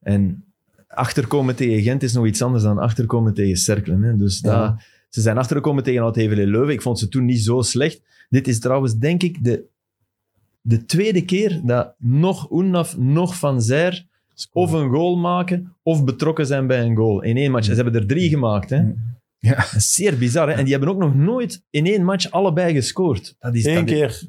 En 0.00 0.44
achterkomen 0.88 1.54
tegen 1.56 1.82
Gent 1.82 2.02
is 2.02 2.12
nog 2.12 2.26
iets 2.26 2.42
anders 2.42 2.62
dan 2.62 2.78
achterkomen 2.78 3.34
tegen 3.34 3.56
Cerkelen. 3.56 4.02
Hè. 4.02 4.16
Dus 4.16 4.40
Ja. 4.40 4.66
dat- 4.68 4.82
ze 5.08 5.20
zijn 5.20 5.38
achtergekomen 5.38 5.82
tegen 5.82 6.02
Oud-Hevel 6.02 6.36
Leuven. 6.46 6.72
Ik 6.72 6.82
vond 6.82 6.98
ze 6.98 7.08
toen 7.08 7.24
niet 7.24 7.40
zo 7.42 7.62
slecht. 7.62 8.02
Dit 8.28 8.48
is 8.48 8.60
trouwens, 8.60 8.94
denk 8.96 9.22
ik, 9.22 9.44
de, 9.44 9.64
de 10.60 10.84
tweede 10.84 11.24
keer 11.24 11.60
dat 11.64 11.94
nog 11.98 12.50
Oenaf, 12.50 12.96
nog 12.98 13.36
Van 13.38 13.62
Zijr 13.62 14.06
of 14.52 14.72
een 14.72 14.90
goal 14.90 15.16
maken 15.16 15.76
of 15.82 16.04
betrokken 16.04 16.46
zijn 16.46 16.66
bij 16.66 16.82
een 16.82 16.96
goal 16.96 17.22
in 17.22 17.36
één 17.36 17.50
match. 17.50 17.68
En 17.68 17.74
ze 17.76 17.82
hebben 17.82 18.00
er 18.00 18.06
drie 18.08 18.28
gemaakt. 18.28 18.70
Hè. 18.70 18.82
Ja. 19.38 19.54
Dat 19.56 19.74
is 19.76 19.92
zeer 19.92 20.18
bizar. 20.18 20.48
Hè? 20.48 20.54
En 20.54 20.62
die 20.64 20.72
hebben 20.72 20.90
ook 20.90 20.98
nog 20.98 21.14
nooit 21.14 21.62
in 21.70 21.86
één 21.86 22.04
match 22.04 22.30
allebei 22.30 22.74
gescoord. 22.74 23.36
Dat 23.38 23.54
is, 23.54 23.64
Eén 23.64 23.74
dat 23.74 23.88
is- 23.88 23.90
keer. 23.94 24.22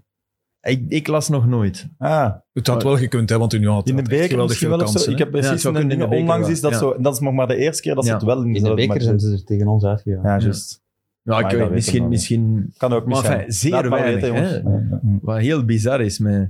ik, 0.71 0.85
ik 0.87 1.07
las 1.07 1.29
nog 1.29 1.47
nooit. 1.47 1.87
Ah, 1.97 2.33
Het 2.53 2.67
had 2.67 2.83
wel 2.83 2.97
gekund, 2.97 3.29
hè, 3.29 3.37
want 3.37 3.53
Union 3.53 3.73
had, 3.73 3.89
in 3.89 3.95
de 3.95 4.01
beker 4.01 4.29
geweldig 4.29 4.57
veel 4.57 4.87
zo. 4.87 5.11
Ik 5.11 5.17
heb 5.17 5.33
Ja, 5.33 5.39
precies 5.39 5.65
in 5.65 5.73
de 5.73 5.95
beker 5.97 6.09
Onlangs 6.09 6.49
is 6.49 6.61
dat 6.61 6.71
ja. 6.71 6.77
zo. 6.77 6.91
En 6.91 7.01
dat 7.01 7.13
is 7.13 7.19
nog 7.19 7.33
maar 7.33 7.47
de 7.47 7.55
eerste 7.55 7.81
keer 7.81 7.95
dat 7.95 8.03
ze 8.03 8.09
Ja. 8.09 8.15
het 8.15 8.25
wel 8.25 8.41
in 8.43 8.55
in 8.55 8.63
de 8.63 8.73
beker 8.73 9.01
zijn 9.01 9.19
ze 9.19 9.31
er 9.31 9.43
tegen 9.43 9.67
ons 9.67 9.83
uitgegaan. 9.83 10.23
Ja, 10.23 10.39
juist. 10.39 10.83
Nou, 11.23 11.41
Maar 11.41 11.51
ik 11.53 11.57
weet, 11.59 11.69
misschien, 11.71 12.07
misschien 12.07 12.73
Kan 12.77 12.93
ook 12.93 13.05
Maar 13.05 13.23
enfin, 13.25 13.51
zeer 13.51 13.71
maar 13.71 13.89
weinig, 13.89 14.13
weten, 14.13 14.27
jongens. 14.27 14.51
Ja, 14.51 14.87
ja. 14.91 14.99
wat 15.21 15.37
heel 15.37 15.65
bizar 15.65 16.01
is. 16.01 16.19
Met, 16.19 16.49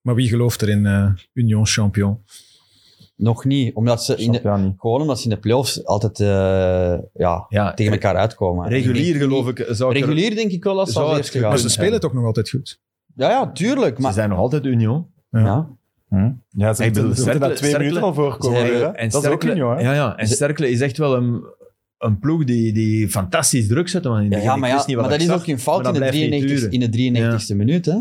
Maar 0.00 0.14
wie 0.14 0.28
gelooft 0.28 0.60
er 0.62 0.68
in 0.68 0.86
eh, 0.86 1.12
Union 1.32 1.66
champion? 1.66 2.18
Nog 3.20 3.44
niet, 3.44 3.74
omdat 3.74 4.04
ze 4.04 4.16
in 4.16 4.32
de, 4.32 4.40
gewoon 4.76 5.00
omdat 5.00 5.18
ze 5.18 5.24
in 5.24 5.30
de 5.30 5.36
playoffs 5.40 5.84
altijd 5.84 6.20
eh, 6.20 6.26
ja, 7.14 7.46
ja, 7.48 7.74
tegen 7.74 7.92
elkaar 7.92 8.16
uitkomen. 8.16 8.68
regulier 8.68 9.18
denk 9.18 9.24
geloof 9.30 9.48
ik. 9.48 9.66
Zou 9.68 9.92
er- 9.94 10.00
Regulier 10.00 10.34
denk 10.34 10.50
ik 10.50 10.64
wel 10.64 10.78
als 10.78 10.92
ze 10.92 11.00
eerste 11.16 11.38
gaan. 11.38 11.48
Maar 11.48 11.58
ze 11.58 11.68
spelen 11.68 12.00
toch 12.00 12.12
nog 12.12 12.24
altijd 12.24 12.50
goed? 12.50 12.80
Ja, 13.14 13.28
ja, 13.30 13.50
tuurlijk. 13.52 13.96
Ze 13.96 14.02
Maar, 14.02 14.12
zijn 14.12 14.28
nog 14.28 14.38
altijd 14.38 14.64
Union. 14.64 15.06
ja. 15.30 15.68
Hm? 16.08 16.30
Ja, 16.48 16.72
ze 16.74 16.82
moeten 16.84 17.08
er 17.08 17.16
Cercle- 17.16 17.48
na 17.48 17.54
twee 17.54 17.78
minuten 17.78 18.02
al 18.02 18.14
voorkomen. 18.14 18.66
Ze-. 18.66 18.84
En 18.84 19.08
Dat 19.08 19.24
is 19.24 19.30
ook 19.30 19.44
Union, 19.44 19.76
hè? 19.76 19.82
Ja, 19.82 19.92
ja. 19.92 20.16
En 20.16 20.26
Ze- 20.28 20.34
Sterkle 20.34 20.70
is 20.70 20.80
echt 20.80 20.96
wel 20.98 21.16
een, 21.16 21.42
een 21.98 22.18
ploeg 22.18 22.44
die, 22.44 22.72
die 22.72 23.08
fantastisch 23.08 23.66
druk 23.66 23.88
zet. 23.88 24.04
Want 24.04 24.32
Ja, 24.32 24.38
ja, 24.38 24.56
maar, 24.56 24.68
ja, 24.68 24.84
maar 25.00 25.08
dat 25.10 25.20
is 25.20 25.30
ook 25.30 25.44
geen 25.44 25.58
fout 25.58 25.86
in 25.86 25.92
de, 25.92 25.98
blijft 25.98 26.16
niet 26.18 26.28
93, 26.30 26.70
in 26.70 26.80
de 26.80 27.40
93ste 27.50 27.56
minuut. 27.56 27.86
Hè? 27.86 27.96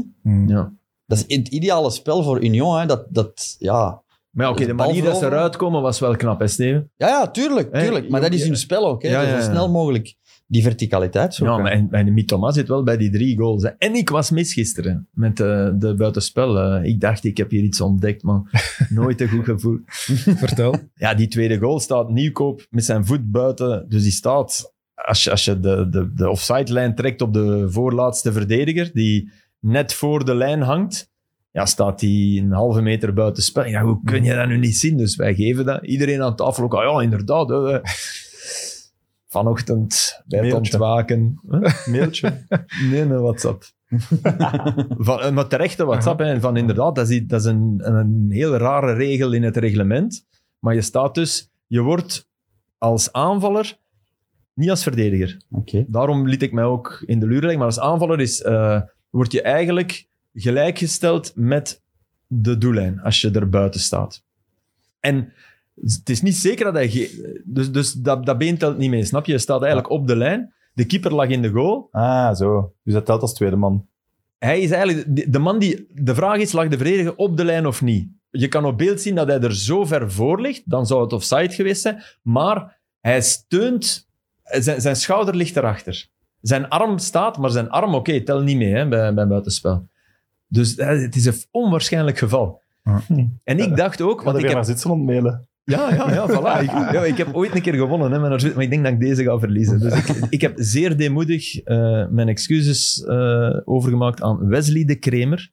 Ja. 0.48 0.72
Dat 1.06 1.18
is 1.28 1.38
het 1.38 1.48
ideale 1.48 1.92
spel 1.92 2.24
voor 2.24 2.44
Union. 2.44 2.80
Hè? 2.80 2.86
Dat, 2.86 3.06
dat, 3.10 3.56
ja. 3.60 4.02
Maar 4.30 4.46
ja, 4.46 4.52
oké, 4.52 4.60
Dus 4.60 4.68
de 4.68 4.76
de 4.78 4.84
manier 4.84 5.04
dat 5.04 5.18
ze 5.18 5.26
eruit 5.26 5.56
komen 5.56 5.82
was 5.82 6.00
wel 6.00 6.16
knap, 6.16 6.40
hè, 6.40 6.48
Steven? 6.48 6.92
Ja, 6.98 7.08
ja, 7.08 7.32
tuurlijk. 7.32 7.74
Tuurlijk. 7.74 8.10
Maar 8.10 8.22
dat 8.22 8.34
is 8.34 8.44
hun 8.44 8.58
spel 8.58 8.88
ook. 8.88 9.02
Hè? 9.04 9.10
Ja, 9.10 9.20
Dat 9.22 9.30
ja, 9.30 9.38
is 9.38 9.44
zo 9.46 9.52
snel 9.52 9.70
mogelijk 9.70 10.16
die 10.48 10.64
verticaliteit 10.64 11.34
zoeken. 11.34 11.56
Ja, 11.56 11.62
maar 11.62 11.72
en, 11.72 11.88
en 11.92 12.14
Mitoma 12.14 12.52
zit 12.52 12.68
wel 12.68 12.84
bij 12.84 12.98
die 12.98 13.10
drie 13.12 13.38
goals. 13.38 13.64
hè. 13.64 13.70
En 13.70 13.96
ik 13.96 14.10
was 14.10 14.30
mis 14.32 14.54
gisteren 14.54 15.08
met 15.12 15.40
eh, 15.40 15.70
de 15.76 15.96
buitenspel. 15.98 16.58
Eh, 16.60 16.84
ik 16.84 17.00
dacht, 17.02 17.24
ik 17.24 17.38
heb 17.38 17.50
hier 17.50 17.64
iets 17.64 17.82
ontdekt, 17.82 18.24
maar 18.24 18.42
nooit 18.90 19.22
een 19.22 19.30
goed 19.30 19.44
gevoel. 19.46 19.80
Vertel. 19.86 20.76
Ja, 20.96 21.14
die 21.14 21.28
tweede 21.28 21.58
goal 21.58 21.80
staat 21.80 22.10
Nieuwkoop 22.10 22.68
met 22.70 22.86
zijn 22.86 23.06
voet 23.06 23.32
buiten. 23.32 23.86
Dus 23.90 24.04
die 24.04 24.12
staat, 24.12 24.74
als 24.96 25.24
je, 25.24 25.32
als 25.32 25.46
je 25.46 25.60
de, 25.60 25.90
de, 25.90 26.12
de 26.14 26.30
offside-lijn 26.30 26.96
trekt 26.96 27.22
op 27.22 27.34
de 27.34 27.66
voorlaatste 27.70 28.32
verdediger, 28.32 28.90
die 28.94 29.32
net 29.60 29.94
voor 29.94 30.26
de 30.26 30.36
lijn 30.36 30.62
hangt, 30.62 31.10
ja, 31.52 31.66
staat 31.66 32.00
die 32.00 32.42
een 32.42 32.52
halve 32.52 32.82
meter 32.82 33.14
buiten 33.14 33.44
spel. 33.44 33.66
Ja, 33.66 33.82
hoe 33.82 34.02
kun 34.04 34.24
je 34.24 34.36
dat 34.36 34.48
nu 34.48 34.58
niet 34.58 34.78
zien? 34.78 34.98
Dus 34.98 35.16
wij 35.16 35.36
geven 35.36 35.66
dat. 35.66 35.86
Iedereen 35.86 36.22
aan 36.22 36.36
tafel 36.36 36.64
ook, 36.64 36.74
ah 36.74 36.84
ja, 36.84 37.02
inderdaad. 37.02 37.50
hè. 37.50 37.80
Vanochtend 39.28 40.22
bij 40.26 40.46
het 40.46 40.54
ontwaken. 40.54 41.40
Mailtje. 41.86 42.46
Nee, 42.90 43.02
een 43.02 43.22
WhatsApp. 43.22 43.64
van, 45.08 45.24
een 45.24 45.34
met 45.34 45.50
terechte 45.50 45.86
WhatsApp. 45.86 46.20
Hè, 46.20 46.40
van 46.40 46.58
inderdaad, 46.58 46.96
dat 46.96 47.10
is, 47.10 47.28
dat 47.28 47.40
is 47.40 47.46
een, 47.46 47.80
een 47.84 48.28
heel 48.30 48.56
rare 48.58 48.94
regel 48.94 49.34
in 49.34 49.44
het 49.44 49.58
reglement. 49.58 50.26
Maar 50.60 50.74
je 50.74 50.82
staat 50.82 51.16
dus, 51.16 51.52
je 51.68 51.82
wordt 51.82 52.28
als 52.78 53.12
aanvaller, 53.12 53.78
niet 54.54 54.70
als 54.70 54.84
verdediger. 54.84 55.42
Oké. 55.52 55.86
Daarom 55.88 56.28
liet 56.28 56.42
ik 56.42 56.52
mij 56.52 56.64
ook 56.64 57.04
in 57.06 57.20
de 57.20 57.28
luur 57.28 57.42
leggen. 57.42 57.58
Maar 57.58 57.68
als 57.68 57.80
aanvaller 57.80 58.20
is, 58.20 58.42
eh, 58.42 58.82
word 59.10 59.32
je 59.32 59.42
eigenlijk 59.42 60.08
gelijkgesteld 60.34 61.32
met 61.36 61.82
de 62.28 62.58
doellijn 62.58 63.00
als 63.02 63.22
je 63.22 63.32
er 63.32 63.50
buiten 63.50 63.80
staat. 63.80 64.24
En 65.00 65.34
het 65.82 66.10
is 66.10 66.22
niet 66.22 66.36
zeker 66.36 66.66
dat 66.66 66.74
hij... 66.74 66.90
ge- 66.90 67.42
Dus, 67.46 67.72
dus 67.72 67.94
dat, 67.94 68.26
dat 68.26 68.38
been 68.38 68.58
telt 68.58 68.78
niet 68.78 68.90
mee, 68.90 69.06
snap 69.06 69.26
je? 69.26 69.32
Je 69.32 69.38
staat 69.38 69.62
eigenlijk 69.62 69.92
op 69.92 70.08
de 70.08 70.16
lijn. 70.16 70.54
De 70.74 70.86
keeper 70.86 71.14
lag 71.14 71.28
in 71.28 71.42
de 71.42 71.50
goal. 71.50 71.88
Ah, 71.92 72.36
zo. 72.36 72.74
Dus 72.84 72.94
dat 72.94 73.06
telt 73.06 73.22
als 73.22 73.34
tweede 73.34 73.56
man. 73.56 73.88
Hij 74.38 74.60
is 74.62 74.72
eigenlijk 74.72 75.16
de, 75.16 75.30
de 75.30 75.40
man 75.40 75.60
die... 75.60 75.88
De 75.94 76.16
vraag 76.16 76.38
is, 76.38 76.52
lag 76.52 76.68
de 76.68 76.78
verdediger 76.78 77.16
op 77.16 77.38
de 77.38 77.44
lijn 77.46 77.66
of 77.68 77.82
niet? 77.82 78.10
Je 78.30 78.48
kan 78.48 78.66
op 78.66 78.78
beeld 78.78 79.02
zien 79.02 79.16
dat 79.16 79.28
hij 79.28 79.40
er 79.40 79.56
zo 79.56 79.86
ver 79.86 80.12
voor 80.12 80.42
ligt, 80.42 80.70
dan 80.70 80.86
zou 80.88 81.02
het 81.04 81.14
offside 81.14 81.50
geweest 81.50 81.82
zijn. 81.82 82.04
Maar 82.22 82.80
hij 83.00 83.22
steunt... 83.22 84.08
Zijn, 84.44 84.82
zijn 84.82 84.96
schouder 84.96 85.36
ligt 85.36 85.58
erachter. 85.58 86.08
Zijn 86.42 86.68
arm 86.70 86.98
staat, 86.98 87.38
maar 87.38 87.50
zijn 87.50 87.70
arm, 87.70 87.96
oké, 87.96 88.22
tel 88.22 88.42
niet 88.42 88.58
mee 88.58 88.74
hè, 88.74 88.88
bij, 88.88 89.14
bij 89.14 89.28
buitenspel. 89.28 89.90
Dus 90.50 90.76
eh, 90.76 90.88
het 90.88 91.16
is 91.16 91.26
een 91.26 91.34
onwaarschijnlijk 91.52 92.18
geval. 92.18 92.62
En 93.44 93.60
ik 93.60 93.76
dacht 93.76 94.02
ook, 94.02 94.22
Want 94.22 94.38
ik 94.38 94.44
heb... 94.44 94.54
naar 94.54 94.66
Zwitserland 94.66 95.06
mailen. 95.06 95.48
Ja, 95.64 95.94
ja, 95.94 96.14
ja, 96.14 96.30
voilà. 96.30 96.62
Ik, 96.64 96.92
ja, 96.92 97.04
ik 97.04 97.18
heb 97.18 97.34
ooit 97.34 97.56
een 97.56 97.62
keer 97.62 97.74
gewonnen, 97.74 98.12
hè, 98.12 98.20
maar 98.20 98.44
ik 98.44 98.70
denk 98.70 98.84
dat 98.84 98.94
ik 98.94 99.00
deze 99.00 99.24
ga 99.24 99.40
verliezen. 99.40 99.80
Dus 99.80 99.94
ik, 99.94 100.26
ik 100.30 100.42
heb 100.42 100.54
zeer 100.56 100.98
deemoedig 100.98 101.60
eh, 101.60 102.08
mijn 102.10 102.28
excuses 102.28 103.04
eh, 103.04 103.58
overgemaakt 103.66 104.22
aan 104.22 104.48
Wesley 104.48 104.86
de 104.86 104.96
Kremer. 104.96 105.52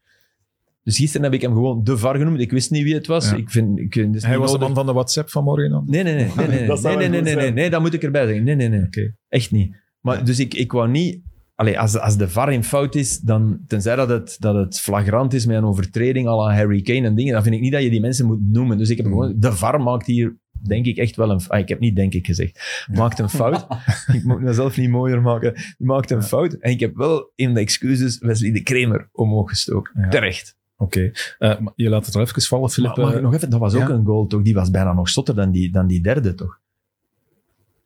Dus 0.83 0.97
gisteren 0.97 1.23
heb 1.23 1.33
ik 1.35 1.41
hem 1.41 1.53
gewoon 1.53 1.85
de 1.85 1.99
VAR 1.99 2.17
genoemd. 2.17 2.41
Ik 2.41 2.51
wist 2.51 2.71
niet 2.71 2.83
wie 2.83 2.95
het 2.95 3.07
was. 3.07 3.31
Ja. 3.31 3.37
Ik 3.37 3.51
vind, 3.51 3.79
ik, 3.79 3.97
is 3.97 4.23
Hij 4.23 4.31
niet 4.31 4.41
was 4.41 4.53
de 4.53 4.59
man 4.59 4.75
van 4.75 4.87
de 4.87 4.93
WhatsApp 4.93 5.31
van 5.31 5.45
morgen 5.45 5.71
dan? 5.71 5.85
Nee, 5.87 6.03
nee, 6.03 6.15
nee. 6.15 6.31
Nee, 6.37 6.47
nee, 6.47 6.67
nee. 6.67 6.69
Nee, 6.69 6.97
nee, 6.97 6.97
nee, 6.97 7.07
goed 7.07 7.11
nee, 7.11 7.21
nee, 7.23 7.43
zijn. 7.43 7.55
nee, 7.55 7.71
dat 7.71 7.81
moet 7.81 7.95
ik 7.95 8.03
erbij 8.03 8.27
zeggen. 8.27 8.45
Nee, 8.45 8.55
nee, 8.55 8.69
nee. 8.69 8.83
Oké. 8.83 9.15
Echt 9.29 9.51
niet. 9.51 9.77
Maar, 10.01 10.25
Dus 10.25 10.39
ik, 10.39 10.55
ik 10.55 10.73
wou 10.73 10.89
niet... 10.89 11.21
Allee, 11.57 11.81
als, 11.81 11.99
als 11.99 12.17
de 12.17 12.29
VAR 12.29 12.53
in 12.53 12.65
fout 12.65 12.95
is, 12.95 13.21
dan, 13.21 13.61
tenzij 13.67 13.97
dat 13.97 14.09
het, 14.09 14.37
dat 14.39 14.55
het 14.55 14.81
flagrant 14.81 15.33
is 15.35 15.47
met 15.47 15.57
een 15.57 15.65
overtreding 15.65 16.29
à 16.29 16.37
la 16.37 16.55
Harry 16.55 16.83
Kane 16.83 17.07
en 17.07 17.15
dingen, 17.15 17.33
dan 17.33 17.43
vind 17.43 17.55
ik 17.55 17.61
niet 17.61 17.73
dat 17.73 17.83
je 17.83 17.91
die 17.91 18.01
mensen 18.01 18.27
moet 18.27 18.53
noemen. 18.53 18.79
Dus 18.79 18.91
ik 18.91 18.97
heb 18.97 19.07
gewoon... 19.07 19.35
De 19.37 19.53
VAR 19.53 19.81
maakt 19.81 20.07
hier, 20.07 20.37
denk 20.67 20.87
ik, 20.87 20.97
echt 20.97 21.17
wel 21.17 21.31
een... 21.31 21.41
Ah, 21.49 21.59
ik 21.59 21.69
heb 21.69 21.81
niet 21.81 21.97
denk 21.97 22.15
ik 22.15 22.27
gezegd. 22.27 22.87
Maakt 22.93 23.19
een 23.19 23.29
fout. 23.29 23.67
ik 24.17 24.25
moet 24.25 24.41
mezelf 24.41 24.77
niet 24.77 24.91
mooier 24.91 25.23
maken. 25.23 25.55
Die 25.55 25.87
maakt 25.87 26.11
een 26.11 26.23
fout. 26.23 26.53
En 26.53 26.71
ik 26.71 26.81
heb 26.81 26.97
wel 26.97 27.33
in 27.35 27.55
de 27.55 27.61
excuses 27.61 28.19
Wesley 28.19 28.53
de 28.53 28.63
Kremer 28.63 29.09
omhoog 29.13 29.49
gestoken. 29.49 30.01
Ja. 30.01 30.09
Terecht. 30.09 30.57
Oké. 30.77 31.11
Eh, 31.39 31.59
maar 31.59 31.73
je 31.77 31.89
laat 31.89 32.07
het 32.07 32.15
al 32.15 32.21
even 32.21 32.43
vallen, 32.43 32.71
Filip. 32.71 32.97
Maar, 32.97 33.05
mag 33.05 33.11
eh, 33.11 33.17
ik 33.17 33.23
nog 33.23 33.35
even, 33.35 33.51
dat 33.51 33.61
was 33.61 33.75
ook 33.75 33.89
een 33.89 34.05
goal, 34.05 34.27
toch? 34.27 34.43
Die 34.43 34.55
was 34.55 34.71
bijna 34.71 34.93
nog 34.93 35.09
zotter 35.09 35.35
dan 35.35 35.51
die, 35.51 35.71
dan 35.71 35.87
die 35.87 36.01
derde, 36.01 36.35
toch? 36.35 36.61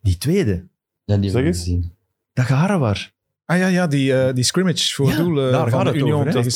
Die 0.02 0.18
tweede. 0.18 0.66
Ja, 1.04 1.16
die 1.16 1.30
Zeg 1.30 1.44
eens. 1.44 1.70
Dat 2.32 2.44
gehaar 2.44 3.12
Ah 3.50 3.58
ja, 3.58 3.66
ja 3.66 3.86
die, 3.86 4.14
eh, 4.14 4.34
die 4.34 4.44
scrimmage 4.44 4.94
voor 4.94 5.08
Ja, 5.10 5.16
doel 5.16 5.34
daar 5.34 5.68
van 5.70 5.84
de 5.84 5.94
Union 5.94 6.12
over, 6.20 6.24
tegen 6.32 6.46
is 6.46 6.54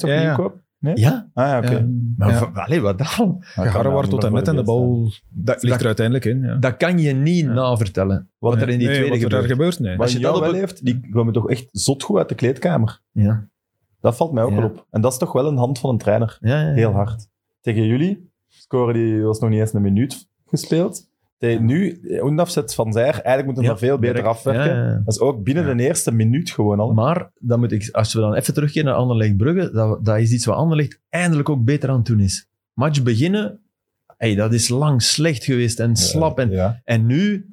toch 0.00 0.10
Ja, 0.10 0.20
ja. 0.20 0.50
Ja, 0.94 1.30
Ah 1.34 1.46
ja, 1.46 1.58
oké. 1.58 1.70
Ja. 1.70 1.86
maar 2.16 2.30
Ja. 2.30 2.38
v- 2.52 2.56
allee, 2.56 2.80
wat 2.80 2.98
dan? 2.98 3.36
Ik 3.38 3.46
kan 3.54 3.66
Gara 3.66 3.82
me 3.88 3.94
wordt 3.94 4.10
tot 4.10 4.24
en 4.24 4.32
met 4.32 4.48
en 4.48 4.56
de 4.56 4.62
bal 4.62 5.10
Dat, 5.30 5.60
vliegt 5.60 5.80
er 5.80 5.86
uiteindelijk 5.86 6.24
in. 6.24 6.42
Ja. 6.42 6.54
dat 6.56 6.76
kan 6.76 6.98
je 6.98 7.12
niet 7.12 7.44
Ja. 7.44 7.52
navertellen, 7.52 8.30
wat 8.38 8.54
er 8.60 8.68
in 8.68 8.78
die 8.78 8.88
Nee, 8.88 8.96
tweede 8.96 9.14
er 9.14 9.20
gebeurt. 9.22 9.46
gebeurt. 9.46 9.78
Nee. 9.78 9.92
Wat 9.96 10.00
Als 10.06 10.12
je 10.12 10.18
dat 10.18 10.52
heeft, 10.52 10.84
die 10.84 11.08
komen 11.10 11.32
toch 11.32 11.50
echt 11.50 11.68
zot 11.72 12.02
goed 12.02 12.18
uit 12.18 12.28
de 12.28 12.34
kleedkamer. 12.34 13.00
Ja. 13.12 13.48
Dat 14.00 14.16
valt 14.16 14.32
mij 14.32 14.42
ook 14.42 14.50
Ja. 14.50 14.56
wel 14.56 14.64
op. 14.66 14.86
En 14.90 15.00
dat 15.00 15.12
is 15.12 15.18
toch 15.18 15.32
wel 15.32 15.46
een 15.46 15.56
hand 15.56 15.78
van 15.78 15.90
een 15.90 15.98
trainer. 15.98 16.38
Ja, 16.40 16.60
ja, 16.60 16.68
ja. 16.68 16.74
Heel 16.74 16.92
hard. 16.92 17.28
Tegen 17.60 17.86
jullie, 17.86 18.30
scoren 18.48 18.94
die 18.94 19.22
was 19.22 19.38
nog 19.38 19.50
niet 19.50 19.60
eens 19.60 19.74
een 19.74 19.82
minuut 19.82 20.28
gespeeld. 20.46 21.08
Nu, 21.38 22.00
Oendaf 22.22 22.56
van 22.66 22.92
Zijr, 22.92 23.04
eigenlijk 23.04 23.44
moeten 23.44 23.64
we 23.64 23.70
er 23.70 23.78
veel 23.78 23.98
beter 23.98 24.26
afwerken. 24.26 25.02
Dat 25.04 25.14
is 25.14 25.20
ook 25.20 25.42
binnen 25.42 25.76
de 25.76 25.82
eerste 25.82 26.12
minuut 26.12 26.50
gewoon 26.50 26.80
al. 26.80 26.92
Maar 26.92 27.30
dan 27.38 27.58
moet 27.58 27.72
ik, 27.72 27.88
als 27.92 28.14
we 28.14 28.20
dan 28.20 28.34
even 28.34 28.54
terugkeren 28.54 28.88
naar 28.88 28.94
Anderlecht 28.94 29.36
Brugge, 29.36 29.70
dat, 29.70 30.04
dat 30.04 30.18
is 30.18 30.32
iets 30.32 30.44
wat 30.44 30.56
Anderlecht 30.56 31.00
eindelijk 31.08 31.48
ook 31.48 31.64
beter 31.64 31.88
aan 31.88 31.96
het 31.96 32.06
doen 32.06 32.20
is. 32.20 32.48
Match 32.72 33.02
beginnen, 33.02 33.60
hey, 34.16 34.34
dat 34.34 34.52
is 34.52 34.68
lang 34.68 35.02
slecht 35.02 35.44
geweest 35.44 35.80
en 35.80 35.96
slap. 35.96 36.38
En, 36.38 36.80
en 36.84 37.06
nu, 37.06 37.46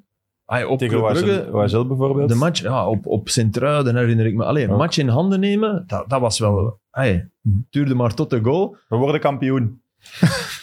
hey, 0.46 0.64
op 0.64 0.80
Tegen 0.80 1.00
Brugge, 1.02 1.86
bijvoorbeeld. 1.88 2.30
de 2.30 2.36
match 2.36 2.62
ja, 2.62 2.88
op, 2.88 3.06
op 3.06 3.30
Sint-Truiden 3.30 3.96
herinner 3.96 4.26
ik 4.26 4.36
me. 4.36 4.44
Alleen, 4.44 4.70
een 4.70 4.78
match 4.78 4.98
in 4.98 5.08
handen 5.08 5.40
nemen, 5.40 5.84
dat, 5.88 6.10
dat 6.10 6.20
was 6.20 6.40
wel... 6.40 6.80
Hey, 6.92 7.30
duurde 7.70 7.96
maar 7.96 8.14
tot 8.14 8.30
de 8.30 8.40
goal. 8.44 8.78
We 8.88 8.96
worden 8.96 9.22
kampioen. 9.22 9.82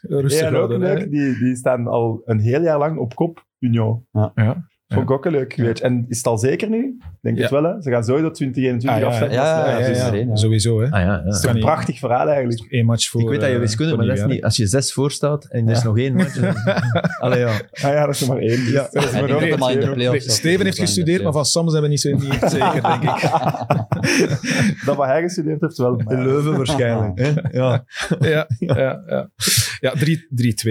Rustig 0.00 0.40
Ja, 0.40 0.46
en 0.46 0.56
ook 0.56 0.70
leuk, 0.70 1.10
die, 1.10 1.38
die 1.38 1.56
staan 1.56 1.86
al 1.86 2.22
een 2.24 2.40
heel 2.40 2.62
jaar 2.62 2.78
lang 2.78 2.98
op 2.98 3.14
kop, 3.14 3.46
Union. 3.58 4.06
Ja. 4.12 4.68
Vond 4.88 5.02
ik 5.02 5.10
ook 5.10 5.24
een 5.24 5.32
leuk 5.32 5.52
geweest. 5.52 5.80
En 5.80 6.04
is 6.08 6.16
het 6.16 6.26
al 6.26 6.38
zeker 6.38 6.68
nu? 6.68 6.78
Ik 6.78 7.02
Denk 7.20 7.38
het 7.38 7.50
wel, 7.50 7.62
hè? 7.64 7.82
Ze 7.82 7.90
gaan 7.90 8.04
sowieso 8.04 8.30
2021 8.30 9.02
Ah, 9.02 9.08
afzetten. 9.08 9.38
ja, 9.38 10.10
dus. 10.10 10.40
Sowieso, 10.40 10.80
hè. 10.80 10.84
Ah 10.90 11.00
ja, 11.00 11.00
ja. 11.00 11.22
Dat 11.24 11.34
is 11.34 11.40
Kan 11.40 11.54
een 11.54 11.60
prachtig 11.60 11.98
verhaal 11.98 12.28
eigenlijk. 12.28 12.66
Eén 12.68 12.84
match 12.86 13.08
voor 13.08 13.20
Ik 13.20 13.28
weet 13.28 13.40
dat 13.40 13.48
je 13.48 13.54
eh, 13.54 13.60
wiskunde, 13.60 13.96
maar 13.96 14.06
dat 14.06 14.16
is 14.18 14.24
niet... 14.24 14.44
Als 14.44 14.56
je 14.56 14.66
zes 14.66 14.92
voor 14.92 15.10
staat 15.10 15.44
en 15.44 15.68
er 15.68 15.76
is 15.76 15.82
nog 15.82 15.98
één 15.98 16.14
match... 16.14 16.38
Allee, 17.20 17.38
ja. 17.38 17.48
Ah 17.72 17.80
ja, 17.80 18.06
dat 18.06 18.14
is 18.14 18.20
er 18.20 18.28
maar 18.28 18.38
één. 18.38 18.64
dus 18.64 18.70
Ja. 19.96 20.18
Steven 20.18 20.64
heeft 20.64 20.78
gestudeerd, 20.78 21.22
maar 21.22 21.32
van 21.32 21.44
Sam 21.44 21.68
zijn 21.68 21.82
we 21.82 21.88
niet, 21.88 22.00
zo, 22.00 22.10
niet 22.10 22.28
echt 22.28 22.50
zeker, 22.50 22.82
denk 22.82 23.02
ik. 23.02 23.20
Dat 24.86 24.96
wat 24.96 25.06
hij 25.06 25.22
gestudeerd 25.22 25.60
heeft, 25.60 25.76
wel. 25.76 25.96
De 25.96 26.16
Leuven 26.16 26.56
waarschijnlijk. 26.56 27.18
hè? 27.18 27.32
Ja. 27.58 27.84
ja, 28.20 28.46
ja, 28.58 29.02
ja. 29.06 29.30
ja 29.80 29.90
3 29.92 30.26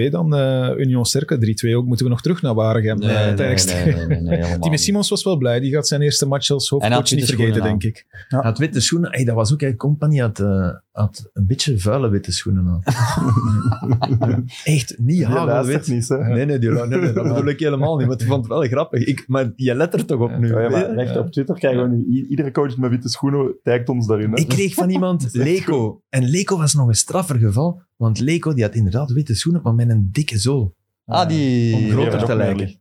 3-2 0.06 0.10
dan, 0.10 0.34
eh 0.36 0.70
Union 0.76 1.04
Cercle. 1.04 1.36
3-2 1.72 1.76
ook. 1.76 1.86
Moeten 1.86 2.04
we 2.06 2.10
nog 2.12 2.22
terug 2.22 2.42
naar 2.42 2.54
Waregem? 2.54 2.98
Nee, 2.98 3.10
eh, 3.16 3.24
nee, 3.24 3.34
tijdens- 3.34 3.64
nee, 4.08 4.20
nee, 4.20 4.20
nee, 4.20 4.28
nee, 4.28 4.38
helemaal 4.38 4.58
Timmy. 4.58 4.76
Simons 4.76 5.08
was 5.08 5.24
wel 5.24 5.36
blij. 5.36 5.60
Die 5.60 5.72
gaat 5.72 5.86
zijn 5.86 6.02
eerste 6.02 6.26
match 6.26 6.50
als 6.50 6.68
hoofdcoach 6.68 6.94
had 6.94 7.10
niet 7.10 7.20
witte 7.20 7.26
vergeten, 7.26 7.54
schoenen 7.54 7.78
denk 7.78 7.96
ik. 7.96 8.06
Had 8.28 8.58
witte 8.58 8.80
schoenen, 8.80 9.12
hey, 9.12 9.24
dat 9.24 9.34
was 9.34 9.52
ook, 9.52 9.60
hey, 9.60 9.76
Company 9.76 10.18
had, 10.18 10.40
eh, 10.40 10.70
had 10.90 11.30
een 11.32 11.46
beetje 11.46 11.78
vuile 11.78 12.08
witte 12.08 12.32
schoenen 12.32 12.66
aan. 12.66 12.82
Echt, 14.64 14.98
niet 14.98 15.24
hagelwit. 15.24 15.86
niet, 15.86 16.08
hè. 16.08 16.16
Nee, 16.16 16.44
nee, 16.44 16.58
die, 16.58 16.70
nee, 16.70 16.86
nee, 16.86 17.12
dat 17.12 17.28
bedoel 17.28 17.48
ik 17.48 17.60
helemaal 17.60 17.96
niet, 17.96 18.06
want 18.06 18.20
ik 18.20 18.26
vond 18.26 18.40
het 18.40 18.52
wel 18.52 18.62
grappig. 18.62 19.04
Ik, 19.04 19.24
maar 19.26 19.52
je 19.56 19.74
let 19.74 19.94
er 19.94 20.04
toch 20.04 20.20
op 20.20 20.38
nu. 20.38 20.48
Ja, 20.48 20.60
ja, 20.60 20.68
maar 20.68 20.94
recht 20.94 21.16
op 21.16 21.32
Twitter 21.32 21.54
krijgen 21.54 21.82
we 21.82 21.96
nu... 21.96 22.26
Iedere 22.28 22.50
coach 22.50 22.76
met 22.76 22.90
witte 22.90 23.08
schoenen 23.08 23.54
tagt 23.62 23.88
ons 23.88 24.06
daarin. 24.06 24.30
Hè. 24.30 24.38
Ik 24.38 24.48
kreeg 24.48 24.74
van 24.74 24.90
iemand 24.90 25.28
Leko. 25.32 26.02
En 26.08 26.24
Leko 26.24 26.56
was 26.56 26.74
nog 26.74 26.88
een 26.88 26.94
straffer 26.94 27.38
geval, 27.38 27.82
want 27.96 28.20
Leko 28.20 28.54
die 28.54 28.64
had 28.64 28.74
inderdaad 28.74 29.12
witte 29.12 29.34
schoenen, 29.34 29.62
maar 29.62 29.74
met 29.74 29.88
een 29.88 30.08
dikke 30.12 30.38
zool. 30.38 30.74
Ah, 31.04 31.28
die... 31.28 31.74
Om 31.74 31.88
groter 31.90 32.18
Ja, 32.18 32.24
te 32.24 32.36
lijken. 32.36 32.80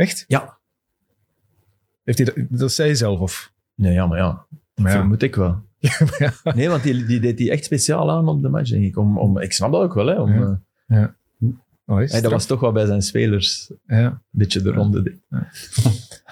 Echt? 0.00 0.24
Ja. 0.26 0.58
Heeft 2.04 2.18
hij 2.18 2.26
dat, 2.26 2.58
dat 2.60 2.72
zei 2.72 2.88
hij 2.88 2.96
zelf, 2.96 3.20
of? 3.20 3.52
Nee, 3.74 3.92
ja, 3.92 4.06
maar 4.06 4.18
ja. 4.18 4.46
Maar 4.74 4.92
ja. 4.92 4.98
Vermoed 4.98 5.22
ik 5.22 5.34
wel. 5.34 5.62
Nee, 6.54 6.68
want 6.68 6.82
die, 6.82 7.04
die 7.06 7.20
deed 7.20 7.36
die 7.36 7.50
echt 7.50 7.64
speciaal 7.64 8.10
aan 8.10 8.28
op 8.28 8.42
de 8.42 8.48
match, 8.48 8.70
denk 8.70 8.84
ik. 8.84 8.96
Om, 8.96 9.18
om, 9.18 9.38
ik 9.38 9.52
snap 9.52 9.72
dat 9.72 9.82
ook 9.82 9.94
wel, 9.94 10.06
hè. 10.06 10.20
Om, 10.20 10.32
Ja. 10.32 10.60
eh, 10.86 11.04
Oh, 11.86 12.02
is 12.02 12.12
hey, 12.12 12.20
dat 12.20 12.30
was 12.30 12.46
toch 12.46 12.60
wel 12.60 12.72
bij 12.72 12.86
zijn 12.86 13.02
spelers 13.02 13.70
ja. 13.86 14.04
een 14.06 14.20
beetje 14.30 14.62
de 14.62 14.70
ronde. 14.70 15.02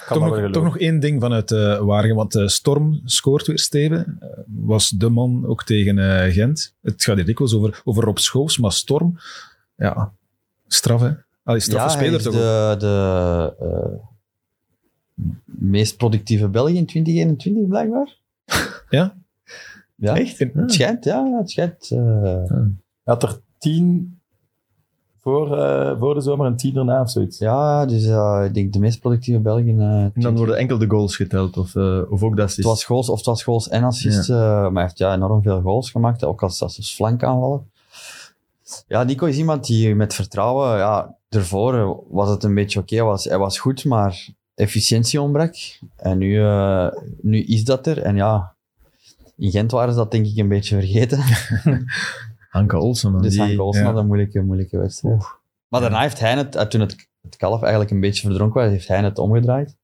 Toch, 0.08 0.18
nog, 0.18 0.28
geloven. 0.28 0.52
toch 0.52 0.64
nog 0.64 0.78
één 0.78 1.00
ding 1.00 1.20
vanuit 1.20 1.50
uh, 1.50 1.78
Waregem, 1.78 2.16
want 2.16 2.34
uh, 2.34 2.46
Storm 2.46 3.00
scoort 3.04 3.46
weer, 3.46 3.58
Steven. 3.58 4.18
Uh, 4.22 4.28
was 4.46 4.88
de 4.88 5.08
man 5.08 5.46
ook 5.46 5.64
tegen 5.64 5.96
uh, 5.96 6.32
Gent. 6.32 6.74
Het 6.82 7.04
gaat 7.04 7.16
hier 7.16 7.24
dikwijls 7.24 7.54
over, 7.54 7.80
over 7.84 8.04
Rob 8.04 8.16
Schoofs, 8.16 8.58
maar 8.58 8.72
Storm, 8.72 9.18
ja, 9.76 10.12
straf 10.66 11.00
hè. 11.00 11.10
Allee, 11.48 11.60
straffe 11.60 11.88
ja, 11.88 11.94
speler 11.94 12.10
hij 12.10 12.18
is 12.18 12.24
toch 12.24 12.32
de, 12.32 12.74
de 12.78 13.54
uh, 13.62 15.24
meest 15.44 15.96
productieve 15.96 16.48
Belg 16.48 16.68
in 16.68 16.86
2021, 16.86 17.68
blijkbaar. 17.68 18.16
Ja? 18.90 19.16
Ja, 19.94 20.16
Echt? 20.16 20.38
Het 20.38 20.72
schijnt, 20.72 21.04
ja, 21.04 21.38
het 21.38 21.50
schijnt. 21.50 21.90
Uh, 21.90 22.00
Hij 23.02 23.14
had 23.14 23.22
er 23.22 23.40
tien 23.58 24.18
voor, 25.20 25.58
uh, 25.58 25.98
voor 25.98 26.14
de 26.14 26.20
zomer 26.20 26.46
en 26.46 26.56
tien 26.56 26.76
erna 26.76 27.00
of 27.00 27.10
zoiets. 27.10 27.38
Ja, 27.38 27.86
dus 27.86 28.04
uh, 28.04 28.42
ik 28.44 28.54
denk 28.54 28.72
de 28.72 28.78
meest 28.78 29.00
productieve 29.00 29.40
Belg 29.40 29.60
in... 29.60 29.80
Uh, 29.80 30.02
en 30.02 30.12
dan 30.14 30.36
worden 30.36 30.56
enkel 30.56 30.78
de 30.78 30.90
goals 30.90 31.16
geteld, 31.16 31.56
of, 31.56 31.74
uh, 31.74 32.10
of 32.10 32.22
ook 32.22 32.36
de 32.36 32.42
assists? 32.42 32.56
Het 32.56 32.66
was 32.66 32.84
goals, 32.84 33.08
of 33.08 33.16
het 33.16 33.26
was 33.26 33.42
goals 33.42 33.68
en 33.68 33.84
assists, 33.84 34.26
ja. 34.26 34.60
maar 34.60 34.72
hij 34.72 34.82
heeft 34.82 34.98
ja, 34.98 35.14
enorm 35.14 35.42
veel 35.42 35.60
goals 35.60 35.90
gemaakt, 35.90 36.24
ook 36.24 36.42
als, 36.42 36.62
als 36.62 36.94
flankaanvaller. 36.94 37.60
Ja, 38.86 39.02
Nico 39.02 39.26
is 39.26 39.36
iemand 39.36 39.66
die 39.66 39.94
met 39.94 40.14
vertrouwen, 40.14 40.78
ja, 40.78 41.16
ervoor 41.28 42.04
was 42.08 42.30
het 42.30 42.44
een 42.44 42.54
beetje 42.54 42.80
oké, 42.80 43.02
okay, 43.02 43.18
hij 43.22 43.38
was 43.38 43.58
goed, 43.58 43.84
maar 43.84 44.28
efficiëntie 44.54 45.20
ontbrak. 45.20 45.54
En 45.96 46.18
nu, 46.18 46.30
uh, 46.30 46.88
nu 47.20 47.42
is 47.42 47.64
dat 47.64 47.86
er. 47.86 48.02
En 48.02 48.16
ja, 48.16 48.54
in 49.36 49.50
Gent 49.50 49.70
waren 49.70 49.92
ze 49.92 49.98
dat 49.98 50.10
denk 50.10 50.26
ik 50.26 50.36
een 50.36 50.48
beetje 50.48 50.74
vergeten. 50.74 51.18
Hanke 52.50 52.78
Olsen, 52.78 53.12
man. 53.12 53.22
Dus 53.22 53.32
die, 53.32 53.40
Hanke 53.40 53.62
Olsen 53.62 53.82
ja. 53.82 53.88
had 53.88 53.96
een 53.96 54.06
moeilijke, 54.06 54.40
moeilijke 54.40 54.78
wedstrijd. 54.78 55.14
Oeh. 55.14 55.26
Maar 55.68 55.80
daarna 55.80 56.00
heeft 56.00 56.20
hij 56.20 56.34
het, 56.36 56.70
toen 56.70 56.80
het, 56.80 57.08
het 57.22 57.36
kalf 57.36 57.60
eigenlijk 57.60 57.90
een 57.90 58.00
beetje 58.00 58.26
verdronken 58.26 58.60
was, 58.60 58.70
heeft 58.70 58.88
hij 58.88 59.02
het 59.02 59.18
omgedraaid. 59.18 59.76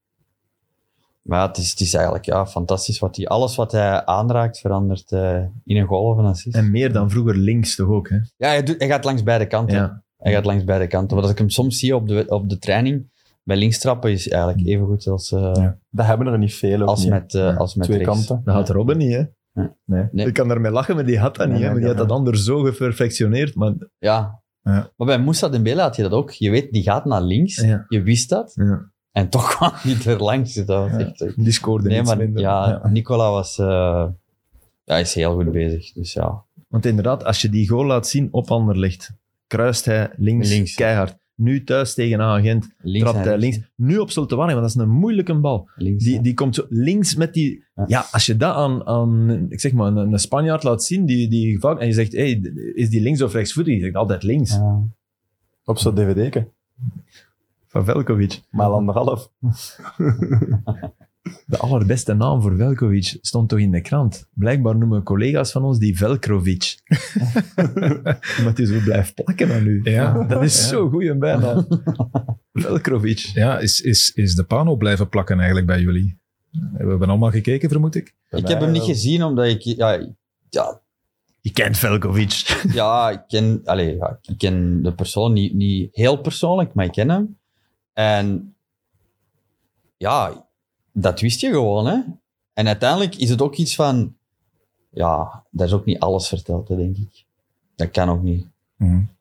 Maar 1.23 1.39
ja, 1.39 1.47
het 1.47 1.57
is, 1.57 1.71
het 1.71 1.81
is 1.81 1.95
eigenlijk 1.95 2.25
ja, 2.25 2.47
fantastisch. 2.47 2.99
Wat 2.99 3.17
hij, 3.17 3.27
alles 3.27 3.57
wat 3.57 3.73
hij 3.73 4.05
aanraakt 4.05 4.59
verandert 4.59 5.11
uh, 5.13 5.39
in 5.65 5.77
een 5.77 5.89
een 5.89 6.25
assist. 6.25 6.57
En 6.57 6.71
meer 6.71 6.93
dan 6.93 7.11
vroeger 7.11 7.37
links 7.37 7.75
toch 7.75 7.89
ook, 7.89 8.09
hè? 8.09 8.17
Ja, 8.17 8.49
hij, 8.49 8.63
doet, 8.63 8.79
hij 8.79 8.89
gaat 8.89 9.05
langs 9.05 9.23
beide 9.23 9.47
kanten. 9.47 9.77
Ja. 9.77 10.04
Hij 10.25 10.33
gaat 10.33 10.45
langs 10.45 10.65
beide 10.65 10.87
kanten. 10.87 11.17
Wat 11.17 11.31
ik 11.31 11.39
hem 11.39 11.51
soms 11.51 11.79
zie 11.79 11.97
op 11.97 12.09
de, 12.09 12.25
op 12.29 12.49
de 12.49 12.59
training, 12.59 13.11
bij 13.43 13.57
links 13.57 13.79
trappen 13.79 14.11
is 14.11 14.29
eigenlijk 14.29 14.67
even 14.67 14.87
goed 14.87 15.07
als, 15.07 15.33
uh, 15.33 15.51
ja. 15.55 15.79
Dat 15.91 16.07
hebben 16.07 16.27
er 16.27 16.39
niet 16.39 16.55
veel 16.55 16.83
als 16.83 17.01
niet. 17.01 17.11
met, 17.11 17.35
uh, 17.35 17.43
ja. 17.43 17.55
als 17.55 17.75
met 17.75 17.87
Twee 17.87 17.99
rechts. 17.99 18.13
kanten. 18.13 18.41
Dat 18.45 18.55
had 18.55 18.69
Robben 18.69 18.97
niet, 18.97 19.13
hè? 19.13 19.23
Ja. 19.53 19.75
Nee. 19.85 20.09
nee. 20.13 20.27
Ik 20.27 20.33
kan 20.33 20.51
ermee 20.51 20.73
lachen, 20.73 20.95
maar 20.95 21.07
die 21.07 21.19
had 21.19 21.37
dat 21.37 21.47
niet. 21.47 21.57
Nee, 21.57 21.65
hè? 21.65 21.71
Maar 21.71 21.81
die 21.81 21.89
had 21.89 21.97
dat 21.97 22.11
anders 22.11 22.45
zo 22.45 22.63
geperfectioneerd. 22.63 23.55
Maar... 23.55 23.73
Ja. 23.99 24.43
ja. 24.63 24.91
Maar 24.97 25.07
bij 25.07 25.19
Moussa 25.19 25.49
Dembele 25.49 25.81
had 25.81 25.97
je 25.97 26.03
dat 26.03 26.13
ook. 26.13 26.31
Je 26.31 26.51
weet, 26.51 26.73
die 26.73 26.83
gaat 26.83 27.05
naar 27.05 27.23
links. 27.23 27.61
Ja. 27.61 27.85
Je 27.89 28.03
wist 28.03 28.29
dat. 28.29 28.53
Ja. 28.55 28.91
En 29.13 29.29
toch 29.29 29.49
kwam 29.55 29.73
hij 29.75 30.13
er 30.13 30.23
langs. 30.23 30.55
Dat 30.55 30.91
was 30.91 31.01
echt... 31.01 31.19
Die 31.37 31.53
scoorde 31.53 31.89
nee, 31.89 32.03
maar, 32.03 32.17
minder. 32.17 32.43
Ja, 32.43 32.89
Nicola 32.89 33.31
was... 33.31 33.59
Uh, 33.59 34.07
ja, 34.85 34.97
is 34.97 35.15
heel 35.15 35.35
goed 35.35 35.53
bezig. 35.53 35.93
Dus 35.93 36.13
ja. 36.13 36.45
Want 36.69 36.87
inderdaad, 36.87 37.25
als 37.25 37.43
je 37.43 37.49
die 37.49 37.69
goal 37.69 37.85
laat 37.85 38.07
zien 38.07 38.29
op 38.31 38.51
Anderlecht, 38.51 39.13
kruist 39.47 39.85
hij 39.85 40.11
links, 40.17 40.49
links. 40.49 40.75
keihard. 40.75 41.23
Nu 41.37 41.65
thuis 41.65 41.95
tegen 41.95 42.21
agent, 42.21 42.75
links 42.79 43.11
trapt 43.11 43.25
hij 43.25 43.39
links. 43.39 43.61
Nu 43.77 43.99
op 43.99 44.11
Zulte 44.11 44.37
Waregem, 44.37 44.61
want 44.61 44.73
dat 44.73 44.83
is 44.83 44.89
een 44.89 44.99
moeilijke 44.99 45.35
bal. 45.35 45.69
Links, 45.77 46.05
die, 46.05 46.21
die 46.21 46.35
komt 46.35 46.55
zo 46.55 46.67
links 46.69 47.15
met 47.15 47.35
die... 47.35 47.65
Ja, 47.75 47.85
ja 47.87 48.07
als 48.11 48.27
je 48.27 48.37
dat 48.37 48.55
aan, 48.55 48.87
aan 48.87 49.47
ik 49.49 49.61
zeg 49.61 49.73
maar, 49.73 49.87
een, 49.87 50.13
een 50.13 50.19
Spanjaard 50.19 50.63
laat 50.63 50.85
zien, 50.85 51.07
die, 51.07 51.29
die 51.29 51.61
vak, 51.61 51.81
en 51.81 51.87
je 51.87 51.93
zegt, 51.93 52.13
hey, 52.13 52.41
is 52.75 52.91
die 52.91 53.01
links 53.01 53.23
of 53.23 53.33
rechtsvoetig? 53.33 53.73
Die 53.73 53.83
zegt 53.83 53.95
altijd 53.95 54.23
links. 54.23 54.55
Ja. 54.55 54.83
Op 55.65 55.79
zo'n 55.79 55.95
dvd 55.95 56.45
Van 57.67 57.85
Velkovic. 57.85 58.41
Maar 58.51 58.69
anderhalf. 58.69 59.31
De 61.47 61.57
allerbeste 61.57 62.15
naam 62.15 62.43
voor 62.43 62.57
Velkovic 62.57 63.19
stond 63.21 63.49
toch 63.49 63.59
in 63.59 63.71
de 63.71 63.81
krant. 63.81 64.29
Blijkbaar 64.35 64.77
noemen 64.77 65.03
collega's 65.03 65.53
van 65.53 65.65
ons 65.65 65.79
die 65.79 65.97
Velkrovic. 65.97 66.75
Omdat 68.39 68.57
hij 68.57 68.67
zo 68.67 68.79
blijft 68.85 69.15
plakken 69.15 69.53
aan 69.53 69.67
u. 69.67 69.81
Ja. 69.83 70.25
Dat 70.25 70.43
is 70.43 70.61
ja. 70.61 70.67
zo 70.67 70.89
goed 70.89 71.05
een 71.05 71.19
bijnaam. 71.19 71.67
Velkrovic. 72.53 73.19
Ja, 73.19 73.59
is, 73.59 73.81
is, 73.81 74.13
is 74.15 74.35
de 74.35 74.45
Pano 74.45 74.77
blijven 74.77 75.09
plakken 75.09 75.37
eigenlijk 75.37 75.67
bij 75.67 75.81
jullie? 75.81 76.19
We 76.51 76.89
hebben 76.89 77.09
allemaal 77.09 77.31
gekeken, 77.31 77.69
vermoed 77.69 77.95
ik. 77.95 78.15
Bij 78.31 78.41
ik 78.41 78.49
heb 78.49 78.61
hem 78.61 78.71
niet 78.71 78.83
gezien, 78.83 79.23
omdat 79.23 79.47
ik... 79.47 79.61
Ja, 79.61 80.09
ja, 80.49 80.81
je 81.41 81.53
kent 81.53 81.79
Velkovic. 81.79 82.63
Ja, 82.73 83.11
ik 83.11 83.23
ken, 83.29 83.61
allez, 83.65 83.97
ja, 83.99 84.19
ik 84.23 84.39
ken 84.39 84.83
de 84.83 84.95
persoon 84.95 85.33
niet, 85.33 85.55
niet 85.55 85.89
heel 85.93 86.17
persoonlijk, 86.17 86.75
maar 86.75 86.85
ik 86.85 86.93
ken 86.93 87.09
hem. 87.09 87.39
En 87.93 88.55
ja, 89.97 90.44
dat 90.95 91.21
wist 91.21 91.41
je 91.41 91.51
gewoon, 91.51 91.87
hè. 91.87 92.01
En 92.53 92.67
uiteindelijk 92.67 93.17
is 93.17 93.31
het 93.31 93.43
ook 93.43 93.57
iets 93.57 93.75
van... 93.75 94.17
Ja, 94.91 95.45
daar 95.51 95.67
is 95.67 95.73
ook 95.73 95.85
niet 95.85 95.99
alles 95.99 96.29
verteld, 96.29 96.69
hè, 96.69 96.77
denk 96.77 96.97
ik. 96.97 97.25
Dat 97.77 97.91
kan 97.91 98.09
ook 98.09 98.23
niet. 98.23 98.47
Mm. 98.77 99.13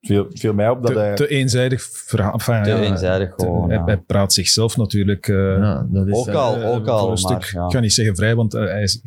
Viel, 0.00 0.26
viel 0.30 0.54
mij 0.54 0.68
op 0.68 0.82
dat 0.82 0.92
te, 0.92 0.98
hij... 0.98 1.14
Te 1.14 1.28
eenzijdig 1.28 1.82
verhaal. 1.82 2.32
Enfin, 2.32 2.62
te 2.62 2.70
ja, 2.70 2.80
eenzijdig 2.80 3.34
gewoon, 3.34 3.68
te, 3.68 3.74
ja. 3.74 3.84
hij, 3.84 3.96
praat 3.96 4.32
zichzelf 4.32 4.76
natuurlijk... 4.76 5.26
Uh, 5.26 5.56
ja, 5.56 5.86
dat 5.90 6.06
is, 6.06 6.14
ook 6.14 6.28
al, 6.28 6.58
uh, 6.58 6.70
ook 6.70 6.86
al, 6.86 7.10
een 7.10 7.16
stuk, 7.16 7.30
maar, 7.38 7.50
ja. 7.52 7.66
Ik 7.66 7.72
ga 7.72 7.80
niet 7.80 7.92
zeggen 7.92 8.16
vrij, 8.16 8.34
want 8.34 8.54
uh, 8.54 8.64
hij, 8.64 8.82
is, 8.82 9.00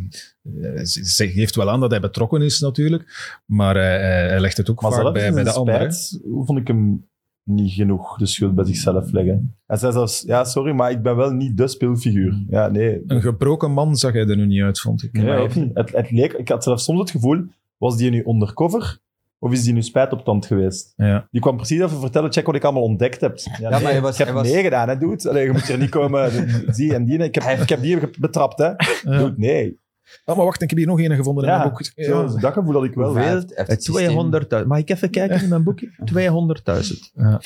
hij, 1.17 1.27
geeft 1.27 1.55
wel 1.55 1.69
aan 1.69 1.79
dat 1.79 1.91
hij 1.91 1.99
betrokken 1.99 2.41
is 2.41 2.59
natuurlijk. 2.59 3.39
Maar 3.45 3.75
hij, 3.75 4.39
legt 4.39 4.57
het 4.57 4.69
ook 4.69 4.81
maar 4.81 4.91
vaak 4.91 5.13
bij, 5.13 5.33
bij 5.33 5.43
de 5.43 5.51
anderen. 5.51 5.93
Hoe 6.23 6.45
vond 6.45 6.59
ik 6.59 6.67
hem 6.67 7.07
niet 7.45 7.71
genoeg 7.71 8.17
de 8.17 8.25
schuld 8.25 8.55
bij 8.55 8.65
zichzelf 8.65 9.11
leggen. 9.11 9.55
Hij 9.67 9.77
zei 9.77 9.91
zelfs, 9.91 10.21
ja, 10.27 10.43
sorry, 10.43 10.71
maar 10.73 10.91
ik 10.91 11.01
ben 11.01 11.15
wel 11.15 11.31
niet 11.31 11.57
de 11.57 11.67
speelfiguur. 11.67 12.43
Ja, 12.49 12.67
nee. 12.67 13.01
Een 13.07 13.21
gebroken 13.21 13.71
man 13.71 13.95
zag 13.95 14.13
hij 14.13 14.27
er 14.27 14.35
nu 14.37 14.45
niet 14.45 14.61
uit, 14.61 14.79
vond 14.79 15.03
ik. 15.03 15.13
Nee, 15.13 15.37
ook 15.37 15.55
niet. 15.55 15.69
Het, 15.73 15.91
het 15.91 16.11
leek, 16.11 16.33
ik 16.33 16.49
had 16.49 16.63
zelfs 16.63 16.83
soms 16.83 16.99
het 16.99 17.11
gevoel, 17.11 17.43
was 17.77 17.97
die 17.97 18.09
nu 18.09 18.23
undercover 18.27 18.97
of 19.39 19.51
is 19.51 19.63
die 19.63 19.73
nu 19.73 19.81
spijt 19.81 20.11
op 20.13 20.23
tand 20.23 20.45
geweest? 20.45 20.93
Ja. 20.95 21.27
Die 21.31 21.41
kwam 21.41 21.55
precies 21.55 21.79
even 21.81 21.99
vertellen, 21.99 22.31
check 22.31 22.45
wat 22.45 22.55
ik 22.55 22.63
allemaal 22.63 22.83
ontdekt 22.83 23.21
heb. 23.21 23.37
Ja, 23.37 23.51
Ja, 23.59 23.69
nee, 23.69 23.81
maar 23.81 23.91
hij 23.91 24.01
was- 24.01 24.11
ik 24.11 24.17
heb 24.17 24.27
hij 24.27 24.35
was- 24.35 24.51
meegedaan, 24.51 24.89
hè, 24.89 24.97
dude. 24.97 25.29
Allee, 25.29 25.45
je 25.45 25.51
moet 25.51 25.67
hier 25.67 25.77
niet 25.77 25.89
komen, 25.89 26.31
zie 26.75 26.93
en 26.93 27.05
die, 27.05 27.17
ik 27.17 27.35
heb, 27.35 27.59
ik 27.59 27.69
heb 27.69 27.81
die 27.81 27.99
betrapt, 28.19 28.57
hè. 28.57 28.65
Ja. 28.65 28.75
Dude, 29.03 29.33
nee. 29.37 29.79
Oh, 30.25 30.35
maar 30.35 30.45
wacht, 30.45 30.61
ik 30.61 30.69
heb 30.69 30.77
hier 30.77 30.87
nog 30.87 30.99
een 30.99 31.15
gevonden 31.15 31.43
in 31.43 31.49
Ja, 31.49 31.57
mijn 31.57 31.69
boek. 31.69 31.83
Zo, 31.95 32.39
dat 32.39 32.53
gevoel 32.53 32.73
had 32.73 32.83
ik 32.83 32.93
wel. 32.93 33.05
Hoeveel? 33.05 33.23
Ja. 33.23 33.29
Hij 33.29 33.43
heeft 33.55 33.67
het 33.69 33.83
systeem- 33.83 34.33
200.000. 34.61 34.67
Mag 34.67 34.77
ik 34.77 34.89
even 34.89 35.09
kijken 35.09 35.41
in 35.41 35.49
mijn 35.49 35.63
boekje? 35.63 35.89
200.000. 36.13 37.11
Ja. 37.13 37.39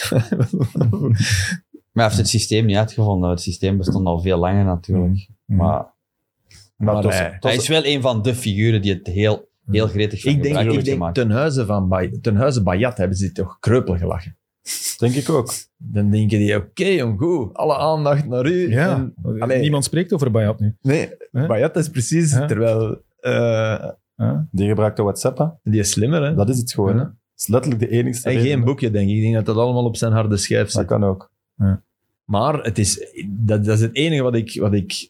Maar 1.92 2.04
hij 2.04 2.04
heeft 2.04 2.18
het 2.18 2.28
systeem 2.28 2.66
niet 2.66 2.76
uitgevonden. 2.76 3.30
Het 3.30 3.42
systeem 3.42 3.78
bestond 3.78 4.06
al 4.06 4.20
veel 4.22 4.38
langer 4.38 4.66
natuurlijk. 4.66 5.28
Mm. 5.46 5.58
Maar 5.58 5.86
Maar 6.76 7.02
was- 7.04 7.18
hij 7.40 7.56
is 7.56 7.68
wel 7.68 7.86
een 7.86 8.02
van 8.02 8.22
de 8.22 8.36
figuren 8.36 8.82
die 8.82 8.94
het 8.94 9.08
heel, 9.08 9.50
heel 9.66 9.88
gretig 9.88 10.22
van 10.22 10.32
Ik 10.32 10.44
denk, 10.44 10.72
ik 10.72 10.86
denk 10.86 11.14
ten 11.14 11.32
huize 11.32 11.66
van 11.66 11.88
Bay, 11.88 12.18
ten 12.22 12.36
huize 12.36 12.64
Bayat 12.64 12.98
hebben 12.98 13.18
ze 13.18 13.32
toch 13.32 13.60
kreupel 13.60 13.98
gelachen. 13.98 14.38
Denk 14.98 15.14
ik 15.14 15.30
ook. 15.30 15.54
Dan 15.78 16.10
denken 16.12 16.38
die, 16.40 16.56
oké, 16.56 16.86
jong, 16.86 17.20
goed, 17.20 17.54
alle 17.54 17.78
aandacht 17.78 18.28
naar 18.28 18.46
u. 18.46 18.70
Ja. 18.72 18.96
En- 19.24 19.40
allee, 19.42 19.60
Niemand 19.60 19.84
spreekt 19.84 20.14
over 20.14 20.32
Bayat 20.32 20.60
nu. 20.60 20.76
Nee, 20.82 21.10
dat 21.32 21.76
is 21.76 21.90
precies, 21.90 22.32
terwijl 22.32 23.02
eh, 23.20 23.90
Die 24.52 24.68
gebruikte 24.68 25.04
WhatsApp, 25.04 25.38
hè. 25.38 25.46
die 25.64 25.80
is 25.80 25.90
slimmer, 25.92 26.24
hè. 26.24 26.36
Dat 26.36 26.50
is 26.50 26.58
het 26.58 26.74
gewoon. 26.74 26.98
Hè. 26.98 27.04
Dat 27.04 27.14
is 27.36 27.48
letterlijk 27.48 27.82
de 27.82 27.90
enigste 27.90 28.30
En 28.30 28.36
reden, 28.36 28.48
geen 28.50 28.64
boekje, 28.64 28.92
denk 28.92 29.10
ik. 29.10 29.16
Ik 29.16 29.22
denk 29.22 29.34
dat 29.34 29.46
dat 29.46 29.56
allemaal 29.56 29.86
op 29.86 29.96
zijn 29.98 30.12
harde 30.12 30.38
schijf 30.38 30.62
Dat 30.64 30.72
zit. 30.72 30.86
kan 30.86 31.04
ook. 31.04 31.32
Maar 32.24 32.54
het 32.64 32.78
is, 32.78 33.06
dat, 33.28 33.66
dat 33.66 33.76
is 33.76 33.82
het 33.82 33.96
enige 33.96 34.22
wat 34.22 34.36
ik, 34.36 34.60
wat 34.60 34.74
ik... 34.74 35.10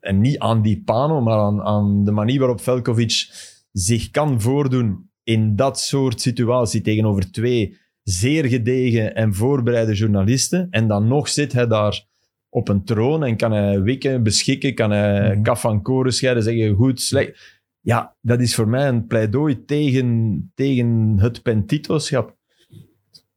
En 0.00 0.20
niet 0.20 0.38
aan 0.38 0.62
die 0.62 0.82
Pano, 0.84 1.20
maar 1.20 1.38
aan, 1.38 1.62
aan 1.62 2.04
de 2.04 2.10
manier 2.10 2.38
waarop 2.38 2.60
Velkovic 2.60 3.28
zich 3.72 4.10
kan 4.10 4.40
voordoen 4.40 5.10
in 5.22 5.56
dat 5.56 5.80
soort 5.80 6.20
situatie 6.20 6.80
tegenover 6.80 7.30
twee 7.30 7.78
zeer 8.10 8.44
gedegen 8.44 9.14
en 9.14 9.34
voorbereide 9.34 9.94
journalisten. 9.94 10.66
En 10.70 10.88
dan 10.88 11.08
nog 11.08 11.28
zit 11.28 11.52
hij 11.52 11.66
daar 11.66 12.06
op 12.48 12.68
een 12.68 12.84
troon 12.84 13.24
en 13.24 13.36
kan 13.36 13.52
hij 13.52 13.82
wikken, 13.82 14.22
beschikken, 14.22 14.74
kan 14.74 14.90
hij 14.90 15.32
Mhm. 15.34 15.42
kaf 15.42 15.60
van 15.60 15.82
koren 15.82 16.12
scheiden, 16.12 16.42
zeggen 16.42 16.74
goed, 16.74 17.00
slecht. 17.00 17.58
Ja, 17.80 18.16
dat 18.20 18.40
is 18.40 18.54
voor 18.54 18.68
mij 18.68 18.88
een 18.88 19.06
pleidooi 19.06 19.64
tegen, 19.64 20.50
tegen 20.54 21.16
het 21.18 21.42
pentitoschap. 21.42 22.36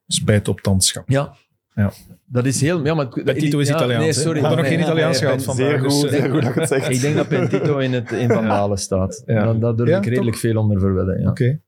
Spijt 0.08 0.48
op 0.48 0.62
tandschap. 0.62 1.10
Ja. 1.10 1.34
Ja. 1.76 1.92
Dat 2.26 2.46
is 2.46 2.62
heel... 2.62 2.86
Ja, 2.86 2.94
maar, 2.94 3.08
Pentito 3.08 3.60
is 3.60 3.68
ja, 3.68 3.76
Italiaans. 3.76 4.04
Nee, 4.04 4.14
sorry. 4.14 4.40
We 4.42 4.46
hadden 4.48 4.64
nog 4.64 4.74
geen 4.74 4.82
Italiaans 4.82 5.20
nee, 5.20 5.30
gehad 5.30 5.44
vandaag. 5.44 5.70
Zeer 5.70 5.80
goed, 5.80 6.10
zeer 6.10 6.32
goed 6.32 6.42
dat 6.44 6.54
je 6.54 6.60
het 6.60 6.70
zegt. 6.70 6.90
Ik 6.96 7.02
denk 7.02 7.16
dat 7.16 7.28
Pentito 7.28 7.78
in, 7.78 7.94
het, 7.94 8.12
in 8.12 8.28
Van 8.30 8.48
Dalen 8.48 8.78
staat. 8.78 9.24
Ja. 9.26 9.44
Dan, 9.44 9.60
daar 9.60 9.76
durf 9.76 9.90
Ja, 9.90 9.98
ik 9.98 10.06
redelijk 10.06 10.32
toch? 10.32 10.40
veel 10.40 10.58
onder 10.58 10.80
verwedden. 10.80 11.22
Ja. 11.22 11.30
Oké. 11.30 11.62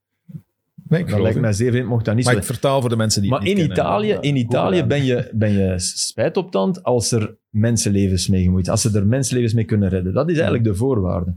Nee, 0.87 0.99
ik 0.99 1.09
Dat 1.09 1.19
lijkt 1.19 1.39
mij 1.39 1.53
zeer 1.53 1.71
vreemd, 1.71 1.87
mocht 1.87 2.05
dat 2.05 2.15
niet 2.15 2.25
Maar 2.25 2.33
zo 2.33 2.39
ik 2.39 2.45
vertaal 2.45 2.81
voor 2.81 2.89
de 2.89 2.95
mensen 2.95 3.21
die 3.21 3.31
Maar 3.31 3.39
het 3.39 3.49
in 3.49 3.55
kennen. 3.55 3.73
Italië, 3.77 4.17
in 4.21 4.35
Italië 4.35 4.83
ben, 4.83 5.03
je, 5.03 5.31
ben 5.33 5.51
je 5.51 5.79
spijt 5.79 6.37
op 6.37 6.51
tand 6.51 6.83
als 6.83 7.11
er 7.11 7.37
mensenlevens 7.49 8.27
mee 8.27 8.43
gemoeid 8.43 8.69
Als 8.69 8.81
ze 8.81 8.97
er 8.97 9.07
mensenlevens 9.07 9.53
mee 9.53 9.65
kunnen 9.65 9.89
redden. 9.89 10.13
Dat 10.13 10.29
is 10.29 10.35
eigenlijk 10.35 10.63
de 10.63 10.75
voorwaarde. 10.75 11.35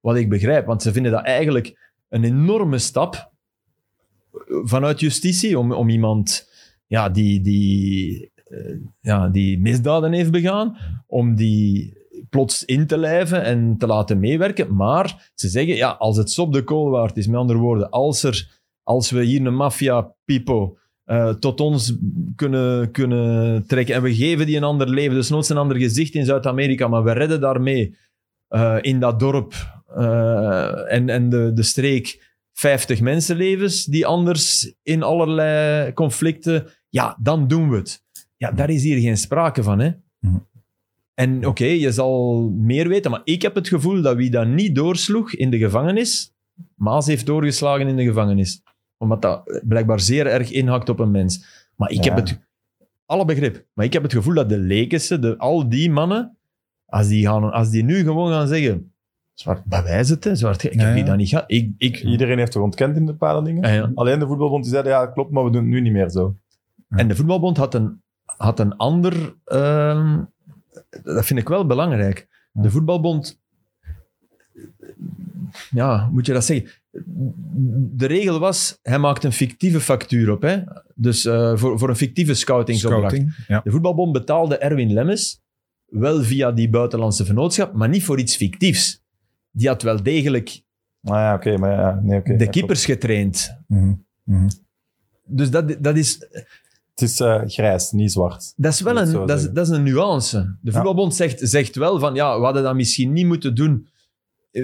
Wat 0.00 0.16
ik 0.16 0.28
begrijp, 0.28 0.66
want 0.66 0.82
ze 0.82 0.92
vinden 0.92 1.12
dat 1.12 1.24
eigenlijk 1.24 1.94
een 2.08 2.24
enorme 2.24 2.78
stap 2.78 3.30
vanuit 4.48 5.00
justitie 5.00 5.58
om, 5.58 5.72
om 5.72 5.88
iemand 5.88 6.48
ja, 6.86 7.08
die, 7.08 7.40
die, 7.40 8.30
eh, 8.44 8.76
ja, 9.00 9.28
die 9.28 9.60
misdaden 9.60 10.12
heeft 10.12 10.30
begaan, 10.30 10.76
om 11.06 11.34
die 11.34 11.94
plots 12.30 12.64
in 12.64 12.86
te 12.86 12.98
lijven 12.98 13.44
en 13.44 13.76
te 13.78 13.86
laten 13.86 14.20
meewerken. 14.20 14.74
Maar 14.74 15.30
ze 15.34 15.48
zeggen, 15.48 15.74
ja, 15.74 15.90
als 15.90 16.16
het 16.16 16.30
sop 16.30 16.52
de 16.52 16.64
kool 16.64 16.90
waard 16.90 17.16
is, 17.16 17.26
met 17.26 17.40
andere 17.40 17.58
woorden, 17.58 17.90
als, 17.90 18.22
er, 18.22 18.55
als 18.86 19.10
we 19.10 19.24
hier 19.24 19.46
een 19.46 19.54
maffia-pipo 19.54 20.78
eh, 21.04 21.28
tot 21.28 21.60
ons 21.60 21.94
kunnen, 22.36 22.90
kunnen 22.90 23.66
trekken 23.66 23.94
en 23.94 24.02
we 24.02 24.14
geven 24.14 24.46
die 24.46 24.56
een 24.56 24.64
ander 24.64 24.88
leven, 24.88 25.14
dus 25.14 25.28
nooit 25.28 25.48
een 25.48 25.56
ander 25.56 25.76
gezicht 25.76 26.14
in 26.14 26.24
Zuid-Amerika, 26.24 26.88
maar 26.88 27.04
we 27.04 27.12
redden 27.12 27.40
daarmee 27.40 27.96
eh, 28.48 28.76
in 28.80 29.00
dat 29.00 29.20
dorp 29.20 29.54
eh, 29.94 30.92
en, 30.92 31.08
en 31.08 31.28
de, 31.28 31.52
de 31.52 31.62
streek 31.62 32.34
50 32.52 33.00
mensenlevens 33.00 33.84
die 33.84 34.06
anders 34.06 34.74
in 34.82 35.02
allerlei 35.02 35.92
conflicten, 35.92 36.66
ja, 36.88 37.18
dan 37.20 37.48
doen 37.48 37.70
we 37.70 37.76
het. 37.76 38.04
Ja, 38.36 38.52
daar 38.52 38.70
is 38.70 38.82
hier 38.82 39.00
geen 39.00 39.16
sprake 39.16 39.62
van, 39.62 39.78
hè. 39.78 39.90
Mhm. 40.20 40.36
En 41.14 41.46
oké, 41.46 41.64
je 41.64 41.92
zal 41.92 42.40
meer 42.50 42.88
weten, 42.88 43.10
maar 43.10 43.20
ik 43.24 43.42
heb 43.42 43.54
het 43.54 43.68
gevoel 43.68 44.02
dat 44.02 44.16
wie 44.16 44.30
dat 44.30 44.46
niet 44.46 44.74
doorsloeg 44.74 45.32
in 45.32 45.50
de 45.50 45.58
gevangenis, 45.58 46.34
Maas 46.74 47.06
heeft 47.06 47.26
doorgeslagen 47.26 47.88
in 47.88 47.96
de 47.96 48.04
gevangenis. 48.04 48.62
Omdat 48.98 49.22
dat 49.22 49.60
blijkbaar 49.64 50.00
zeer 50.00 50.26
erg 50.26 50.50
inhakt 50.50 50.88
op 50.88 50.98
een 50.98 51.10
mens. 51.10 51.44
Maar 51.76 51.90
ik 51.90 52.04
Ja. 52.04 52.14
heb 52.14 52.26
het... 52.26 52.40
Alle 53.06 53.24
begrip. 53.24 53.64
Maar 53.72 53.84
ik 53.84 53.92
heb 53.92 54.02
het 54.02 54.12
gevoel 54.12 54.34
dat 54.34 54.48
de 54.48 54.58
Lekense, 54.58 55.18
de, 55.18 55.38
al 55.38 55.68
die 55.68 55.90
mannen, 55.90 56.36
als 56.86 57.08
die, 57.08 57.26
gaan, 57.26 57.52
als 57.52 57.70
die 57.70 57.82
nu 57.84 58.02
gewoon 58.02 58.32
gaan 58.32 58.48
zeggen... 58.48 58.90
Zwart, 59.34 59.64
bewijs 59.64 60.08
het, 60.08 60.24
hè. 60.24 60.34
Zwart, 60.36 60.62
ik 60.64 60.72
heb 60.72 60.88
ja. 60.88 60.94
die 60.94 61.04
dat 61.04 61.16
niet 61.16 61.28
gehad. 61.28 61.44
Ik, 61.46 61.70
ik, 61.78 62.02
Iedereen 62.02 62.38
heeft 62.38 62.52
toch 62.52 62.62
ontkend 62.62 62.96
in 62.96 63.04
bepaalde 63.04 63.46
dingen? 63.46 63.64
Ah, 63.64 63.74
ja. 63.74 63.90
Alleen 63.94 64.18
de 64.18 64.26
voetbalbond 64.26 64.62
die 64.62 64.72
zeiden, 64.72 64.92
ja, 64.92 65.06
klopt, 65.06 65.30
maar 65.30 65.44
we 65.44 65.50
doen 65.50 65.62
het 65.62 65.70
nu 65.70 65.80
niet 65.80 65.92
meer 65.92 66.10
zo. 66.10 66.34
En 66.88 67.08
de 67.08 67.16
voetbalbond 67.16 67.56
had 67.56 67.74
een, 67.74 68.00
had 68.24 68.60
een 68.60 68.76
ander... 68.76 69.34
ehm, 69.44 70.22
dat 71.02 71.24
vind 71.26 71.40
ik 71.40 71.48
wel 71.48 71.66
belangrijk. 71.66 72.28
De 72.52 72.70
voetbalbond... 72.70 73.40
Ja, 75.70 76.08
moet 76.12 76.26
je 76.26 76.32
dat 76.32 76.44
zeggen? 76.44 76.70
De 77.92 78.06
regel 78.06 78.38
was, 78.38 78.78
hij 78.82 78.98
maakt 78.98 79.24
een 79.24 79.32
fictieve 79.32 79.80
factuur 79.80 80.30
op. 80.30 80.42
Hè? 80.42 80.58
Dus 80.94 81.24
eh, 81.24 81.56
voor, 81.56 81.78
voor 81.78 81.88
een 81.88 81.96
fictieve 81.96 82.34
scoutingsopdracht. 82.34 83.14
Scouting. 83.14 83.44
Ja. 83.48 83.60
De 83.64 83.70
voetbalbond 83.70 84.12
betaalde 84.12 84.58
Erwin 84.58 84.92
Lemmes 84.92 85.40
wel 85.86 86.22
via 86.22 86.52
die 86.52 86.70
buitenlandse 86.70 87.24
vennootschap, 87.24 87.72
maar 87.72 87.88
niet 87.88 88.04
voor 88.04 88.18
iets 88.18 88.36
fictiefs. 88.36 89.04
Die 89.50 89.68
had 89.68 89.82
wel 89.82 90.02
degelijk 90.02 90.64
Ah 91.06 91.44
ja, 91.44 91.58
maar 91.58 91.70
ja, 91.70 92.00
nee, 92.02 92.36
de 92.36 92.48
keepers 92.48 92.84
getraind. 92.84 93.56
Mhm. 93.66 93.94
Mhm. 94.22 94.48
Dus 95.24 95.50
dat, 95.50 95.76
dat 95.80 95.96
is... 95.96 96.26
Het 96.90 97.08
is 97.08 97.20
eh, 97.20 97.42
grijs, 97.46 97.90
niet 97.90 98.12
zwart. 98.12 98.52
Dat 98.56 98.72
is 98.72 98.80
wel 98.80 98.96
een, 98.96 99.26
dat 99.26 99.38
is, 99.38 99.50
dat 99.50 99.66
is 99.68 99.76
een 99.76 99.82
nuance. 99.82 100.56
De 100.60 100.72
voetbalbond 100.72 101.14
zegt, 101.14 101.40
zegt 101.48 101.76
wel 101.76 101.98
van, 101.98 102.14
ja, 102.14 102.38
we 102.38 102.44
hadden 102.44 102.62
dat 102.62 102.74
misschien 102.74 103.12
niet 103.12 103.26
moeten 103.26 103.54
doen 103.54 103.88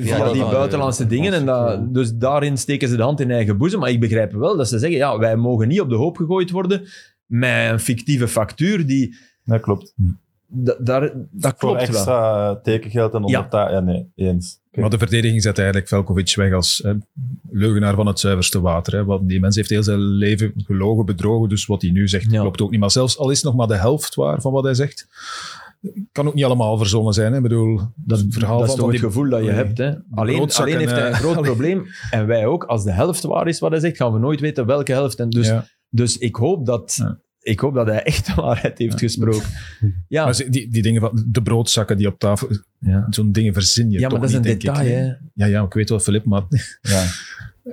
via 0.00 0.16
Ja, 0.16 0.32
die 0.32 0.40
wel, 0.42 0.50
buitenlandse 0.50 1.06
dingen. 1.06 1.32
En 1.32 1.46
dat, 1.46 1.94
dus 1.94 2.12
daarin 2.14 2.58
steken 2.58 2.88
ze 2.88 2.96
de 2.96 3.02
hand 3.02 3.20
in 3.20 3.30
eigen 3.30 3.56
boezem. 3.58 3.80
Maar 3.80 3.90
ik 3.90 4.00
begrijp 4.00 4.32
wel 4.32 4.56
dat 4.56 4.68
ze 4.68 4.78
zeggen, 4.78 4.98
ja, 4.98 5.18
wij 5.18 5.36
mogen 5.36 5.68
niet 5.68 5.80
op 5.80 5.88
de 5.88 5.94
hoop 5.96 6.16
gegooid 6.16 6.50
worden 6.50 6.82
met 7.26 7.70
een 7.70 7.80
fictieve 7.80 8.28
factuur 8.28 8.86
die... 8.86 9.16
Dat 9.44 9.60
klopt. 9.60 9.94
da- 10.46 10.76
daar, 10.78 11.00
dat 11.30 11.40
Voor 11.40 11.54
klopt 11.58 11.78
wel. 11.88 11.96
extra 11.96 12.50
eh, 12.50 12.56
tekengeld 12.62 13.12
en 13.14 13.18
Ja. 13.20 13.24
onderta... 13.26 13.70
Ja. 13.70 13.80
nee, 13.80 14.10
eens. 14.14 14.60
Maar 14.72 14.90
de 14.90 14.98
verdediging 14.98 15.42
zet 15.42 15.56
eigenlijk 15.58 15.88
Velkovic 15.88 16.34
weg 16.34 16.52
als 16.52 16.80
hè, 16.84 16.92
leugenaar 17.50 17.94
van 17.94 18.06
het 18.06 18.20
zuiverste 18.20 18.60
water. 18.60 18.92
Hè. 18.96 19.04
Want 19.04 19.28
die 19.28 19.40
mens 19.40 19.56
heeft 19.56 19.70
heel 19.70 19.82
zijn 19.82 19.98
leven 20.00 20.52
gelogen, 20.56 21.04
bedrogen. 21.06 21.48
Dus 21.48 21.66
wat 21.66 21.82
hij 21.82 21.90
nu 21.90 22.08
zegt 22.08 22.30
Ja. 22.30 22.40
klopt 22.40 22.60
ook 22.60 22.70
niet. 22.70 22.80
Maar 22.80 22.90
zelfs 22.90 23.18
al 23.18 23.30
is 23.30 23.36
het 23.36 23.44
nog 23.44 23.54
maar 23.54 23.66
de 23.66 23.76
helft 23.76 24.14
waar 24.14 24.40
van 24.40 24.52
wat 24.52 24.64
hij 24.64 24.74
zegt, 24.74 25.06
kan 26.12 26.26
ook 26.26 26.34
niet 26.34 26.44
allemaal 26.44 26.78
verzonnen 26.78 27.12
zijn. 27.12 27.30
Hè. 27.30 27.36
Ik 27.36 27.42
bedoel, 27.42 27.80
Dat, 27.94 28.18
het 28.18 28.34
verhaal 28.34 28.58
dat 28.58 28.68
is 28.68 28.74
toch 28.74 28.82
het 28.82 28.90
die 28.90 29.00
gevoel 29.04 29.28
dat 29.30 29.40
je 29.40 29.46
Nee. 29.46 29.54
hebt. 29.54 29.78
Hè? 29.78 29.86
Alleen, 30.10 30.50
alleen 30.50 30.78
heeft 30.78 30.90
hij 30.90 31.06
een 31.06 31.12
eh, 31.12 31.18
groot 31.18 31.40
probleem. 31.50 31.86
En 32.10 32.26
wij 32.26 32.46
ook. 32.46 32.64
Als 32.64 32.84
de 32.84 32.92
helft 32.92 33.22
waar 33.22 33.48
is 33.48 33.58
wat 33.58 33.70
hij 33.70 33.80
zegt, 33.80 33.96
gaan 33.96 34.12
we 34.12 34.18
nooit 34.18 34.40
weten 34.40 34.66
welke 34.66 34.92
helft. 34.92 35.18
En 35.18 35.30
dus, 35.30 35.46
Ja. 35.46 35.66
dus 35.88 36.18
ik, 36.18 36.36
hoop 36.36 36.66
dat, 36.66 36.94
Ja. 36.98 37.18
ik 37.40 37.60
hoop 37.60 37.74
dat 37.74 37.86
hij 37.86 38.02
echt 38.02 38.26
de 38.26 38.34
waarheid 38.34 38.78
heeft 38.78 38.98
gesproken. 38.98 39.48
Ja, 40.08 40.24
Maar 40.24 40.42
die, 40.50 40.68
die 40.70 40.82
dingen 40.82 41.00
van 41.00 41.24
de 41.28 41.42
broodzakken 41.42 41.96
die 41.96 42.06
op 42.06 42.18
tafel, 42.18 42.48
zo'n 43.10 43.32
dingen 43.32 43.52
verzin 43.52 43.90
je 43.90 43.98
ja 43.98 44.08
toch 44.08 44.18
maar 44.18 44.20
dat 44.20 44.28
is 44.30 44.34
een 44.34 44.42
niet, 44.52 44.60
denk 44.60 44.76
ik. 44.78 44.84
detail. 44.84 45.04
Hè? 45.04 45.44
Ja, 45.44 45.46
ja, 45.46 45.62
ik 45.64 45.72
weet 45.72 45.88
wel, 45.88 46.00
Filip, 46.00 46.24
maar 46.24 46.42
Ja. 46.80 47.04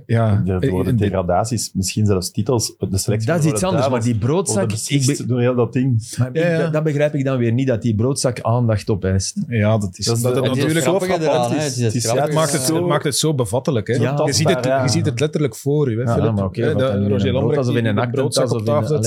ja. 0.05 0.43
Er 0.45 0.69
worden 0.69 0.93
Eh, 0.93 0.99
degradaties, 0.99 1.71
misschien 1.73 2.05
zelfs 2.05 2.31
titels. 2.31 2.75
De 2.77 2.97
selectie 2.97 3.27
Dat 3.31 3.39
is 3.43 3.51
iets 3.51 3.59
de 3.59 3.65
anders, 3.65 3.89
maar 3.89 4.01
die 4.01 4.17
broodzak... 4.17 4.71
Ik 4.87 5.27
door 5.27 5.39
heel 5.39 5.55
dat 5.55 5.73
ding. 5.73 6.15
maar 6.17 6.29
Ja, 6.33 6.45
ik- 6.45 6.51
ja. 6.51 6.57
Dat, 6.57 6.73
dat 6.73 6.83
begrijp 6.83 7.13
ik 7.15 7.25
dan 7.25 7.37
weer 7.37 7.51
niet, 7.51 7.67
dat 7.67 7.81
die 7.81 7.95
broodzak 7.95 8.41
aandacht 8.41 8.89
opeist. 8.89 9.37
ja, 9.47 9.77
dat 9.77 9.97
is, 9.97 10.05
Dat 10.05 10.21
de- 10.21 10.41
natuurlijk... 10.41 10.79
zo 10.85 10.95
eraan, 10.95 11.19
frappant 11.19 11.55
is. 11.55 11.63
Het 11.63 11.75
is 11.75 11.83
Het 11.83 11.95
is- 11.95 12.03
grappig. 12.03 12.25
Het 12.25 12.33
maakt 12.33 12.51
het, 12.51 12.61
zo- 12.61 12.75
het 12.75 12.85
maakt 12.85 13.03
het 13.03 13.15
zo 13.15 13.33
bevattelijk. 13.35 13.87
Hè? 13.87 13.93
Ja, 13.93 14.21
je, 14.25 14.33
ziet 14.33 14.49
het, 14.49 14.65
je 14.65 14.89
ziet 14.89 15.05
het 15.05 15.19
letterlijk 15.19 15.55
voor 15.55 15.89
je. 15.91 15.97
Hè, 15.97 16.15
Ja, 16.15 16.31
maar 16.31 16.43
oké, 16.45 16.61
de- 16.61 16.67
Roger 16.73 16.95
een 16.95 17.07
brood 17.07 17.23
Lambrecht 17.33 17.67
of 17.67 17.75
in 17.75 17.85
een 17.85 17.95
de 17.95 18.09
broodzak 18.09 18.51
op 18.51 18.65
tafel 18.65 19.05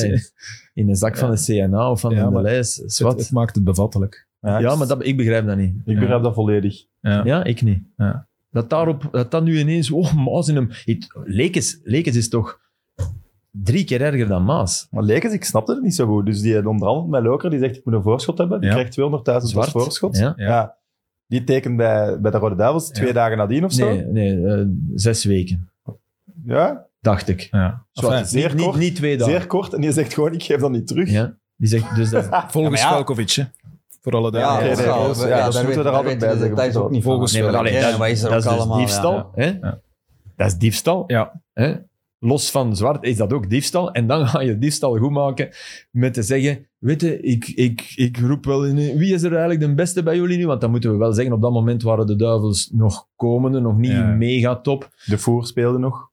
in 0.75 0.89
een 0.89 0.97
zak 0.97 1.17
van 1.17 1.31
de 1.31 1.43
CNA 1.45 1.91
of 1.91 2.01
van 2.01 2.15
de 2.33 2.41
lijst. 2.43 2.77
Het, 2.99 3.31
maakt 3.31 3.55
het 3.55 3.65
bevattelijk. 3.65 4.27
Ja, 4.41 4.59
Ja, 4.59 4.77
maar 4.77 4.87
dat, 4.87 5.05
ik 5.07 5.17
begrijp 5.17 5.47
dat 5.47 5.57
niet. 5.57 5.75
Ik 5.85 5.99
begrijp 5.99 6.23
dat 6.23 6.35
volledig. 6.35 6.85
Ja. 7.01 7.25
Ja, 7.25 7.45
ik 7.45 7.63
niet. 7.63 7.83
Ja. 7.97 8.27
Dat, 8.53 8.71
daarop, 8.71 9.09
dat 9.11 9.31
dat 9.31 9.45
nu 9.45 9.59
ineens, 9.59 9.91
oh, 9.91 10.15
Maas 10.15 10.49
in 10.49 10.55
hem. 10.57 10.69
Het- 10.85 11.07
Lekes, 11.25 11.81
Lekes 11.83 12.17
is 12.17 12.29
toch 12.29 12.61
drie 13.51 13.85
keer 13.85 14.01
erger 14.03 14.29
dan 14.29 14.45
Maas. 14.45 14.87
Maar 14.91 15.03
Lekens, 15.03 15.33
ik 15.35 15.45
snapte 15.45 15.73
het 15.73 15.83
niet 15.83 15.95
zo 15.95 16.07
goed. 16.07 16.27
Dus 16.27 16.41
die 16.41 16.69
onderhandelt 16.69 17.09
met 17.11 17.23
Loker, 17.23 17.51
die 17.51 17.59
zegt 17.59 17.77
ik 17.77 17.85
moet 17.85 17.95
een 17.95 18.03
voorschot 18.03 18.39
hebben. 18.39 18.61
Die 18.61 18.69
Ja. 18.69 18.75
krijgt 18.75 18.93
200.000 18.93 19.43
als 19.43 19.51
Zwart. 19.51 19.71
voorschot. 19.71 20.17
Ja? 20.17 20.33
Ja. 20.37 20.77
Die 21.27 21.45
tekent 21.45 21.77
bij, 21.77 22.21
bij 22.21 22.31
de 22.31 22.39
Rode 22.39 22.55
Duivels 22.55 22.89
twee 22.91 23.13
dagen 23.13 23.37
nadien 23.37 23.65
of 23.65 23.73
zo. 23.73 23.87
Nee, 23.95 24.05
nee 24.05 24.47
eh, 24.47 24.67
zes 24.95 25.25
weken, 25.25 25.71
Ja, 26.45 26.87
dacht 27.01 27.29
ik. 27.29 27.49
Ja. 27.51 27.87
Enfin, 27.93 28.27
zeer 28.27 28.49
niet, 28.49 28.57
niet, 28.57 28.65
kort. 28.67 28.79
niet 28.79 28.95
twee 28.97 29.17
dagen. 29.17 29.33
zeer 29.33 29.47
kort. 29.47 29.73
En 29.75 29.81
die 29.81 29.93
zegt 29.93 30.15
gewoon, 30.15 30.33
ik 30.33 30.43
geef 30.43 30.61
dat 30.61 30.71
niet 30.71 30.87
terug. 30.87 31.11
Ja, 31.11 31.37
die 31.57 31.69
zegt, 31.69 31.95
dus 31.97 32.11
dat, 32.11 32.29
volgens 32.53 32.81
Ja, 32.81 33.05
hè. 33.05 33.45
Voor 34.03 34.13
alle 34.13 34.31
duidelijkheid. 34.31 34.79
is 34.79 34.79
is- 34.79 35.23
ja, 35.23 35.29
ja, 35.29 35.45
dat 35.45 35.53
daar 35.53 35.65
moeten 35.65 35.83
we 35.83 35.89
er 35.89 35.93
daar 35.93 35.93
altijd 35.93 36.19
bij 36.19 36.49
details 36.49 36.77
ook 36.77 36.91
niet. 36.91 37.03
Volgens 37.03 37.33
nee, 37.33 37.43
maar 37.43 37.53
dat, 37.53 37.67
is 37.67 37.81
dat 37.81 37.95
ook 38.01 38.07
is 38.07 38.21
dus 38.21 38.47
allemaal, 38.47 38.79
diefstal. 38.79 39.15
ja. 39.15 39.29
Hè? 39.35 39.47
Ja. 39.61 39.81
Dat 40.37 40.47
is 40.47 40.55
diefstal. 40.57 41.05
Ja. 41.07 41.43
Hè? 41.53 41.75
los 42.25 42.51
van 42.51 42.77
zwart, 42.77 43.05
is 43.05 43.17
dat 43.17 43.33
ook 43.33 43.51
diefstal. 43.51 43.93
En 43.93 44.07
dan 44.07 44.27
ga 44.27 44.41
je 44.41 44.59
diefstal 44.59 44.97
goed 44.97 45.11
maken 45.11 45.49
met 45.91 46.15
te 46.15 46.23
zeggen, 46.23 46.67
weet 46.79 47.01
je, 47.01 47.21
ik, 47.21 47.49
ik, 47.49 47.93
ik 47.97 48.19
roep 48.19 48.45
wel 48.45 48.65
in, 48.65 48.75
wie 48.99 49.15
is 49.15 49.23
er 49.23 49.31
eigenlijk 49.31 49.61
de 49.61 49.75
beste 49.75 50.03
bij 50.03 50.17
jullie 50.17 50.37
nu? 50.39 50.47
Want 50.47 50.61
dan 50.61 50.71
moeten 50.71 50.91
we 50.93 50.97
wel 50.97 51.13
zeggen, 51.13 51.35
op 51.35 51.43
dat 51.43 51.53
moment 51.53 51.83
waren 51.83 52.07
de 52.07 52.17
duivels 52.17 52.71
nog 52.73 53.07
komende, 53.17 53.61
nog 53.61 53.77
niet 53.77 53.91
Ja. 53.91 54.07
mega 54.07 54.57
top. 54.61 54.91
De 55.05 55.19
Voer 55.19 55.47
speelde 55.47 55.79
nog. 55.79 56.09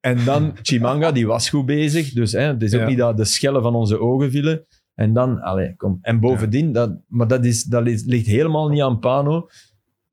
En 0.00 0.24
dan 0.24 0.52
Chimanga, 0.62 1.12
die 1.12 1.26
was 1.26 1.48
goed 1.48 1.66
bezig. 1.66 2.12
Dus 2.12 2.32
hè, 2.32 2.40
het 2.40 2.62
is 2.62 2.74
ook 2.74 2.80
Ja. 2.80 2.86
niet 2.86 2.98
dat 2.98 3.16
de 3.16 3.24
schellen 3.24 3.62
van 3.62 3.74
onze 3.74 4.00
ogen 4.00 4.30
vielen. 4.30 4.64
En 4.96 5.12
dan, 5.12 5.40
allee, 5.40 5.76
kom. 5.76 5.98
En 6.02 6.20
bovendien, 6.20 6.72
dat, 6.72 6.96
maar 7.08 7.28
dat, 7.28 7.44
is, 7.44 7.64
dat 7.64 7.82
ligt 7.84 8.26
helemaal 8.26 8.68
niet 8.68 8.82
aan 8.82 8.98
Pano. 8.98 9.48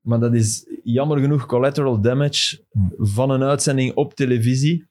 Maar 0.00 0.20
dat 0.20 0.34
is 0.34 0.66
jammer 0.82 1.18
genoeg 1.18 1.46
collateral 1.46 2.00
damage 2.00 2.64
van 2.98 3.30
een 3.30 3.42
uitzending 3.42 3.94
op 3.94 4.14
televisie. 4.14 4.86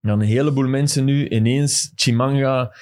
Dan 0.00 0.20
een 0.20 0.26
heleboel 0.26 0.68
mensen 0.68 1.04
nu 1.04 1.28
ineens 1.28 1.92
Chimanga 1.94 2.74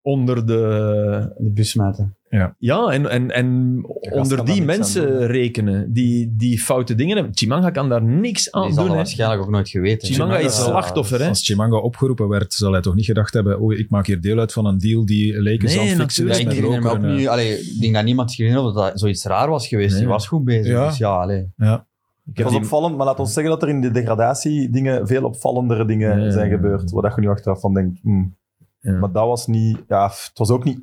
onder 0.00 0.46
de... 0.46 1.34
De 1.38 1.50
bus 1.50 1.70
smijten. 1.70 2.16
Ja, 2.58 2.90
en, 2.90 3.10
en, 3.10 3.30
en 3.30 3.78
gaan 4.00 4.18
onder 4.18 4.44
die 4.44 4.62
mensen 4.62 5.26
rekenen. 5.26 5.92
Die, 5.92 6.34
die 6.36 6.58
foute 6.60 6.94
dingen 6.94 7.16
hebben. 7.16 7.36
Chimanga 7.36 7.70
kan 7.70 7.88
daar 7.88 8.02
niks 8.02 8.50
aan 8.52 8.62
Die 8.62 8.72
zal 8.72 8.78
doen. 8.84 8.86
dat 8.86 8.92
hè. 8.92 8.96
waarschijnlijk 9.04 9.42
ook 9.42 9.50
nooit 9.50 9.68
geweten. 9.68 10.08
Chimanga 10.08 10.38
is 10.38 10.64
slachtoffer, 10.64 11.20
hè? 11.20 11.28
Als 11.28 11.44
Chimanga 11.44 11.76
opgeroepen 11.76 12.28
werd, 12.28 12.52
zal 12.54 12.72
hij 12.72 12.80
toch 12.80 12.94
niet 12.94 13.04
gedacht 13.04 13.34
hebben, 13.34 13.60
oh, 13.60 13.72
ik 13.72 13.90
maak 13.90 14.06
hier 14.06 14.20
deel 14.20 14.38
uit 14.38 14.52
van 14.52 14.66
een 14.66 14.78
deal 14.78 15.06
die 15.06 15.42
Lakers 15.42 15.74
Nee, 15.76 15.88
het 15.88 16.00
fixen 16.00 16.26
Ja, 16.26 16.34
ik 16.34 16.44
met 16.44 16.54
herinner 16.54 16.80
me 16.82 16.88
ook 16.88 16.94
Roker 16.94 17.08
en, 17.10 17.16
nu, 17.16 17.26
allee, 17.26 17.58
ik 17.60 17.80
denk 17.80 17.94
dat 17.94 18.04
niemand 18.04 18.30
zich 18.30 18.38
herinnert 18.46 18.74
dat 18.74 18.84
dat 18.90 19.00
zoiets 19.00 19.24
raar 19.24 19.48
was 19.48 19.68
geweest. 19.68 19.90
Nee. 19.90 20.00
Die 20.00 20.08
was 20.08 20.26
goed 20.28 20.44
bezig. 20.44 20.66
Ja. 20.72 20.86
Dus 20.88 20.96
ja, 20.98 21.10
allee. 21.20 21.38
eh, 21.56 21.66
ja. 21.68 21.74
Ik 21.74 21.80
Het 22.26 22.36
heb 22.36 22.44
was 22.44 22.54
die- 22.54 22.62
opvallend, 22.62 22.96
maar 22.96 23.06
laat 23.06 23.18
ons 23.20 23.32
zeggen 23.32 23.52
dat 23.52 23.62
er 23.62 23.68
in 23.68 23.80
de 23.80 23.90
degradatie 23.90 24.70
dingen, 24.70 25.06
veel 25.06 25.24
opvallendere 25.24 25.84
dingen 25.84 26.18
Ja, 26.18 26.24
ja, 26.24 26.30
zijn 26.30 26.48
ja. 26.50 26.54
gebeurd. 26.54 26.90
Waar 26.90 27.02
dat 27.02 27.14
je 27.14 27.20
nu 27.20 27.28
achteraf 27.28 27.60
van 27.60 27.74
denkt, 27.74 27.98
hmm. 28.02 28.36
Ja. 28.80 28.92
maar 28.98 29.12
dat 29.12 29.26
was 29.26 29.46
niet, 29.46 29.78
ja, 29.88 30.04
het 30.06 30.30
was 30.34 30.50
ook 30.50 30.64
niet, 30.64 30.78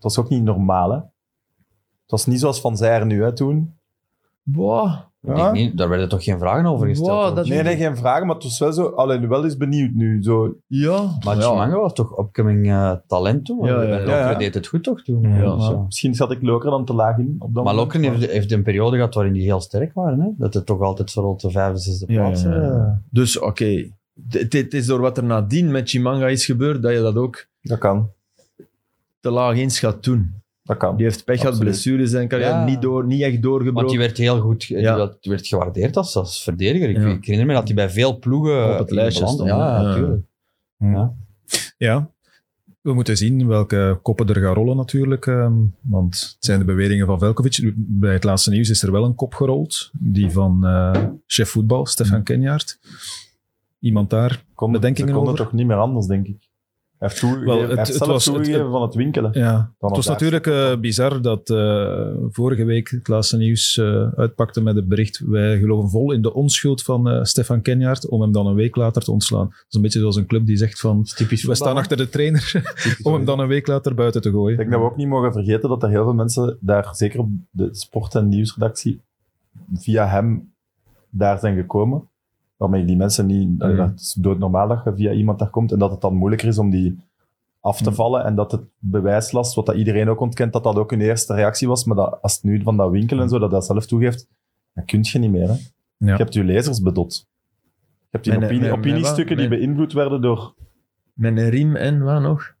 het 0.00 0.02
was 0.02 0.18
ook 0.18 0.28
niet 0.28 0.42
normaal, 0.44 0.90
hè. 0.90 0.96
Het 0.96 2.18
was 2.18 2.26
niet 2.26 2.40
zoals 2.40 2.60
Van 2.60 2.76
Zijr 2.76 3.06
nu, 3.06 3.22
hè, 3.22 3.32
toen. 3.32 3.74
Boah. 4.42 4.98
Ik 5.26 5.52
niet, 5.52 5.76
daar 5.78 5.88
werden 5.88 6.08
toch 6.08 6.24
geen 6.24 6.38
vragen 6.38 6.66
over 6.66 6.86
gesteld. 6.88 7.08
Wow, 7.10 7.24
hoor. 7.26 7.34
dat- 7.34 7.46
Nee, 7.46 7.62
nee, 7.62 7.76
geen 7.76 7.96
vragen, 7.96 8.26
maar 8.26 8.34
het 8.34 8.44
was 8.44 8.58
wel 8.58 8.72
zo, 8.72 8.84
alleen 8.86 9.28
wel 9.28 9.44
eens 9.44 9.56
benieuwd 9.56 9.92
nu. 9.92 10.22
Zo, 10.22 10.54
Ja. 10.66 11.18
Maar 11.24 11.36
ja. 11.36 11.42
Chimanga 11.42 11.76
was 11.76 11.92
toch 11.92 12.18
upcoming 12.18 12.70
eh, 12.70 12.92
talent 13.06 13.44
toen? 13.44 13.64
Ja, 13.66 13.82
ja, 13.82 13.98
En 13.98 14.06
ja. 14.06 14.18
Ja, 14.18 14.30
ja. 14.30 14.38
deed 14.38 14.54
het 14.54 14.66
goed 14.66 14.82
toch 14.82 15.02
toen? 15.02 15.22
Ja. 15.22 15.36
Ja. 15.42 15.82
misschien 15.84 16.14
zat 16.14 16.30
ik 16.30 16.42
Loker 16.42 16.70
dan 16.70 16.84
te 16.84 16.92
laag 16.92 17.18
in. 17.18 17.36
Op 17.38 17.54
dat 17.54 17.64
Maar 17.64 17.74
Lokeren 17.74 18.12
heeft, 18.14 18.30
heeft 18.32 18.52
een 18.52 18.62
periode 18.62 18.96
gehad 18.96 19.14
waarin 19.14 19.32
die 19.32 19.42
heel 19.42 19.60
sterk 19.60 19.94
waren. 19.94 20.20
Hè? 20.20 20.28
Dat 20.36 20.54
het 20.54 20.66
toch 20.66 20.80
altijd 20.80 21.10
zo 21.10 21.20
rond 21.20 21.40
de 21.40 21.50
vijfde, 21.50 21.78
zesde 21.78 22.12
Ja, 22.12 22.20
plaats. 22.22 22.42
ja, 22.42 22.54
ja. 22.54 23.02
Dus 23.10 23.38
oké. 23.38 23.90
Het 24.28 24.52
het 24.52 24.74
is 24.74 24.86
door 24.86 25.00
wat 25.00 25.16
er 25.16 25.24
nadien 25.24 25.70
met 25.70 25.88
Chimanga 25.88 26.26
is 26.28 26.44
gebeurd, 26.44 26.82
dat 26.82 26.92
je 26.92 27.00
dat 27.00 27.16
ook 27.16 27.46
Dat 27.62 27.78
kan, 27.78 28.08
te 29.20 29.30
laag 29.30 29.56
inschat 29.56 30.02
toen. 30.02 30.38
dat 30.62 30.76
kan. 30.78 30.96
Die 30.96 31.04
heeft 31.06 31.24
pech 31.24 31.40
gehad, 31.40 31.58
blessures 31.58 32.12
en 32.12 32.28
carrière 32.28 32.50
Ja. 32.52 32.64
niet, 32.64 32.82
door, 32.82 33.06
niet 33.06 33.22
echt 33.22 33.42
doorgebroken. 33.42 33.74
Want 33.74 33.88
die 33.88 33.98
werd 33.98 34.16
heel 34.16 34.40
goed 34.40 34.64
Ja. 34.64 34.76
die 34.76 35.04
werd- 35.04 35.22
die 35.22 35.32
werd 35.32 35.46
gewaardeerd 35.46 35.96
als, 35.96 36.16
als 36.16 36.42
verdediger. 36.42 36.88
Ik, 36.90 36.96
Ja. 36.96 37.06
ik 37.06 37.24
herinner 37.24 37.46
me 37.46 37.52
dat 37.54 37.66
hij 37.66 37.74
bij 37.74 37.90
veel 37.90 38.18
ploegen 38.18 38.72
Op 38.72 38.78
het 38.78 38.88
in 38.88 38.94
lijstje 38.94 39.26
stond, 39.26 39.48
Ja, 39.48 39.82
natuurlijk. 39.82 40.22
Ja. 40.78 41.12
Ja. 41.78 42.10
We 42.80 42.92
moeten 42.94 43.16
zien 43.16 43.46
welke 43.46 43.98
koppen 44.02 44.28
er 44.28 44.40
gaan 44.40 44.54
rollen 44.54 44.76
natuurlijk. 44.76 45.26
ehm, 45.26 45.54
want 45.80 46.20
het 46.20 46.36
zijn 46.44 46.58
de 46.58 46.64
beweringen 46.64 47.06
van 47.06 47.18
Velkovic. 47.18 47.72
Bij 47.76 48.12
het 48.12 48.24
laatste 48.24 48.50
nieuws 48.50 48.70
is 48.70 48.82
er 48.82 48.92
wel 48.92 49.04
een 49.04 49.14
kop 49.14 49.34
gerold. 49.34 49.90
Die 49.98 50.30
van 50.30 50.66
eh, 50.66 51.02
chef 51.26 51.48
voetbal, 51.48 51.86
Stefan 51.86 52.22
Kenjaard. 52.22 52.78
Iemand 53.80 54.10
daar. 54.10 54.44
Kon, 54.54 54.72
bedenkingen 54.72 55.08
ze 55.10 55.14
konden 55.16 55.32
over? 55.32 55.44
toch 55.44 55.54
niet 55.54 55.66
meer 55.66 55.76
anders, 55.76 56.06
denk 56.06 56.26
ik. 56.26 56.48
Hij 57.00 57.08
heeft, 57.08 57.20
toegegeven, 57.20 57.48
Wel, 57.48 57.60
het- 57.68 57.76
heeft 57.76 57.88
het 57.88 57.96
zelf 57.96 58.10
was- 58.10 58.24
het- 58.24 58.34
toegegeven 58.34 58.62
het- 58.62 58.72
van 58.72 58.82
het 58.82 58.94
winkelen. 58.94 59.30
Ja, 59.34 59.72
het 59.78 59.96
was 59.96 60.06
natuurlijk 60.06 60.46
eh, 60.46 60.76
bizar 60.76 61.22
dat 61.22 61.50
eh, 61.50 62.06
vorige 62.30 62.64
week 62.64 62.88
het 62.90 63.08
laatste 63.08 63.36
nieuws 63.36 63.76
eh, 63.78 64.08
uitpakte 64.14 64.62
met 64.62 64.74
het 64.76 64.88
bericht 64.88 65.18
wij 65.26 65.58
geloven 65.58 65.90
vol 65.90 66.12
in 66.12 66.22
de 66.22 66.34
onschuld 66.34 66.82
van 66.82 67.26
Stefan 67.26 67.62
Kenjaard 67.62 68.08
om 68.08 68.20
hem 68.20 68.32
dan 68.32 68.46
een 68.46 68.54
week 68.54 68.76
later 68.76 69.02
te 69.02 69.10
ontslaan. 69.10 69.46
Dat 69.46 69.64
is 69.68 69.74
een 69.74 69.82
beetje 69.82 69.98
zoals 69.98 70.16
een 70.16 70.26
club 70.26 70.46
die 70.46 70.56
zegt 70.56 70.80
van 70.80 71.02
Typisch 71.04 71.44
we 71.44 71.54
staan 71.54 71.76
achter 71.76 71.96
de 71.96 72.08
trainer 72.08 72.52
om 73.02 73.12
hem 73.14 73.24
dan 73.24 73.38
een 73.40 73.48
week 73.48 73.66
later 73.66 73.94
buiten 73.94 74.20
te 74.22 74.28
Ik 74.28 74.34
gooien. 74.34 74.56
denk 74.56 74.70
dat 74.70 74.80
we 74.80 74.86
ook 74.86 74.96
niet 74.96 75.08
mogen 75.08 75.32
vergeten 75.32 75.68
dat 75.68 75.82
er 75.82 75.88
heel 75.88 76.04
veel 76.04 76.14
mensen 76.14 76.56
daar, 76.60 76.88
zeker 76.92 77.18
op 77.20 77.28
de 77.50 77.68
sport- 77.72 78.14
en 78.14 78.28
nieuwsredactie, 78.28 79.00
via 79.74 80.06
hem 80.08 80.52
daar 81.10 81.38
zijn 81.38 81.56
gekomen. 81.56 82.08
Waarmee 82.60 82.84
die 82.84 82.96
mensen 82.96 83.26
niet... 83.26 83.48
Mm. 83.48 83.76
Dat 83.76 83.92
is 84.00 84.12
doodnormaal 84.12 84.68
dat 84.68 84.80
je 84.84 84.92
via 84.96 85.12
iemand 85.12 85.38
daar 85.38 85.50
komt 85.50 85.72
en 85.72 85.78
dat 85.78 85.90
het 85.90 86.00
dan 86.00 86.14
moeilijker 86.14 86.48
is 86.48 86.58
om 86.58 86.70
die 86.70 86.98
af 87.60 87.82
te 87.82 87.88
Mm. 87.88 87.94
vallen 87.94 88.24
en 88.24 88.34
dat 88.34 88.52
het 88.52 88.60
bewijslast, 88.78 89.54
wat 89.54 89.66
dat 89.66 89.74
iedereen 89.76 90.08
ook 90.08 90.20
ontkent, 90.20 90.52
dat 90.52 90.64
dat 90.64 90.76
ook 90.76 90.90
hun 90.90 91.00
eerste 91.00 91.34
reactie 91.34 91.68
was. 91.68 91.84
Maar 91.84 91.96
dat, 91.96 92.18
als 92.22 92.34
het 92.34 92.42
nu 92.42 92.62
van 92.62 92.76
dat 92.76 92.90
winkel 92.90 93.20
en 93.20 93.28
zo, 93.28 93.38
dat 93.38 93.50
dat 93.50 93.66
zelf 93.66 93.86
toegeeft, 93.86 94.28
dan 94.74 94.84
kun 94.84 94.98
je 95.02 95.18
niet 95.18 95.30
meer. 95.30 95.48
Hè. 95.48 95.54
Ja. 95.54 95.60
Je 95.96 96.12
hebt 96.16 96.34
je 96.34 96.44
lezers 96.44 96.80
bedot. 96.82 97.26
Je 98.00 98.06
hebt 98.10 98.24
die 98.24 98.32
Mijn- 98.32 98.44
opinie, 98.44 98.68
mijn- 98.68 98.80
mijn 98.80 98.92
opiniestukken 98.94 99.36
die 99.36 99.48
beïnvloed 99.48 99.92
werden 99.92 100.20
door... 100.20 100.54
Met 101.12 101.36
een 101.38 101.48
riem 101.50 101.76
en 101.76 102.02
wat 102.02 102.22
nog? 102.22 102.54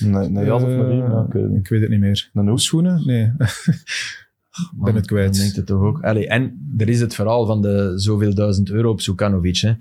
Nee, 0.00 0.28
nee 0.28 0.44
jas 0.44 0.62
of 0.62 0.68
Eh, 0.68 0.76
Marie, 0.76 0.96
ja, 0.96 1.24
ik 1.26 1.32
weet 1.32 1.42
het 1.42 1.50
niet. 1.50 1.60
ik 1.60 1.68
weet 1.68 1.80
het 1.80 1.90
niet 1.90 2.00
meer. 2.00 2.30
Een 2.34 2.48
hoes? 2.48 2.64
Schoenen? 2.64 3.06
Nee. 3.06 3.32
ben 4.74 4.94
het 4.94 5.06
kwijt. 5.06 5.32
Dan 5.32 5.40
denkt 5.42 5.56
het 5.56 5.66
toch 5.66 5.80
ook. 5.82 6.02
Allee, 6.02 6.28
en 6.28 6.74
er 6.78 6.88
is 6.88 7.00
het 7.00 7.14
verhaal 7.14 7.46
van 7.46 7.62
de 7.62 7.92
zoveel 7.96 8.34
duizend 8.34 8.70
euro 8.70 8.90
op 8.90 9.00
Sukanovic. 9.00 9.56
Hè. 9.56 9.72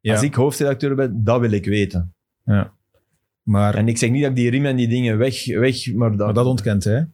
Ja. 0.00 0.12
Als 0.12 0.22
ik 0.22 0.34
hoofdredacteur 0.34 0.94
ben, 0.94 1.24
dat 1.24 1.40
wil 1.40 1.50
ik 1.50 1.64
weten. 1.64 2.14
Maar, 3.42 3.74
En 3.74 3.88
ik 3.88 3.98
zeg 3.98 4.10
niet 4.10 4.20
dat 4.20 4.30
ik 4.30 4.36
die 4.36 4.50
riem 4.50 4.66
en 4.66 4.76
die 4.76 4.88
dingen 4.88 5.18
weg... 5.18 5.46
weg 5.46 5.94
maar, 5.94 6.10
dat, 6.10 6.18
maar 6.18 6.34
dat 6.34 6.46
ontkent 6.46 6.84
hij. 6.84 7.08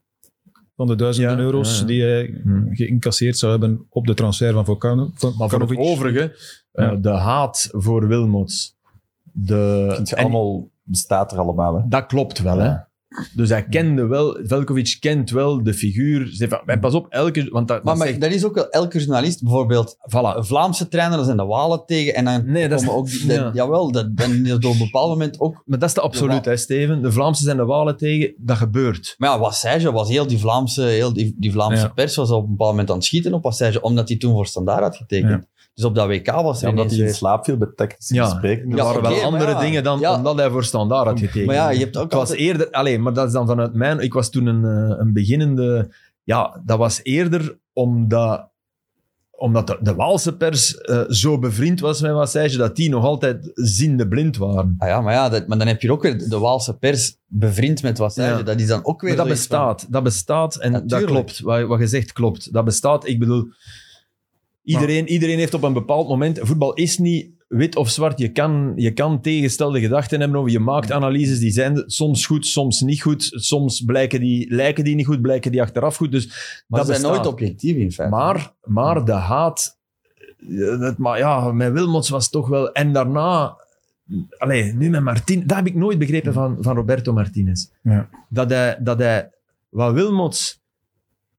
Van 0.77 0.87
de 0.87 0.95
duizenden 0.95 1.37
Ja, 1.37 1.43
euro's 1.43 1.75
ja, 1.75 1.81
ja. 1.81 1.87
die 1.87 2.03
hij 2.03 2.41
Hmm. 2.43 2.75
geïncasseerd 2.75 3.39
zou 3.39 3.51
hebben 3.53 3.87
op 3.89 4.07
de 4.07 4.15
transfer 4.15 4.53
van 4.53 4.65
van 4.65 5.13
Maar 5.39 5.49
voor 5.49 5.61
het 5.61 5.77
overige, 5.77 6.37
eh, 6.73 6.85
Ja. 6.85 6.95
de 6.97 7.09
haat 7.09 7.69
voor 7.73 8.09
Wilmots. 8.09 8.77
De, 9.33 9.93
Vind 9.95 10.09
je 10.09 10.17
en 10.17 10.23
allemaal 10.23 10.69
bestaat 10.83 11.33
er 11.33 11.39
allemaal. 11.39 11.75
Hè. 11.77 11.83
Dat 11.89 12.07
klopt 12.07 12.43
wel, 12.43 12.59
hè. 12.59 12.75
Dus 13.35 13.49
hij 13.49 13.65
kende 13.65 14.07
wel, 14.07 14.39
Velkovic 14.43 14.97
kent 15.01 15.31
wel 15.31 15.63
de 15.63 15.75
figuur. 15.75 16.27
Stefan- 16.27 16.61
En 16.67 16.81
pas 16.81 16.95
op, 16.95 17.07
elke... 17.09 17.49
Want 17.51 17.69
dat, 17.69 17.77
Maar, 17.77 17.87
dat 17.95 17.97
maar 17.97 18.07
zegt- 18.07 18.21
dat 18.21 18.33
is 18.33 18.45
ook 18.45 18.55
wel 18.55 18.69
elke 18.71 18.99
journalist. 18.99 19.43
Bijvoorbeeld, 19.43 19.97
voilà. 19.97 20.37
een 20.37 20.45
Vlaamse 20.45 20.89
trainer, 20.89 21.17
daar 21.17 21.25
zijn 21.25 21.37
de 21.37 21.45
Walen 21.45 21.83
tegen. 21.87 22.15
En 22.15 22.25
dan 22.25 22.43
Nee, 22.47 22.69
dat 22.69 22.83
is- 22.83 22.89
ook... 22.89 23.09
ja. 23.09 23.51
Jawel, 23.55 23.93
dat, 23.93 24.17
dan 24.17 24.33
is 24.47 24.53
op 24.53 24.65
een 24.65 24.79
bepaald 24.79 25.09
moment 25.09 25.41
ook... 25.41 25.63
Maar 25.65 25.79
dat 25.79 25.89
is 25.89 25.95
de 25.95 26.01
absoluut, 26.01 26.45
hè, 26.45 26.57
Steven. 26.57 27.03
De 27.03 27.13
Vlaamse 27.13 27.43
zijn 27.45 27.57
de 27.57 27.65
Walen 27.65 27.97
tegen. 27.97 28.35
Dat 28.37 28.57
gebeurt. 28.57 29.15
Maar 29.19 29.31
ja, 29.31 29.39
Wassage 29.39 29.93
was 29.93 30.09
heel 30.09 30.27
die 30.27 30.39
Vlaamse, 30.39 30.83
heel 30.83 31.13
die, 31.13 31.35
die 31.39 31.53
Vlaamse 31.53 31.83
Ja. 31.83 31.89
pers 31.89 32.17
was 32.17 32.31
op 32.31 32.43
een 32.43 32.51
bepaald 32.51 32.71
moment 32.71 32.91
aan 32.91 32.97
het 32.97 33.05
schieten 33.05 33.35
op 33.35 33.43
Wassage, 33.43 33.81
omdat 33.81 34.09
hij 34.09 34.19
toen 34.19 34.33
voor 34.33 34.47
standaard 34.47 34.83
had 34.83 34.97
getekend. 34.97 35.47
Dus 35.81 35.89
op 35.89 35.95
dat 35.95 36.07
WK 36.07 36.31
was 36.31 36.59
er 36.63 36.65
Ja, 36.65 36.71
omdat 36.71 36.91
hij 36.91 37.07
in 37.07 37.15
slaap 37.15 37.45
viel 37.45 37.57
bij 37.57 37.69
tactische 37.77 38.15
Ja. 38.15 38.23
besprekingen. 38.31 38.71
Er 38.71 38.77
Ja, 38.77 38.85
waren 38.85 39.03
wel 39.03 39.23
andere 39.23 39.51
ja. 39.51 39.61
dingen 39.61 39.83
dan 39.83 40.01
Ja. 40.01 40.15
omdat 40.17 40.37
hij 40.39 40.51
voor 40.51 40.65
standaard 40.65 41.07
had 41.07 41.19
getekend. 41.19 41.47
Maar 41.47 41.55
ja, 41.55 41.71
je 41.71 41.79
hebt 41.79 41.97
ook 41.97 42.03
Het 42.03 42.13
was 42.13 42.31
eerder... 42.31 42.71
Allee, 42.71 42.99
maar 42.99 43.13
dat 43.13 43.27
is 43.27 43.33
dan 43.33 43.47
vanuit 43.47 43.75
mijn... 43.75 43.99
Ik 44.01 44.13
was 44.13 44.31
toen 44.31 44.47
een, 44.47 44.65
eh, 44.65 44.97
een 44.99 45.13
beginnende... 45.13 45.95
Ja, 46.25 46.61
dat 46.65 46.79
was 46.79 47.01
eerder 47.03 47.59
omdat 47.73 48.49
omdat 49.31 49.67
de, 49.67 49.79
de 49.81 49.95
Waalse 49.95 50.37
pers 50.37 50.77
eh, 50.79 51.01
zo 51.09 51.39
bevriend 51.39 51.81
was 51.81 52.01
met 52.01 52.13
Wassage, 52.13 52.57
dat 52.57 52.77
die 52.77 52.91
nog 52.91 53.05
altijd 53.05 53.51
ziende 53.55 54.09
blind 54.09 54.37
waren. 54.37 54.75
Ah 54.79 54.89
ja, 54.89 55.01
maar 55.01 55.13
ja, 55.13 55.29
dat, 55.29 55.47
maar 55.47 55.59
dan 55.59 55.67
heb 55.67 55.83
je 55.83 55.93
ook 55.93 56.03
weer 56.03 56.29
de 56.29 56.39
Waalse 56.39 56.77
pers 56.77 57.17
bevriend 57.27 57.83
met 57.83 57.99
Wassage. 57.99 58.37
Ja. 58.37 58.43
Dat 58.43 58.61
is 58.61 58.67
dan 58.67 58.85
ook 58.85 59.01
weer 59.01 59.17
Maar 59.17 59.19
dat 59.19 59.27
van- 59.27 59.37
bestaat. 59.37 59.87
Dat 59.93 60.03
bestaat 60.03 60.57
en 60.57 60.73
Ja, 60.73 60.81
dat 60.85 61.05
klopt. 61.05 61.41
Wat, 61.41 61.67
wat 61.67 61.79
je 61.79 61.87
zegt 61.87 62.13
klopt. 62.13 62.53
Dat 62.53 62.65
bestaat. 62.65 63.07
Ik 63.09 63.19
bedoel, 63.19 63.49
iedereen, 64.71 65.09
iedereen 65.09 65.39
heeft 65.39 65.55
op 65.55 65.63
een 65.63 65.73
bepaald 65.73 66.09
moment... 66.09 66.39
Voetbal 66.43 66.75
is 66.75 66.99
niet 66.99 67.31
wit 67.49 67.77
of 67.77 67.89
zwart. 67.89 68.19
Je 68.19 68.33
kan, 68.33 68.73
je 68.77 68.93
kan 68.93 69.21
tegenstelde 69.21 69.81
gedachten 69.81 70.21
hebben 70.21 70.39
over... 70.39 70.51
Je 70.51 70.59
maakt 70.59 70.93
analyses, 70.93 71.39
die 71.39 71.51
zijn 71.51 71.83
soms 71.87 72.27
goed, 72.27 72.47
soms 72.47 72.81
niet 72.81 73.03
goed. 73.03 73.29
Soms 73.31 73.81
blijken 73.81 74.21
die, 74.21 74.55
lijken 74.55 74.85
die 74.85 74.95
niet 74.95 75.07
goed, 75.07 75.21
blijken 75.21 75.51
die 75.51 75.63
achteraf 75.63 75.97
goed. 75.97 76.13
Dus 76.13 76.27
Maar 76.69 76.81
dat 76.81 76.89
ze 76.89 77.01
zijn 77.01 77.13
nooit 77.13 77.27
objectief 77.27 77.77
in 77.77 77.93
feite. 77.93 78.17
Maar, 78.17 78.53
maar 78.65 79.05
de 79.05 79.13
haat... 79.13 79.79
eh, 80.39 80.81
Het, 80.81 80.99
maar 80.99 81.19
ja, 81.19 81.53
met 81.53 81.73
Wilmots 81.73 82.09
was 82.09 82.31
toch 82.31 82.49
wel... 82.49 82.73
En 82.73 82.93
daarna... 82.93 83.57
Allee, 84.39 84.73
nu 84.75 84.91
met 84.91 85.03
Martin... 85.03 85.47
Dat 85.47 85.57
heb 85.57 85.67
ik 85.67 85.75
nooit 85.75 85.99
begrepen 85.99 86.33
van, 86.33 86.57
van 86.61 86.77
Roberto 86.77 87.13
Martinez. 87.13 87.69
Ja. 87.83 88.09
Dat 88.29 88.51
hij... 88.51 88.79
Dat 88.81 88.99
hij 88.99 89.31
wat 89.69 89.93
Wilmots... 89.93 90.60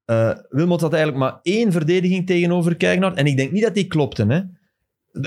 eh 0.06 0.32
Wilmots 0.50 0.82
had 0.84 0.94
eigenlijk 0.94 1.24
maar 1.24 1.40
één 1.42 1.72
verdediging 1.72 2.26
tegenover 2.28 2.76
Kijknaar. 2.76 3.14
En 3.14 3.26
ik 3.26 3.38
denk 3.38 3.52
niet 3.52 3.64
dat 3.64 3.74
die 3.74 3.88
klopte. 3.88 4.26
Hè. 4.26 4.42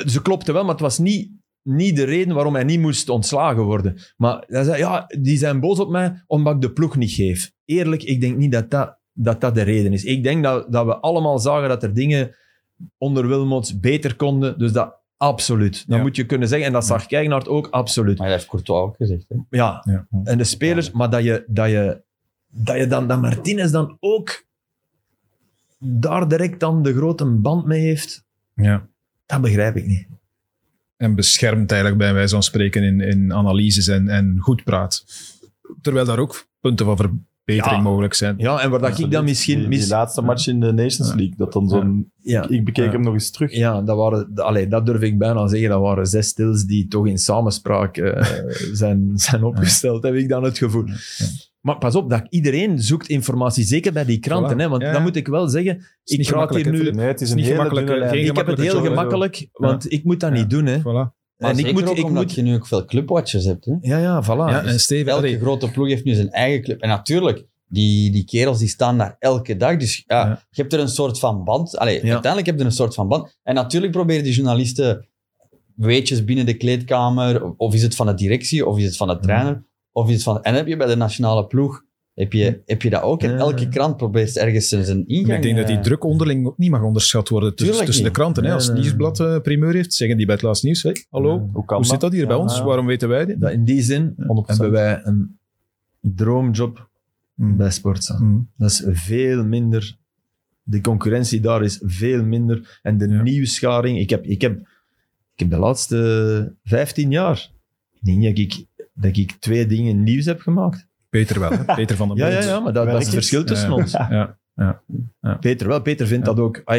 Ze 0.06 0.22
klopte 0.22 0.52
wel, 0.52 0.62
maar 0.62 0.72
het 0.72 0.80
was 0.80 0.98
niet, 0.98 1.30
niet 1.62 1.96
de 1.96 2.04
reden 2.04 2.34
waarom 2.34 2.54
hij 2.54 2.64
niet 2.64 2.80
moest 2.80 3.08
ontslagen 3.08 3.62
worden. 3.62 3.96
Maar 4.16 4.44
hij 4.46 4.64
zei, 4.64 4.78
ja, 4.78 5.04
die 5.20 5.36
zijn 5.36 5.60
boos 5.60 5.78
op 5.80 5.90
mij 5.90 6.22
omdat 6.26 6.54
ik 6.54 6.60
de 6.60 6.72
ploeg 6.72 6.96
niet 6.96 7.12
geef. 7.12 7.52
Eerlijk, 7.64 8.02
ik 8.02 8.20
denk 8.20 8.36
niet 8.36 8.52
dat 8.52 8.70
dat, 8.70 8.98
dat, 9.12 9.40
dat 9.40 9.54
de 9.54 9.62
reden 9.62 9.92
is. 9.92 10.04
Ik 10.04 10.22
denk 10.22 10.42
dat, 10.42 10.72
dat 10.72 10.86
we 10.86 10.96
allemaal 10.96 11.38
zagen 11.38 11.68
dat 11.68 11.82
er 11.82 11.94
dingen 11.94 12.34
onder 12.98 13.28
Wilmots 13.28 13.80
beter 13.80 14.16
konden. 14.16 14.58
Dus 14.58 14.72
dat 14.72 15.02
Absoluut. 15.16 15.84
Dan 15.88 15.96
Ja. 15.96 16.02
moet 16.02 16.16
je 16.16 16.26
kunnen 16.26 16.48
zeggen, 16.48 16.66
en 16.66 16.72
dat 16.72 16.86
zag 16.86 17.06
Kijknaert 17.06 17.48
ook, 17.48 17.68
absoluut. 17.70 18.18
Maar 18.18 18.28
dat 18.28 18.36
heeft 18.36 18.48
Courtois 18.48 18.80
ook 18.82 18.96
gezegd. 18.96 19.24
Hè? 19.28 19.36
Ja, 19.50 19.82
Ja. 19.88 20.06
en 20.24 20.38
de 20.38 20.44
spelers, 20.44 20.90
maar 20.90 21.10
dat 21.10 21.22
je, 21.24 21.44
dat 21.46 21.68
je, 21.70 22.02
dat 22.50 22.76
je 22.76 22.86
dan, 22.86 23.08
dat 23.08 23.20
Martinez 23.20 23.70
dan 23.70 23.96
ook 24.00 24.44
daar 25.78 26.28
direct 26.28 26.60
dan 26.60 26.82
de 26.82 26.94
grote 26.94 27.24
band 27.26 27.66
mee 27.66 27.80
heeft, 27.80 28.24
Ja. 28.54 28.88
dat 29.26 29.40
begrijp 29.40 29.76
ik 29.76 29.86
niet. 29.86 30.06
En 30.96 31.14
beschermt 31.14 31.70
eigenlijk 31.70 32.00
bij 32.00 32.14
wijze 32.14 32.32
van 32.34 32.42
spreken 32.42 32.82
in, 32.82 33.00
in 33.00 33.32
analyses 33.32 33.86
en, 33.88 34.08
en 34.08 34.36
goed 34.38 34.64
praat. 34.64 35.04
Terwijl 35.80 36.04
daar 36.06 36.18
ook 36.18 36.46
punten 36.60 36.86
van 36.86 36.96
verbetering 36.96 37.76
Ja. 37.76 37.82
mogelijk 37.82 38.14
zijn. 38.14 38.34
Ja, 38.38 38.60
en 38.60 38.70
waar 38.70 38.80
dat 38.80 38.98
ik 38.98 39.10
dan 39.10 39.24
misschien... 39.24 39.58
Die, 39.58 39.68
die 39.68 39.78
mis- 39.78 39.88
laatste 39.88 40.22
match 40.22 40.46
in 40.46 40.60
de 40.60 40.72
Nations 40.72 41.08
Ja. 41.08 41.14
League, 41.14 41.34
dat 41.36 41.52
dan 41.52 41.68
zo'n... 41.68 42.10
ja, 42.22 42.48
Ik 42.48 42.64
bekeek 42.64 42.84
Ja. 42.84 42.90
hem 42.90 43.00
nog 43.02 43.12
eens 43.12 43.30
terug. 43.30 43.52
ja 43.52 43.82
dat, 43.82 43.96
waren, 43.96 44.34
allee, 44.34 44.68
dat 44.68 44.86
durf 44.86 45.00
ik 45.00 45.18
bijna 45.18 45.46
zeggen, 45.48 45.68
dat 45.68 45.80
waren 45.80 46.06
zes 46.06 46.26
stils 46.26 46.64
die 46.64 46.88
toch 46.88 47.06
in 47.06 47.18
samenspraak 47.18 47.96
eh, 47.96 48.22
zijn, 48.82 49.10
zijn 49.14 49.42
opgesteld, 49.44 50.02
heb 50.02 50.14
ik 50.14 50.28
dan 50.28 50.42
het 50.42 50.58
gevoel. 50.58 50.84
Maar 51.64 51.78
pas 51.78 51.94
op, 51.94 52.10
dat 52.10 52.22
iedereen 52.28 52.82
zoekt 52.82 53.08
informatie, 53.08 53.64
zeker 53.64 53.92
bij 53.92 54.04
die 54.04 54.18
kranten. 54.18 54.54
Voilà. 54.56 54.60
Hè, 54.60 54.68
want 54.68 54.82
Ja, 54.82 54.92
dan 54.92 55.02
moet 55.02 55.16
ik 55.16 55.26
wel 55.26 55.48
zeggen, 55.48 55.76
is 55.76 56.12
ik 56.12 56.18
niet 56.18 56.28
praat 56.28 56.54
hier 56.54 56.70
nu... 56.70 56.90
Nee, 56.90 57.06
het 57.06 57.20
is 57.20 57.30
een 57.30 57.36
niet 57.36 57.44
hele 57.44 57.56
gemakkelijk, 57.56 57.86
dunne 57.86 58.04
eh, 58.04 58.10
lijn. 58.10 58.26
Ik 58.26 58.36
heb 58.36 58.46
het 58.46 58.58
heel 58.60 58.80
gemakkelijke 58.82 59.36
gemakkelijk, 59.36 59.48
want 59.52 59.92
ik 59.92 60.04
moet 60.04 60.20
dat 60.20 60.30
Ja. 60.32 60.36
niet 60.36 60.50
doen. 60.50 60.66
Hè. 60.66 60.78
Voilà. 60.80 60.82
Maar 61.36 61.50
En 61.50 61.58
ik 61.58 61.72
moet, 61.72 61.88
ook 61.88 61.96
ik 61.96 62.04
omdat 62.04 62.22
moet, 62.24 62.34
je 62.34 62.42
nu 62.42 62.54
ook 62.54 62.66
veel 62.66 62.84
clubwatchers 62.84 63.44
hebt. 63.44 63.64
Hè? 63.64 63.72
ja, 63.80 63.98
ja, 63.98 64.24
voilà. 64.24 64.26
Ja, 64.50 64.60
Dus- 64.60 64.72
en 64.72 64.80
Steven, 64.80 65.06
Elke 65.12 65.26
allee, 65.26 65.38
grote 65.40 65.70
ploeg 65.70 65.88
heeft 65.88 66.04
nu 66.04 66.14
zijn 66.14 66.30
eigen 66.30 66.62
club. 66.62 66.80
En 66.80 66.88
natuurlijk, 66.88 67.44
die, 67.66 68.10
die 68.10 68.24
kerels 68.24 68.58
die 68.58 68.68
staan 68.68 68.98
daar 68.98 69.16
elke 69.18 69.56
dag. 69.56 69.76
Dus 69.76 70.04
ja, 70.06 70.26
Ja. 70.26 70.42
je 70.50 70.60
hebt 70.60 70.72
er 70.72 70.80
een 70.80 70.88
soort 70.88 71.18
van 71.18 71.44
band. 71.44 71.76
Allee, 71.78 71.94
Ja. 71.94 72.00
uiteindelijk 72.12 72.46
heb 72.46 72.54
je 72.54 72.60
er 72.60 72.66
een 72.66 72.72
soort 72.76 72.94
van 72.94 73.08
band. 73.08 73.36
En 73.42 73.54
natuurlijk 73.54 73.92
proberen 73.92 74.24
die 74.24 74.32
journalisten 74.32 75.08
weetjes 75.76 76.24
binnen 76.24 76.46
de 76.46 76.56
kleedkamer. 76.56 77.54
Of 77.56 77.74
is 77.74 77.82
het 77.82 77.94
van 77.94 78.06
de 78.06 78.14
directie, 78.14 78.66
of 78.66 78.78
is 78.78 78.84
het 78.84 78.96
van 78.96 79.08
de 79.08 79.18
trainer. 79.18 79.64
Of 79.94 80.08
is 80.08 80.14
het 80.14 80.22
van... 80.22 80.42
En 80.42 80.54
heb 80.54 80.66
je 80.66 80.76
bij 80.76 80.86
de 80.86 80.96
nationale 80.96 81.46
ploeg... 81.46 81.82
Heb 82.14 82.32
je, 82.32 82.62
heb 82.66 82.82
je 82.82 82.90
dat 82.90 83.02
ook? 83.02 83.22
En 83.22 83.36
elke 83.36 83.68
krant 83.68 83.96
probeert 83.96 84.36
ergens 84.36 84.68
zijn 84.68 85.06
ingang... 85.06 85.36
ik 85.36 85.42
denk 85.42 85.56
dat 85.56 85.66
die 85.66 85.76
eh, 85.76 85.82
druk 85.82 86.04
onderling 86.04 86.46
ook 86.46 86.58
niet 86.58 86.70
mag 86.70 86.82
onderschat 86.82 87.28
worden 87.28 87.54
tussen, 87.54 88.02
de 88.04 88.10
kranten. 88.10 88.44
Hè. 88.44 88.52
Als 88.52 88.66
het 88.66 88.74
nieuwsblad 88.76 89.20
eh, 89.20 89.40
primeur 89.40 89.74
heeft, 89.74 89.94
zeggen 89.94 90.16
die 90.16 90.26
bij 90.26 90.34
het 90.34 90.44
laatste 90.44 90.66
nieuws, 90.66 90.82
hey, 90.82 90.96
hallo, 91.10 91.48
Hoe 91.52 91.64
kan 91.64 91.76
hoe 91.76 91.86
zit 91.86 92.00
dat 92.00 92.12
hier 92.12 92.26
bij 92.26 92.36
ons? 92.36 92.56
ja. 92.56 92.64
Waarom 92.64 92.86
weten 92.86 93.08
wij 93.08 93.24
dit? 93.24 93.40
dat 93.40 93.50
in 93.52 93.64
die 93.64 93.82
zin 93.82 94.14
100%. 94.16 94.24
hebben 94.46 94.70
wij 94.70 95.00
een 95.02 95.38
droomjob 96.00 96.88
Mm. 97.34 97.56
bij 97.56 97.70
Sportza. 97.70 98.18
Mm. 98.18 98.50
Dat 98.56 98.70
is 98.70 98.82
veel 98.86 99.44
minder. 99.44 99.96
De 100.62 100.80
concurrentie 100.80 101.40
daar 101.40 101.62
is 101.62 101.80
veel 101.84 102.24
minder. 102.24 102.78
En 102.82 102.98
de 102.98 103.08
Ja. 103.08 103.22
nieuwscharing. 103.22 103.98
Ik 103.98 104.10
heb, 104.10 104.24
ik, 104.24 104.40
heb, 104.40 104.58
ik 105.34 105.38
heb 105.38 105.50
de 105.50 105.58
laatste 105.58 106.54
15 106.64 107.10
jaar. 107.10 107.50
Ik 107.94 108.00
denk 108.04 108.22
dat 108.22 108.38
ik, 108.38 108.66
dat 108.94 109.16
ik 109.16 109.32
twee 109.32 109.66
dingen 109.66 110.02
nieuws 110.02 110.24
heb 110.24 110.40
gemaakt. 110.40 110.88
Peter 111.08 111.40
wel, 111.40 111.50
hè. 111.50 111.64
Peter 111.74 111.96
van 111.96 112.08
den 112.08 112.16
Ja, 112.16 112.28
ja, 112.28 112.40
ja 112.42 112.60
maar 112.60 112.72
dat, 112.72 112.86
dat 112.86 112.98
is 113.00 113.04
het 113.06 113.14
verschil 113.14 113.44
tussen 113.44 113.68
Ja. 113.68 113.74
ons. 113.74 113.92
Ja. 113.92 114.82
Peter 115.40 115.68
wel. 115.68 115.82
Peter 115.82 116.06
vindt 116.06 116.26
Ja. 116.26 116.32
dat 116.34 116.44
ook. 116.44 116.62
Ja, 116.64 116.74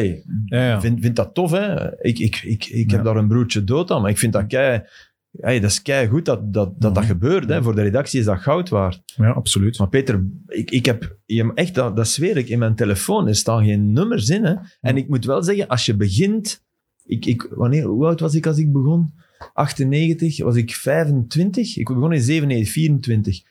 ja. 0.46 0.80
Vindt, 0.80 1.00
vindt 1.00 1.16
dat 1.16 1.34
tof, 1.34 1.50
hè? 1.50 1.92
Ik, 2.02 2.18
ik, 2.18 2.36
ik, 2.42 2.64
ik 2.66 2.90
Ja. 2.90 2.96
heb 2.96 3.04
daar 3.04 3.16
een 3.16 3.28
broertje 3.28 3.64
dood 3.64 3.90
aan, 3.90 4.00
maar 4.02 4.10
ik 4.10 4.18
vind 4.18 4.32
dat 4.32 4.46
kei. 4.46 4.82
Ai, 5.40 5.60
dat 5.60 5.70
is 5.70 5.82
kei 5.82 6.08
goed 6.08 6.24
dat 6.24 6.52
dat, 6.52 6.80
dat, 6.80 6.94
dat 6.94 7.02
Mhm. 7.02 7.12
gebeurt. 7.12 7.48
Hè. 7.48 7.62
Voor 7.62 7.74
de 7.74 7.82
redactie 7.82 8.18
is 8.20 8.24
dat 8.26 8.38
goud 8.40 8.68
waard. 8.68 9.02
ja, 9.04 9.30
absoluut. 9.30 9.78
Maar 9.78 9.88
Peter, 9.88 10.26
ik, 10.46 10.70
ik 10.70 10.84
heb 10.86 11.16
je- 11.26 11.52
echt, 11.54 11.74
dat, 11.74 11.96
dat 11.96 12.08
zweer 12.08 12.36
ik, 12.36 12.48
in 12.48 12.58
mijn 12.58 12.74
telefoon, 12.74 13.28
er 13.28 13.34
staan 13.36 13.64
geen 13.64 13.92
nummers 13.92 14.28
in. 14.28 14.44
Hè? 14.44 14.54
En 14.80 14.96
ik 14.96 15.08
moet 15.08 15.24
wel 15.24 15.42
zeggen, 15.42 15.66
als 15.68 15.86
je 15.86 15.96
begint... 15.96 16.64
Ik, 17.04 17.26
ik, 17.26 17.46
wanneer, 17.50 17.84
hoe 17.84 18.06
oud 18.06 18.20
was 18.20 18.34
ik 18.34 18.46
als 18.46 18.58
ik 18.58 18.72
begon? 18.72 19.14
98, 19.52 20.42
was 20.42 20.56
ik 20.56 20.70
25. 20.74 21.76
Ik 21.76 21.86
begon 21.86 22.12
in 22.12 22.20
97, 22.20 22.72
24. 22.72 23.42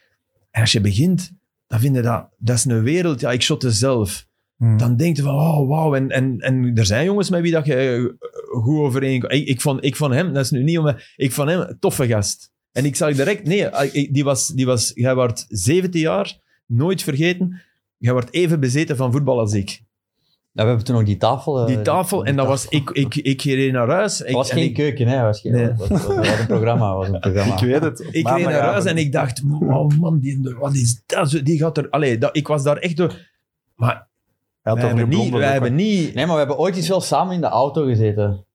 En 0.52 0.62
als 0.62 0.72
je 0.72 0.82
begint, 0.82 1.32
dan 1.68 1.80
vind 1.80 1.96
je 1.96 2.02
dat... 2.02 2.30
Dat 2.38 2.56
is 2.58 2.66
een 2.66 2.84
wereld, 2.84 3.20
ja, 3.20 3.32
ik 3.32 3.42
shotte 3.42 3.72
zelf. 3.72 4.28
Mm. 4.58 4.78
Dan 4.78 4.96
denk 4.98 5.16
je 5.16 5.22
van, 5.22 5.36
oh, 5.36 5.68
wauw. 5.68 5.96
En, 5.96 6.10
en, 6.10 6.40
en 6.40 6.76
er 6.76 6.86
zijn 6.86 7.06
jongens 7.06 7.30
met 7.30 7.42
wie 7.42 7.52
dat 7.52 7.66
je 7.66 7.76
eh, 7.76 8.28
goed 8.62 8.78
overeen... 8.80 9.14
Ik, 9.30 9.48
ik, 9.48 9.62
vond, 9.62 9.84
ik 9.84 9.96
vond 9.96 10.14
hem, 10.14 10.34
dat 10.34 10.44
is 10.44 10.52
nu 10.52 10.64
niet 10.64 10.78
om... 10.78 10.96
Ik 11.16 11.32
vond 11.32 11.50
hem 11.50 11.60
een 11.60 11.78
toffe 11.80 12.08
gast. 12.08 12.52
En 12.72 12.86
ik 12.86 12.96
zag 12.96 13.16
direct... 13.16 13.44
Nee, 13.48 13.70
ik- 13.92 14.14
die 14.14 14.24
was... 14.24 14.48
Die 14.48 14.66
was 14.66 14.92
jij 14.94 15.16
wordt 15.16 15.46
17 15.50 16.02
jaar, 16.02 16.40
nooit 16.66 17.04
vergeten. 17.04 17.62
Jij 17.98 18.12
wordt 18.14 18.34
even 18.34 18.60
bezeten 18.60 18.96
van 18.96 19.12
voetbal 19.12 19.40
als 19.40 19.54
ik. 19.54 19.82
Ja, 20.56 20.62
we 20.62 20.68
hebben 20.68 20.86
toen 20.86 20.96
nog 20.96 21.06
die 21.06 21.18
tafel... 21.18 21.60
eh, 21.60 21.66
Die 21.68 21.82
tafel, 21.82 22.26
en 22.26 22.36
dat 22.36 22.48
was... 22.48 22.68
Ik, 22.68 22.90
ik, 22.90 23.16
ik 23.16 23.42
reed 23.42 23.72
naar 23.72 23.90
huis. 23.90 24.20
Ik, 24.22 24.26
Het 24.28 24.36
was 24.36 24.50
en 24.50 24.58
geen 24.58 24.66
ik, 24.66 24.74
keuken, 24.74 25.08
hè. 25.08 25.22
Was, 25.24 25.40
geen, 25.42 25.52
Nee. 25.52 25.74
was, 25.78 25.90
een 25.90 26.46
programma. 26.48 26.96
Was 26.96 27.08
een 27.08 27.20
programma. 27.20 27.54
Ik 27.54 27.60
weet 27.60 27.84
het. 27.84 28.00
ik 28.12 28.28
reed 28.30 28.46
naar 28.46 28.62
huis 28.62 28.86
en 28.86 28.98
ik 28.98 29.12
dacht, 29.12 29.42
oh 29.60 29.88
man, 30.00 30.20
die, 30.20 30.56
wat 30.60 30.74
is 30.74 31.04
dat? 31.06 31.40
Die 31.44 31.58
gaat 31.58 31.78
er... 31.78 31.90
Allee, 31.90 32.18
dat, 32.18 32.38
ik 32.38 32.48
was 32.48 32.64
daar 32.64 32.78
echt 32.78 32.98
door... 32.98 33.14
Maar 33.76 34.08
wij 34.62 34.74
hebben, 34.88 35.10
niet, 35.10 35.32
wij 35.34 35.52
hebben 35.52 35.76
niet... 35.76 36.14
Nee, 36.14 36.26
maar 36.26 36.34
we 36.34 36.40
hebben 36.40 36.58
ooit 36.58 36.76
eens 36.76 36.88
wel 36.88 37.02
samen 37.02 37.34
in 37.34 37.42
de 37.42 37.48
auto 37.48 37.86
gezeten. 37.86 38.46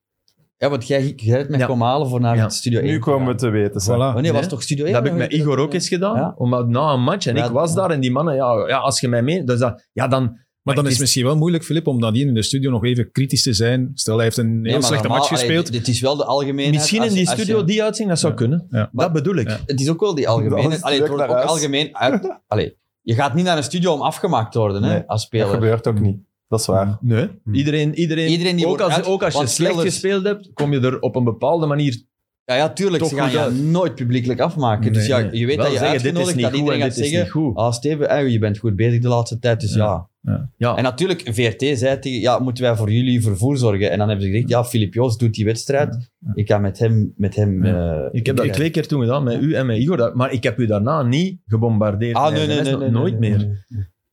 Ja, 0.56 0.68
want 0.70 0.86
jij, 0.86 1.12
jij 1.16 1.36
hebt 1.38 1.50
met 1.50 1.60
Ja. 1.60 1.66
komen 1.66 1.86
halen 1.86 2.08
voor 2.08 2.20
naar 2.20 2.36
Ja. 2.36 2.48
Studio 2.48 2.80
1 2.80 2.88
Nu 2.88 2.98
komen 2.98 3.28
we 3.28 3.34
te 3.34 3.48
weten. 3.48 3.82
Voilà. 3.82 3.86
Wanneer 3.96 4.22
Nee. 4.22 4.32
was 4.32 4.48
toch 4.48 4.62
Studio 4.62 4.84
1? 4.84 4.94
Dat 4.94 5.02
heb 5.02 5.12
ik 5.12 5.18
met 5.18 5.32
Igor 5.32 5.58
ook 5.58 5.74
eens 5.74 5.88
gedaan. 5.88 6.16
Ja. 6.16 6.34
Omdat 6.36 6.68
na 6.68 6.92
een 6.92 7.02
match, 7.02 7.26
en 7.26 7.36
Ja, 7.36 7.44
ik 7.44 7.50
was 7.50 7.70
ja. 7.70 7.76
daar, 7.76 7.90
en 7.90 8.00
die 8.00 8.10
mannen, 8.10 8.34
ja, 8.34 8.64
ja 8.68 8.78
als 8.78 9.00
je 9.00 9.08
mij 9.08 9.22
mee... 9.22 9.44
Dus 9.44 9.58
dat, 9.58 9.88
ja, 9.92 10.08
dan... 10.08 10.38
Maar 10.62 10.74
dan 10.74 10.84
is 10.84 10.90
het 10.90 11.00
misschien 11.00 11.24
wel 11.24 11.36
moeilijk, 11.36 11.64
Filip, 11.64 11.86
om 11.86 11.98
nadien 11.98 12.28
in 12.28 12.34
de 12.34 12.42
studio 12.42 12.70
nog 12.70 12.84
even 12.84 13.10
kritisch 13.10 13.42
te 13.42 13.52
zijn. 13.52 13.90
Stel, 13.94 14.14
hij 14.14 14.24
heeft 14.24 14.36
een 14.36 14.60
heel 14.62 14.82
slechte 14.82 15.08
match 15.08 15.28
gespeeld. 15.28 15.72
dit 15.72 15.88
is 15.88 16.00
wel 16.00 16.16
de 16.16 16.24
algemeenheid. 16.24 16.74
Misschien 16.74 16.98
in 16.98 17.04
als- 17.04 17.14
die 17.14 17.28
als 17.28 17.36
je- 17.36 17.42
studio 17.42 17.64
die 17.64 17.82
uitzien, 17.82 18.08
dat 18.08 18.18
zou 18.18 18.32
Ja. 18.32 18.38
kunnen. 18.38 18.66
Ja. 18.70 18.90
Dat 18.92 19.12
bedoel 19.12 19.34
ik. 19.36 19.48
Ja. 19.48 19.58
Het 19.66 19.80
is 19.80 19.88
ook 19.88 20.00
wel 20.00 20.14
die 20.14 20.28
algemeenheid. 20.28 20.70
Dat 20.70 20.82
Allee, 20.82 20.98
het 21.00 21.08
wordt 21.08 21.22
ook 21.22 21.36
algemeen 21.36 21.96
uit... 21.96 22.38
Allee, 22.46 22.76
je 23.02 23.14
gaat 23.14 23.34
niet 23.34 23.44
naar 23.44 23.56
een 23.56 23.62
studio 23.62 23.92
om 23.92 24.00
afgemaakt 24.00 24.52
te 24.52 24.58
worden, 24.58 24.82
hè, 24.82 24.94
als 24.96 25.04
Dat 25.06 25.20
speler. 25.20 25.46
gebeurt 25.48 25.86
ook 25.86 26.00
niet. 26.00 26.18
Dat 26.48 26.60
is 26.60 26.66
waar. 26.66 26.98
Nee. 27.00 27.28
Iedereen, 27.52 27.94
iedereen, 27.94 28.28
Iedereen 28.30 28.56
die 28.56 28.64
ook, 28.66 28.70
wordt 28.78 28.84
als, 28.84 28.94
uit- 28.94 29.06
ook 29.06 29.22
als 29.22 29.34
je 29.34 29.46
slecht 29.46 29.80
gespeeld 29.80 30.24
hebt, 30.24 30.50
kom 30.54 30.72
je 30.72 30.80
er 30.80 31.00
op 31.00 31.16
een 31.16 31.24
bepaalde 31.24 31.66
manier... 31.66 32.02
Ja, 32.50 32.56
ja, 32.56 32.68
tuurlijk. 32.68 33.02
Toch 33.02 33.12
ze 33.12 33.16
gaan 33.16 33.30
je 33.30 33.38
uit. 33.38 33.62
nooit 33.62 33.94
publiekelijk 33.94 34.40
afmaken. 34.40 34.92
dus 34.92 35.06
ja, 35.06 35.18
je 35.18 35.46
weet 35.46 35.56
dat 35.56 35.72
je 35.72 35.78
zeggen, 35.78 36.02
dit 36.02 36.12
is 36.12 36.18
uitgenodigd 36.18 36.36
niet 36.36 36.44
dat 36.44 36.54
iedereen 36.54 36.80
en 36.80 36.86
gaat 36.86 36.94
dit 36.94 37.04
is 37.04 37.10
zeggen... 37.10 37.24
niet 37.24 37.44
goed. 37.44 37.56
Ah, 37.56 37.72
Steven, 37.72 38.08
eh, 38.08 38.28
je 38.28 38.38
bent 38.38 38.58
goed 38.58 38.76
bezig 38.76 39.00
de 39.00 39.08
laatste 39.08 39.38
tijd, 39.38 39.60
dus 39.60 39.74
ja. 39.74 40.08
Ja. 40.22 40.50
Ja. 40.56 40.76
En 40.76 40.82
natuurlijk, 40.82 41.20
VRT 41.24 41.78
zei 41.78 41.98
tegen, 41.98 42.20
ja, 42.20 42.38
moeten 42.38 42.64
wij 42.64 42.76
voor 42.76 42.90
jullie 42.90 43.22
vervoer 43.22 43.56
zorgen? 43.56 43.90
En 43.90 43.98
dan 43.98 44.08
hebben 44.08 44.26
ze 44.26 44.32
gezegd, 44.32 44.48
ja, 44.48 44.64
Filip 44.64 44.94
Joos 44.94 45.18
doet 45.18 45.34
die 45.34 45.44
wedstrijd. 45.44 46.10
Ik 46.34 46.48
ga 46.48 46.58
met 46.58 46.78
hem... 46.78 47.12
Met 47.16 47.34
hem 47.34 47.64
eh, 47.64 48.08
ik 48.10 48.26
heb 48.26 48.36
dat 48.36 48.52
twee 48.52 48.70
keer 48.70 48.86
toen 48.86 49.00
gedaan, 49.00 49.22
met 49.22 49.42
u 49.42 49.54
en 49.54 49.66
met 49.66 49.78
Igor. 49.78 50.12
Maar 50.14 50.32
ik 50.32 50.42
heb 50.42 50.58
u 50.58 50.66
daarna 50.66 51.02
niet 51.02 51.40
gebombardeerd. 51.46 52.16
Ah, 52.16 52.32
met 52.32 52.46
nee, 52.46 52.60
nee, 52.60 52.76
nee, 52.76 52.90
Nooit 52.90 53.18
meer. 53.18 53.64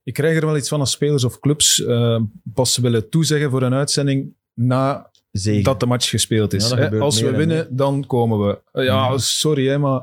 Ik 0.03 0.14
krijg 0.14 0.38
er 0.38 0.45
wel 0.45 0.57
iets 0.57 0.69
van 0.69 0.80
als 0.80 0.91
spelers 0.91 1.23
of 1.23 1.39
clubs 1.39 1.85
eh, 1.85 2.22
pas 2.53 2.77
willen 2.77 3.09
toezeggen 3.09 3.49
voor 3.49 3.61
een 3.61 3.73
uitzending 3.73 4.34
na 4.53 5.11
Zegen. 5.38 5.64
dat 5.64 5.80
de 5.80 5.85
match 5.85 6.09
gespeeld 6.09 6.53
is. 6.53 6.69
Ja, 6.69 6.88
Als 6.88 7.22
we 7.22 7.31
winnen, 7.31 7.68
dan 7.76 8.05
komen 8.07 8.39
we. 8.72 8.84
Ja, 8.84 9.09
Mhm. 9.09 9.18
sorry, 9.18 9.68
hè, 9.68 9.77
maar... 9.77 10.01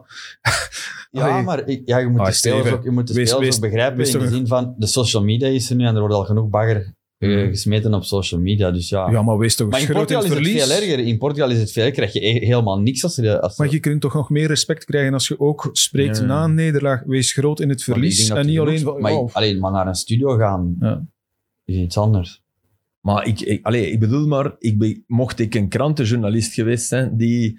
Ja, 1.10 1.28
Allee. 1.28 1.42
maar 1.42 1.70
ja, 1.84 1.98
je 1.98 2.06
moet 2.08 2.20
Ah, 2.20 2.26
de 2.26 2.32
spelers, 2.32 2.70
ook, 2.70 2.84
je 2.84 2.90
moet 2.90 3.06
de 3.06 3.14
wees- 3.14 3.28
spelers 3.28 3.46
wees- 3.48 3.56
ook 3.56 3.70
begrijpen 3.70 3.96
wees 3.98 4.14
in 4.14 4.20
de 4.20 4.28
zin 4.28 4.46
van, 4.46 4.74
de 4.78 4.86
social 4.86 5.22
media 5.24 5.48
is 5.48 5.70
er 5.70 5.76
nu 5.76 5.84
en 5.86 5.94
er 5.94 6.00
wordt 6.00 6.14
al 6.14 6.24
genoeg 6.24 6.48
bagger 6.48 6.94
eh, 7.18 7.30
Mhm. 7.30 7.48
gesmeten 7.48 7.94
op 7.94 8.04
social 8.04 8.40
media. 8.40 8.70
Dus 8.70 8.88
ja. 8.88 9.10
Ja, 9.10 9.22
maar 9.22 9.38
wees 9.38 9.54
toch 9.56 9.70
maar 9.70 9.80
in 9.80 9.86
groot 9.86 10.10
in 10.10 10.16
Portugal 10.16 10.22
het 10.22 10.32
is 10.32 10.38
het 10.54 10.66
verlies. 10.66 10.82
veel 10.82 10.88
erger. 10.96 11.06
In 11.12 11.18
Portugal 11.18 11.50
is 11.50 11.58
het 11.58 11.72
veel 11.72 11.82
erger. 11.82 11.96
krijg 11.96 12.12
je 12.12 12.26
e- 12.26 12.46
helemaal 12.46 12.80
niks 12.80 13.02
als 13.04 13.18
er... 13.18 13.40
Als 13.40 13.58
Maar 13.58 13.70
je 13.70 13.80
kunt 13.80 14.00
toch 14.00 14.14
nog 14.14 14.30
meer 14.30 14.46
respect 14.46 14.84
krijgen 14.84 15.12
als 15.12 15.28
je 15.28 15.40
ook 15.40 15.68
spreekt 15.72 16.18
Ja. 16.18 16.24
na 16.24 16.44
een 16.44 16.54
nederlaag. 16.54 17.02
Wees 17.06 17.32
groot 17.32 17.60
in 17.60 17.68
het 17.68 17.82
verlies. 17.82 18.28
En 18.30 18.46
niet 18.46 18.58
alleen 18.58 18.78
van... 18.80 19.00
Maar, 19.00 19.12
oh, 19.12 19.34
alleen 19.34 19.58
maar 19.58 19.72
naar 19.72 19.86
een 19.86 19.94
studio 19.94 20.36
gaan 20.36 20.76
Ja. 20.80 21.06
is 21.64 21.76
iets 21.76 21.96
anders. 21.98 22.42
Maar 23.04 23.26
ik, 23.26 23.40
ik, 23.40 23.66
allee, 23.66 23.90
ik 23.90 24.00
bedoel 24.00 24.26
maar, 24.26 24.54
ik 24.58 24.78
be- 24.78 25.02
mocht 25.06 25.38
ik 25.38 25.54
een 25.54 25.68
krantenjournalist 25.68 26.54
geweest 26.54 26.86
zijn, 26.86 27.16
die, 27.16 27.58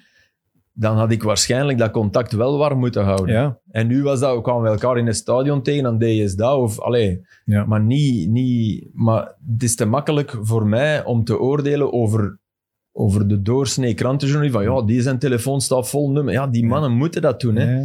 dan 0.74 0.98
had 0.98 1.12
ik 1.12 1.24
waarschijnlijk 1.24 1.78
dat 1.78 1.92
contact 1.92 2.32
wel 2.32 2.58
warm 2.58 2.80
moeten 2.80 3.04
houden. 3.04 3.36
ja, 3.36 3.60
En 3.72 3.88
nu 3.88 4.04
was 4.04 4.20
dat, 4.20 4.36
we 4.36 4.42
kwamen 4.42 4.64
we 4.64 4.70
elkaar 4.70 4.98
in 4.98 5.06
het 5.06 5.16
stadion 5.16 5.62
tegen, 5.62 5.84
dan 5.84 5.98
deed 5.98 6.18
je 6.32 6.36
dat. 6.36 6.58
Of, 6.58 6.80
allee, 6.80 7.22
ja. 7.46 7.66
maar 7.66 7.82
niet, 7.82 8.30
niet... 8.30 8.90
Maar 8.94 9.36
het 9.52 9.64
is 9.64 9.76
te 9.76 9.86
makkelijk 9.86 10.38
voor 10.42 10.68
mij 10.68 11.04
om 11.04 11.24
te 11.24 11.40
oordelen 11.40 11.94
over, 11.94 12.40
over 12.92 13.28
de 13.28 13.42
doorsnee 13.42 13.94
krantenjournalist. 13.94 14.56
Van 14.56 14.64
ja, 14.64 14.82
die 14.86 15.02
zijn 15.02 15.20
telefoon 15.20 15.62
staat 15.62 15.90
vol 15.90 16.12
nummer. 16.12 16.34
Ja, 16.34 16.48
die 16.48 16.66
mannen 16.66 16.92
moeten 16.92 17.22
dat 17.22 17.42
doen. 17.42 17.56
Hè. 17.56 17.84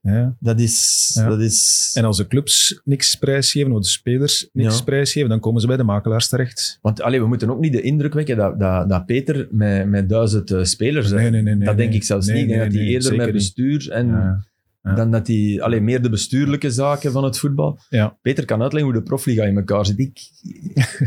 Ja. 0.00 0.36
Dat 0.40 0.60
is... 0.60 1.10
Ja. 1.14 1.28
Dat 1.28 1.40
is 1.40 1.90
En 1.94 2.04
als 2.04 2.16
de 2.16 2.26
clubs 2.26 2.80
niks 2.84 3.14
prijsgeven, 3.14 3.72
of 3.72 3.82
de 3.82 3.88
spelers 3.88 4.48
niks 4.52 4.78
Ja. 4.78 4.84
prijsgeven, 4.84 5.28
dan 5.28 5.40
komen 5.40 5.60
ze 5.60 5.66
bij 5.66 5.76
de 5.76 5.82
makelaars 5.82 6.28
terecht. 6.28 6.78
Want 6.82 7.02
allee, 7.02 7.20
we 7.20 7.26
moeten 7.26 7.50
ook 7.50 7.60
niet 7.60 7.72
de 7.72 7.80
indruk 7.80 8.14
wekken 8.14 8.36
dat, 8.36 8.60
dat, 8.60 8.88
dat 8.88 9.06
Peter 9.06 9.48
met, 9.50 9.88
met 9.88 10.08
duizend 10.08 10.50
eh, 10.50 10.62
spelers... 10.64 11.10
Nee, 11.10 11.30
nee, 11.30 11.42
nee. 11.42 11.54
nee, 11.54 11.66
dat 11.66 11.76
denk 11.76 11.88
nee. 11.88 11.98
ik 11.98 12.04
zelfs 12.04 12.26
Nee, 12.26 12.34
niet. 12.36 12.44
Ik 12.44 12.48
denk 12.48 12.60
nee, 12.60 12.68
dat 12.70 12.78
hij 12.78 12.86
nee, 12.86 12.94
eerder 12.94 13.16
met 13.16 13.32
bestuur 13.32 13.90
en... 13.90 14.06
Ja. 14.06 14.44
Ja. 14.82 14.94
dan 14.94 15.10
dat 15.10 15.26
hij 15.26 15.58
alleen 15.62 15.84
meer 15.84 16.02
de 16.02 16.10
bestuurlijke 16.10 16.70
zaken 16.70 17.12
van 17.12 17.24
het 17.24 17.38
voetbal. 17.38 17.78
Ja. 17.88 18.16
Peter 18.22 18.44
kan 18.44 18.62
uitleggen 18.62 18.92
hoe 18.92 19.00
de 19.00 19.06
profliga 19.08 19.44
in 19.44 19.56
elkaar 19.56 19.86
zit. 19.86 19.98
Ik, 19.98 20.18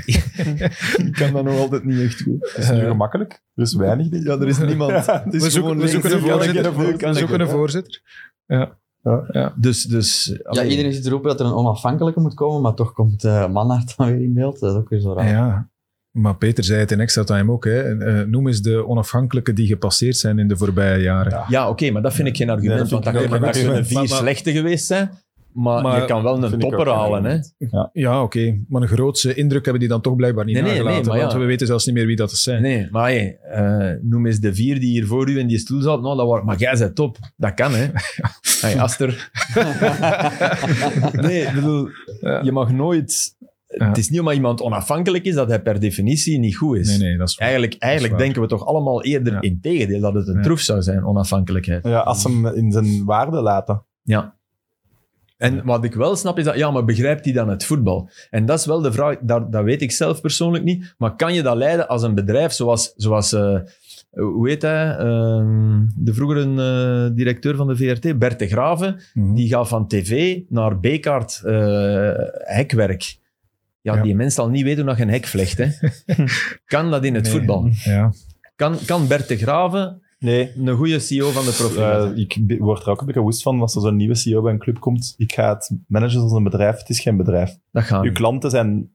ik 1.05 1.11
kan 1.13 1.33
dat 1.33 1.43
nog 1.43 1.57
altijd 1.59 1.83
niet 1.85 1.99
echt 1.99 2.21
goed. 2.21 2.51
Het 2.53 2.63
is 2.63 2.69
nu 2.71 2.79
gemakkelijk. 2.87 3.41
Er 3.55 3.63
is 3.63 3.73
weinig. 3.75 4.09
denk 4.09 4.21
ik. 4.23 4.27
Ja, 4.29 4.39
er 4.39 4.47
is 4.47 4.57
niemand. 4.57 4.91
Ja, 5.05 5.21
Het 5.25 5.33
is 5.33 5.43
We 5.43 5.49
zoeken, 5.49 5.77
we 5.77 5.87
zoeken 5.87 6.11
een 6.11 6.17
links- 6.17 6.33
voorzitter. 6.33 6.65
elke- 6.65 7.07
We 7.07 7.13
zoeken 7.13 7.39
een 7.39 7.45
Ja. 7.47 7.51
voorzitter. 7.53 8.01
Ja. 8.49 8.77
Ja. 9.31 9.53
Dus, 9.55 9.83
dus 9.83 10.39
Ja, 10.49 10.63
iedereen 10.63 10.93
zit 10.93 11.03
te 11.03 11.09
roepen 11.09 11.29
dat 11.29 11.39
er 11.39 11.45
een 11.45 11.53
onafhankelijke 11.53 12.19
moet 12.19 12.33
komen, 12.33 12.61
maar 12.61 12.73
toch 12.73 12.93
komt 12.93 13.23
uh, 13.23 13.47
Manhart 13.47 13.97
dan 13.97 14.07
weer 14.07 14.21
in 14.21 14.33
beeld. 14.33 14.59
Dat 14.59 14.71
is 14.73 14.77
ook 14.79 14.89
weer 14.89 14.99
zo 14.99 15.13
raar. 15.13 15.29
Ja, 15.29 15.69
maar 16.11 16.35
Peter 16.35 16.63
zei 16.63 16.79
het 16.79 16.91
in 16.91 16.99
extra 16.99 17.23
time 17.23 17.51
ook. 17.51 17.65
Hè. 17.65 17.97
Eh, 17.97 18.25
noem 18.27 18.47
eens 18.47 18.61
de 18.61 18.87
onafhankelijke 18.87 19.53
die 19.53 19.67
gepasseerd 19.67 20.17
zijn 20.17 20.39
in 20.39 20.47
de 20.47 20.57
voorbije 20.57 21.01
jaren. 21.01 21.31
Ja. 21.31 21.45
Ja, 21.47 21.69
oké, 21.69 21.91
maar 21.91 22.01
dat 22.01 22.13
vind 22.13 22.27
ik 22.27 22.37
geen 22.37 22.49
argument. 22.49 22.89
want 22.89 23.05
ik 23.05 23.13
dat 23.13 23.13
dat 23.13 23.29
kunnen 23.29 23.49
argument. 23.49 23.87
vier 23.87 23.97
maar- 23.97 24.07
slechte 24.07 24.51
geweest 24.51 24.85
zijn. 24.85 25.11
Maar, 25.53 25.81
Maar- 25.81 25.99
je 26.01 26.05
kan 26.07 26.23
wel 26.23 26.43
een 26.43 26.59
topper 26.59 26.87
halen. 26.89 27.23
Hè? 27.23 27.37
argument. 27.37 27.89
Ja, 27.93 28.23
oké. 28.23 28.59
Maar 28.67 28.81
een 28.81 28.87
grootste 28.87 29.33
indruk 29.33 29.63
hebben 29.63 29.79
die 29.81 29.89
dan 29.89 30.01
toch 30.01 30.15
blijkbaar 30.15 30.45
niet 30.45 30.53
Nee, 30.53 30.63
nee, 30.63 30.71
nee, 30.73 30.81
nagelaten. 30.83 31.09
maar 31.11 31.19
want 31.19 31.31
ja. 31.31 31.39
we 31.39 31.45
weten 31.45 31.67
zelfs 31.67 31.85
niet 31.85 31.95
meer 31.95 32.05
wie 32.05 32.15
dat 32.15 32.31
zijn. 32.31 32.61
Nee, 32.61 32.87
maar 32.91 33.03
hey, 33.09 33.37
eh, 33.41 33.95
noem 34.01 34.25
eens 34.25 34.39
de 34.39 34.53
vier 34.55 34.79
die 34.79 34.89
hier 34.89 35.05
voor 35.05 35.29
u 35.29 35.39
in 35.39 35.47
die 35.47 35.57
stoel 35.57 35.81
zaten. 35.81 36.01
Nou, 36.01 36.17
dat 36.17 36.27
waren, 36.27 36.45
maar 36.45 36.57
jij 36.57 36.75
bent 36.77 36.95
top. 36.95 37.17
Dat 37.37 37.53
kan, 37.53 37.71
hè. 37.73 37.87
Hey, 38.61 38.79
Aster. 38.79 39.29
nee, 41.21 41.41
ik 41.41 41.53
bedoel, 41.53 41.87
Ja. 42.21 42.41
je 42.43 42.51
mag 42.51 42.71
nooit... 42.71 43.37
Ja. 43.67 43.87
Het 43.87 43.97
is 43.97 44.09
niet 44.09 44.19
omdat 44.19 44.33
iemand 44.35 44.61
onafhankelijk 44.61 45.23
is, 45.25 45.33
dat 45.35 45.47
hij 45.47 45.61
per 45.61 45.79
definitie 45.79 46.39
niet 46.39 46.55
goed 46.55 46.77
is. 46.77 46.87
Nee, 46.89 46.97
nee, 47.09 47.17
dat 47.17 47.27
is 47.29 47.35
waar. 47.35 47.47
Eigenlijk, 47.47 47.81
eigenlijk 47.81 48.13
waar. 48.13 48.21
denken 48.23 48.41
we 48.41 48.47
toch 48.47 48.65
allemaal 48.65 49.03
eerder 49.03 49.33
Ja. 49.33 49.41
in 49.41 49.59
tegendeel 49.61 49.99
dat 49.99 50.13
het 50.13 50.27
een 50.27 50.35
Ja. 50.35 50.41
troef 50.41 50.59
zou 50.59 50.81
zijn, 50.81 51.05
onafhankelijkheid. 51.05 51.83
Ja, 51.83 51.99
als 51.99 52.21
ze 52.21 52.29
hem 52.29 52.45
in 52.47 52.71
zijn 52.71 53.05
waarde 53.05 53.41
laten. 53.41 53.85
Ja. 54.01 54.37
En 55.39 55.65
wat 55.65 55.83
ik 55.83 55.93
wel 55.93 56.15
snap 56.15 56.37
is 56.37 56.43
dat, 56.43 56.55
ja, 56.55 56.71
maar 56.71 56.85
begrijpt 56.85 57.25
hij 57.25 57.33
dan 57.33 57.49
het 57.49 57.63
voetbal? 57.63 58.09
En 58.29 58.45
dat 58.45 58.59
is 58.59 58.65
wel 58.65 58.81
de 58.81 58.91
vraag, 58.91 59.17
dat, 59.21 59.51
dat 59.51 59.63
weet 59.63 59.81
ik 59.81 59.91
zelf 59.91 60.21
persoonlijk 60.21 60.63
niet. 60.63 60.93
Maar 60.97 61.15
kan 61.15 61.33
je 61.33 61.41
dat 61.41 61.55
leiden 61.57 61.87
als 61.87 62.03
een 62.03 62.15
bedrijf 62.15 62.51
zoals, 62.51 62.93
zoals 62.95 63.33
eh, 63.33 63.59
hoe 64.11 64.49
heet 64.49 64.61
hij? 64.61 64.95
Ehm, 64.97 65.81
de 65.95 66.13
vroegere 66.13 66.41
eh, 67.09 67.15
directeur 67.15 67.55
van 67.55 67.67
de 67.67 67.75
VRT, 67.75 68.19
Bert 68.19 68.39
de 68.39 68.47
Graven. 68.47 68.99
Mhm. 69.13 69.33
Die 69.33 69.47
gaat 69.47 69.67
van 69.67 69.87
tv 69.87 70.39
naar 70.49 70.77
B-kaart 70.79 71.41
eh, 71.45 72.11
hekwerk. 72.43 73.17
Ja, 73.81 73.95
Ja. 73.95 74.01
die 74.01 74.15
mens 74.15 74.33
zal 74.35 74.49
niet 74.49 74.63
weten 74.63 74.87
hoe 74.87 74.95
je 74.95 75.01
een 75.01 75.09
hek 75.09 75.25
vlecht. 75.25 75.57
Hè. 75.57 75.67
kan 76.65 76.91
dat 76.91 77.03
in 77.03 77.15
het 77.15 77.23
Nee. 77.23 77.31
voetbal? 77.31 77.69
Ja. 77.83 78.11
Kan, 78.55 78.77
kan 78.85 79.07
Bert 79.07 79.27
de 79.27 79.37
Graven 79.37 80.01
Nee, 80.19 80.51
een 80.57 80.75
goede 80.75 80.99
CEO 80.99 81.29
van 81.29 81.45
de 81.45 81.51
prof 81.51 81.77
eh, 81.77 82.17
ik 82.17 82.59
word 82.59 82.81
er 82.81 82.89
ook 82.89 82.99
een 82.99 83.05
beetje 83.05 83.21
woest 83.21 83.41
van 83.41 83.61
als 83.61 83.75
er 83.75 83.81
zo'n 83.81 83.95
nieuwe 83.95 84.15
CEO 84.15 84.41
bij 84.41 84.51
een 84.51 84.59
club 84.59 84.79
komt. 84.79 85.13
Ik 85.17 85.33
ga 85.33 85.53
het 85.53 85.71
managen 85.87 86.21
als 86.21 86.31
een 86.31 86.43
bedrijf. 86.43 86.77
Het 86.77 86.89
is 86.89 86.99
geen 86.99 87.17
bedrijf. 87.17 87.57
Dat 87.71 87.83
gaat 87.83 88.03
Uw 88.03 88.11
klanten 88.11 88.49
zijn 88.49 88.91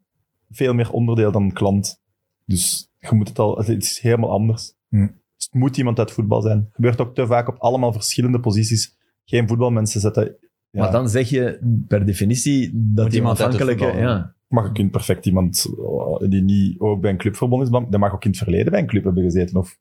veel 0.51 0.74
meer 0.74 0.90
onderdeel 0.90 1.32
dan 1.32 1.42
een 1.42 1.52
klant. 1.52 2.02
Dus 2.44 2.90
je 2.98 3.14
moet 3.14 3.28
het 3.28 3.38
al, 3.38 3.56
het 3.56 3.68
is 3.68 3.98
helemaal 4.01 4.30
anders. 4.30 4.74
Hm. 4.88 5.06
Dus 5.36 5.44
het 5.44 5.55
moet 5.55 5.76
iemand 5.76 5.98
uit 5.98 6.10
voetbal 6.10 6.42
zijn. 6.42 6.59
Het 6.59 6.74
gebeurt 6.74 7.01
ook 7.01 7.14
te 7.14 7.26
vaak 7.26 7.48
op 7.48 7.59
allemaal 7.59 7.92
verschillende 7.92 8.40
posities. 8.40 8.96
Geen 9.24 9.48
voetbalmensen 9.48 10.01
zetten. 10.01 10.36
Ja, 10.70 10.80
Maar 10.80 10.92
dan 10.92 11.09
zeg 11.09 11.28
je 11.28 11.59
per 11.88 12.06
definitie 12.06 12.70
dat 12.74 13.06
die 13.10 13.16
iemand 13.18 13.38
voetbal, 13.38 13.96
Ja. 13.96 14.34
Maar 14.48 14.64
je 14.64 14.72
kunt 14.72 14.90
perfect 14.90 15.26
iemand 15.26 15.66
eh, 15.78 16.28
die 16.28 16.42
niet 16.42 16.80
ook 16.80 17.01
bij 17.01 17.10
een 17.10 17.16
club 17.16 17.36
verbonden 17.36 17.66
is, 17.66 17.72
maar 17.72 17.90
dat 17.90 18.01
mag 18.01 18.12
ook 18.12 18.24
in 18.24 18.30
het 18.30 18.38
verleden 18.38 18.70
bij 18.70 18.80
een 18.80 18.86
club 18.86 19.05
hebben 19.05 19.22
gezeten. 19.22 19.56
Of 19.56 19.78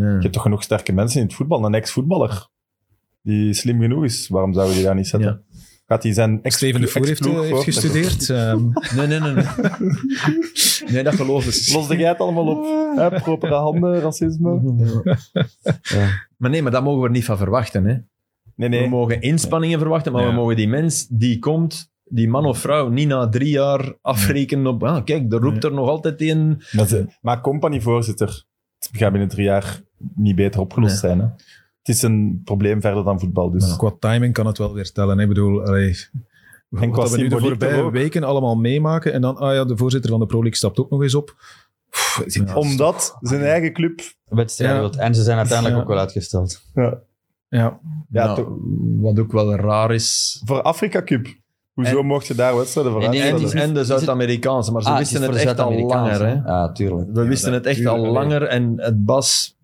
Ja. 0.00 0.06
je 0.14 0.20
hebt 0.20 0.32
toch 0.32 0.42
genoeg 0.42 0.62
sterke 0.62 0.92
mensen 0.92 1.20
in 1.20 1.26
het 1.26 1.34
voetbal. 1.36 1.64
Een 1.64 1.74
ex-voetballer 1.74 2.48
die 3.22 3.52
slim 3.54 3.80
genoeg 3.80 4.04
is, 4.04 4.28
waarom 4.28 4.52
zouden 4.52 4.74
die 4.74 4.84
daar 4.84 4.94
niet 4.94 5.08
zetten? 5.08 5.44
Gaat 5.86 6.02
hij 6.02 6.12
zijn 6.12 6.42
ex 6.42 6.54
Steven 6.56 6.80
de 6.80 6.86
Voer 6.86 7.06
heeft, 7.06 7.26
eh, 7.26 7.40
heeft 7.40 7.62
gestudeerd. 7.62 8.28
ehm, 8.30 8.68
Nee, 8.96 9.06
nee, 9.06 9.20
nee. 9.20 9.32
Nee, 9.32 9.44
nee 10.92 11.02
dat 11.02 11.14
geloof 11.14 11.46
ik. 11.46 11.74
Los 11.74 11.88
de 11.88 11.96
jij 11.96 12.08
het 12.08 12.18
allemaal 12.18 12.46
op? 12.46 12.64
Hè? 12.98 13.20
Propere 13.20 13.54
handen, 13.54 14.00
racisme? 14.00 14.60
Maar 16.36 16.50
nee, 16.50 16.62
maar 16.62 16.72
dat 16.72 16.82
mogen 16.82 17.00
we 17.00 17.06
er 17.06 17.12
niet 17.12 17.24
van 17.24 17.36
verwachten. 17.36 17.84
Hè. 17.84 17.92
Nee, 17.92 18.02
We 18.54 18.76
nee. 18.76 18.88
mogen 18.88 19.20
inspanningen 19.20 19.78
verwachten, 19.78 20.12
maar 20.12 20.22
Ja. 20.22 20.28
we 20.28 20.34
mogen 20.34 20.56
die 20.56 20.68
mens 20.68 21.06
die 21.08 21.38
komt, 21.38 21.92
die 22.04 22.28
man 22.28 22.44
of 22.46 22.58
vrouw, 22.58 22.88
niet 22.88 23.08
na 23.08 23.28
drie 23.28 23.50
jaar 23.50 23.94
afrekenen 24.02 24.66
op... 24.66 24.82
Ah, 24.84 25.04
kijk, 25.04 25.32
er 25.32 25.38
roept 25.40 25.64
er 25.64 25.72
nog 25.72 25.88
altijd 25.88 26.18
is- 26.92 27.04
maar 27.20 27.40
compagnievoorzitter, 27.40 28.44
het 28.78 28.88
gaat 28.92 29.10
binnen 29.10 29.28
drie 29.28 29.44
jaar 29.44 29.80
niet 30.14 30.36
beter 30.36 30.60
opgelost 30.60 30.90
Nee. 30.90 31.00
zijn. 31.12 31.18
Hè? 31.18 31.26
Het 31.78 31.88
is 31.96 32.02
een 32.02 32.40
probleem 32.44 32.80
verder 32.80 33.04
dan 33.04 33.20
voetbal. 33.20 33.50
Dus. 33.50 33.76
Qua 33.76 33.92
timing 33.98 34.32
kan 34.32 34.46
het 34.46 34.58
wel 34.58 34.74
weer 34.74 34.92
tellen. 34.92 35.16
hè. 35.16 35.22
Ik 35.22 35.28
bedoel, 35.28 35.62
allee, 35.66 35.96
En 36.70 36.90
qua 36.90 37.00
wat 37.02 37.10
we 37.10 37.16
nu 37.16 37.28
de 37.28 37.38
voorbije 37.38 37.90
weken 37.90 38.24
allemaal 38.24 38.56
meemaken. 38.56 39.12
En 39.12 39.20
dan, 39.20 39.36
ah 39.36 39.54
ja, 39.54 39.64
de 39.64 39.76
voorzitter 39.76 40.10
van 40.10 40.20
de 40.20 40.26
Pro 40.26 40.38
League 40.38 40.56
stapt 40.56 40.78
ook 40.78 40.90
nog 40.90 41.02
eens 41.02 41.14
op. 41.14 41.34
Pff, 41.90 42.24
Ja. 42.26 42.54
Omdat 42.54 43.16
zijn 43.20 43.42
eigen 43.42 43.72
club... 43.72 44.00
Wedstrijden 44.28 44.76
Ja. 44.76 44.82
wilt- 44.82 44.96
En 44.96 45.14
ze 45.14 45.22
zijn 45.22 45.36
uiteindelijk 45.38 45.76
Ja. 45.76 45.82
ook 45.82 45.88
wel 45.88 45.98
uitgesteld. 45.98 46.62
Ja, 46.74 46.98
Ja, 47.48 47.78
ja, 48.10 48.26
Nou, 48.26 48.46
wat 49.00 49.18
ook 49.18 49.32
wel 49.32 49.54
raar 49.54 49.94
is... 49.94 50.40
voor 50.44 50.62
Afrika 50.62 51.02
Cup. 51.02 51.26
Hoezo 51.72 51.98
En- 51.98 52.06
mocht 52.06 52.26
je 52.26 52.34
daar 52.34 52.56
wedstrijden 52.56 52.92
voor 52.92 53.00
Nee, 53.00 53.10
nee, 53.10 53.20
En, 53.20 53.26
het 53.26 53.52
de 53.52 53.58
is 53.58 53.62
het- 53.78 53.86
Zuid-Amerikaanse, 53.86 54.72
maar 54.72 54.82
ze 54.82 54.88
Ah, 54.88 54.98
wisten 54.98 55.20
is 55.20 55.26
het, 55.26 55.34
de 55.34 55.40
echt 55.40 55.58
al 55.58 55.72
langer. 55.86 56.26
Hè. 56.26 56.32
Ja, 56.32 56.72
tuurlijk. 56.72 57.08
We 57.12 57.24
wisten 57.24 57.52
het 57.52 57.66
echt 57.66 57.76
tuurlijk, 57.76 57.96
al 58.04 58.12
langer 58.12 58.42
en 58.42 58.72
het 58.76 59.04
Bas... 59.04 59.58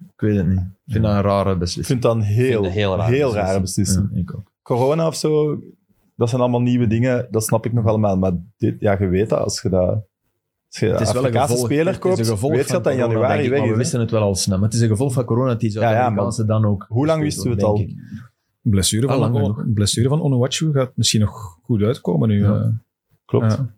Ik 0.00 0.20
weet 0.20 0.36
het 0.36 0.46
niet. 0.46 0.58
Ik 0.58 0.92
vind 0.92 1.04
dat 1.04 1.14
een 1.14 1.22
rare 1.22 1.52
Ik 1.52 1.58
beslissing. 1.58 1.86
vind 1.86 2.02
dat 2.02 2.14
een 2.16 2.22
heel, 2.22 2.52
vind 2.52 2.64
het 2.64 2.74
heel 2.74 2.96
raar 2.96 3.08
heel 3.08 3.16
beslissing. 3.16 3.44
rare 3.46 3.60
beslissing. 3.60 4.08
Ja, 4.12 4.18
ik 4.20 4.34
ook. 4.36 4.52
Corona 4.62 5.06
of 5.06 5.16
zo, 5.16 5.60
dat 6.14 6.28
zijn 6.28 6.40
allemaal 6.40 6.60
nieuwe 6.60 6.86
dingen. 6.86 7.28
Dat 7.30 7.44
snap 7.44 7.66
ik 7.66 7.72
nog 7.72 7.86
allemaal. 7.86 8.18
Maar 8.18 8.32
dit, 8.56 8.76
ja, 8.80 8.96
je 8.98 9.06
weet 9.06 9.28
dat 9.28 9.38
als 9.40 9.62
je 9.62 9.68
dat... 9.68 9.88
Als 10.68 10.78
je 10.80 10.86
Het 10.86 11.00
is 11.00 11.12
wel 11.12 11.26
een 11.26 11.32
gevolg, 11.32 11.58
speler 11.64 11.86
het 11.94 12.04
is 12.18 12.28
een 12.28 12.38
weet 12.38 12.58
je 12.58 12.64
van 12.72 12.82
dat 12.82 12.92
in 12.92 12.98
corona, 12.98 13.18
januari 13.20 13.42
ik, 13.44 13.50
weg 13.50 13.62
is. 13.62 13.70
we 13.70 13.76
wisten 13.76 14.00
het 14.00 14.10
wel 14.10 14.22
al 14.22 14.34
snel. 14.34 14.56
Maar 14.58 14.66
het 14.66 14.74
is 14.76 14.80
een 14.82 14.88
gevolg 14.88 15.12
van 15.12 15.24
corona 15.24 15.48
dat 15.50 15.60
die 15.60 15.72
ja, 15.72 15.80
Zuid-Amerikaanse 15.80 16.44
dan 16.44 16.64
ook... 16.64 16.84
Hoe 16.88 17.06
lang 17.06 17.22
wisten 17.22 17.44
we 17.44 17.50
het 17.50 17.62
al? 17.62 17.78
ik. 17.78 17.94
blessure 18.62 19.06
Ah, 19.08 19.18
lang 19.18 19.32
van, 19.38 19.54
genoeg. 19.54 19.72
blessure 19.74 20.08
van 20.08 20.20
Onuachu 20.22 20.72
gaat 20.72 20.90
misschien 20.94 21.20
nog 21.20 21.58
goed 21.62 21.82
uitkomen 21.82 22.28
nu. 22.28 22.42
Ja. 22.42 22.54
eh. 22.60 22.68
Klopt. 23.24 23.52
Ja. 23.52 23.74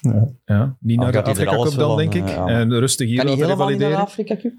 Ja. 0.00 0.28
Ja, 0.44 0.76
niet 0.80 0.98
Ah, 0.98 1.02
naar 1.04 1.12
de 1.12 1.22
Afrika 1.22 1.56
Cup 1.62 1.72
dan, 1.74 1.96
denk 1.96 2.14
ik. 2.14 2.28
ja. 2.28 2.46
En 2.46 2.78
rustig 2.78 3.06
hier 3.08 3.16
Kan 3.16 3.26
hij 3.26 3.36
laten 3.36 3.50
helemaal 3.50 3.68
niet 3.68 3.78
naar 3.78 3.88
de 3.88 3.94
revalideren. 3.94 3.98
Afrika 3.98 4.36
Cup? 4.36 4.52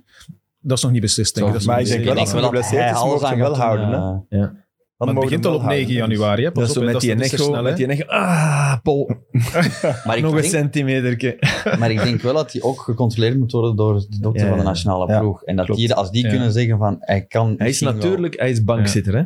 Dat 0.65 0.77
is 0.77 0.83
nog 0.83 0.91
niet 0.91 1.01
beslist, 1.01 1.35
denk 1.35 1.47
ik. 1.47 1.51
Dat 1.53 1.61
is 1.61 1.67
Maar 1.67 1.79
ik 1.81 1.87
denk 1.87 2.03
wel 2.03 2.15
als 2.17 2.31
hij 2.31 2.41
geblesseerd 2.41 2.91
is, 2.95 3.03
mogen 3.03 3.27
ze 3.27 3.35
wel 3.35 3.55
houden, 3.57 3.87
hè? 3.89 4.39
eh, 4.39 4.49
Maar 4.97 5.07
het 5.07 5.19
begint 5.19 5.45
al 5.45 5.53
op 5.53 5.59
wel 5.61 5.69
9 5.69 5.95
houden. 5.95 6.15
januari. 6.17 6.43
Hè. 6.43 6.51
Pas 6.51 6.61
Dat 6.61 6.71
is 6.71 6.77
op, 6.77 6.83
met 6.83 7.01
die 7.01 7.15
dat 7.15 7.23
is 7.25 7.29
te 7.29 7.35
echo, 7.37 7.61
met 7.61 7.77
die 7.77 7.87
echo. 7.87 8.05
Ah, 8.07 8.75
Pol. 8.83 9.09
Maar 10.05 10.21
Nog 10.21 10.35
een 10.35 10.43
centimeter. 10.43 11.37
maar 11.79 11.91
ik 11.91 12.03
denk 12.03 12.21
wel 12.21 12.33
dat 12.33 12.51
die 12.51 12.63
ook 12.63 12.81
gecontroleerd 12.81 13.37
moet 13.37 13.51
worden 13.51 13.75
door 13.75 13.93
de 14.09 14.19
dokter 14.19 14.41
Ja, 14.43 14.47
van 14.47 14.57
de 14.57 14.63
ja. 14.63 14.69
nationale 14.69 15.11
Ja, 15.11 15.19
ploeg. 15.19 15.43
En 15.43 15.55
dat 15.55 15.67
die, 15.67 15.93
als 15.93 16.11
die 16.11 16.23
Ja. 16.23 16.29
kunnen 16.29 16.51
zeggen 16.51 16.77
van, 16.77 16.95
hij 16.99 17.25
kan 17.25 17.55
Hij 17.57 17.69
is 17.69 17.79
natuurlijk, 17.81 18.39
hij 18.39 18.49
is 18.49 18.63
bankzitter, 18.63 19.15
hè? 19.15 19.23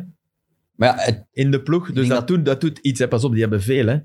Maar 0.74 0.88
ja, 0.96 1.02
het, 1.04 1.26
In 1.32 1.50
de 1.50 1.62
ploeg. 1.62 1.92
Dus 1.92 2.08
dat, 2.08 2.18
dat- 2.18 2.28
doet, 2.28 2.44
dat 2.44 2.60
doet 2.60 2.78
iets. 2.78 2.98
Hè. 3.00 3.08
Pas 3.08 3.24
op, 3.24 3.30
die 3.32 3.40
hebben 3.40 3.62
veel, 3.62 3.86
hè? 3.86 3.96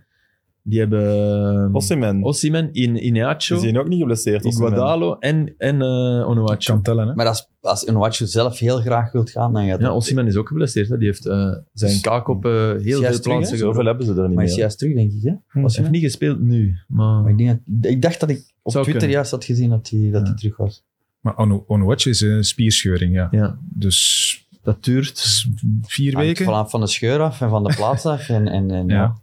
Die 0.66 0.80
hebben 0.80 1.70
Osimhen. 1.74 2.24
Osimhen, 2.24 2.70
In, 2.74 3.06
Ineacho, 3.06 3.56
Is 3.56 3.62
hij 3.62 3.78
ook 3.80 3.88
niet 3.88 4.00
geblesseerd? 4.00 4.46
Iguodalo 4.46 5.16
en, 5.20 5.54
en 5.58 5.82
eh 5.82 6.28
Onuachu. 6.30 6.72
Kan 6.72 6.82
tellen, 6.82 7.08
hè. 7.08 7.14
maar 7.16 7.28
als, 7.28 7.50
als 7.62 7.88
Onuachu 7.88 8.26
zelf 8.26 8.60
heel 8.60 8.80
graag 8.80 9.12
wilt 9.12 9.30
gaan, 9.32 9.54
dan 9.54 9.68
gaat 9.68 9.80
Ja, 9.80 9.92
Osimhen 9.94 10.28
is 10.28 10.36
ook 10.36 10.48
geblesseerd. 10.48 10.90
Hè. 10.90 10.98
Die 10.98 11.08
heeft 11.08 11.26
eh, 11.26 11.52
zijn 11.74 12.02
kaak 12.02 12.28
op 12.28 12.46
eh, 12.46 12.52
heel 12.52 13.02
veel 13.02 13.20
plaatsen 13.22 13.58
gebroken. 13.58 13.86
hebben 13.86 14.06
ze 14.06 14.14
er 14.14 14.28
niet 14.28 14.36
Maar 14.36 14.44
is 14.44 14.50
hij 14.50 14.60
meer. 14.60 14.60
juist 14.60 14.78
terug, 14.80 14.94
denk 14.96 15.12
ik. 15.12 15.22
Hè? 15.22 15.30
Hm. 15.48 15.60
Hij 15.66 15.70
heeft 15.76 15.90
niet 15.90 16.04
gespeeld 16.04 16.40
nu, 16.40 16.76
maar... 16.88 17.22
Maar 17.22 17.32
ik, 17.32 17.38
denk 17.38 17.60
dat, 17.66 17.92
ik 17.92 18.02
dacht 18.02 18.20
dat 18.20 18.30
ik 18.30 18.38
op 18.62 18.72
Zou 18.72 18.84
Twitter 18.84 18.92
kunnen. 18.94 19.10
juist 19.10 19.32
had 19.32 19.44
gezien 19.46 19.70
dat 19.70 19.90
hij, 19.90 20.10
dat 20.12 20.22
hij 20.22 20.30
Ja. 20.30 20.36
terug 20.36 20.58
was. 20.58 20.84
Maar 21.20 21.38
Onu- 21.38 21.64
Onuachu 21.68 22.10
is 22.10 22.22
een 22.22 22.44
spierscheuring, 22.44 23.14
ja. 23.14 23.28
Ja, 23.32 23.58
Dus 23.74 24.48
dat 24.62 24.84
duurt. 24.84 25.46
vier 25.82 26.18
weken. 26.18 26.46
Van, 26.46 26.70
van 26.70 26.80
de 26.82 26.88
scheur 26.88 27.20
af 27.20 27.42
en 27.42 27.50
van 27.50 27.64
de 27.64 27.74
plaats 27.76 28.06
af. 28.06 28.30
En, 28.30 28.48
en, 28.48 28.72
en, 28.72 28.88
Ja. 28.88 28.96
ja. 28.96 29.22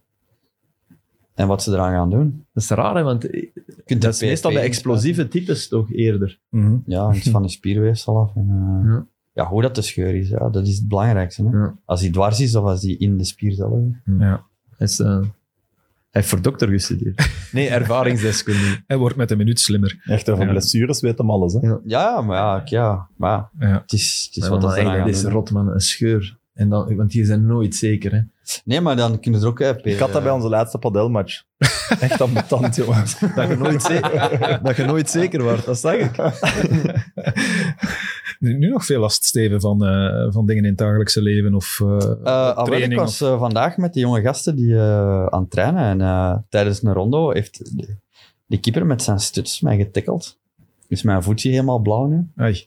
En 1.41 1.47
wat 1.47 1.63
ze 1.63 1.71
eraan 1.73 1.93
gaan 1.93 2.11
doen. 2.11 2.45
Dat 2.53 2.63
is 2.63 2.69
raar, 2.69 2.95
hè, 2.97 3.03
want 3.03 3.23
dat 3.87 4.15
is 4.15 4.21
meestal 4.21 4.51
de 4.51 4.57
PSV 4.57 4.67
explosieve 4.67 5.29
types 5.29 5.69
toch 5.69 5.93
eerder. 5.93 6.39
Mhm. 6.49 6.77
Ja, 6.87 7.03
hangt 7.03 7.29
van 7.31 7.43
de 7.43 7.49
spierweefsel 7.49 8.19
af. 8.19 8.37
En, 8.37 8.49
eh, 8.49 8.91
Ja. 8.91 9.07
ja. 9.33 9.47
hoe 9.49 9.63
dat 9.63 9.75
de 9.75 9.83
scheur 9.83 10.15
is, 10.15 10.29
ja, 10.29 10.49
dat 10.49 10.67
is 10.67 10.77
het 10.79 10.89
belangrijkste. 10.89 11.45
Hè? 11.45 11.57
Ja. 11.59 11.75
Als 11.85 12.01
die 12.01 12.11
dwars 12.11 12.41
is 12.41 12.55
of 12.57 12.65
als 12.65 12.81
die 12.81 12.99
in 12.99 13.17
de 13.17 13.25
spier 13.25 13.53
zelf 13.53 13.73
is. 13.79 14.13
Ja. 14.19 14.45
Hij, 14.77 14.87
is, 14.87 15.01
eh, 15.01 15.07
hij 15.19 15.25
heeft 16.11 16.29
voor 16.29 16.43
dokter 16.43 16.69
gestudeerd. 16.69 17.31
Nee, 17.53 17.69
ervaringsdeskundige. 17.69 18.83
Hij 18.87 18.97
wordt 18.97 19.17
met 19.17 19.31
een 19.31 19.37
minuut 19.37 19.61
slimmer. 19.61 20.01
Echt, 20.05 20.31
over 20.31 20.45
Ja. 20.45 20.51
blessures 20.51 21.01
weet 21.01 21.19
hem 21.19 21.31
alles. 21.31 21.53
Hè? 21.53 21.61
Ja. 21.61 21.81
Ja, 21.85 22.21
maar 22.21 22.37
ja, 22.37 22.61
ik- 22.61 22.69
ja, 22.69 23.09
maar 23.17 23.49
ja, 23.59 23.69
Ja. 23.69 23.81
het 23.83 23.93
is, 23.93 24.27
het 24.33 24.43
is 24.43 24.49
wat 24.49 24.61
dat 24.61 24.73
gaan 24.73 24.99
dat 24.99 25.09
is 25.09 25.23
doen. 25.23 25.33
rot, 25.33 25.51
man. 25.51 25.69
Een 25.69 25.81
scheur. 25.81 26.39
En 26.55 26.69
dan, 26.69 26.97
want 26.97 27.11
die 27.11 27.25
zijn 27.25 27.47
nooit 27.47 27.75
zeker, 27.75 28.13
hè. 28.13 28.21
Nee, 28.65 28.81
maar 28.81 28.97
dan 28.97 29.21
kunnen 29.21 29.41
ze 29.41 29.47
er 29.47 29.53
ook... 29.53 29.59
Hè, 29.59 29.83
Ik 29.87 29.99
had 29.99 30.13
dat 30.13 30.23
bij 30.23 30.33
onze 30.33 30.49
laatste 30.49 30.79
padelmatch. 30.79 31.43
Echt 32.01 32.21
ambetant, 32.21 32.77
jongens. 32.77 33.19
Dat 33.37 33.49
je 33.49 33.57
nooit, 33.57 33.83
zeker, 33.83 34.61
dat 34.63 34.77
je 34.77 34.85
nooit 34.85 35.11
zeker 35.11 35.43
wordt, 35.43 35.65
dat 35.65 35.79
zag 35.79 35.95
ik. 35.95 36.17
Nu 38.39 38.69
nog 38.69 38.85
veel 38.85 39.01
last, 39.01 39.25
Steven, 39.25 39.61
van, 39.61 39.85
eh, 39.87 40.27
van 40.33 40.47
dingen 40.47 40.63
in 40.63 40.69
het 40.69 40.79
dagelijkse 40.79 41.23
leven 41.23 41.55
of 41.55 41.81
uh, 41.83 41.97
Uh, 42.25 42.81
ik 42.81 42.95
was 42.97 43.23
of- 43.23 43.29
eh, 43.29 43.39
vandaag 43.39 43.77
met 43.77 43.93
die 43.93 44.03
jonge 44.03 44.21
gasten 44.21 44.57
die 44.57 44.75
eh, 44.77 45.27
aan 45.27 45.41
het 45.41 45.51
trainen. 45.51 45.83
En 45.83 46.01
eh, 46.01 46.37
tijdens 46.49 46.83
een 46.83 46.93
rondo 46.93 47.31
heeft 47.31 47.77
die, 47.77 47.99
die 48.47 48.61
keeper 48.61 48.87
met 48.87 49.03
zijn 49.03 49.19
stuts 49.21 49.61
mij 49.61 49.77
getikkeld. 49.77 50.39
Is 50.89 51.03
mijn 51.03 51.23
voetje 51.23 51.51
helemaal 51.51 51.79
blauw 51.79 52.07
nu. 52.07 52.27
Ai. 52.37 52.67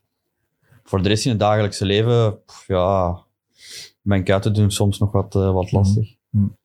Voor 0.83 1.01
de 1.01 1.09
rest 1.09 1.23
in 1.25 1.31
het 1.31 1.39
dagelijkse 1.39 1.85
leven, 1.85 2.43
pff, 2.45 2.67
ja, 2.67 3.22
mijn 4.03 4.23
kuiten 4.23 4.53
doen 4.53 4.71
soms 4.71 4.99
nog 4.99 5.11
wat, 5.11 5.35
eh, 5.35 5.53
wat 5.53 5.71
lastig. 5.71 6.15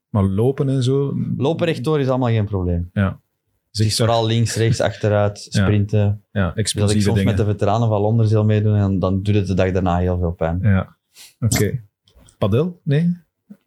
Maar 0.08 0.24
lopen 0.24 0.68
en 0.68 0.82
zo. 0.82 1.14
Lopen 1.36 1.66
rechtdoor 1.66 2.00
is 2.00 2.08
allemaal 2.08 2.28
geen 2.28 2.44
probleem. 2.44 2.90
Is 3.72 3.96
vooral 3.96 4.26
links, 4.26 4.54
rechts, 4.56 4.80
achteruit, 4.80 5.46
Ja. 5.50 5.62
sprinten. 5.62 6.22
ja, 6.32 6.42
Dat 6.42 6.50
ik 6.50 6.56
explosieve 6.58 7.00
soms 7.02 7.18
dingen. 7.18 7.34
met 7.36 7.46
de 7.46 7.50
veteranen 7.52 7.88
van 7.88 8.00
Londen 8.00 8.28
zal 8.28 8.44
meedoen 8.44 8.74
en 8.74 8.98
dan 8.98 9.22
doet 9.22 9.34
het 9.34 9.46
de 9.46 9.54
dag 9.54 9.72
daarna 9.72 9.98
heel 9.98 10.18
veel 10.18 10.32
pijn. 10.32 10.58
Ja, 10.62 10.96
oké. 11.40 11.80
Padel? 12.38 12.80
Nee? 12.82 13.16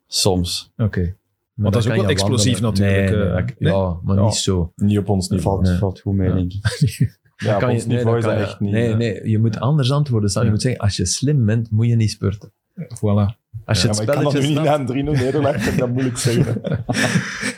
Soms. 0.07 0.71
Oké. 0.77 1.15
Want 1.53 1.73
dat 1.73 1.85
is 1.85 1.89
ook 1.91 1.95
wel 1.97 2.09
explosief 2.09 2.61
natuurlijk, 2.61 3.09
Nee, 3.09 3.19
eh, 3.19 3.33
nee, 3.33 3.45
dat- 3.45 3.59
nee? 3.59 3.73
Ja, 3.73 3.97
maar 4.03 4.15
Ja. 4.15 4.23
niet 4.23 4.33
zo. 4.33 4.71
Niet 4.75 4.97
op 4.97 5.09
ons 5.09 5.27
Dat 5.27 5.37
niveau. 5.37 5.55
valt, 5.57 5.69
nee. 5.69 5.77
valt 5.79 5.99
goed 5.99 6.13
mee, 6.15 6.27
Ja. 6.29 6.33
denk 6.35 6.51
ik. 6.53 6.65
Ja, 7.35 7.53
op 7.53 7.59
Kan 7.59 7.69
je- 7.69 7.75
ons 7.75 7.85
nee, 7.85 7.97
niveau 7.97 8.17
is 8.17 8.23
dat 8.23 8.31
dat 8.33 8.41
kan 8.41 8.49
echt 8.51 8.59
niet. 8.59 8.71
Nee, 8.71 8.93
nee, 8.95 9.29
je 9.29 9.39
moet 9.39 9.59
anders 9.59 9.91
antwoorden. 9.91 10.29
Staan. 10.29 10.41
Je 10.41 10.47
Ja. 10.47 10.53
moet 10.53 10.63
zeggen, 10.63 10.81
als 10.81 10.95
je 10.95 11.05
slim 11.05 11.45
bent, 11.45 11.71
moet 11.71 11.87
je 11.87 11.95
niet 11.95 12.11
spurten. 12.11 12.51
Voilà. 12.79 13.40
Als 13.71 13.81
je 13.81 13.87
Ja, 13.87 13.93
het 13.93 14.05
maar 14.05 14.15
ik 14.15 14.21
kan 14.21 14.23
dat 14.23 14.43
spelletje 14.43 14.61
nu 14.61 14.95
niet 14.95 14.95
na 14.95 15.11
een 15.11 15.17
3-0 15.17 15.21
nederlaag, 15.23 15.63
kan 15.63 15.73
ik 15.73 15.79
dat 15.79 15.89
moeilijk 15.89 16.17
zeggen. 16.17 16.61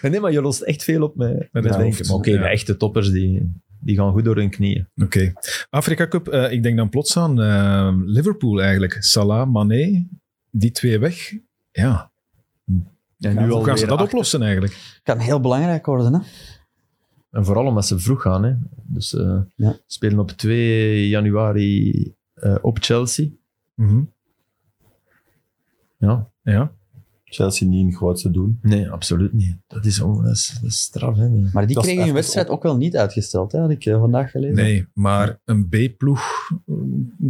Nee, 0.11 0.19
maar 0.19 0.31
je 0.31 0.41
lost 0.41 0.61
echt 0.61 0.84
veel 0.84 1.03
op 1.03 1.15
met, 1.15 1.48
met 1.52 1.64
denken. 1.64 2.07
Maar 2.07 2.15
Oké, 2.15 2.30
ja. 2.31 2.38
de 2.41 2.48
echte 2.48 2.77
toppers, 2.77 3.11
die, 3.11 3.61
die 3.80 3.95
gaan 3.98 4.11
goed 4.11 4.23
door 4.23 4.35
hun 4.35 4.49
knieën. 4.49 4.88
Oké. 4.95 5.34
Afrika 5.69 6.07
Cup, 6.07 6.27
eh, 6.27 6.52
ik 6.52 6.64
denk 6.64 6.77
dan 6.77 6.90
plots 6.90 7.18
aan 7.18 7.41
eh, 7.41 7.94
Liverpool 8.06 8.61
eigenlijk. 8.61 8.98
Salah, 8.99 9.49
Mané, 9.52 10.07
die 10.52 10.72
twee 10.72 10.99
weg. 10.99 11.34
Ja, 11.72 12.11
nu 13.18 13.48
hoe 13.49 13.64
gaan 13.65 13.77
ze 13.77 13.85
dat 13.85 13.91
achter- 13.98 14.06
oplossen 14.07 14.41
eigenlijk? 14.41 14.99
Kan 15.03 15.18
heel 15.19 15.40
belangrijk 15.40 15.85
worden, 15.85 16.14
hè? 16.14 16.19
En 17.31 17.45
vooral 17.45 17.65
omdat 17.65 17.85
ze 17.88 17.99
vroeg 17.99 18.22
gaan. 18.22 18.44
Hè. 18.44 18.53
Dus 18.84 19.14
eh 19.15 19.40
Ja. 19.56 19.77
spelen 19.88 20.19
op 20.19 20.31
2 20.31 21.07
januari 21.07 22.14
eh, 22.34 22.56
op 22.61 22.77
Chelsea. 22.81 23.27
Mhm. 23.76 24.02
Ja, 26.08 26.30
Ja, 26.42 26.72
Chelsea 27.24 27.68
niet 27.68 27.86
in 27.86 27.94
grootste 27.94 28.32
doen. 28.32 28.60
nee, 28.62 28.90
absoluut 28.90 29.34
niet. 29.34 29.58
Dat 29.68 29.86
is, 29.86 30.02
on- 30.02 30.24
dat 30.24 30.32
is, 30.32 30.58
dat 30.62 30.70
is 30.70 30.78
straf. 30.82 31.18
Hè. 31.18 31.30
Maar 31.54 31.66
die 31.68 31.76
Dat 31.76 31.84
kregen 31.84 32.04
hun 32.06 32.14
wedstrijd 32.14 32.50
ook 32.50 32.64
wel 32.64 32.78
niet 32.78 32.98
uitgesteld, 32.98 33.52
hè? 33.52 33.60
had 33.60 33.70
ik 33.70 33.86
eh, 33.86 34.00
vandaag 34.00 34.32
gelezen. 34.32 34.56
nee, 34.56 34.88
maar 34.94 35.40
een 35.46 35.68
B-ploeg 35.70 36.22
eh, 36.68 36.76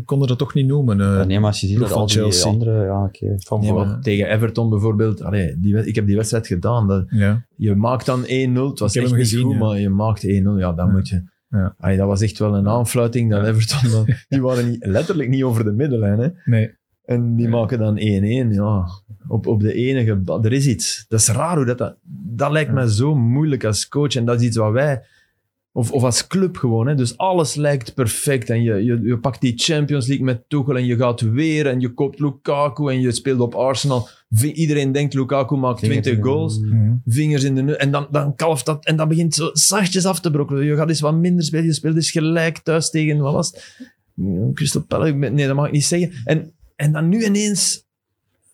konden 0.06 0.28
dat 0.28 0.38
toch 0.38 0.54
niet 0.54 0.68
noemen. 0.68 1.00
eh. 1.02 1.06
Ja, 1.08 1.24
nee, 1.24 1.40
maar 1.40 1.48
als 1.50 1.60
je 1.62 1.68
ziet 1.68 1.80
dat 1.80 1.92
al 1.92 2.08
die 2.08 2.16
Chelsea. 2.16 2.52
andere... 2.52 2.84
Ja, 2.86 3.04
oké. 3.04 3.34
Van 3.38 3.60
Nee, 3.60 3.70
voor. 3.70 3.86
maar 3.88 4.02
tegen 4.02 4.30
Everton 4.30 4.70
bijvoorbeeld, 4.70 5.22
allee, 5.22 5.60
die, 5.60 5.86
ik 5.86 5.96
heb 5.96 6.06
die 6.06 6.16
wedstrijd 6.16 6.48
gedaan. 6.48 6.88
Dat, 6.88 7.06
ja. 7.10 7.46
je 7.56 7.76
maakt 7.76 8.06
dan 8.06 8.24
1-0. 8.24 8.28
Het 8.28 8.80
was 8.80 8.96
echt 8.96 9.08
hem 9.10 9.16
niet 9.18 9.28
gezien, 9.28 9.44
goed, 9.44 9.54
ja. 9.54 9.60
maar 9.60 9.80
je 9.80 9.90
maakt 9.90 10.24
1-0. 10.26 10.28
Ja, 10.28 10.74
dan 10.74 10.88
Ja. 10.88 10.92
moet 10.92 11.08
je... 11.08 11.32
Ja. 11.50 11.76
Allee, 11.78 11.98
dat 11.98 12.08
was 12.08 12.22
echt 12.22 12.40
wel 12.40 12.56
een 12.56 12.68
aanfluiting 12.68 13.32
dat 13.32 13.46
Everton... 13.46 13.92
dan- 13.92 14.06
die 14.30 14.42
waren 14.42 14.70
niet, 14.70 14.86
letterlijk 14.86 15.30
niet 15.30 15.44
over 15.44 15.64
de 15.64 15.72
middenlijn. 15.72 16.20
Hè. 16.20 16.28
Nee. 16.46 16.82
En 17.06 17.36
die 17.36 17.48
maken 17.48 17.80
dan 17.80 18.00
1-1. 18.00 18.02
Ja, 18.56 18.88
op, 19.28 19.48
op 19.48 19.60
de 19.60 19.74
enige... 19.74 20.22
Er 20.42 20.54
is 20.54 20.68
iets. 20.68 21.06
Dat 21.08 21.20
is 21.20 21.28
raar 21.28 21.56
hoe 21.56 21.66
dat... 21.66 21.78
Dat, 21.78 21.96
dat 22.36 22.52
lijkt 22.52 22.72
mij 22.72 22.88
zo 22.88 23.16
moeilijk 23.16 23.64
als 23.64 23.88
coach. 23.88 24.16
En 24.16 24.26
dat 24.26 24.42
is 24.42 24.48
iets 24.48 24.58
wat 24.58 24.72
wij... 24.72 25.04
Of, 25.76 25.92
of 25.92 26.04
als 26.04 26.28
club 26.28 26.58
gewoon. 26.58 26.88
Hè. 26.88 26.96
Dus 26.96 27.18
alles 27.18 27.56
lijkt 27.56 27.94
perfect. 27.94 28.50
En 28.50 28.64
je, 28.64 28.84
je, 28.84 29.02
je 29.02 29.18
pakt 29.18 29.42
die 29.42 29.54
Champions 29.56 30.08
League 30.08 30.26
met 30.26 30.44
Tuchel 30.48 30.78
en 30.78 30.86
je 30.86 30.96
gaat 30.96 31.22
weer 31.22 31.68
en 31.68 31.80
je 31.80 31.94
koopt 31.94 32.20
Lukaku 32.20 32.88
en 32.88 33.02
je 33.02 33.12
speelt 33.12 33.40
op 33.40 33.56
Arsenal. 33.56 34.08
Iedereen 34.42 34.92
denkt 34.92 35.14
Lukaku 35.14 35.56
maakt 35.56 35.84
20 35.84 36.18
goals. 36.22 36.60
Vingers 37.06 37.44
in 37.44 37.56
de. 37.56 37.78
En 37.78 37.92
dan, 37.92 38.08
dan 38.12 38.36
kalft 38.36 38.66
dat. 38.66 38.86
En 38.86 38.96
dat 38.96 39.08
begint 39.08 39.34
zo 39.34 39.50
zachtjes 39.54 40.06
af 40.06 40.20
te 40.20 40.32
brokkelen. 40.32 40.66
Je 40.66 40.76
gaat 40.76 40.90
eens 40.90 41.00
wat 41.00 41.16
minder 41.16 41.44
spelen. 41.44 41.66
Je 41.66 41.74
speelt 41.74 41.96
eens 41.96 42.12
gelijk 42.12 42.60
thuis 42.60 42.90
tegen... 42.90 43.18
Wat 43.18 43.34
was 43.34 43.48
het? 43.48 43.92
Crystal 44.54 44.82
Palace. 44.82 45.14
Nee, 45.14 45.48
dat 45.48 45.56
mag 45.56 45.66
ik 45.66 45.72
niet 45.72 45.86
zeggen. 45.86 46.12
En, 46.24 46.54
en 46.76 46.92
dan 46.92 47.10
nu 47.10 47.24
ineens... 47.26 47.86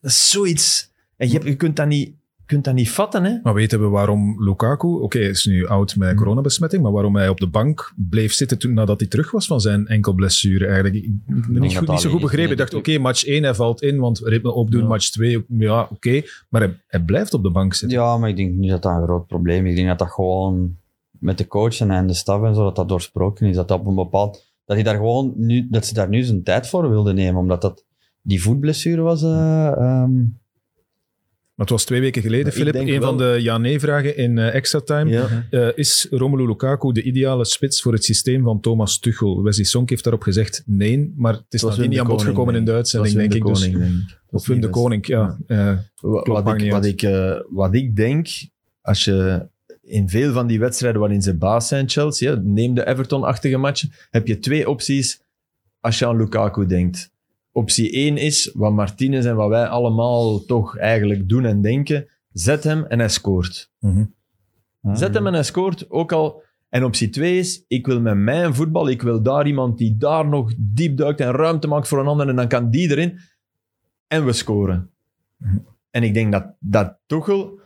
Dat 0.01 0.11
is 0.11 0.29
zoiets... 0.29 0.91
En 1.17 1.27
je, 1.27 1.33
hebt- 1.33 1.45
je 1.45 1.55
kunt 1.55 1.75
dat 1.75 1.87
niet... 1.87 2.07
Je 2.35 2.55
kunt 2.55 2.65
dat 2.67 2.73
niet 2.73 2.89
vatten, 2.91 3.23
hè? 3.23 3.37
Maar 3.43 3.53
weten 3.53 3.79
we 3.81 3.87
waarom 3.87 4.43
Lukaku, 4.43 4.87
oké, 4.87 5.19
hij 5.19 5.29
is 5.29 5.45
nu 5.45 5.67
oud 5.67 5.95
met 5.95 6.15
coronabesmetting, 6.15 6.83
maar 6.83 6.91
waarom 6.91 7.15
hij 7.15 7.29
op 7.29 7.39
de 7.39 7.47
bank 7.47 7.93
bleef 7.95 8.33
zitten 8.33 8.57
toen, 8.59 8.73
nadat 8.73 8.99
hij 8.99 9.09
terug 9.09 9.31
was 9.31 9.45
van 9.47 9.61
zijn 9.61 9.87
enkel 9.87 10.13
blessure 10.13 10.65
eigenlijk? 10.65 10.95
Ik 10.95 11.03
het 11.25 11.47
niet, 11.49 11.77
goed, 11.77 11.87
niet 11.87 11.99
zo 11.99 12.09
goed 12.09 12.21
begrepen. 12.21 12.51
Ik 12.51 12.57
dacht, 12.57 12.73
oké, 12.73 12.97
match 12.97 13.25
1, 13.25 13.43
hij 13.43 13.53
valt 13.55 13.81
in, 13.81 13.99
want 13.99 14.19
ritme 14.19 14.51
opdoen, 14.51 14.81
Ja. 14.81 14.87
match 14.87 15.09
2, 15.09 15.45
ja, 15.47 15.87
oké. 15.91 16.21
Maar 16.49 16.61
hij, 16.61 16.79
hij 16.87 17.01
blijft 17.03 17.33
op 17.33 17.43
de 17.43 17.51
bank 17.51 17.73
zitten. 17.73 17.97
Ja, 17.97 18.17
maar 18.17 18.29
ik 18.29 18.35
denk 18.35 18.53
niet 18.55 18.69
dat 18.69 18.81
dat 18.81 18.91
een 18.95 19.03
groot 19.03 19.27
probleem 19.27 19.63
is. 19.65 19.69
Ik 19.69 19.75
denk 19.75 19.87
dat 19.87 19.99
dat 19.99 20.11
gewoon 20.11 20.75
met 21.11 21.37
de 21.37 21.47
coach 21.47 21.79
en 21.79 22.07
de 22.07 22.13
staf 22.13 22.43
en 22.43 22.55
zo, 22.55 22.63
dat 22.63 22.75
dat 22.75 22.89
doorsproken 22.89 23.47
is. 23.47 23.55
Dat 23.55 23.67
dat 23.67 23.79
op 23.79 23.85
een 23.85 23.95
bepaald... 23.95 24.47
Dat, 24.65 24.75
hij 24.75 24.85
daar 24.85 24.95
gewoon 24.95 25.33
nu, 25.35 25.67
dat 25.69 25.85
ze 25.85 25.93
daar 25.93 26.09
nu 26.09 26.23
zijn 26.23 26.43
tijd 26.43 26.67
voor 26.67 26.89
wilden 26.89 27.15
nemen, 27.15 27.41
omdat 27.41 27.61
dat 27.61 27.85
die 28.29 28.41
voetblessure 28.41 29.01
was... 29.01 29.23
eh, 29.23 29.67
ehm, 29.67 30.13
Maar 31.55 31.67
het 31.67 31.69
was 31.69 31.85
twee 31.85 32.01
weken 32.01 32.21
geleden, 32.21 32.53
Filip, 32.53 32.75
een 32.75 33.01
van 33.01 33.17
de 33.17 33.37
ja-nee-vragen 33.39 34.17
in 34.17 34.37
eh, 34.37 34.55
extra 34.55 34.79
time. 34.79 35.11
Ja. 35.11 35.45
Eh, 35.49 35.67
is 35.75 36.07
Romelu 36.09 36.47
Lukaku 36.47 36.91
de 36.91 37.01
ideale 37.01 37.45
spits 37.45 37.81
voor 37.81 37.93
het 37.93 38.03
systeem 38.03 38.43
van 38.43 38.59
Thomas 38.59 38.99
Tuchel? 38.99 39.43
Wesley 39.43 39.65
Sonk 39.65 39.89
heeft 39.89 40.03
daarop 40.03 40.21
gezegd 40.21 40.63
nee, 40.65 41.13
maar 41.15 41.33
het 41.33 41.43
is 41.49 41.61
nadien 41.61 41.81
niet 41.81 41.93
de 41.93 41.99
aan 41.99 42.07
bod 42.07 42.21
gekomen 42.21 42.55
in 42.55 42.65
de 42.65 42.71
uitzending, 42.73 43.15
Dat 43.15 43.31
denk 43.31 43.43
was 43.43 43.63
ik. 43.63 43.71
Dus, 43.71 43.81
de 43.81 43.81
Koning, 43.81 43.97
denk 43.97 44.09
ik. 44.09 44.17
Dat 44.29 44.39
of 44.41 44.47
Wim 44.47 44.61
de. 44.61 44.69
Koning, 44.69 45.07
ja. 45.07 45.37
Wat, 46.01 46.61
ik, 46.61 46.71
wat, 46.71 46.85
ik, 46.85 47.07
wat 47.49 47.75
ik 47.75 47.95
denk, 47.95 48.27
als 48.81 49.03
je 49.03 49.47
in 49.81 50.09
veel 50.09 50.33
van 50.33 50.47
die 50.47 50.59
wedstrijden 50.59 50.99
waarin 50.99 51.21
ze 51.21 51.37
baas 51.37 51.67
zijn, 51.67 51.89
Chelsea, 51.89 52.39
neem 52.43 52.73
de 52.73 52.87
Everton-achtige 52.87 53.57
matchen, 53.57 53.91
heb 54.09 54.27
je 54.27 54.39
twee 54.39 54.69
opties 54.69 55.21
als 55.79 55.99
je 55.99 56.07
aan 56.07 56.17
Lukaku 56.17 56.65
denkt. 56.65 57.11
Optie 57.51 57.91
1 57.91 58.17
is, 58.17 58.51
wat 58.53 58.73
Martinez 58.73 59.25
en 59.25 59.35
wat 59.35 59.49
wij 59.49 59.67
allemaal 59.67 60.45
toch 60.45 60.77
eigenlijk 60.77 61.29
doen 61.29 61.45
en 61.45 61.61
denken, 61.61 62.07
zet 62.31 62.63
hem 62.63 62.85
en 62.85 62.99
hij 62.99 63.09
scoort. 63.09 63.71
mhm. 64.81 64.95
Zet 64.95 65.13
hem 65.13 65.27
en 65.27 65.33
hij 65.33 65.43
scoort, 65.43 65.89
ook 65.89 66.11
al... 66.11 66.47
En 66.69 66.83
optie 66.83 67.09
2 67.09 67.37
is, 67.37 67.63
ik 67.67 67.85
wil 67.85 68.01
met 68.01 68.17
mijn 68.17 68.55
voetbal, 68.55 68.89
ik 68.89 69.01
wil 69.01 69.21
daar 69.21 69.47
iemand 69.47 69.77
die 69.77 69.97
daar 69.97 70.27
nog 70.27 70.53
diep 70.57 70.97
duikt 70.97 71.19
en 71.19 71.31
ruimte 71.31 71.67
maakt 71.67 71.87
voor 71.87 71.99
een 71.99 72.07
ander 72.07 72.29
en 72.29 72.35
dan 72.35 72.47
kan 72.47 72.69
die 72.69 72.89
erin 72.89 73.19
en 74.07 74.25
we 74.25 74.31
scoren. 74.31 74.91
En 75.89 76.03
ik 76.03 76.13
denk 76.13 76.31
dat, 76.31 76.55
dat 76.59 76.97
Tuchel... 77.05 77.59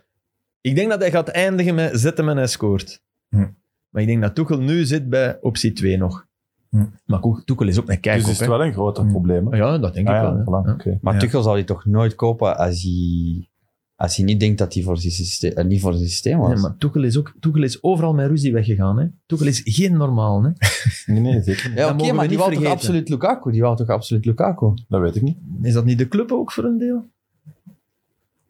Ik 0.62 0.76
denk 0.76 0.90
dat 0.90 1.00
hij 1.00 1.12
gaat 1.12 1.28
eindigen 1.28 1.76
met 1.76 2.00
zet 2.00 2.18
hem 2.18 2.30
en 2.30 2.38
hij 2.38 2.48
scoort. 2.48 3.04
Hm. 3.30 3.48
Maar 3.90 4.02
ik 4.02 4.08
denk 4.08 4.22
dat 4.22 4.36
Tuchel 4.36 4.60
nu 4.60 4.84
zit 4.86 5.10
bij 5.10 5.38
optie 5.42 5.74
2 5.74 5.98
nog. 5.98 6.28
Hm. 6.74 6.84
Maar 7.06 7.22
Tuchel 7.46 7.68
is 7.68 7.80
ook 7.80 7.90
een 7.90 8.00
kijk 8.00 8.20
Dus 8.20 8.30
is 8.30 8.40
het 8.40 8.48
wel 8.48 8.64
een 8.66 8.74
groter 8.74 9.06
probleem. 9.06 9.48
hè? 9.48 9.58
Ja, 9.58 9.78
dat 9.78 9.94
denk 9.94 10.08
Ah 10.08 10.16
ik 10.16 10.22
ja, 10.22 10.44
wel. 10.46 10.64
voilà, 10.64 11.00
maar 11.02 11.14
Ja. 11.14 11.20
Tuchel 11.20 11.42
zal 11.42 11.54
hij 11.54 11.64
toch 11.64 11.86
nooit 11.86 12.16
kopen 12.16 12.58
als 12.58 12.82
hij, 12.84 13.48
als 13.96 14.16
hij 14.16 14.26
niet 14.26 14.40
denkt 14.40 14.58
dat 14.58 14.74
hij 14.74 14.84
voor 14.84 14.98
zijn 14.98 15.14
systeem, 15.14 15.52
eh, 15.52 15.66
niet 15.66 15.82
voor 15.82 15.94
zijn 15.94 16.08
systeem 16.08 16.38
was. 16.38 16.50
Nee, 16.50 16.58
maar 16.62 16.78
Tuchel 16.78 17.04
is, 17.04 17.18
ook, 17.18 17.34
Tuchel 17.40 17.64
is 17.64 17.84
overal 17.84 18.14
met 18.14 18.28
ruzie 18.28 18.54
weggegaan. 18.54 19.00
Hè. 19.00 19.08
Tuchel 19.26 19.48
is 19.48 19.62
geen 19.64 19.98
normaal. 19.98 20.44
Hè. 20.44 20.50
Nee, 21.06 21.20
nee, 21.20 21.42
zeker 21.42 21.70
niet. 21.70 21.78
ja, 21.78 21.92
oké, 21.94 22.12
maar 22.12 22.28
die 22.28 22.38
wou 22.38 22.54
toch 22.54 22.66
absoluut 22.66 23.10
Lukaku? 23.10 23.52
Die 23.52 23.62
wou 23.62 23.76
toch 23.76 23.88
absoluut 23.90 24.26
Lukaku? 24.26 24.74
Dat 24.88 25.02
weet 25.02 25.16
ik 25.16 25.22
niet. 25.22 25.38
Is 25.62 25.74
dat 25.74 25.86
niet 25.86 25.98
de 25.98 26.08
club 26.08 26.32
ook 26.32 26.52
voor 26.52 26.64
een 26.64 26.78
deel? 26.78 27.06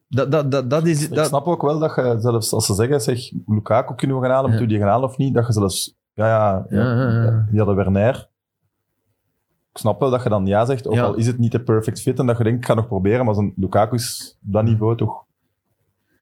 Dat, 0.10 0.32
dat, 0.32 0.52
dat, 0.52 0.70
dat 0.70 0.88
is... 0.88 1.04
Ik 1.04 1.14
Dat, 1.14 1.28
snap 1.28 1.46
ook 1.46 1.62
wel 1.62 1.80
dat 1.80 1.96
je 1.96 2.16
zelfs 2.20 2.54
als 2.54 2.66
ze 2.66 2.74
zeggen, 2.74 3.02
zeg, 3.02 3.32
Lukaku 3.48 3.96
kunnen 3.96 4.18
we 4.18 4.24
gaan 4.24 4.32
halen, 4.32 4.52
Ja. 4.52 4.58
moeten 4.58 4.68
we 4.68 4.74
die 4.74 4.82
gaan 4.84 4.92
halen 4.94 5.10
of 5.10 5.18
niet, 5.18 5.34
dat 5.34 5.48
je 5.48 5.54
zelfs, 5.54 5.96
ja, 6.14 6.28
ja, 6.28 6.66
Ja, 6.70 6.96
ja, 6.96 7.24
ja. 7.24 7.48
die 7.50 7.58
hadden 7.58 7.76
Werner. 7.76 8.30
Ik 9.72 9.80
snap 9.80 10.00
wel 10.00 10.10
dat 10.10 10.24
je 10.24 10.30
dan 10.30 10.46
ja 10.46 10.66
zegt, 10.66 10.88
ook 10.88 10.94
Ja. 10.94 11.04
al 11.04 11.16
is 11.16 11.28
het 11.28 11.38
niet 11.38 11.52
de 11.52 11.64
perfect 11.64 12.02
fit, 12.02 12.20
en 12.20 12.26
dat 12.26 12.38
je 12.38 12.44
denkt, 12.44 12.60
ik 12.60 12.66
ga 12.66 12.74
nog 12.74 12.88
proberen, 12.88 13.26
maar 13.26 13.34
zo'n 13.36 13.54
Lukaku 13.56 13.96
is 13.96 14.38
dat 14.42 14.64
niveau 14.64 14.98
toch... 14.98 15.26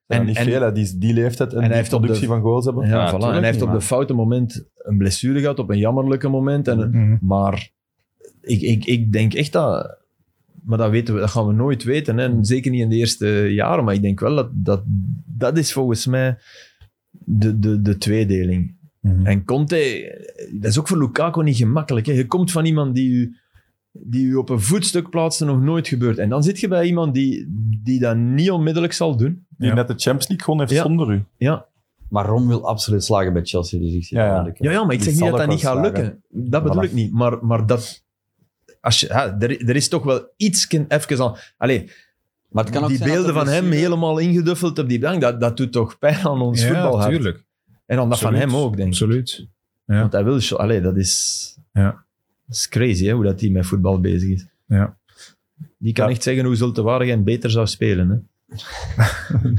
En, 0.07 0.19
En- 0.19 0.26
niet 0.26 0.38
en- 0.38 0.43
veel, 0.45 0.61
hè, 0.61 0.72
die, 0.72 0.97
die 0.97 1.13
leeftijd 1.13 1.51
en, 1.53 1.57
hij 1.59 1.68
die 1.68 1.77
heeft 1.77 1.89
productie 1.89 2.22
de- 2.22 2.27
van 2.27 2.41
goals 2.41 2.65
hebben. 2.65 2.88
ja, 2.88 2.91
Ja, 2.91 3.07
voilà. 3.07 3.09
tuurlijk 3.09 3.31
En 3.31 3.38
hij 3.38 3.45
heeft 3.49 3.61
op 3.61 3.68
de 3.68 3.73
maar- 3.73 3.81
foute 3.81 4.13
moment 4.13 4.65
een 4.77 4.97
blessure 4.97 5.39
gehad, 5.39 5.59
op 5.59 5.69
een 5.69 5.77
jammerlijke 5.77 6.27
moment. 6.27 6.68
En, 6.68 6.89
Mhm. 6.89 7.18
Maar 7.22 7.69
ik, 8.41 8.61
ik, 8.61 8.85
ik 8.85 9.11
denk 9.11 9.34
echt 9.34 9.51
dat... 9.51 9.99
Maar 10.63 10.77
dat, 10.77 10.89
weten 10.89 11.13
we, 11.13 11.19
dat 11.19 11.30
gaan 11.30 11.47
we 11.47 11.53
nooit 11.53 11.84
weten. 11.84 12.18
Hè. 12.18 12.23
En 12.23 12.45
Zeker 12.45 12.72
niet 12.72 12.81
in 12.81 12.89
de 12.89 12.95
eerste 12.95 13.27
jaren. 13.53 13.84
Maar 13.84 13.93
ik 13.93 14.01
denk 14.01 14.19
wel 14.19 14.35
dat 14.35 14.49
dat, 14.53 14.84
dat 15.26 15.57
is 15.57 15.73
volgens 15.73 16.05
mij 16.05 16.38
de, 17.11 17.59
de, 17.59 17.81
de 17.81 17.97
tweedeling. 17.97 18.76
Mhm. 19.02 19.26
En 19.26 19.45
Conte, 19.45 19.78
dat 20.53 20.69
is 20.72 20.80
ook 20.80 20.88
voor 20.88 20.98
Lukaku 20.99 21.44
niet 21.44 21.57
gemakkelijk. 21.57 22.06
Hè. 22.06 22.14
Je 22.14 22.28
komt 22.28 22.52
van 22.52 22.65
iemand 22.65 22.95
die 22.95 23.10
u, 23.10 23.36
die 23.91 24.26
u 24.26 24.36
op 24.36 24.49
een 24.49 24.61
voetstuk 24.61 25.10
plaatst 25.10 25.41
en 25.41 25.48
nog 25.48 25.61
nooit 25.61 25.88
gebeurt. 25.88 26.18
En 26.18 26.30
dan 26.30 26.44
zit 26.44 26.60
je 26.60 26.68
bij 26.68 26.86
iemand 26.86 27.14
die, 27.14 27.45
die 27.84 27.99
dat 27.99 28.15
niet 28.18 28.52
onmiddellijk 28.52 28.94
zal 28.94 29.18
doen. 29.18 29.45
Die 29.49 29.68
Ja. 29.68 29.73
net 29.73 29.88
de 29.88 29.94
Champions 29.94 30.28
League 30.28 30.45
gewoon 30.45 30.60
heeft 30.60 30.72
Ja. 30.72 30.82
zonder 30.84 31.11
u. 31.14 31.23
Ja, 31.38 31.65
Maar 32.10 32.26
Rom 32.26 32.48
wil 32.48 32.68
absoluut 32.68 33.03
slagen 33.03 33.34
bij 33.34 33.45
Chelsea, 33.45 33.80
dus 33.80 33.94
ik 33.94 34.03
zie 34.06 34.18
Ja, 34.18 34.26
ja. 34.26 34.53
ja, 34.60 34.72
ja 34.72 34.84
maar 34.84 34.94
ik 34.94 35.02
Die 35.02 35.11
zeg 35.11 35.22
niet 35.22 35.30
dat 35.32 35.40
dat 35.40 35.49
niet 35.49 35.60
gaat 35.60 35.73
slagen. 35.78 35.82
lukken. 35.94 36.23
Dat 36.30 36.64
bedoel 36.64 36.82
Voilà. 36.82 36.86
ik 36.86 36.94
niet. 36.94 37.11
Maar, 37.14 37.45
maar 37.45 37.65
dat... 37.65 38.03
als 38.82 38.99
je, 38.99 39.07
ja, 39.07 39.38
er, 39.40 39.69
er 39.69 39.76
is 39.76 39.88
toch 39.88 40.03
wel 40.03 40.28
iets 40.38 40.68
even 40.88 41.18
al... 41.19 41.38
Allee, 41.57 41.91
Maar 42.49 42.64
het 42.64 42.73
kan 42.73 42.84
ook 42.84 42.90
die 42.90 42.99
beelden 43.03 43.26
de 43.26 43.34
van 43.34 43.48
hem 43.48 43.60
blessure- 43.64 43.76
helemaal 43.88 44.18
ingeduffeld 44.18 44.80
op 44.80 44.90
die 44.90 44.99
bank, 44.99 45.22
dat, 45.22 45.40
dat 45.40 45.57
doet 45.57 45.72
toch 45.72 45.98
pijn 45.99 46.26
aan 46.28 46.41
ons 46.41 46.65
voetbal. 46.65 46.99
Ja, 46.99 47.07
tuurlijk. 47.07 47.45
En 47.91 47.97
dan 47.97 48.09
dat 48.09 48.19
van 48.19 48.34
hem 48.34 48.55
ook, 48.55 48.76
denk 48.76 48.88
ik. 48.88 48.93
Absoluut. 48.93 49.47
Ja. 49.85 49.99
Want 49.99 50.11
hij 50.13 50.23
wil... 50.23 50.57
Allee, 50.57 50.81
dat 50.81 50.97
is... 50.97 51.57
Ja. 51.73 52.03
Dat 52.45 52.55
is 52.55 52.69
crazy, 52.69 53.05
hè, 53.05 53.11
hoe 53.13 53.23
dat 53.23 53.41
hij 53.41 53.49
met 53.49 53.65
voetbal 53.65 53.99
bezig 53.99 54.30
is. 54.30 54.47
Ja. 54.65 54.97
Die 55.77 55.93
kan 55.93 56.05
Ja. 56.05 56.11
echt 56.11 56.23
zeggen 56.23 56.45
hoe 56.45 56.55
Zulte 56.55 56.81
Waregem 56.81 57.23
beter 57.23 57.51
zou 57.51 57.68
spelen. 57.68 58.09
Hè. 58.09 58.55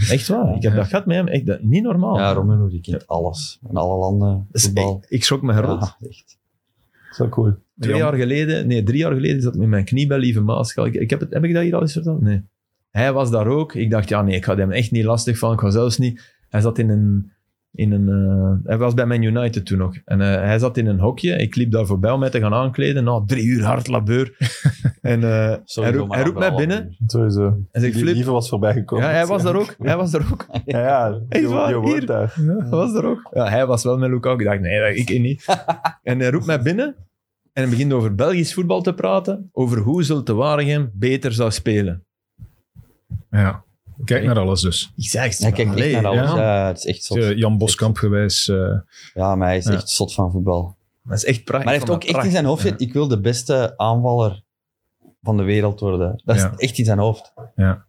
echt 0.14 0.28
waar. 0.28 0.56
Ik 0.56 0.62
heb 0.62 0.72
Ja. 0.72 0.78
dat 0.78 0.86
gehad 0.86 1.06
met 1.06 1.16
hem. 1.16 1.28
Echt, 1.28 1.46
dat, 1.46 1.62
niet 1.62 1.82
normaal. 1.82 2.18
Ja, 2.18 2.32
Romelu, 2.32 2.68
die 2.70 2.80
kent 2.80 3.06
alles. 3.06 3.58
In 3.68 3.76
alle 3.76 3.98
landen, 3.98 4.46
voetbal. 4.52 4.98
echt- 5.02 5.12
ik 5.12 5.24
schrok 5.24 5.42
me 5.42 5.60
rot. 5.60 5.80
Ja, 5.98 6.08
echt. 6.08 6.38
Zo 7.10 7.28
cool. 7.28 7.54
Twee 7.78 7.96
jaar 7.96 8.14
geleden, 8.14 8.66
nee, 8.66 8.82
drie 8.82 8.98
jaar 8.98 9.12
geleden 9.14 9.42
zat 9.42 9.54
ik 9.54 9.60
met 9.60 9.68
mijn 9.68 9.84
knie 9.84 10.06
bij 10.06 10.18
Lieve 10.18 10.40
Maaschal. 10.40 10.86
Ik, 10.86 10.94
ik 10.94 11.10
heb, 11.10 11.20
het, 11.20 11.32
heb 11.32 11.44
ik 11.44 11.52
dat 11.54 11.62
hier 11.62 11.74
al 11.74 11.80
eens 11.80 11.92
verteld? 11.92 12.20
Nee. 12.20 12.42
Hij 12.90 13.12
was 13.12 13.30
daar 13.30 13.46
ook. 13.46 13.74
Ik 13.74 13.90
dacht, 13.90 14.08
ja 14.08 14.22
nee, 14.22 14.36
ik 14.36 14.44
ga 14.44 14.56
hem 14.56 14.70
echt 14.70 14.90
niet 14.90 15.04
lastig 15.04 15.38
van. 15.38 15.52
Ik 15.52 15.60
ga 15.60 15.70
zelfs 15.70 15.98
niet... 15.98 16.34
Hij 16.48 16.60
zat 16.60 16.78
in 16.78 16.88
een... 16.88 17.32
In 17.74 17.92
een 17.92 18.08
eh, 18.08 18.68
hij 18.68 18.78
was 18.78 18.94
bij 18.94 19.06
Man 19.06 19.22
United 19.22 19.66
toen 19.66 19.78
nog. 19.78 19.96
En 20.04 20.20
eh, 20.20 20.42
hij 20.42 20.58
zat 20.58 20.76
in 20.76 20.86
een 20.86 20.98
hokje. 20.98 21.36
Ik 21.36 21.56
liep 21.56 21.70
daar 21.70 21.86
voorbij 21.86 22.10
om 22.10 22.20
mij 22.20 22.30
te 22.30 22.40
gaan 22.40 22.54
aankleden. 22.54 23.04
Na 23.04 23.22
drie 23.26 23.44
uur 23.44 23.64
hard 23.64 23.88
labeur. 23.88 24.36
en 25.00 25.22
eh, 25.22 25.56
hij 25.64 25.92
roept, 25.92 26.14
hij 26.14 26.32
mij 26.32 26.54
binnen. 26.54 26.96
Sowieso. 27.06 27.42
Hij 27.70 27.80
zegt, 27.80 27.92
Die 27.92 28.02
Flip. 28.02 28.14
lieve 28.14 28.30
was 28.30 28.48
voorbij 28.48 28.72
gekomen. 28.72 29.04
Ja, 29.06 29.12
hij 29.12 29.26
was 29.26 29.42
daar 29.42 29.56
ook. 29.56 29.74
Hij 29.78 29.96
was 29.96 30.10
daar 30.10 30.26
ook. 30.32 30.46
Ja, 30.64 30.78
ja. 31.30 31.48
Waar? 31.48 31.74
woont 31.74 31.88
Hier? 31.88 32.06
daar. 32.06 32.34
Hij 32.34 32.68
was 32.68 32.94
er 32.94 33.04
ook. 33.04 33.28
Ja, 33.32 33.48
hij 33.48 33.66
was 33.66 33.82
wel 33.82 33.98
met 33.98 34.10
Lukaku. 34.10 34.40
Ik 34.42 34.48
dacht, 34.48 34.60
nee, 34.60 34.94
ik 34.94 35.20
niet. 35.20 35.44
en 36.02 36.20
hij 36.20 36.30
roept 36.30 36.46
mij 36.46 36.62
binnen 36.62 36.94
en 37.52 37.62
hij 37.62 37.68
begint 37.68 37.92
over 37.92 38.14
Belgisch 38.14 38.54
voetbal 38.54 38.82
te 38.82 38.94
praten. 38.94 39.48
Over 39.52 39.78
hoe 39.78 40.02
Zulte 40.02 40.34
Waregem 40.34 40.90
beter 40.94 41.32
zou 41.32 41.50
spelen. 41.50 42.04
Ja. 43.30 43.64
Kijk 44.04 44.24
naar 44.24 44.38
alles 44.38 44.60
dus. 44.60 44.92
Ik 44.96 45.08
zeg, 45.08 45.38
Hij 45.38 45.52
kijkt 45.52 45.74
echt 45.76 45.92
naar 45.92 46.06
alles. 46.06 46.30
ja. 46.30 46.36
Ja, 46.36 46.66
het 46.66 46.78
is 46.78 46.84
echt 46.86 47.02
zot. 47.04 47.18
Jan 47.38 47.58
Boskamp 47.58 47.96
gewijs. 47.96 48.48
eh, 48.48 48.78
Ja, 49.14 49.34
maar 49.36 49.48
hij 49.48 49.56
is 49.56 49.64
Ja. 49.64 49.72
echt 49.72 49.88
zot 49.88 50.14
van 50.14 50.30
voetbal. 50.30 50.76
Dat 51.04 51.16
is 51.16 51.24
echt 51.24 51.44
prachtig. 51.44 51.64
Maar 51.64 51.74
hij 51.78 51.82
heeft 51.88 52.04
ook 52.04 52.04
echt 52.16 52.24
in 52.24 52.30
zijn 52.30 52.44
hoofd 52.44 52.62
zitten, 52.62 52.86
ik 52.86 52.92
wil 52.92 53.08
de 53.08 53.20
beste 53.20 53.74
aanvaller 53.76 54.42
van 55.22 55.36
de 55.36 55.42
wereld 55.42 55.80
worden. 55.80 56.22
Dat 56.24 56.36
is 56.36 56.42
Ja. 56.42 56.52
echt 56.56 56.78
in 56.78 56.84
zijn 56.84 56.98
hoofd. 56.98 57.32
Ja. 57.56 57.84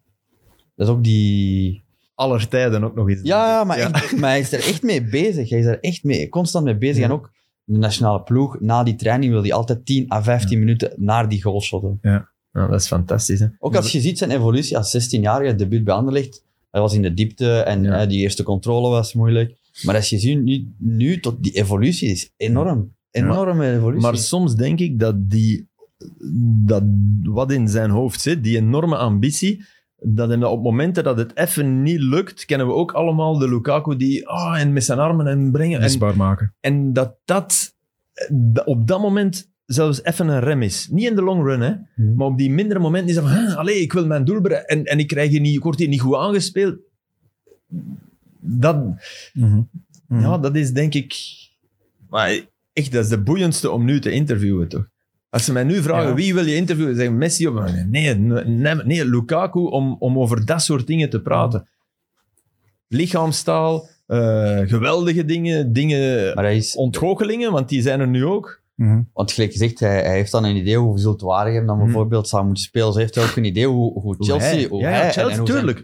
Dat 0.76 0.86
is 0.88 0.92
ook 0.94 1.04
die... 1.04 1.82
Aller 2.14 2.48
tijden 2.48 2.84
ook 2.84 2.94
nog 2.94 3.08
eens. 3.08 3.20
Ja, 3.22 3.46
ja, 3.46 3.64
maar, 3.64 3.78
Echt, 3.78 4.16
maar 4.16 4.30
hij 4.30 4.40
is 4.40 4.52
er 4.52 4.58
echt 4.58 4.82
mee 4.82 5.04
bezig. 5.20 5.48
Hij 5.48 5.58
is 5.58 5.64
er 5.66 5.80
echt 5.80 6.04
mee, 6.04 6.28
constant 6.28 6.64
mee 6.64 6.76
bezig. 6.76 6.96
Ja. 6.98 7.04
En 7.04 7.10
ook 7.12 7.30
de 7.64 7.78
nationale 7.78 8.22
ploeg, 8.22 8.60
na 8.60 8.82
die 8.82 8.94
training 8.94 9.32
wil 9.32 9.42
hij 9.42 9.52
altijd 9.52 9.86
10 9.86 10.12
à 10.12 10.22
15 10.22 10.58
minuten 10.58 10.92
naar 10.96 11.28
die 11.28 11.42
goal 11.42 11.60
shotten. 11.62 11.98
Ja, 12.02 12.28
dat 12.54 12.80
is 12.80 12.86
fantastisch. 12.86 13.40
Hè? 13.40 13.46
Ook 13.58 13.76
als 13.76 13.92
je 13.92 14.00
ziet 14.00 14.18
zijn 14.18 14.30
evolutie 14.30 14.76
als 14.76 14.96
16-jarige, 15.16 15.54
debuut 15.54 15.84
bij 15.84 15.94
Anderlecht, 15.94 16.44
hij 16.70 16.80
was 16.80 16.94
in 16.94 17.02
de 17.02 17.14
diepte 17.14 17.58
en 17.58 17.82
Ja. 17.82 18.00
eh, 18.00 18.08
die 18.08 18.20
eerste 18.20 18.42
controle 18.42 18.88
was 18.88 19.14
moeilijk. 19.14 19.56
Maar 19.82 19.94
als 19.94 20.08
je 20.10 20.18
ziet, 20.18 20.42
nu, 20.42 20.72
nu 20.78 21.20
tot 21.20 21.42
die 21.42 21.52
evolutie 21.52 22.08
is 22.10 22.32
enorm. 22.36 22.94
Enorme 23.10 23.72
evolutie. 23.72 24.02
Maar 24.02 24.16
soms 24.16 24.54
denk 24.54 24.78
ik 24.80 24.98
dat 24.98 25.30
die, 25.30 25.68
dat 26.64 26.82
wat 27.22 27.52
in 27.52 27.68
zijn 27.68 27.90
hoofd 27.90 28.20
zit, 28.20 28.44
die 28.44 28.56
enorme 28.56 28.96
ambitie, 28.96 29.64
dat 29.96 30.28
hem 30.28 30.40
dat 30.40 30.50
op 30.50 30.62
momenten 30.62 31.04
dat 31.04 31.18
het 31.18 31.36
even 31.36 31.82
niet 31.82 32.00
lukt, 32.00 32.44
kennen 32.44 32.66
we 32.66 32.72
ook 32.72 32.92
allemaal 32.92 33.38
de 33.38 33.48
Lukaku 33.48 33.96
die 33.96 34.28
ah 34.28 34.60
en 34.60 34.72
met 34.72 34.84
zijn 34.84 34.98
armen 34.98 35.26
en 35.26 35.50
brengen. 35.52 35.76
En, 35.78 35.82
misbaar 35.84 36.16
maken. 36.16 36.54
en 36.60 36.92
dat 36.92 37.16
dat 37.24 37.74
eh, 38.12 38.28
dat 38.32 38.66
op 38.66 38.86
dat 38.86 39.00
moment 39.00 39.52
zelfs 39.66 40.02
even 40.04 40.28
een 40.28 40.40
rem 40.40 40.62
is. 40.62 40.88
Niet 40.90 41.08
in 41.08 41.14
de 41.14 41.22
long 41.22 41.44
run, 41.44 41.60
hè. 41.60 41.72
Hmm. 41.94 42.14
Maar 42.16 42.26
op 42.26 42.38
die 42.38 42.50
mindere 42.50 42.78
momenten 42.80 43.08
is 43.08 43.14
dat 43.14 43.24
van, 43.24 43.32
"Huh, 43.32 43.56
allee, 43.56 43.80
ik 43.80 43.92
wil 43.92 44.06
mijn 44.06 44.24
doel 44.24 44.40
bereiken 44.40 44.68
en, 44.78 44.84
en 44.84 44.98
ik, 44.98 45.06
krijg 45.06 45.30
hier 45.30 45.40
niet, 45.40 45.56
ik 45.56 45.62
word 45.62 45.78
hier 45.78 45.88
niet 45.88 46.00
goed 46.00 46.14
aangespeeld. 46.16 46.76
Dat, 48.40 48.76
Mhm. 49.32 49.62
ja, 50.08 50.38
dat 50.38 50.56
is 50.56 50.72
denk 50.72 50.94
ik... 50.94 51.14
Maar 52.08 52.40
echt, 52.72 52.92
dat 52.92 53.04
is 53.04 53.10
de 53.10 53.18
boeiendste 53.22 53.70
om 53.70 53.84
nu 53.84 54.00
te 54.00 54.10
interviewen, 54.10 54.68
toch? 54.68 54.88
Als 55.30 55.44
ze 55.44 55.52
mij 55.52 55.64
nu 55.64 55.82
vragen, 55.82 56.08
Ja. 56.08 56.14
wie 56.14 56.34
wil 56.34 56.44
je 56.46 56.54
interviewen? 56.56 56.94
Zeggen 56.96 57.18
Messi 57.18 57.46
of... 57.48 57.72
Nee, 57.86 58.14
nee, 58.14 58.74
nee 58.74 59.04
Lukaku, 59.08 59.60
om, 59.60 59.96
om 59.98 60.18
over 60.18 60.44
dat 60.46 60.62
soort 60.62 60.86
dingen 60.86 61.10
te 61.10 61.20
praten. 61.20 61.68
Lichaamstaal, 62.88 63.88
eh, 64.06 64.58
geweldige 64.64 65.24
dingen, 65.24 65.72
dingen... 65.72 66.34
Maar 66.34 66.52
is, 66.54 66.76
Ontgoochelingen, 66.76 67.52
want 67.52 67.68
die 67.68 67.82
zijn 67.82 68.00
er 68.00 68.08
nu 68.08 68.24
ook. 68.24 68.62
Mhm. 68.74 69.02
want 69.12 69.32
gelijk 69.32 69.52
gezegd, 69.52 69.80
hij, 69.80 70.02
hij 70.02 70.14
heeft 70.14 70.30
dan 70.32 70.44
een 70.44 70.56
idee 70.56 70.76
hoe 70.76 70.98
Waregem 71.22 71.66
dan 71.66 71.76
Hmm. 71.76 71.84
bijvoorbeeld 71.84 72.28
zou 72.28 72.44
moeten 72.44 72.62
spelen. 72.62 72.92
Ze 72.92 72.98
heeft 72.98 73.18
ook 73.18 73.36
een 73.36 73.44
idee 73.44 73.66
hoe, 73.66 74.00
hoe 74.00 74.16
Chelsea, 74.18 74.48
hij- 74.50 74.64
hoe 74.64 74.80
ja, 74.80 74.88
ja, 74.88 74.94
hij 74.96 75.12
Chelsea, 75.12 75.38
en 75.38 75.44
tuurlijk. 75.44 75.78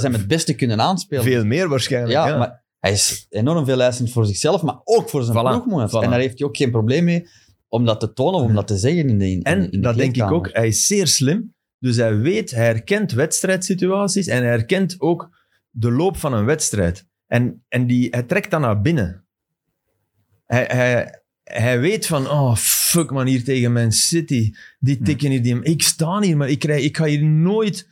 zijn 0.00 0.12
hem 0.12 0.20
het 0.20 0.28
beste 0.28 0.54
kunnen 0.54 0.80
aanspelen. 0.80 1.24
Veel 1.24 1.44
meer 1.44 1.68
waarschijnlijk. 1.68 2.12
ja, 2.12 2.28
Ja, 2.28 2.38
maar 2.38 2.64
hij 2.78 2.92
is 2.92 3.26
enorm 3.28 3.64
veel 3.64 3.80
eisend 3.82 4.10
voor 4.12 4.26
zichzelf, 4.26 4.62
maar 4.62 4.80
ook 4.84 5.08
voor 5.08 5.22
zijn 5.22 5.36
Voilà, 5.38 5.40
ploegmaat. 5.50 6.02
En 6.02 6.10
daar 6.10 6.20
heeft 6.20 6.38
hij 6.38 6.48
ook 6.48 6.56
geen 6.56 6.70
probleem 6.70 7.04
mee 7.04 7.28
om 7.68 7.84
dat 7.84 8.00
te 8.00 8.12
tonen 8.12 8.40
of 8.40 8.46
om 8.46 8.54
dat 8.54 8.66
te 8.66 8.76
zeggen 8.76 9.08
in 9.08 9.18
de 9.18 9.30
in, 9.30 9.42
En 9.42 9.62
in 9.62 9.70
de 9.70 9.80
dat 9.80 9.96
denk 9.96 10.16
ik 10.16 10.30
ook, 10.30 10.48
hij 10.52 10.66
is 10.66 10.86
zeer 10.86 11.06
slim. 11.06 11.54
Dus 11.78 11.96
hij 11.96 12.16
weet, 12.16 12.50
hij 12.50 12.64
herkent 12.64 13.12
wedstrijdsituaties 13.12 14.26
en 14.26 14.36
hij 14.42 14.46
herkent 14.50 15.00
ook 15.00 15.30
de 15.70 15.90
loop 15.90 16.16
van 16.16 16.32
een 16.32 16.44
wedstrijd. 16.44 17.06
En, 17.26 17.64
en 17.68 17.86
die, 17.86 18.08
hij 18.10 18.22
trekt 18.22 18.50
dat 18.50 18.60
naar 18.60 18.80
binnen. 18.80 19.24
Hij, 20.46 20.64
hij, 20.68 21.21
hij 21.52 21.80
weet 21.80 22.06
van, 22.06 22.30
oh 22.30 22.56
fuck 22.56 23.10
man, 23.10 23.26
hier 23.26 23.44
tegen 23.44 23.72
Man 23.72 23.92
City. 23.92 24.52
Die 24.78 25.02
tikken 25.02 25.30
hier, 25.30 25.42
die, 25.42 25.62
ik 25.62 25.82
sta 25.82 26.20
hier, 26.20 26.36
maar 26.36 26.48
ik, 26.48 26.58
krijg, 26.58 26.84
ik 26.84 26.96
ga 26.96 27.04
hier 27.04 27.24
nooit... 27.24 27.90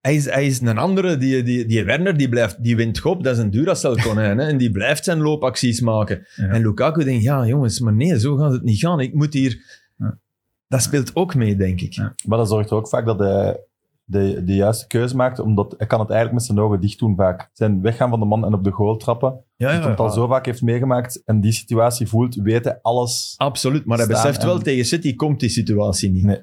Hij 0.00 0.14
is, 0.14 0.24
hij 0.24 0.46
is 0.46 0.60
een 0.60 0.78
andere, 0.78 1.16
die, 1.16 1.42
die, 1.42 1.66
die 1.66 1.84
Werner, 1.84 2.16
die, 2.16 2.28
blijft, 2.28 2.62
die 2.62 2.76
wint 2.76 2.98
gop, 2.98 3.24
dat 3.24 3.36
is 3.36 3.42
een 3.42 3.50
Duracell-konijn. 3.50 4.38
hè, 4.38 4.46
en 4.46 4.56
die 4.56 4.70
blijft 4.70 5.04
zijn 5.04 5.20
loopacties 5.20 5.80
maken. 5.80 6.26
Ja. 6.36 6.48
En 6.48 6.62
Lukaku 6.62 7.04
denkt, 7.04 7.22
ja 7.22 7.46
jongens, 7.46 7.80
maar 7.80 7.92
nee, 7.92 8.18
zo 8.18 8.36
gaat 8.36 8.52
het 8.52 8.62
niet 8.62 8.78
gaan. 8.78 9.00
Ik 9.00 9.14
moet 9.14 9.32
hier... 9.32 9.58
Ja. 9.96 10.18
Dat 10.68 10.82
speelt 10.82 11.16
ook 11.16 11.34
mee, 11.34 11.56
denk 11.56 11.80
ik. 11.80 11.92
Ja. 11.92 12.14
Maar 12.26 12.38
dat 12.38 12.48
zorgt 12.48 12.70
er 12.70 12.76
ook 12.76 12.88
vaak 12.88 13.06
dat 13.06 13.18
hij 13.18 13.60
de, 14.04 14.44
de 14.44 14.54
juiste 14.54 14.86
keuze 14.86 15.16
maakt, 15.16 15.38
omdat 15.38 15.74
hij 15.78 15.86
kan 15.86 16.00
het 16.00 16.10
eigenlijk 16.10 16.38
met 16.38 16.48
zijn 16.48 16.66
ogen 16.66 16.80
dicht 16.80 16.98
doen 16.98 17.16
vaak. 17.16 17.50
Zijn 17.52 17.80
weggaan 17.82 18.10
van 18.10 18.20
de 18.20 18.26
man 18.26 18.44
en 18.44 18.54
op 18.54 18.64
de 18.64 18.70
goal 18.70 18.96
trappen. 18.96 19.44
Ja, 19.56 19.68
hij 19.70 19.90
het 19.90 19.98
al 20.00 20.10
zo 20.10 20.26
vaak 20.26 20.46
heeft 20.46 20.62
meegemaakt 20.62 21.22
en 21.24 21.40
die 21.40 21.52
situatie 21.52 22.08
voelt, 22.08 22.34
weet 22.34 22.64
hij 22.64 22.78
alles. 22.82 23.34
Absoluut, 23.36 23.84
maar 23.84 23.98
hij 23.98 24.06
beseft 24.06 24.42
wel, 24.42 24.56
en- 24.56 24.62
tegen 24.62 24.84
City 24.84 25.14
komt 25.14 25.40
die 25.40 25.48
situatie 25.48 26.10
niet. 26.10 26.24
Nee. 26.24 26.40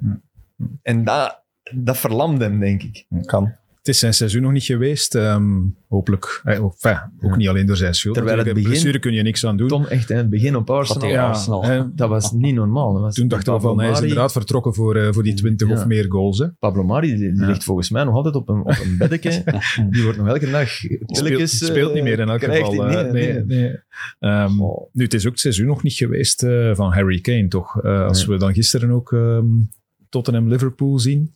En 0.81 1.03
dat, 1.03 1.43
dat 1.75 1.97
verlamt 1.97 2.41
hem, 2.41 2.59
denk 2.59 2.83
ik. 2.83 3.05
Kan. 3.25 3.55
Het 3.81 3.89
is 3.89 3.99
zijn 3.99 4.13
seizoen 4.13 4.41
nog 4.41 4.51
niet 4.51 4.63
geweest. 4.63 5.15
ehm, 5.15 5.59
hopelijk. 5.87 6.41
Eh, 6.43 6.53
enfin, 6.53 6.99
ook 7.21 7.31
Ja. 7.31 7.35
niet 7.35 7.47
alleen 7.47 7.65
door 7.65 7.75
zijn 7.77 7.93
schuld. 7.93 8.15
Terwijl 8.15 8.37
het 8.37 8.47
begin- 8.53 8.63
blessure 8.63 8.99
kun 8.99 9.13
je 9.13 9.21
niks 9.21 9.45
aan 9.45 9.57
doen. 9.57 9.67
Tom, 9.67 9.85
echt, 9.85 10.09
hè, 10.09 10.15
het 10.15 10.29
begin 10.29 10.55
op 10.55 10.69
Arsenal, 10.69 11.01
tegen 11.01 11.15
ja, 11.15 11.27
Arsenal. 11.27 11.63
eh, 11.63 11.83
dat 11.95 12.09
was 12.09 12.31
niet 12.31 12.55
normaal. 12.55 12.93
Dat 12.93 13.01
was 13.01 13.15
toen 13.15 13.27
dachten 13.27 13.53
we 13.53 13.59
van, 13.59 13.79
hij 13.79 13.91
is 13.91 14.01
inderdaad 14.01 14.31
vertrokken 14.31 14.73
voor, 14.73 14.95
eh, 14.95 15.07
voor 15.11 15.23
die 15.23 15.33
20 15.33 15.67
Ja. 15.67 15.73
of 15.73 15.85
meer 15.85 16.05
goals. 16.09 16.37
Hè. 16.39 16.47
Pablo 16.59 16.83
Mari, 16.83 17.07
die, 17.07 17.17
die 17.31 17.41
Ja. 17.41 17.47
ligt 17.47 17.63
volgens 17.63 17.89
mij 17.89 18.03
nog 18.03 18.15
altijd 18.15 18.35
op 18.35 18.49
een, 18.49 18.59
op 18.59 18.77
een 18.83 18.97
beddeke. 18.97 19.43
Die 19.89 20.03
wordt 20.03 20.17
nog 20.17 20.27
elke 20.27 20.49
dag 20.51 20.67
Speelt, 20.69 21.05
pilletjes... 21.05 21.65
speelt 21.65 21.93
niet 21.93 22.03
meer 22.03 22.19
in 22.19 22.29
elk 22.29 22.43
geval. 22.43 22.87
eh, 22.87 22.95
Nee, 22.95 23.11
nee, 23.11 23.33
nee. 23.33 23.43
nee. 23.43 23.75
Ehm, 24.19 24.51
nu, 24.93 25.03
het 25.03 25.13
is 25.13 25.25
ook 25.25 25.31
het 25.31 25.39
seizoen 25.41 25.65
nog 25.67 25.83
niet 25.83 25.93
geweest 25.93 26.43
eh, 26.43 26.75
van 26.75 26.91
Harry 26.93 27.19
Kane, 27.21 27.47
toch? 27.47 27.81
Eh, 27.81 28.05
als 28.05 28.25
Nee. 28.27 28.35
we 28.37 28.43
dan 28.43 28.53
gisteren 28.53 28.91
ook 28.91 29.11
ehm, 29.13 29.45
Tottenham-Liverpool 30.09 30.99
zien. 30.99 31.35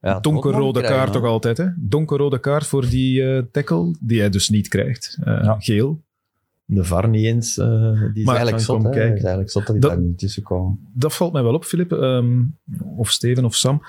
Ja, 0.00 0.20
Donkerrode 0.20 0.80
kaart 0.80 0.92
krijgen, 0.92 1.12
toch 1.12 1.24
altijd, 1.24 1.56
hè? 1.56 1.66
Donkerrode 1.76 2.38
kaart 2.40 2.66
voor 2.66 2.88
die 2.88 3.22
eh, 3.36 3.42
tackle, 3.52 3.96
die 4.00 4.18
hij 4.20 4.28
dus 4.30 4.48
niet 4.48 4.68
krijgt. 4.68 5.16
Eh, 5.24 5.40
Ja. 5.42 5.56
Geel. 5.58 6.02
De 6.64 6.84
VAR 6.84 7.08
niet 7.08 7.24
eens. 7.24 7.58
eh, 7.58 7.66
die 8.12 8.22
is 8.22 8.28
eigenlijk 8.28 8.60
zot, 8.60 8.82
hè. 8.82 8.88
Dat 8.90 8.94
is 8.96 9.08
eigenlijk 9.08 9.50
zot 9.50 9.66
dat 9.66 9.80
die 9.80 9.88
daar 9.90 9.98
niet 10.00 10.18
tussen 10.18 10.42
komen. 10.42 10.88
Dat 10.94 11.14
valt 11.14 11.32
mij 11.32 11.42
wel 11.42 11.54
op, 11.54 11.64
Filip. 11.64 11.92
ehm, 11.92 12.42
of 12.96 13.10
Steven 13.10 13.44
of 13.44 13.54
Sam. 13.54 13.82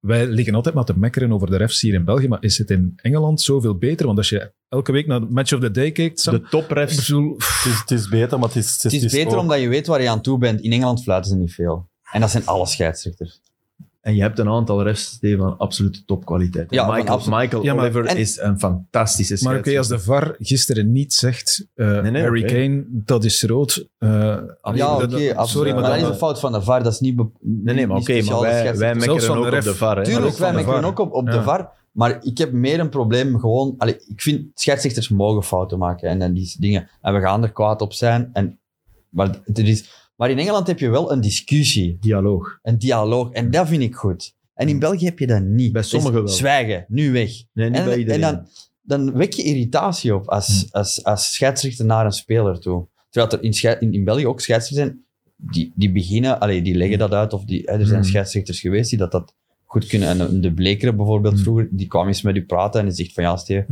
Wij 0.00 0.26
liggen 0.26 0.54
altijd 0.54 0.74
maar 0.74 0.84
te 0.84 0.98
mekkeren 0.98 1.32
over 1.32 1.50
de 1.50 1.56
refs 1.56 1.80
hier 1.80 1.94
in 1.94 2.04
België, 2.04 2.28
maar 2.28 2.42
is 2.42 2.58
het 2.58 2.70
in 2.70 2.92
Engeland 2.96 3.40
zoveel 3.40 3.76
beter? 3.78 4.06
Want 4.06 4.18
als 4.18 4.28
je 4.28 4.52
elke 4.68 4.92
week 4.92 5.06
naar 5.06 5.20
de 5.20 5.26
Match 5.30 5.52
of 5.52 5.60
the 5.60 5.70
Day 5.70 5.90
kijkt, 5.92 6.20
Sam, 6.20 6.34
De 6.34 6.42
toprefs. 6.42 6.96
bedoel, 7.08 7.32
Het 7.34 7.64
is, 7.72 7.78
het 7.80 7.90
is 7.90 8.08
beter, 8.08 8.38
maar 8.38 8.48
het 8.48 8.56
is, 8.56 8.82
Het 8.82 8.92
is 8.92 9.12
beter 9.12 9.32
ook- 9.32 9.40
omdat 9.40 9.60
je 9.60 9.68
weet 9.68 9.86
waar 9.86 10.02
je 10.02 10.08
aan 10.10 10.20
toe 10.22 10.38
bent. 10.38 10.60
In 10.60 10.72
Engeland 10.72 11.02
fluiten 11.02 11.30
ze 11.30 11.36
niet 11.36 11.52
veel. 11.52 11.88
En 12.12 12.20
dat 12.20 12.30
zijn 12.30 12.46
alle 12.46 12.66
scheidsrechters. 12.66 13.40
En 14.02 14.14
je 14.14 14.20
hebt 14.22 14.38
een 14.38 14.48
aantal 14.48 14.82
refs 14.82 15.18
die 15.20 15.36
van 15.36 15.58
absolute 15.58 16.04
topkwaliteit. 16.04 16.70
Ja, 16.70 16.86
Michael, 16.86 17.06
absolu- 17.08 17.36
Michael 17.36 17.62
Ja, 17.62 17.74
maar- 17.74 17.84
Oliver 17.84 18.04
en- 18.06 18.16
is 18.16 18.38
een 18.38 18.58
fantastische 18.58 19.44
Maar 19.44 19.58
oké, 19.58 19.76
als 19.78 19.86
scheidsrechter. 19.86 20.20
de 20.20 20.26
VAR 20.26 20.36
gisteren 20.38 20.92
niet 20.92 21.14
zegt, 21.14 21.66
eh, 21.74 22.00
Nee, 22.00 22.10
nee, 22.10 22.22
Harry. 22.22 22.42
Kane, 22.42 22.84
dat 22.88 23.24
is 23.24 23.42
rood. 23.42 23.88
eh, 23.98 24.08
ja, 24.74 24.96
oké. 24.96 25.34
Sorry, 25.46 25.72
maar, 25.72 25.80
maar 25.80 25.90
dat 25.90 26.00
is 26.00 26.08
een 26.08 26.14
fout 26.14 26.40
van 26.40 26.52
de 26.52 26.62
VAR. 26.62 26.82
Dat 26.82 26.92
is 26.92 27.00
niet... 27.00 27.16
Nee, 27.40 27.74
nee, 27.74 27.86
maar 27.86 27.96
oké, 27.96 28.22
maar 28.22 28.40
wij, 28.40 28.50
wij 28.50 28.58
scheidsrechter. 28.60 28.96
Mekkeren 28.96 29.34
de 29.34 29.46
ook 29.48 29.54
op 29.54 29.62
de 29.62 29.74
VAR. 29.74 29.96
hè. 29.96 30.04
Tuurlijk, 30.04 30.36
wij 30.36 30.52
mekkeren 30.52 30.84
ook 30.84 30.98
op, 30.98 31.12
op 31.12 31.26
Ja. 31.28 31.32
de 31.36 31.42
VAR. 31.42 31.70
Maar 31.92 32.18
ik 32.24 32.38
heb 32.38 32.52
meer 32.52 32.80
een 32.80 32.88
probleem 32.88 33.38
gewoon... 33.40 33.74
Allee, 33.78 33.94
ik 34.06 34.20
vind 34.22 34.46
scheidsrechters 34.54 35.08
mogen 35.08 35.42
fouten 35.42 35.78
maken 35.78 36.08
en, 36.08 36.22
en 36.22 36.32
die 36.32 36.56
dingen. 36.58 36.88
En 37.00 37.14
we 37.14 37.20
gaan 37.20 37.42
er 37.42 37.52
kwaad 37.52 37.80
op 37.80 37.92
zijn. 37.92 38.30
En, 38.32 38.58
maar, 39.08 39.30
het 39.44 39.58
is, 39.58 40.01
Maar 40.22 40.30
in 40.30 40.38
Engeland 40.38 40.66
heb 40.66 40.78
je 40.78 40.88
wel 40.88 41.12
een 41.12 41.20
discussie, 41.20 41.96
Dialoog. 42.00 42.58
een 42.62 42.78
dialoog. 42.78 43.30
En 43.30 43.50
dat 43.50 43.68
vind 43.68 43.82
ik 43.82 43.94
goed. 43.94 44.34
En 44.54 44.68
in 44.68 44.78
België 44.78 45.04
heb 45.04 45.18
je 45.18 45.26
dat 45.26 45.42
niet. 45.42 45.72
Bij 45.72 45.80
Dus 45.80 45.90
sommigen 45.90 46.14
wel. 46.24 46.28
Zwijgen, 46.28 46.84
nu 46.88 47.12
weg. 47.12 47.30
Nee, 47.52 47.68
niet 47.70 47.78
En, 47.78 47.84
bij 47.84 48.06
en 48.06 48.20
dan, 48.20 48.46
dan 48.82 49.12
wek 49.12 49.32
je 49.32 49.42
irritatie 49.42 50.14
op 50.14 50.28
als, 50.28 50.68
als, 50.70 51.04
als 51.04 51.32
scheidsrechter 51.32 51.84
naar 51.84 52.04
een 52.04 52.12
speler 52.12 52.58
toe. 52.60 52.86
Terwijl 53.10 53.32
er 53.32 53.42
in, 53.42 53.80
in, 53.80 53.92
in 53.92 54.04
België 54.04 54.26
ook 54.26 54.40
scheidsrechters 54.40 54.88
zijn, 54.90 55.04
die, 55.36 55.72
die 55.74 55.92
beginnen, 55.92 56.40
allee, 56.40 56.62
die 56.62 56.74
leggen 56.74 56.98
dat 56.98 57.12
uit. 57.12 57.32
Of 57.32 57.44
die, 57.44 57.66
er 57.66 57.86
zijn 57.86 58.00
Hmm. 58.00 58.08
scheidsrechters 58.08 58.60
geweest 58.60 58.90
die 58.90 58.98
dat, 58.98 59.12
dat 59.12 59.34
goed 59.64 59.86
kunnen. 59.86 60.08
En 60.08 60.40
de- 60.40 60.52
Blekeren 60.54 60.96
bijvoorbeeld 60.96 61.34
Hmm. 61.34 61.42
vroeger, 61.42 61.68
die 61.70 61.86
kwam 61.86 62.06
eens 62.06 62.22
met 62.22 62.36
u 62.36 62.44
praten 62.44 62.80
en 62.80 62.86
die 62.86 62.94
zegt 62.94 63.12
van 63.12 63.24
ja, 63.24 63.34
het 63.34 63.66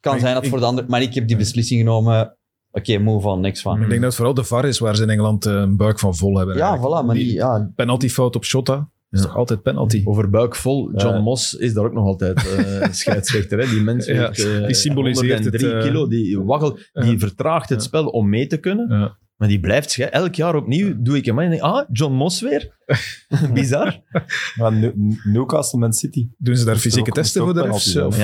kan 0.00 0.12
Maar 0.12 0.20
zijn 0.20 0.34
dat 0.34 0.44
ik- 0.44 0.50
voor 0.50 0.58
de 0.58 0.64
ander... 0.64 0.84
Maar 0.88 1.02
ik 1.02 1.14
heb 1.14 1.28
die 1.28 1.36
beslissing 1.36 1.80
genomen, 1.80 2.36
oké, 2.72 2.98
move 2.98 3.28
on, 3.28 3.40
niks 3.40 3.60
van. 3.62 3.74
Ik 3.82 3.88
denk 3.88 3.92
dat 4.00 4.02
het 4.02 4.14
vooral 4.14 4.34
de 4.34 4.44
VAR 4.44 4.64
is 4.64 4.78
waar 4.78 4.96
ze 4.96 5.02
in 5.02 5.10
Engeland 5.10 5.46
eh, 5.46 5.52
een 5.54 5.76
buik 5.76 5.98
van 5.98 6.16
vol 6.16 6.36
hebben. 6.36 6.56
Ja, 6.56 6.68
eigenlijk. 6.70 7.02
voilà, 7.02 7.06
maar 7.06 7.14
die, 7.14 7.32
ja, 7.32 7.72
Penaltyfout 7.76 8.36
op 8.36 8.44
Shota 8.44 8.88
is 9.10 9.20
Ja. 9.20 9.26
toch 9.26 9.36
altijd 9.36 9.62
penalty? 9.62 10.02
Over 10.04 10.30
buik 10.30 10.56
vol. 10.56 10.90
John 10.96 11.14
Ja. 11.14 11.20
Moss 11.20 11.54
is 11.54 11.72
daar 11.74 11.84
ook 11.84 11.92
nog 11.92 12.04
altijd 12.04 12.56
eh, 12.56 12.88
scheidsrechter. 12.90 13.58
Hè? 13.58 13.66
Die 13.68 13.82
mens 13.82 14.06
eh, 14.06 14.66
die 14.66 14.74
symboliseert 14.74 15.44
het, 15.44 15.60
103 15.60 15.80
kilo. 15.90 16.08
Die 16.08 16.40
waggelt, 16.40 16.90
die 16.92 17.18
vertraagt 17.18 17.68
het 17.68 17.82
spel 17.82 18.06
om 18.06 18.28
mee 18.28 18.46
te 18.46 18.56
kunnen. 18.56 18.98
Ja. 18.98 19.18
Maar 19.36 19.48
die 19.48 19.60
blijft 19.60 19.90
schei- 19.90 20.08
Elk 20.10 20.34
jaar 20.34 20.54
opnieuw 20.54 20.94
doe 20.98 21.16
ik 21.16 21.24
hem 21.24 21.38
aan 21.38 21.44
en 21.44 21.50
denk, 21.50 21.62
ah, 21.62 21.88
John 21.92 22.12
Moss 22.14 22.40
weer. 22.40 22.76
Bizar. 23.54 24.00
Newcastle, 25.24 25.78
Man 25.78 25.92
City. 25.92 26.28
Doen 26.38 26.56
ze 26.56 26.64
daar 26.64 26.76
fysieke 26.76 27.10
testen 27.10 27.42
voor 27.42 27.54
de 27.54 27.62
refs? 27.62 27.96
Of. 27.96 28.18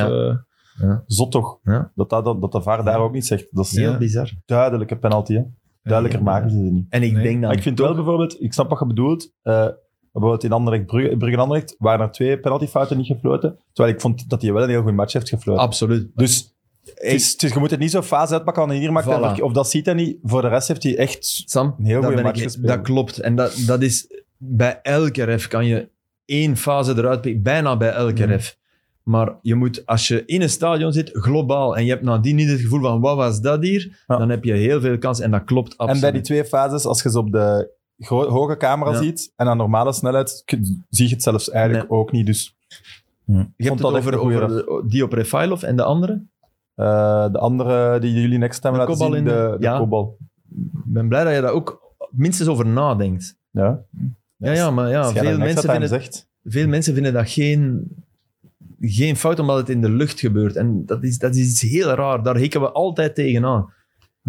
Eh, 0.80 0.96
Zot 1.06 1.32
toch? 1.32 1.58
Ja. 1.62 1.92
Dat, 1.94 2.10
dat, 2.10 2.24
dat, 2.24 2.40
dat 2.40 2.52
de 2.52 2.62
VAR 2.62 2.84
daar 2.84 2.98
ook 3.00 3.12
niet 3.12 3.26
zegt. 3.26 3.46
Dat 3.50 3.64
is 3.64 3.70
Ja. 3.72 3.80
Heel 3.80 3.98
bizar. 3.98 4.30
duidelijke 4.46 4.96
penalty. 4.98 5.34
Hè? 5.34 5.42
Duidelijker 5.82 6.24
Ja. 6.24 6.30
maken 6.30 6.50
ze 6.50 6.56
het 6.56 6.72
niet. 6.72 6.86
En 6.88 7.02
ik 7.02 7.12
Nee. 7.12 7.22
denk 7.22 7.34
dan 7.34 7.48
Maar 7.48 7.56
ik 7.56 7.62
vind 7.62 7.78
wel 7.78 7.94
bijvoorbeeld, 7.94 8.42
ik 8.42 8.52
snap 8.52 8.68
wat 8.68 8.78
je 8.78 8.86
bedoelt. 8.86 9.32
eh, 9.42 9.66
bijvoorbeeld 10.12 10.44
in 10.44 10.52
Anderlecht, 10.52 10.86
Brugge, 10.86 11.16
Brugge 11.16 11.34
en 11.36 11.42
Anderlecht 11.42 11.74
waren 11.78 12.06
er 12.06 12.12
twee 12.12 12.38
penaltyfouten 12.40 12.96
niet 12.96 13.06
gefloten. 13.06 13.58
Terwijl 13.72 13.94
ik 13.94 14.00
vond 14.00 14.28
dat 14.28 14.42
hij 14.42 14.52
wel 14.52 14.62
een 14.62 14.68
heel 14.68 14.82
goed 14.82 14.94
match 14.94 15.12
heeft 15.12 15.28
gefloten. 15.28 15.62
Absoluut. 15.62 16.10
Dus 16.14 16.54
het 16.84 17.02
is, 17.02 17.36
is- 17.36 17.52
je 17.52 17.58
moet 17.58 17.70
het 17.70 17.80
niet 17.80 17.90
zo 17.90 18.02
fase 18.02 18.32
uitpakken 18.34 18.66
van 18.66 18.72
hier 18.76 18.92
maakt 18.92 19.06
Voilà. 19.38 19.42
Of 19.42 19.52
dat 19.52 19.70
ziet 19.70 19.86
hij 19.86 19.94
niet. 19.94 20.18
Voor 20.22 20.42
de 20.42 20.48
rest 20.48 20.68
heeft 20.68 20.82
hij 20.82 20.96
echt... 20.96 21.24
Sam, 21.46 21.74
Een 21.78 21.84
heel 21.84 22.00
dat, 22.00 22.04
goede 22.10 22.22
match 22.22 22.36
ik- 22.38 22.42
gespeeld. 22.44 22.66
dat 22.68 22.80
klopt. 22.82 23.18
En 23.20 23.36
dat, 23.36 23.62
dat 23.66 23.82
is 23.82 24.22
bij 24.36 24.78
elke 24.82 25.22
ref 25.22 25.48
kan 25.48 25.66
je 25.66 25.88
één 26.24 26.56
fase 26.56 26.92
eruit 26.96 27.20
pikken. 27.20 27.42
Bijna 27.42 27.76
bij 27.76 27.90
elke 27.90 28.22
Mhm. 28.22 28.30
ref. 28.30 28.58
Maar 29.08 29.34
je 29.42 29.54
moet, 29.54 29.86
als 29.86 30.08
je 30.08 30.24
in 30.24 30.42
een 30.42 30.48
stadion 30.50 30.92
zit, 30.92 31.10
globaal, 31.12 31.76
en 31.76 31.84
je 31.84 31.90
hebt 31.90 32.02
nadien 32.02 32.36
niet 32.36 32.48
het 32.50 32.60
gevoel 32.60 32.80
van 32.80 33.00
wat 33.00 33.16
was 33.16 33.40
dat 33.40 33.62
hier, 33.62 34.02
Ja. 34.06 34.16
dan 34.16 34.28
heb 34.28 34.44
je 34.44 34.52
heel 34.52 34.80
veel 34.80 34.98
kans. 34.98 35.20
En 35.20 35.30
dat 35.30 35.44
klopt 35.44 35.76
absoluut. 35.76 35.94
En 35.94 36.00
bij 36.00 36.12
die 36.12 36.20
twee 36.20 36.44
fases, 36.44 36.84
als 36.84 37.02
je 37.02 37.10
ze 37.10 37.18
op 37.18 37.32
de 37.32 37.70
hoge 38.06 38.56
camera 38.56 38.90
Ja. 38.90 38.96
ziet 39.02 39.32
en 39.36 39.46
aan 39.46 39.56
normale 39.56 39.92
snelheid, 39.92 40.42
zie 40.88 41.08
je 41.08 41.14
het 41.14 41.22
zelfs 41.22 41.50
eigenlijk 41.50 41.92
ook 41.92 42.12
niet. 42.12 42.26
Dus 42.26 42.56
je 43.24 43.34
hebt 43.56 43.78
het 43.78 43.82
over, 43.94 44.18
over 44.18 44.48
de- 44.48 44.84
die 44.88 45.04
op 45.04 45.12
Refailov 45.12 45.62
en 45.62 45.76
de 45.76 45.82
andere. 45.82 46.22
eh, 46.74 47.32
de 47.32 47.38
andere 47.38 47.98
die 47.98 48.12
jullie 48.20 48.38
next 48.38 48.60
time 48.60 48.72
De 48.78 48.80
laten 48.80 48.96
zien, 48.96 49.24
de, 49.24 49.30
de- 49.30 49.56
ja. 49.58 49.78
kopbal. 49.78 50.16
Ik 50.56 50.92
ben 50.92 51.08
blij 51.08 51.24
dat 51.24 51.34
je 51.34 51.40
daar 51.40 51.52
ook 51.52 51.94
minstens 52.10 52.48
over 52.48 52.66
nadenkt. 52.66 53.36
Ja, 53.50 53.80
Ja, 54.36 54.52
ja 54.52 54.70
maar 54.70 54.90
ja, 54.90 55.10
veel 55.12 55.38
mensen, 55.38 55.60
time 55.60 55.70
vinden, 55.72 55.88
zegt. 55.88 56.28
veel 56.44 56.68
mensen 56.68 56.94
vinden 56.94 57.12
dat 57.12 57.28
geen, 57.30 57.88
geen 58.80 59.16
fout, 59.16 59.38
omdat 59.38 59.56
het 59.56 59.68
in 59.68 59.80
de 59.80 59.90
lucht 59.90 60.20
gebeurt. 60.20 60.56
En 60.56 60.86
dat 60.86 61.02
is, 61.04 61.18
dat 61.18 61.34
is 61.34 61.48
iets 61.50 61.60
heel 61.60 61.88
raar. 61.88 62.22
Daar 62.22 62.36
hikken 62.36 62.60
we 62.60 62.72
altijd 62.72 63.14
tegenaan. 63.14 63.72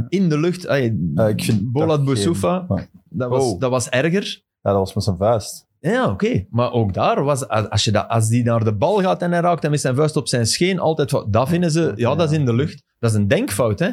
In 0.10 0.30
de 0.30 0.38
lucht, 0.40 0.68
ay, 0.68 0.98
ik 1.28 1.44
vind 1.44 1.72
Bolat 1.72 2.06
Boussoufa, 2.06 2.66
geen- 2.68 2.88
dat, 3.10 3.30
was, 3.30 3.44
Oh. 3.44 3.60
dat 3.60 3.70
was 3.70 3.90
erger. 3.90 4.42
Ja, 4.62 4.72
dat 4.72 4.80
was 4.80 4.94
met 4.94 5.04
zijn 5.04 5.18
vuist. 5.18 5.66
Ja, 5.80 6.10
oké. 6.10 6.46
Maar 6.50 6.72
ook 6.72 6.94
daar 6.94 7.24
was, 7.24 7.48
als, 7.48 7.84
je 7.84 7.92
dat, 7.92 8.08
als 8.08 8.28
die 8.28 8.44
naar 8.44 8.64
de 8.64 8.74
bal 8.76 9.02
gaat 9.02 9.22
en 9.22 9.32
hij 9.32 9.42
raakt 9.42 9.62
hem 9.62 9.72
met 9.72 9.80
zijn 9.82 9.96
vuist 9.96 10.16
op 10.16 10.28
zijn 10.28 10.46
scheen, 10.48 10.80
altijd 10.80 11.10
fout. 11.10 11.34
Dat 11.34 11.50
vinden 11.50 11.72
ze, 11.72 11.94
ja, 11.96 12.16
dat 12.16 12.32
is 12.32 12.38
in 12.38 12.46
de 12.46 12.54
lucht. 12.54 12.84
Dat 13.00 13.10
is 13.12 13.16
een 13.18 13.28
denkfout, 13.28 13.80
hè? 13.80 13.90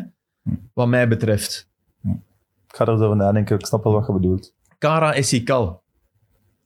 Wat 0.72 0.88
mij 0.88 1.08
betreft. 1.08 1.68
Ik 2.68 2.80
ga 2.80 2.86
er 2.86 2.98
zo 2.98 3.04
over 3.04 3.16
nadenken, 3.16 3.58
ik 3.58 3.66
snap 3.66 3.84
wel 3.84 3.92
wat 3.92 4.06
je 4.06 4.12
bedoelt. 4.12 4.54
Kara 4.78 5.14
Essikal. 5.14 5.82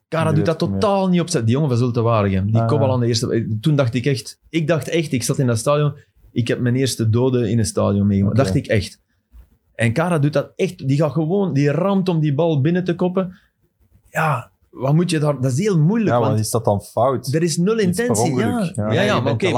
Kara 0.09 0.33
doet 0.33 0.47
dat 0.47 0.61
niet 0.61 0.71
totaal 0.71 1.09
niet 1.09 1.21
op 1.21 1.29
zijn... 1.29 1.45
Die 1.45 1.55
jongen 1.55 1.69
van 1.69 1.79
Zulte 1.79 2.01
Waregem. 2.03 2.47
Die 2.47 2.61
Ah. 2.61 2.67
kopbal 2.69 2.93
aan 2.93 3.01
de 3.01 3.07
eerste... 3.07 3.57
Toen 3.61 3.77
dacht 3.77 3.95
ik 3.95 4.05
echt... 4.07 4.41
Ik 4.49 4.67
dacht 4.67 4.89
echt, 4.89 5.13
ik 5.13 5.23
zat 5.23 5.39
in 5.39 5.47
dat 5.47 5.59
stadion... 5.59 5.95
Ik 6.33 6.49
heb 6.49 6.61
mijn 6.61 6.77
eerste 6.77 7.11
dode 7.11 7.51
in 7.51 7.59
een 7.59 7.65
stadion 7.67 8.07
meegemaakt. 8.07 8.37
Dacht 8.37 8.55
ik 8.55 8.67
echt. 8.67 9.01
En 9.75 9.93
Kara 9.93 10.19
doet 10.19 10.33
dat 10.33 10.53
echt... 10.57 10.89
Die 10.89 10.97
gaat 10.97 11.13
gewoon... 11.13 11.53
Die 11.53 11.71
ramt 11.71 12.09
om 12.09 12.21
die 12.21 12.35
bal 12.35 12.61
binnen 12.61 12.85
te 12.85 12.95
koppen. 12.95 13.39
Ja, 14.11 14.51
wat 14.71 14.95
moet 14.95 15.11
je 15.11 15.19
daar... 15.19 15.41
Dat 15.41 15.53
is 15.53 15.59
heel 15.59 15.79
moeilijk, 15.79 16.11
Ja, 16.11 16.19
maar 16.19 16.29
want 16.29 16.41
is 16.41 16.51
dat 16.51 16.65
dan 16.65 16.81
fout? 16.81 17.35
er 17.35 17.43
is 17.43 17.57
nul 17.57 17.79
intentie. 17.79 18.35
Ja, 18.35 18.73
ja, 18.75 19.03
ja. 19.03 19.21
maar 19.21 19.33
oké. 19.33 19.51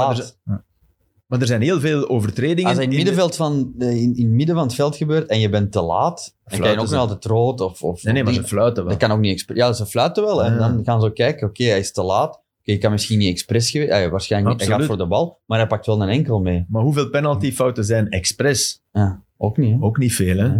Maar, 1.31 1.39
er, 1.41 1.47
zijn- 1.47 1.61
heel 1.61 1.79
veel 1.79 2.09
overtredingen. 2.09 2.69
Als 2.69 2.73
het 2.79 2.83
in 2.83 2.89
het 2.89 2.97
middenveld 2.97 3.35
van, 3.35 3.73
in, 3.79 4.15
in 4.15 4.25
het 4.25 4.33
midden 4.35 4.55
van 4.55 4.63
het 4.63 4.73
veld 4.75 4.95
gebeurt 4.95 5.29
en 5.29 5.39
je 5.39 5.49
bent 5.49 5.71
te 5.71 5.81
laat, 5.81 6.35
dan 6.43 6.59
kan 6.59 6.69
je 6.69 6.75
Fluiten 6.75 6.83
ook 6.85 6.89
nog 6.91 6.99
altijd 6.99 7.25
rood 7.25 7.61
of... 7.61 7.83
of 7.83 8.03
Nee, 8.03 8.13
nee, 8.13 8.23
maar 8.23 8.31
die- 8.33 8.41
ze 8.41 8.47
fluiten 8.47 8.83
wel. 8.83 8.91
Dat 8.91 9.01
kan 9.07 9.11
ook 9.11 9.19
niet 9.21 9.31
expres. 9.31 9.57
Ja, 9.57 9.73
ze 9.73 9.85
fluiten 9.85 10.23
wel. 10.23 10.43
En 10.43 10.53
Ja. 10.53 10.59
dan 10.59 10.81
gaan 10.83 11.01
ze 11.01 11.07
ook 11.07 11.15
kijken, 11.15 11.47
oké, 11.47 11.63
hij 11.63 11.79
is 11.79 11.91
te 11.91 12.03
laat. 12.03 12.29
Oké, 12.59 12.71
je 12.71 12.77
kan 12.77 12.91
misschien 12.91 13.17
niet 13.17 13.31
expres 13.31 13.69
geweest. 13.69 13.91
Ja, 13.91 14.09
waarschijnlijk 14.09 14.57
niet. 14.57 14.67
Hij 14.67 14.77
gaat 14.77 14.85
voor 14.87 14.97
de 14.97 15.07
bal, 15.07 15.39
maar 15.45 15.57
hij 15.59 15.67
pakt 15.67 15.85
wel 15.85 16.01
een 16.01 16.09
enkel 16.09 16.39
mee. 16.41 16.65
Maar 16.69 16.81
hoeveel 16.83 17.09
penaltyfouten 17.09 17.85
zijn 17.85 18.09
expres? 18.09 18.81
Ja, 18.91 19.23
ook 19.37 19.57
niet. 19.57 19.71
Hè? 19.73 19.77
Ook 19.85 19.97
niet 19.97 20.13
veel, 20.13 20.37
hè? 20.37 20.51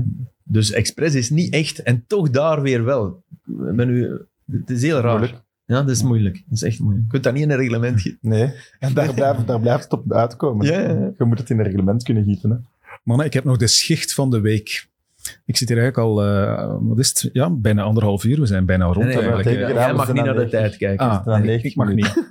Dus 0.43 0.71
expres 0.71 1.15
is 1.15 1.29
niet 1.29 1.53
echt. 1.53 1.83
En 1.83 2.03
toch 2.07 2.29
daar 2.29 2.61
weer 2.61 2.83
wel. 2.83 3.23
Ik 3.47 3.75
Ben 3.75 3.89
u, 3.89 4.19
het 4.51 4.69
is 4.69 4.81
heel 4.81 4.99
raar. 4.99 5.43
Ja, 5.71 5.81
dat 5.81 5.89
is 5.89 6.03
moeilijk. 6.03 6.33
Dat 6.33 6.53
is 6.53 6.63
echt 6.63 6.79
moeilijk. 6.79 7.05
Je 7.05 7.11
kunt 7.11 7.23
dat 7.23 7.33
niet 7.33 7.43
in 7.43 7.49
een 7.49 7.57
reglement 7.57 8.01
gieten. 8.01 8.29
Nee, 8.29 8.53
en 8.79 8.93
daar 8.93 9.13
blijft, 9.13 9.47
daar 9.47 9.59
blijft 9.59 9.83
het 9.83 9.93
op 9.93 10.11
uitkomen. 10.11 10.65
Ja, 10.65 10.79
ja, 10.79 10.89
ja. 10.89 11.11
Je 11.17 11.25
moet 11.25 11.37
het 11.37 11.49
in 11.49 11.57
een 11.59 11.65
reglement 11.65 12.03
kunnen 12.03 12.23
gieten. 12.23 12.49
Hè. 12.49 12.57
Mannen, 13.03 13.25
ik 13.25 13.33
heb 13.33 13.43
nog 13.43 13.57
de 13.57 13.67
schicht 13.67 14.13
van 14.13 14.29
de 14.29 14.39
week. 14.39 14.89
Ik 15.45 15.57
zit 15.57 15.69
hier 15.69 15.77
eigenlijk 15.77 16.09
al, 16.09 16.25
eh, 16.25 16.75
wat 16.79 16.99
is 16.99 17.09
het? 17.09 17.29
Ja, 17.33 17.49
bijna 17.49 17.81
anderhalf 17.81 18.23
uur. 18.23 18.39
We 18.39 18.45
zijn 18.45 18.65
bijna 18.65 18.85
rond 18.85 18.97
Nee, 18.97 19.15
nee, 19.15 19.25
eh. 19.25 19.43
jij 19.43 19.89
we 19.91 19.95
mag 19.95 20.13
niet 20.13 20.23
naar 20.23 20.33
de 20.33 20.39
90. 20.39 20.59
tijd 20.59 20.77
kijken. 20.77 21.09
Ah, 21.09 21.25
90 21.25 21.63
ik 21.63 21.75
mag 21.75 21.93
niet. 21.93 22.29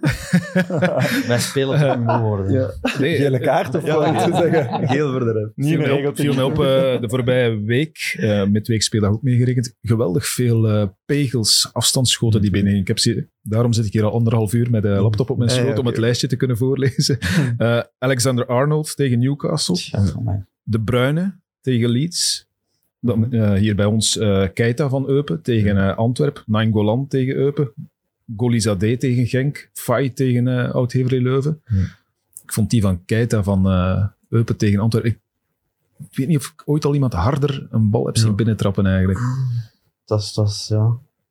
Wij 1.28 1.38
spelen 1.38 1.78
tot 1.78 1.94
we 1.96 2.02
moe 2.02 2.20
worden. 2.20 2.52
Ja. 2.52 2.70
Nee, 2.98 3.16
Gele 3.16 3.38
eh, 3.38 3.44
kaart 3.44 3.74
of 3.74 3.86
Ja, 3.86 3.94
wat 3.94 4.12
moet 4.12 4.24
je 4.24 4.50
zeggen? 4.50 4.88
Heel 4.88 5.10
voor 5.10 5.20
de 5.20 5.32
ref. 5.32 5.48
Niet 5.54 5.68
viel 5.68 5.78
mij 5.78 5.86
de 5.86 5.92
op, 5.92 5.98
regel 5.98 6.14
viel 6.14 6.34
mij 6.34 6.44
op 6.44 6.52
eh, 6.52 7.00
de 7.00 7.08
voorbije 7.08 7.62
week, 7.62 8.16
eh 8.18 8.46
met 8.46 9.04
ook 9.04 9.22
meegerekend, 9.22 9.76
geweldig 9.82 10.26
veel 10.26 10.68
eh, 10.68 10.86
pegels, 11.04 11.70
afstandsschoten 11.72 12.40
die 12.40 12.50
binnen. 12.50 12.74
Ik 12.74 12.88
heb 12.88 12.98
ze, 12.98 13.28
daarom 13.42 13.72
zit 13.72 13.86
ik 13.86 13.92
hier 13.92 14.04
al 14.04 14.12
anderhalf 14.12 14.52
uur 14.52 14.70
met 14.70 14.82
de 14.82 14.88
laptop 14.88 15.30
op 15.30 15.38
mijn 15.38 15.50
Ja, 15.50 15.56
ja, 15.56 15.62
schoot 15.62 15.78
om 15.78 15.86
het 15.86 15.96
lijstje 15.96 16.26
te 16.26 16.36
kunnen 16.36 16.56
voorlezen. 16.56 17.18
Eh, 17.58 17.82
Alexander 17.98 18.46
Arnold 18.46 18.96
tegen 18.96 19.18
Newcastle. 19.18 19.76
De 20.62 20.80
Bruyne 20.80 21.40
tegen 21.60 21.88
Leeds. 21.88 22.48
Dan, 23.00 23.32
eh, 23.32 23.52
hier 23.52 23.74
bij 23.76 23.84
ons 23.84 24.16
eh, 24.18 24.46
Keita 24.54 24.88
van 24.88 25.08
Eupen 25.08 25.42
tegen 25.42 25.76
eh 25.76 25.96
Antwerp. 25.96 26.42
Nainggolan 26.46 27.06
tegen 27.06 27.34
Eupen. 27.34 27.72
Golizade 28.36 28.96
tegen 28.96 29.26
Genk. 29.26 29.70
Fai 29.72 30.12
tegen 30.12 30.48
eh 30.48 30.74
Oud-Heverlee 30.74 31.20
Leuven. 31.22 31.62
Ja. 31.64 31.76
Ik 32.44 32.52
vond 32.52 32.70
die 32.70 32.80
van 32.80 33.04
Keita 33.04 33.42
van 33.42 33.66
eh, 33.68 34.06
Eupen 34.28 34.56
tegen 34.56 34.78
Antwerp. 34.80 35.04
Ik, 35.04 35.18
ik 36.10 36.16
weet 36.16 36.28
niet 36.28 36.36
of 36.36 36.46
ik 36.56 36.62
ooit 36.64 36.84
al 36.84 36.94
iemand 36.94 37.12
harder 37.12 37.66
een 37.70 37.90
bal 37.90 38.06
heb 38.06 38.16
zien 38.16 38.28
Ja. 38.28 38.34
binnentrappen 38.34 38.86
eigenlijk. 38.86 39.18
Dat 40.04 40.20
is, 40.20 40.32
dat 40.32 40.48
is, 40.48 40.66
ja. 40.68 40.86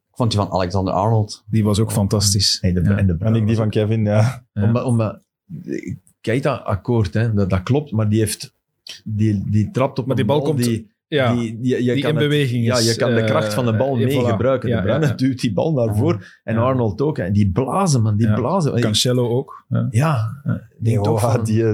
Ik 0.09 0.15
vond 0.25 0.31
die 0.31 0.39
van 0.39 0.51
Alexander 0.51 0.93
Arnold. 0.93 1.43
Die 1.49 1.63
was 1.63 1.79
ook 1.79 1.91
fantastisch. 1.91 2.59
Nee, 2.61 2.73
de, 2.73 2.81
Ja. 2.83 2.97
En, 2.97 3.07
de 3.07 3.15
En 3.19 3.35
ik 3.35 3.47
die 3.47 3.55
van 3.55 3.69
Kevin, 3.69 4.03
ja. 4.03 4.45
Omdat, 4.53 4.83
omdat, 4.83 5.19
Keita, 6.21 6.53
akkoord, 6.55 7.13
hè, 7.13 7.33
dat, 7.33 7.49
dat 7.49 7.63
klopt, 7.63 7.91
maar 7.91 8.09
die 8.09 8.19
heeft... 8.19 8.53
Die, 9.03 9.43
die 9.49 9.71
trapt 9.71 9.99
op 9.99 10.05
Maar 10.05 10.17
een 10.17 10.25
die 10.25 10.35
bal 10.35 10.41
komt- 10.43 10.63
Die, 10.63 10.91
Ja, 11.09 11.35
die, 11.35 11.59
die, 11.61 11.83
je 11.83 11.93
die 11.93 12.01
kan 12.01 12.09
in 12.11 12.17
het- 12.17 12.27
beweging 12.29 12.65
Ja, 12.65 12.77
is. 12.77 12.85
je 12.91 12.95
kan 12.95 13.13
de 13.13 13.19
eh, 13.21 13.25
kracht 13.25 13.53
van 13.53 13.65
de 13.65 13.75
bal 13.75 13.97
ja, 13.97 14.05
mee 14.05 14.15
voilà. 14.21 14.25
gebruiken. 14.29 14.69
Ja, 14.69 14.75
de 14.75 14.81
Bruyne 14.81 15.03
ja, 15.05 15.09
ja. 15.11 15.15
duwt 15.27 15.39
die 15.39 15.53
bal 15.53 15.73
naar 15.73 15.95
voren. 15.95 16.21
En 16.43 16.55
Ja. 16.55 16.61
Arnold 16.61 17.01
ook. 17.01 17.17
En 17.17 17.33
die 17.33 17.51
blazen, 17.51 18.01
man. 18.01 18.17
Die 18.17 18.27
Ja. 18.27 18.33
blazen. 18.35 18.79
Cancelo 18.79 19.29
ook. 19.29 19.65
Ja. 19.89 20.17
Toch 20.83 21.07
Oh, 21.23 21.31
van- 21.33 21.43
die, 21.43 21.63
eh, 21.63 21.69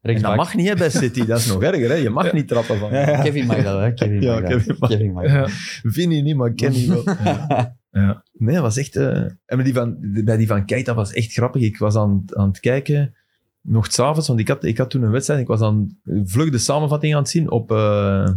En 0.00 0.22
dat 0.22 0.36
mag 0.36 0.54
niet 0.54 0.68
hè, 0.68 0.74
bij 0.74 0.90
City. 0.90 1.24
Dat 1.26 1.38
is 1.38 1.46
nog 1.46 1.62
erger. 1.72 1.88
Hè. 1.88 1.94
Je 1.94 2.10
mag 2.10 2.26
Ja. 2.26 2.34
niet 2.34 2.48
trappen 2.48 2.78
van. 2.78 2.90
Ja, 2.92 3.10
ja. 3.10 3.22
Kevin 3.22 3.46
mag 3.46 3.62
dat, 3.62 3.80
hè? 3.80 3.92
Kevin 3.92 4.20
Ja, 4.20 4.32
mag 4.32 4.40
dat. 4.40 4.50
Kevin 4.50 4.76
mag- 4.78 4.90
Kevin 4.90 5.12
mag 5.12 5.22
dat. 5.22 5.32
Ja. 5.32 5.46
Vinnie 5.90 6.22
niet, 6.22 6.36
maar 6.36 6.52
Kenny 6.52 6.88
wel. 6.88 7.04
Ja. 7.90 8.22
Nee, 8.32 8.54
dat 8.54 8.62
was 8.62 8.76
echt... 8.76 8.96
eh, 8.96 9.16
En 9.16 9.34
bij 9.46 9.62
die 9.62 9.74
van, 9.74 9.96
bij 10.24 10.36
die 10.36 10.46
van 10.46 10.64
Keita 10.64 10.94
was 10.94 11.12
echt 11.12 11.32
grappig. 11.32 11.62
Ik 11.62 11.78
was 11.78 11.96
aan, 11.96 12.24
aan 12.32 12.48
het 12.48 12.60
kijken, 12.60 13.14
nog 13.66 13.92
s'avonds, 13.92 14.28
want 14.28 14.40
ik 14.40 14.48
had, 14.48 14.64
ik 14.64 14.78
had 14.78 14.90
toen 14.90 15.02
een 15.02 15.10
wedstrijd. 15.10 15.40
Ik 15.40 15.46
was 15.46 15.60
aan 15.60 15.98
vlug 16.24 16.50
de 16.50 16.58
samenvatting 16.58 17.14
aan 17.14 17.20
het 17.20 17.30
zien 17.30 17.50
op, 17.50 17.72
eh, 17.72 18.30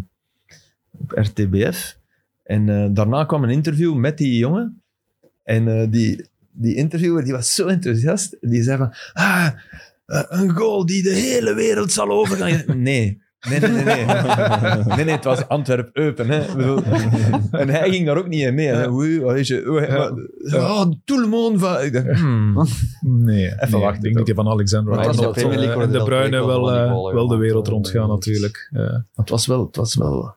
op 0.91 1.11
RTBF. 1.11 1.97
En 2.43 2.69
eh, 2.69 2.87
daarna 2.91 3.25
kwam 3.25 3.43
een 3.43 3.49
interview 3.49 3.95
met 3.95 4.17
die 4.17 4.37
jongen. 4.37 4.81
En 5.43 5.67
eh, 5.67 5.87
die, 5.91 6.27
die 6.51 6.75
interviewer 6.75 7.23
die 7.23 7.33
was 7.33 7.53
zo 7.53 7.67
enthousiast. 7.67 8.37
Die 8.41 8.63
zei 8.63 8.77
van... 8.77 8.93
Ah, 9.13 9.49
een 10.05 10.49
goal 10.49 10.85
die 10.85 11.03
de 11.03 11.13
hele 11.13 11.53
wereld 11.53 11.91
zal 11.91 12.09
overgaan. 12.09 12.63
nee, 12.81 13.21
Nee, 13.49 13.59
nee, 13.59 13.69
nee. 13.69 13.83
Nee, 13.83 14.05
nee, 14.95 15.05
nee 15.05 15.15
het 15.15 15.23
was 15.23 15.47
Antwerp-Eupen. 15.47 16.29
Hè. 16.29 16.41
Ik 16.41 16.53
bedoel, 16.55 16.83
En 17.51 17.69
hij 17.69 17.89
ging 17.89 18.05
daar 18.05 18.17
ook 18.17 18.27
niet 18.27 18.41
in 18.41 18.53
mee. 18.53 18.67
Hè. 18.67 18.89
Oei, 18.91 19.21
wat 19.21 19.35
is 19.35 19.47
je? 19.47 19.67
Oei, 19.69 19.85
Ah, 20.55 20.91
tout 21.05 21.19
le 21.19 21.27
monde 21.27 21.59
va... 21.59 21.79
Ik 21.79 21.93
dacht, 21.93 22.19
hmm. 22.19 22.65
Nee, 23.01 23.45
Even 23.45 23.71
nee, 23.71 23.81
wachten. 23.81 23.95
ik 23.95 24.01
denk 24.01 24.15
dat 24.15 24.25
die 24.25 24.35
van 24.35 24.47
Alexander 24.47 24.97
Arnold 24.97 25.35
wel 25.35 25.51
en 25.51 25.91
de, 25.91 25.97
de 25.97 26.03
Bruyne 26.03 26.45
wel, 26.45 26.71
eh, 26.71 26.91
Volleybal 26.91 27.13
wel 27.13 27.27
de 27.27 27.35
wereld 27.37 27.67
rondgaan 27.67 28.01
eh, 28.03 28.09
natuurlijk. 28.09 28.69
Ja. 28.73 29.05
Het 29.15 29.29
was 29.29 29.45
wel... 29.47 29.65
Het 29.65 29.75
was 29.75 29.95
wel 29.95 30.35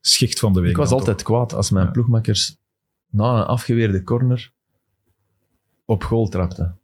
Schicht 0.00 0.38
van 0.38 0.52
de 0.52 0.60
week. 0.60 0.70
ik 0.70 0.76
was 0.76 0.90
altijd 0.90 1.22
kwaad 1.22 1.54
als 1.54 1.70
mijn 1.70 1.86
Ja. 1.86 1.90
ploegmakkers 1.90 2.56
na 3.10 3.36
een 3.36 3.44
afgeweerde 3.46 4.02
corner 4.02 4.52
op 5.84 6.02
goal 6.04 6.28
trapten. 6.28 6.78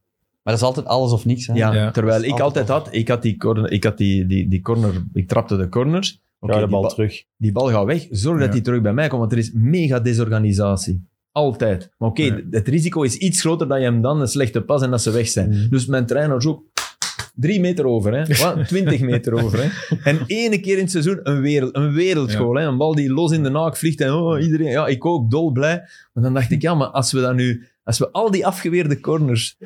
Maar 0.48 0.56
dat 0.58 0.66
is 0.68 0.74
altijd 0.74 0.86
alles 0.96 1.12
of 1.12 1.24
niks. 1.24 1.46
Hè? 1.46 1.54
Ja, 1.54 1.72
Ja. 1.74 1.90
terwijl 1.90 2.22
ik 2.22 2.40
altijd 2.40 2.68
had, 2.68 2.88
ik 2.90 3.08
had 3.08 3.22
die 3.22 3.36
corner, 3.36 3.70
ik 3.72 3.84
had 3.84 3.98
die, 3.98 4.26
die, 4.26 4.48
die 4.48 4.60
corner, 4.60 4.92
ik 5.12 5.28
trapte 5.28 5.56
de 5.56 5.68
corners. 5.68 6.22
Ja, 6.40 6.52
de 6.52 6.58
die, 6.58 6.66
bal 6.66 6.82
ba- 6.82 6.88
terug. 6.88 7.24
die 7.36 7.52
bal 7.52 7.68
gaat 7.68 7.84
weg, 7.84 8.06
zorg 8.10 8.40
dat 8.40 8.52
die 8.52 8.60
terug 8.60 8.80
bij 8.80 8.92
mij 8.92 9.08
komt, 9.08 9.20
want 9.20 9.32
er 9.32 9.38
is 9.38 9.50
mega 9.54 10.00
desorganisatie. 10.00 11.06
Altijd. 11.32 11.90
Maar 11.98 12.08
oké, 12.08 12.22
Ja. 12.22 12.40
het 12.50 12.68
risico 12.68 13.02
is 13.02 13.16
iets 13.16 13.40
groter 13.40 13.68
dat 13.68 13.78
je 13.78 13.84
hem 13.84 14.00
dan 14.02 14.20
een 14.20 14.28
slechte 14.28 14.60
pas 14.62 14.82
en 14.82 14.90
dat 14.90 15.02
ze 15.02 15.10
weg 15.10 15.28
zijn. 15.28 15.50
Mm. 15.50 15.68
Dus 15.70 15.86
mijn 15.86 16.06
trainer 16.06 16.48
ook 16.48 16.62
drie 17.34 17.60
meter 17.60 17.84
over, 17.86 18.14
hè. 18.14 18.34
Wat? 18.36 18.66
twintig 18.68 19.00
meter 19.00 19.44
over. 19.44 19.58
Hè. 19.62 19.96
En 20.10 20.18
ene 20.26 20.60
keer 20.60 20.74
in 20.76 20.82
het 20.82 20.90
seizoen 20.90 21.20
een, 21.22 21.40
wereld, 21.40 21.76
een 21.76 21.92
wereldgoal. 21.92 22.54
Hè. 22.54 22.64
Een 22.66 22.76
bal 22.76 22.94
die 22.94 23.10
los 23.12 23.32
in 23.32 23.42
de 23.42 23.50
naak 23.50 23.76
vliegt 23.76 24.00
en 24.00 24.12
oh, 24.12 24.40
iedereen, 24.42 24.70
ja, 24.70 24.86
ik 24.86 25.04
ook 25.04 25.30
dolblij. 25.30 25.76
Maar 26.12 26.24
dan 26.24 26.34
dacht 26.34 26.50
ik, 26.50 26.62
ja, 26.62 26.74
maar 26.74 26.88
als 26.88 27.12
we 27.12 27.20
dan 27.20 27.36
nu, 27.36 27.66
als 27.84 27.98
we 27.98 28.10
al 28.10 28.30
die 28.30 28.46
afgeweerde 28.46 29.00
corners 29.00 29.56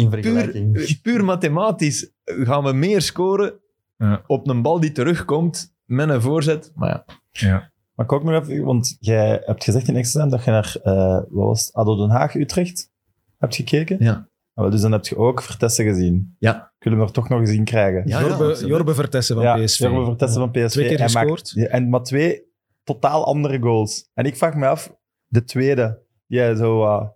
In 0.00 0.10
vergelijking. 0.10 0.72
puur, 0.72 0.98
puur 1.02 1.24
mathematisch 1.24 2.10
gaan 2.24 2.64
we 2.64 2.72
meer 2.72 3.00
scoren 3.02 3.52
Ja. 3.96 4.22
op 4.26 4.48
een 4.48 4.62
bal 4.62 4.80
die 4.80 4.92
terugkomt 4.92 5.74
met 5.84 6.08
een 6.08 6.20
voorzet. 6.22 6.72
Maar 6.74 6.88
ja, 6.88 7.04
Ja. 7.30 7.72
Maar 7.94 8.06
ik 8.08 8.12
ook 8.12 8.24
nog 8.24 8.42
even, 8.48 8.64
want 8.64 8.96
jij 9.00 9.42
hebt 9.44 9.64
gezegd 9.64 9.88
in 9.88 9.96
extra 9.96 10.26
dat 10.26 10.44
je 10.44 10.50
naar, 10.50 10.76
eh, 10.82 11.14
wat 11.14 11.46
was 11.46 11.64
het, 11.66 11.74
ADO 11.74 11.96
Den 11.96 12.10
Haag, 12.10 12.34
Utrecht 12.34 12.90
hebt 13.38 13.54
gekeken. 13.54 13.96
Ja. 14.00 14.28
Ah, 14.54 14.70
dus 14.70 14.80
dan 14.80 14.92
heb 14.92 15.06
je 15.06 15.16
ook 15.16 15.42
Vertessen 15.42 15.84
gezien. 15.84 16.36
Ja. 16.38 16.72
Wil 16.78 16.92
hem 16.92 17.00
er 17.00 17.10
toch 17.12 17.28
nog 17.28 17.40
eens 17.40 17.50
in 17.50 17.64
krijgen. 17.64 18.02
Ja, 18.08 18.20
Jorbe, 18.66 18.94
Vertessen 18.94 19.34
van 19.36 19.44
ja, 19.44 19.64
PSV. 19.64 19.78
Jorbe 19.78 20.04
Vertessen 20.04 20.40
van 20.40 20.50
PSV. 20.50 20.66
Twee 20.68 20.88
keer 20.88 20.98
maakt- 20.98 21.12
gescoord. 21.12 21.50
ja, 21.50 21.66
en 21.66 21.88
maar 21.88 22.02
twee 22.02 22.42
totaal 22.84 23.24
andere 23.26 23.58
goals. 23.60 24.10
En 24.14 24.24
ik 24.24 24.36
vraag 24.36 24.54
me 24.54 24.66
af, 24.66 24.94
de 25.26 25.44
tweede, 25.44 26.02
die 26.26 26.38
hij 26.38 26.54
zo, 26.54 26.82
uh, 26.84 27.06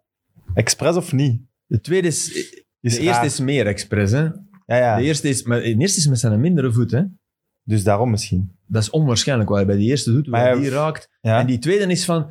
expres 0.55 0.97
of 0.97 1.12
niet? 1.12 1.40
de 1.66 1.81
tweede 1.81 2.06
is... 2.09 2.32
Is 2.85 2.94
de 2.94 3.01
eerste 3.01 3.24
is 3.24 3.40
meer 3.40 3.66
expres, 3.66 4.11
hè. 4.11 4.23
Ja, 4.66 4.77
ja. 4.77 4.97
De 4.97 5.02
eerste 5.02 5.28
is, 5.28 5.43
maar 5.43 5.61
de 5.61 5.74
eerste 5.77 5.98
is 5.98 6.06
met 6.09 6.19
zijn 6.19 6.40
mindere 6.40 6.73
voet, 6.73 6.90
hè. 6.90 7.02
Dus 7.62 7.85
daarom 7.85 8.11
misschien. 8.11 8.52
Dat 8.66 8.82
is 8.82 8.90
onwaarschijnlijk 8.90 9.48
wat 9.48 9.59
hij 9.59 9.66
bij 9.66 9.77
die 9.77 9.89
eerste 9.90 10.12
doet, 10.12 10.27
Maar 10.27 10.40
hij 10.40 10.61
die 10.61 10.70
raakt. 10.70 11.11
Ja. 11.20 11.39
En 11.40 11.47
die 11.47 11.59
tweede 11.59 11.86
is 11.86 12.05
van... 12.05 12.31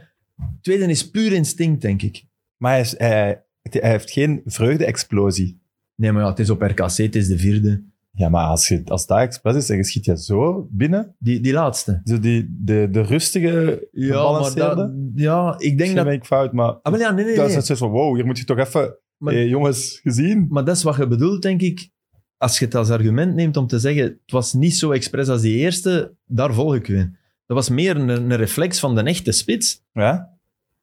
tweede 0.62 0.86
is 0.86 1.10
puur 1.10 1.32
instinct, 1.34 1.82
denk 1.82 2.02
ik. 2.02 2.24
Maar 2.58 2.72
hij, 2.72 2.82
is, 2.82 2.98
hij, 2.98 3.44
hij 3.70 3.90
heeft 3.90 4.12
geen 4.12 4.42
vreugde-explosie. 4.46 5.62
Nee, 5.96 6.12
maar 6.12 6.22
ja, 6.24 6.30
het 6.30 6.40
is 6.40 6.50
op 6.50 6.62
RKC, 6.62 6.98
het 6.98 7.16
is 7.16 7.28
de 7.28 7.38
vierde. 7.38 7.84
Ja, 8.12 8.30
maar 8.30 8.46
als, 8.46 8.68
je, 8.68 8.82
als 8.86 9.06
dat 9.06 9.18
expres 9.20 9.56
is 9.56 9.70
en 9.70 9.76
je 9.78 9.84
schiet 9.84 10.06
je 10.06 10.18
zo 10.18 10.68
binnen, 10.72 11.16
Die, 11.20 11.40
die 11.40 11.54
laatste. 11.54 12.02
zo 12.04 12.20
die, 12.20 12.58
de, 12.60 12.88
de 12.92 13.02
rustige, 13.02 13.88
Ja, 13.92 14.32
maar 14.32 14.54
dat, 14.54 14.92
ja, 15.16 15.56
ik 15.58 15.78
denk 15.78 15.96
dat... 15.96 16.06
ben 16.06 16.14
ik 16.14 16.26
fout, 16.26 16.54
maar 16.54 16.72
Ah, 16.82 16.92
maar 16.92 17.00
ja, 17.00 17.12
nee, 17.12 17.26
nee, 17.26 17.36
dat 17.36 17.48
nee. 17.48 17.58
is 17.58 17.68
het 17.68 17.78
zo 17.78 17.88
van, 17.88 17.90
wow, 17.90 18.16
hier 18.16 18.26
moet 18.26 18.38
je 18.38 18.44
toch 18.44 18.58
even, 18.58 18.96
Maar- 19.24 19.46
jongens, 19.46 20.00
gezien. 20.04 20.48
Maar 20.50 20.66
dat 20.66 20.76
is 20.76 20.84
wat 20.84 20.96
je 20.96 21.08
bedoelt, 21.08 21.42
denk 21.42 21.62
ik. 21.62 21.90
Als 22.38 22.60
je 22.60 22.66
het 22.66 22.76
als 22.76 22.90
argument 22.90 23.36
neemt 23.36 23.58
om 23.58 23.68
te 23.68 23.80
zeggen, 23.80 24.04
het 24.04 24.32
was 24.32 24.54
niet 24.54 24.76
zo 24.76 24.92
expres 24.92 25.28
als 25.28 25.42
die 25.42 25.58
eerste, 25.58 26.16
daar 26.26 26.54
volg 26.54 26.76
ik 26.76 26.88
u 26.88 26.98
in. 26.98 27.18
Dat 27.46 27.58
was 27.58 27.70
meer 27.70 27.96
een, 27.96 28.10
een 28.10 28.36
reflex 28.36 28.80
van 28.80 28.96
de 28.96 29.02
echte 29.02 29.32
spits. 29.32 29.84
Ja? 29.92 30.38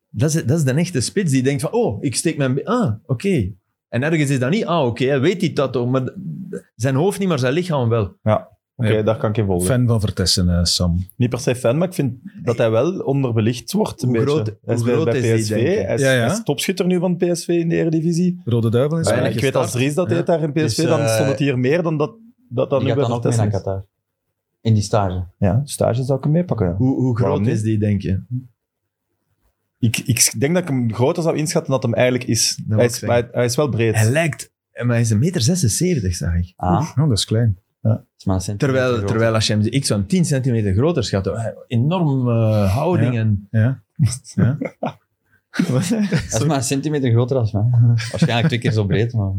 Dat 0.09 0.35
is, 0.35 0.45
dat 0.45 0.59
is 0.59 0.65
de 0.65 0.73
echte 0.73 1.01
spits 1.01 1.33
die 1.33 1.43
denkt 1.43 1.63
van, 1.63 1.73
oh, 1.73 2.03
ik 2.03 2.17
steek 2.17 2.37
mijn... 2.37 2.65
Ah, 2.65 2.95
oké. 3.07 3.53
En 3.89 4.03
ergens 4.03 4.31
is 4.31 4.39
dat 4.39 4.51
niet, 4.51 4.65
ah, 4.65 4.87
oké, 4.87 5.05
hij 5.05 5.21
weet 5.21 5.41
hij 5.41 5.53
dat 5.53 5.73
toch, 5.73 5.91
maar 5.91 6.15
zijn 6.75 6.95
hoofd 6.95 7.19
niet, 7.19 7.29
maar 7.29 7.39
zijn 7.39 7.53
lichaam 7.53 7.89
wel. 7.89 8.17
Oké, 8.85 8.93
Ja. 8.93 9.03
daar 9.03 9.17
kan 9.19 9.31
ik 9.31 9.37
in 9.37 9.47
volgen. 9.47 9.67
Fan 9.67 9.87
van 9.87 10.01
Vertessen, 10.01 10.49
eh, 10.49 10.65
Sam. 10.65 11.07
Niet 11.17 11.31
per 11.31 11.39
se 11.39 11.55
fan, 11.55 11.79
maar 11.79 11.89
ik 11.89 11.95
vind 11.95 12.15
dat 12.43 12.59
hij 12.59 12.71
wel 12.71 12.99
onderbelicht 12.99 13.73
wordt. 13.73 14.03
Een 14.03 14.09
Hoe 14.09 14.19
beetje. 14.19 14.35
groot- 14.35 14.47
hij 14.65 14.75
is 14.75 14.81
hoe 14.81 14.85
bij, 14.85 14.95
groot 14.95 15.05
bij 15.11 15.17
is 15.21 15.23
die, 15.23 15.35
PSV. 15.37 15.49
denk 15.65 15.67
je? 15.79 15.85
hij, 15.85 15.95
is, 15.95 16.01
Ja, 16.01 16.13
ja. 16.13 16.19
hij 16.21 16.31
is 16.31 16.43
topschutter 16.43 16.87
nu 16.87 16.99
van 16.99 17.17
PSV 17.17 17.49
in 17.49 17.69
de 17.69 17.77
Eredivisie. 17.77 18.41
Rode 18.45 18.71
Duivel 18.71 18.99
is 18.99 19.09
Ja, 19.09 19.15
ik 19.27 19.41
weet 19.41 19.57
als. 19.57 19.71
Dries 19.73 19.95
dat 19.95 20.11
Ja. 20.11 20.17
deed 20.17 20.27
daar 20.27 20.43
in 20.43 20.53
PSV, 20.53 20.63
Dus, 20.63 20.77
dan 20.77 21.01
eh, 21.01 21.15
stond 21.15 21.29
het 21.29 21.39
hier 21.39 21.59
meer 21.59 21.83
dan 21.83 21.97
dat, 21.97 22.15
dat 22.49 22.71
dan 22.71 22.79
Die 22.79 22.89
nu 22.89 22.95
gaat 22.95 23.01
bij 23.01 23.09
dan 23.09 23.17
ook 23.17 23.25
mee 23.25 23.33
naar 23.37 23.41
Vertessen 23.47 23.47
is. 23.47 23.53
Qatar. 23.53 23.87
In 24.61 24.75
die 24.75 24.83
stage. 24.83 25.25
Ja, 25.39 25.61
stage 25.65 26.03
zou 26.03 26.19
ik 26.19 26.25
hem 26.25 26.33
meepakken. 26.33 26.67
Ja. 26.67 26.75
Hoe, 26.75 26.89
hoe 26.95 27.19
Waarom 27.19 27.37
groot 27.37 27.41
niet? 27.47 27.57
is 27.57 27.63
die, 27.63 27.79
denk 27.79 28.03
je? 28.03 28.23
Ik, 29.79 29.97
ik 29.99 30.35
denk 30.41 30.55
dat 30.55 30.63
ik 30.63 30.69
hem 30.69 30.95
groter 30.95 31.23
zou 31.23 31.37
inschatten 31.37 31.71
dan 31.73 31.81
dat 31.81 31.91
hem 31.91 31.99
eigenlijk 32.01 32.31
is. 32.31 32.61
wou 32.67 32.77
Hij 32.81 32.85
ik 32.89 32.93
is, 32.95 32.99
zeggen. 32.99 33.19
hij, 33.23 33.29
hij 33.33 33.45
is 33.45 33.57
wel 33.57 33.69
breed. 33.69 33.95
Hij 33.95 34.11
lijkt... 34.11 34.53
Maar 34.73 34.87
hij 34.89 35.01
is 35.01 35.11
een 35.11 35.19
meter 35.19 35.41
76, 35.41 36.15
zag 36.15 36.35
ik. 36.35 36.53
Ah, 36.57 36.91
Oh, 36.99 37.09
dat 37.09 37.19
is 37.19 37.25
klein. 37.25 37.59
Maar 38.25 38.57
Terwijl, 38.57 39.05
terwijl 39.05 39.35
als 39.35 39.47
je 39.47 39.53
hem... 39.53 39.63
Ik 39.65 39.85
zou 39.85 40.01
hem 40.01 40.09
10 40.09 40.25
centimeter 40.25 40.75
groter 40.75 41.05
schatten. 41.05 41.41
Hij- 41.41 41.55
Enorm 41.67 42.29
eh, 42.29 42.75
houding 42.75 43.15
Ja. 43.15 43.21
en... 43.21 43.49
Ja. 43.51 43.83
ja. 44.35 44.59
Dat 46.31 46.41
is 46.41 46.45
maar 46.47 46.57
een 46.57 46.63
centimeter 46.63 47.11
groter 47.11 47.37
als 47.37 47.53
mij. 47.53 47.63
Waarschijnlijk 48.11 48.47
twee 48.47 48.61
keer 48.61 48.73
zo 48.73 48.85
breed, 48.85 49.13
maar 49.13 49.31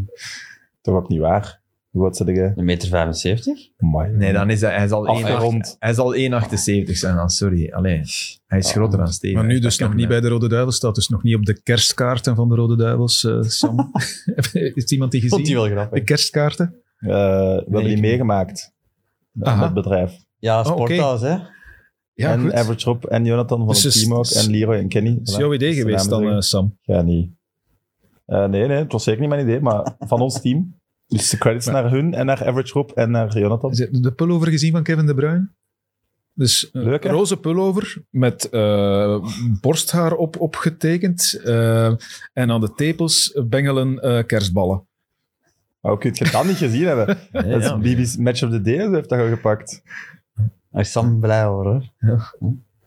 Toch 0.81 0.95
ook 0.95 1.09
niet 1.09 1.19
waar. 1.19 1.59
Hoe 1.89 2.03
oud 2.03 2.17
zit 2.17 2.27
jij? 2.27 2.53
een 2.55 2.65
meter 2.65 2.87
75. 2.89 3.69
Amai. 3.77 4.11
Nee, 4.11 4.33
dan 4.33 4.49
is 4.49 4.61
hij, 4.61 4.75
hij 4.75 4.87
zal 4.87 5.05
1,8 5.05 5.09
Afgerond. 5.09 5.75
hij 5.79 5.93
zal 5.93 6.15
1,78 6.15 6.91
zijn. 6.91 7.15
dan, 7.15 7.29
sorry. 7.29 7.71
Alleen, 7.71 8.05
hij 8.47 8.59
is 8.59 8.67
Ja. 8.67 8.71
groter 8.73 8.97
dan 8.97 9.07
Steven. 9.07 9.37
Maar 9.37 9.45
nu 9.45 9.59
dus 9.59 9.77
nog 9.77 9.93
niet 9.93 10.07
bij 10.07 10.21
de 10.21 10.27
Rode 10.27 10.49
Duivels, 10.49 10.75
staat 10.75 10.95
dus 10.95 11.07
nog 11.07 11.23
niet 11.23 11.35
op 11.35 11.45
de 11.45 11.61
kerstkaarten 11.61 12.35
van 12.35 12.49
de 12.49 12.55
Rode 12.55 12.75
Duivels, 12.75 13.23
eh, 13.25 13.41
Sam. 13.41 13.91
is 14.73 14.91
iemand 14.91 15.11
die 15.11 15.27
Vond 15.27 15.45
die 15.45 15.55
gezien? 15.55 15.55
wel 15.55 15.65
grappig. 15.69 15.99
De 15.99 16.05
kerstkaarten? 16.05 16.75
Eh, 17.01 17.09
we 17.09 17.63
hebben 17.69 17.83
die 17.83 17.99
meegemaakt. 17.99 18.71
Aha. 19.41 19.55
Met 19.55 19.63
het 19.65 19.73
bedrijf. 19.73 20.13
Ja, 20.39 20.59
Oh. 20.59 20.65
Sporthouse, 20.65 21.25
hè? 21.25 21.37
Ja, 22.13 22.31
en 22.31 22.41
goed. 22.41 22.53
Average 22.53 22.85
Rob 22.89 23.03
en 23.05 23.25
Jonathan 23.25 23.57
van 23.57 23.67
Dus 23.67 23.83
het 23.83 23.93
team 23.93 24.13
ook. 24.13 24.25
En 24.25 24.49
Leroy 24.49 24.75
en 24.75 24.87
Kenny. 24.87 25.15
Dat 25.17 25.27
is 25.27 25.35
jouw 25.35 25.53
idee 25.53 25.69
Dus 25.69 25.79
geweest 25.79 26.09
dan, 26.09 26.23
eh, 26.29 26.39
Sam. 26.39 26.77
Ja, 26.81 27.01
niet. 27.01 27.29
Eh, 28.25 28.45
nee, 28.45 28.67
nee, 28.67 28.77
het 28.77 28.91
was 28.91 29.03
zeker 29.03 29.19
niet 29.21 29.29
mijn 29.29 29.41
idee, 29.47 29.59
maar 29.59 29.95
van 29.99 30.21
ons 30.21 30.41
team. 30.41 30.79
Dus 31.07 31.29
de 31.29 31.37
credits 31.37 31.65
Maar- 31.65 31.81
naar 31.81 31.91
hun 31.91 32.13
en 32.13 32.25
naar 32.25 32.45
Average 32.47 32.73
Rob 32.73 32.89
en 32.93 33.11
naar 33.11 33.37
Jonathan. 33.39 33.71
Is 33.71 33.79
het 33.79 34.03
de 34.03 34.11
pullover 34.11 34.47
gezien 34.47 34.71
van 34.71 34.83
Kevin 34.83 35.05
De 35.05 35.13
Bruyne? 35.13 35.49
Dus 36.33 36.69
Leuk, 36.71 37.03
hè? 37.03 37.09
roze 37.09 37.37
pullover 37.37 38.03
met 38.09 38.49
eh, 38.49 39.25
borsthaar 39.61 40.13
op, 40.13 40.39
opgetekend. 40.39 41.39
en 42.33 42.51
aan 42.51 42.61
de 42.61 42.73
tepels 42.75 43.39
bengelen 43.47 43.99
eh, 43.99 44.25
kerstballen. 44.25 44.85
Maar 45.81 45.91
hoe 45.91 45.97
kun 46.01 46.11
je 46.13 46.31
dat 46.31 46.45
niet 46.45 46.55
gezien 46.57 46.85
hebben? 46.85 47.05
Nee, 47.31 47.49
Dat 47.51 47.61
is 47.61 47.67
ja. 47.67 47.77
Bibi's 47.77 48.17
Match 48.17 48.43
of 48.43 48.49
the 48.49 48.61
Day, 48.61 48.89
heeft 48.89 49.09
dat 49.09 49.19
al 49.19 49.27
gepakt. 49.27 49.81
Daar 50.71 50.81
is 50.81 50.91
Sam 50.91 51.19
blij 51.19 51.45
over, 51.47 51.65
hoor. 51.99 52.29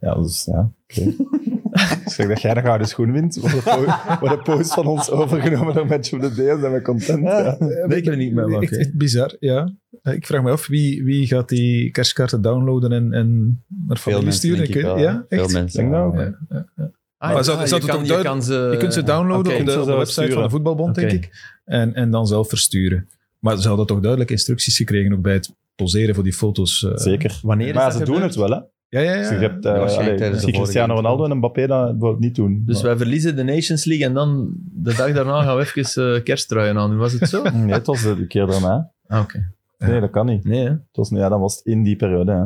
Ja, 0.01 0.15
dus 0.15 0.45
ja, 0.45 0.71
oké. 0.91 1.15
zeg 2.11 2.29
dat 2.29 2.41
jij 2.41 2.55
de 2.55 2.61
gouden 2.61 2.87
schoen 2.87 3.13
wint. 3.13 3.37
Wordt 3.41 3.65
de, 3.65 4.29
de 4.29 4.41
post 4.45 4.75
van 4.75 4.87
ons 4.87 5.11
overgenomen 5.11 5.75
door 5.75 5.87
Match 5.87 6.13
of 6.13 6.21
the 6.21 6.35
Day, 6.35 6.47
dan 6.47 6.61
zijn 6.61 6.73
we 6.73 6.83
content. 6.83 7.23
Ja. 7.23 7.57
Ik 7.89 8.07
er 8.07 8.17
niet 8.17 8.33
meer 8.35 8.63
Echt, 8.63 8.77
echt 8.77 8.95
bizar, 8.97 9.37
ja. 9.39 9.73
Eh, 10.03 10.13
Ik 10.15 10.27
vraag 10.27 10.43
me 10.43 10.51
af, 10.51 10.67
wie, 10.67 11.05
wie 11.05 11.27
gaat 11.27 11.49
die 11.49 11.91
kerstkaarten 11.91 12.43
downloaden 12.43 12.93
en, 12.93 13.13
en 13.13 13.39
naar 13.69 13.99
Veel 13.99 14.13
familie 14.13 14.23
mensen, 14.23 14.41
sturen? 14.41 14.59
denk 14.65 14.75
ik 14.75 14.83
wel. 14.83 14.99
ja, 14.99 15.25
Veel 15.29 15.43
echt? 15.45 15.53
mensen. 15.53 15.81
Denk 15.81 15.93
dat 15.93 16.03
ook. 16.05 16.15
Ja, 16.15 16.35
ja. 16.49 16.67
Ah, 17.19 17.31
Maar 17.31 17.39
ja, 17.39 17.43
zou- 17.45 17.61
je 17.61 17.67
zou 17.67 17.81
het 17.81 17.91
kan- 17.91 17.99
ook 18.01 18.07
je 18.07 18.13
duid- 18.13 18.25
kan 18.25 18.43
ze... 18.43 18.69
Je 18.73 18.77
kunt 18.77 18.93
ze 18.95 19.03
downloaden 19.03 19.59
op, 19.61 19.67
de, 19.67 19.81
op 19.81 19.87
de 19.87 19.95
website 19.95 20.33
van 20.33 20.43
de 20.43 20.51
voetbalbond, 20.51 20.95
denk 20.95 21.11
ik. 21.11 21.31
En, 21.65 21.95
en 21.95 22.11
dan 22.11 22.27
zelf 22.27 22.49
versturen. 22.49 23.09
Maar 23.39 23.57
ze 23.61 23.69
hadden 23.69 23.87
toch 23.87 24.01
duidelijk 24.01 24.31
instructies 24.31 24.77
gekregen 24.77 25.13
ook 25.13 25.23
bij 25.23 25.33
het 25.33 25.55
poseren 25.75 26.15
voor 26.15 26.25
die 26.25 26.33
foto's. 26.33 26.85
eh. 26.85 26.97
Zeker. 26.97 27.39
Wanneer 27.43 27.75
Maar 27.75 27.93
ze 27.93 28.05
doen 28.05 28.23
het 28.23 28.35
wel, 28.35 28.51
hè. 28.51 28.61
Ja, 28.89 29.01
ja, 29.01 29.13
ja. 29.15 29.19
Dus 29.21 29.29
je 29.29 29.35
hebt, 29.35 29.65
waarschijnlijk 29.65 30.21
allee, 30.23 30.53
Cristiano. 30.53 30.95
Ronaldo 30.95 31.25
en 31.25 31.37
Mbappé 31.37 31.67
dat 31.67 31.91
bijvoorbeeld 31.91 32.21
niet 32.21 32.35
doen. 32.35 32.63
Dus 32.67 32.75
Maar- 32.77 32.85
wij 32.85 32.97
verliezen 32.97 33.37
de 33.37 33.43
Nations 33.43 33.85
League 33.85 34.07
en 34.07 34.15
dan 34.15 34.53
de 34.73 34.95
dag 34.95 35.13
daarna 35.13 35.43
gaan 35.43 35.57
we 35.57 35.63
even 35.75 36.15
eh 36.17 36.23
kersttruien 36.23 36.79
aan. 36.79 36.97
Was 36.97 37.13
het 37.13 37.29
zo? 37.29 37.43
Nee, 37.53 37.73
het 37.73 37.87
was 37.87 38.03
de 38.03 38.27
keer 38.27 38.47
daarna. 38.47 38.91
Ah, 39.07 39.21
oké. 39.21 39.53
Nee, 39.79 40.01
dat 40.01 40.11
kan 40.11 40.27
niet. 40.27 40.45
Nee, 40.45 40.61
hè? 40.65 40.71
Het 40.71 40.81
was, 40.93 41.09
ja, 41.09 41.29
dan 41.29 41.41
was 41.41 41.57
het 41.57 41.65
in 41.65 41.83
die 41.83 41.97
periode. 41.97 42.33
Hè. 42.33 42.45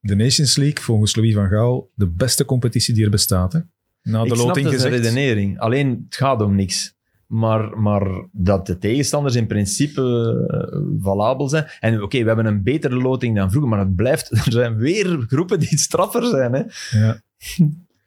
De 0.00 0.14
Nations 0.16 0.56
League, 0.56 0.82
volgens 0.82 1.16
Louis 1.16 1.34
van 1.34 1.48
Gaal, 1.48 1.90
de 1.94 2.06
beste 2.06 2.44
competitie 2.44 2.94
die 2.94 3.04
er 3.04 3.10
bestaat. 3.10 3.52
Hè? 3.52 3.60
Na 4.02 4.22
de 4.22 4.28
ik 4.28 4.36
loting 4.36 4.68
gezegd. 4.68 4.94
redenering. 4.94 5.58
Alleen, 5.58 6.04
het 6.04 6.16
gaat 6.16 6.42
om 6.42 6.54
niks. 6.54 6.94
Maar, 7.28 7.78
maar 7.78 8.26
dat 8.32 8.66
de 8.66 8.78
tegenstanders 8.78 9.34
in 9.34 9.46
principe 9.46 10.02
eh, 10.48 10.78
valabel 11.02 11.48
zijn. 11.48 11.66
En 11.80 12.02
oké, 12.02 12.18
we 12.20 12.26
hebben 12.26 12.46
een 12.46 12.62
betere 12.62 12.96
loting 12.96 13.36
dan 13.36 13.50
vroeger, 13.50 13.70
maar 13.70 13.78
het 13.78 13.96
blijft... 13.96 14.30
Er 14.46 14.52
zijn 14.52 14.76
weer 14.76 15.24
groepen 15.26 15.58
die 15.60 15.78
straffer 15.78 16.24
zijn. 16.24 16.52
Hè? 16.52 16.62
Ja. 16.98 17.20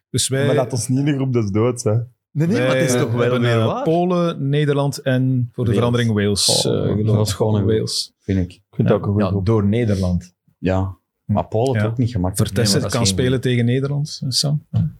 Dus 0.09 0.27
wij... 0.27 0.45
Maar 0.45 0.55
laat 0.55 0.71
ons 0.71 0.87
niet 0.87 0.97
in 0.99 1.05
de 1.05 1.13
groep 1.15 1.33
des 1.33 1.51
doods. 1.51 1.83
Hè. 1.83 1.91
Nee, 2.31 2.47
nee, 2.47 2.67
maar 2.67 2.75
het 2.77 2.89
is 2.89 3.01
toch 3.01 3.11
wel 3.11 3.39
weer 3.39 3.51
eh, 3.59 3.65
waar. 3.65 3.83
Polen, 3.83 4.49
Nederland 4.49 4.97
en 5.01 5.49
voor 5.53 5.65
de 5.65 5.71
Wales. 5.71 5.75
verandering 5.75 6.13
Wales. 6.13 6.65
Oh, 6.65 6.73
eh, 6.89 6.95
geloof 6.95 7.15
dat 7.17 7.27
is 7.27 7.33
gewoon 7.33 7.55
een- 7.55 7.65
Wales. 7.65 8.13
vind 8.19 8.39
ik. 8.39 8.51
Ik 8.53 8.61
vind 8.71 8.87
het 8.87 8.97
ook 8.97 9.03
een 9.05 9.09
goede 9.11 9.23
Ja, 9.25 9.29
groep. 9.29 9.45
door 9.45 9.65
Nederland. 9.65 10.33
Ja. 10.57 10.97
Maar 11.25 11.47
Polen 11.47 11.73
het 11.73 11.81
Ja. 11.83 11.87
ook 11.89 11.97
niet 11.97 12.11
gemakkelijk. 12.11 12.47
Vertessen 12.51 12.79
Nee, 12.81 12.89
dat 12.89 12.97
kan 12.97 13.07
spelen 13.07 13.41
tegen 13.41 13.65
Nederland, 13.65 14.21
Sam. 14.27 14.65
Ja, 14.71 14.91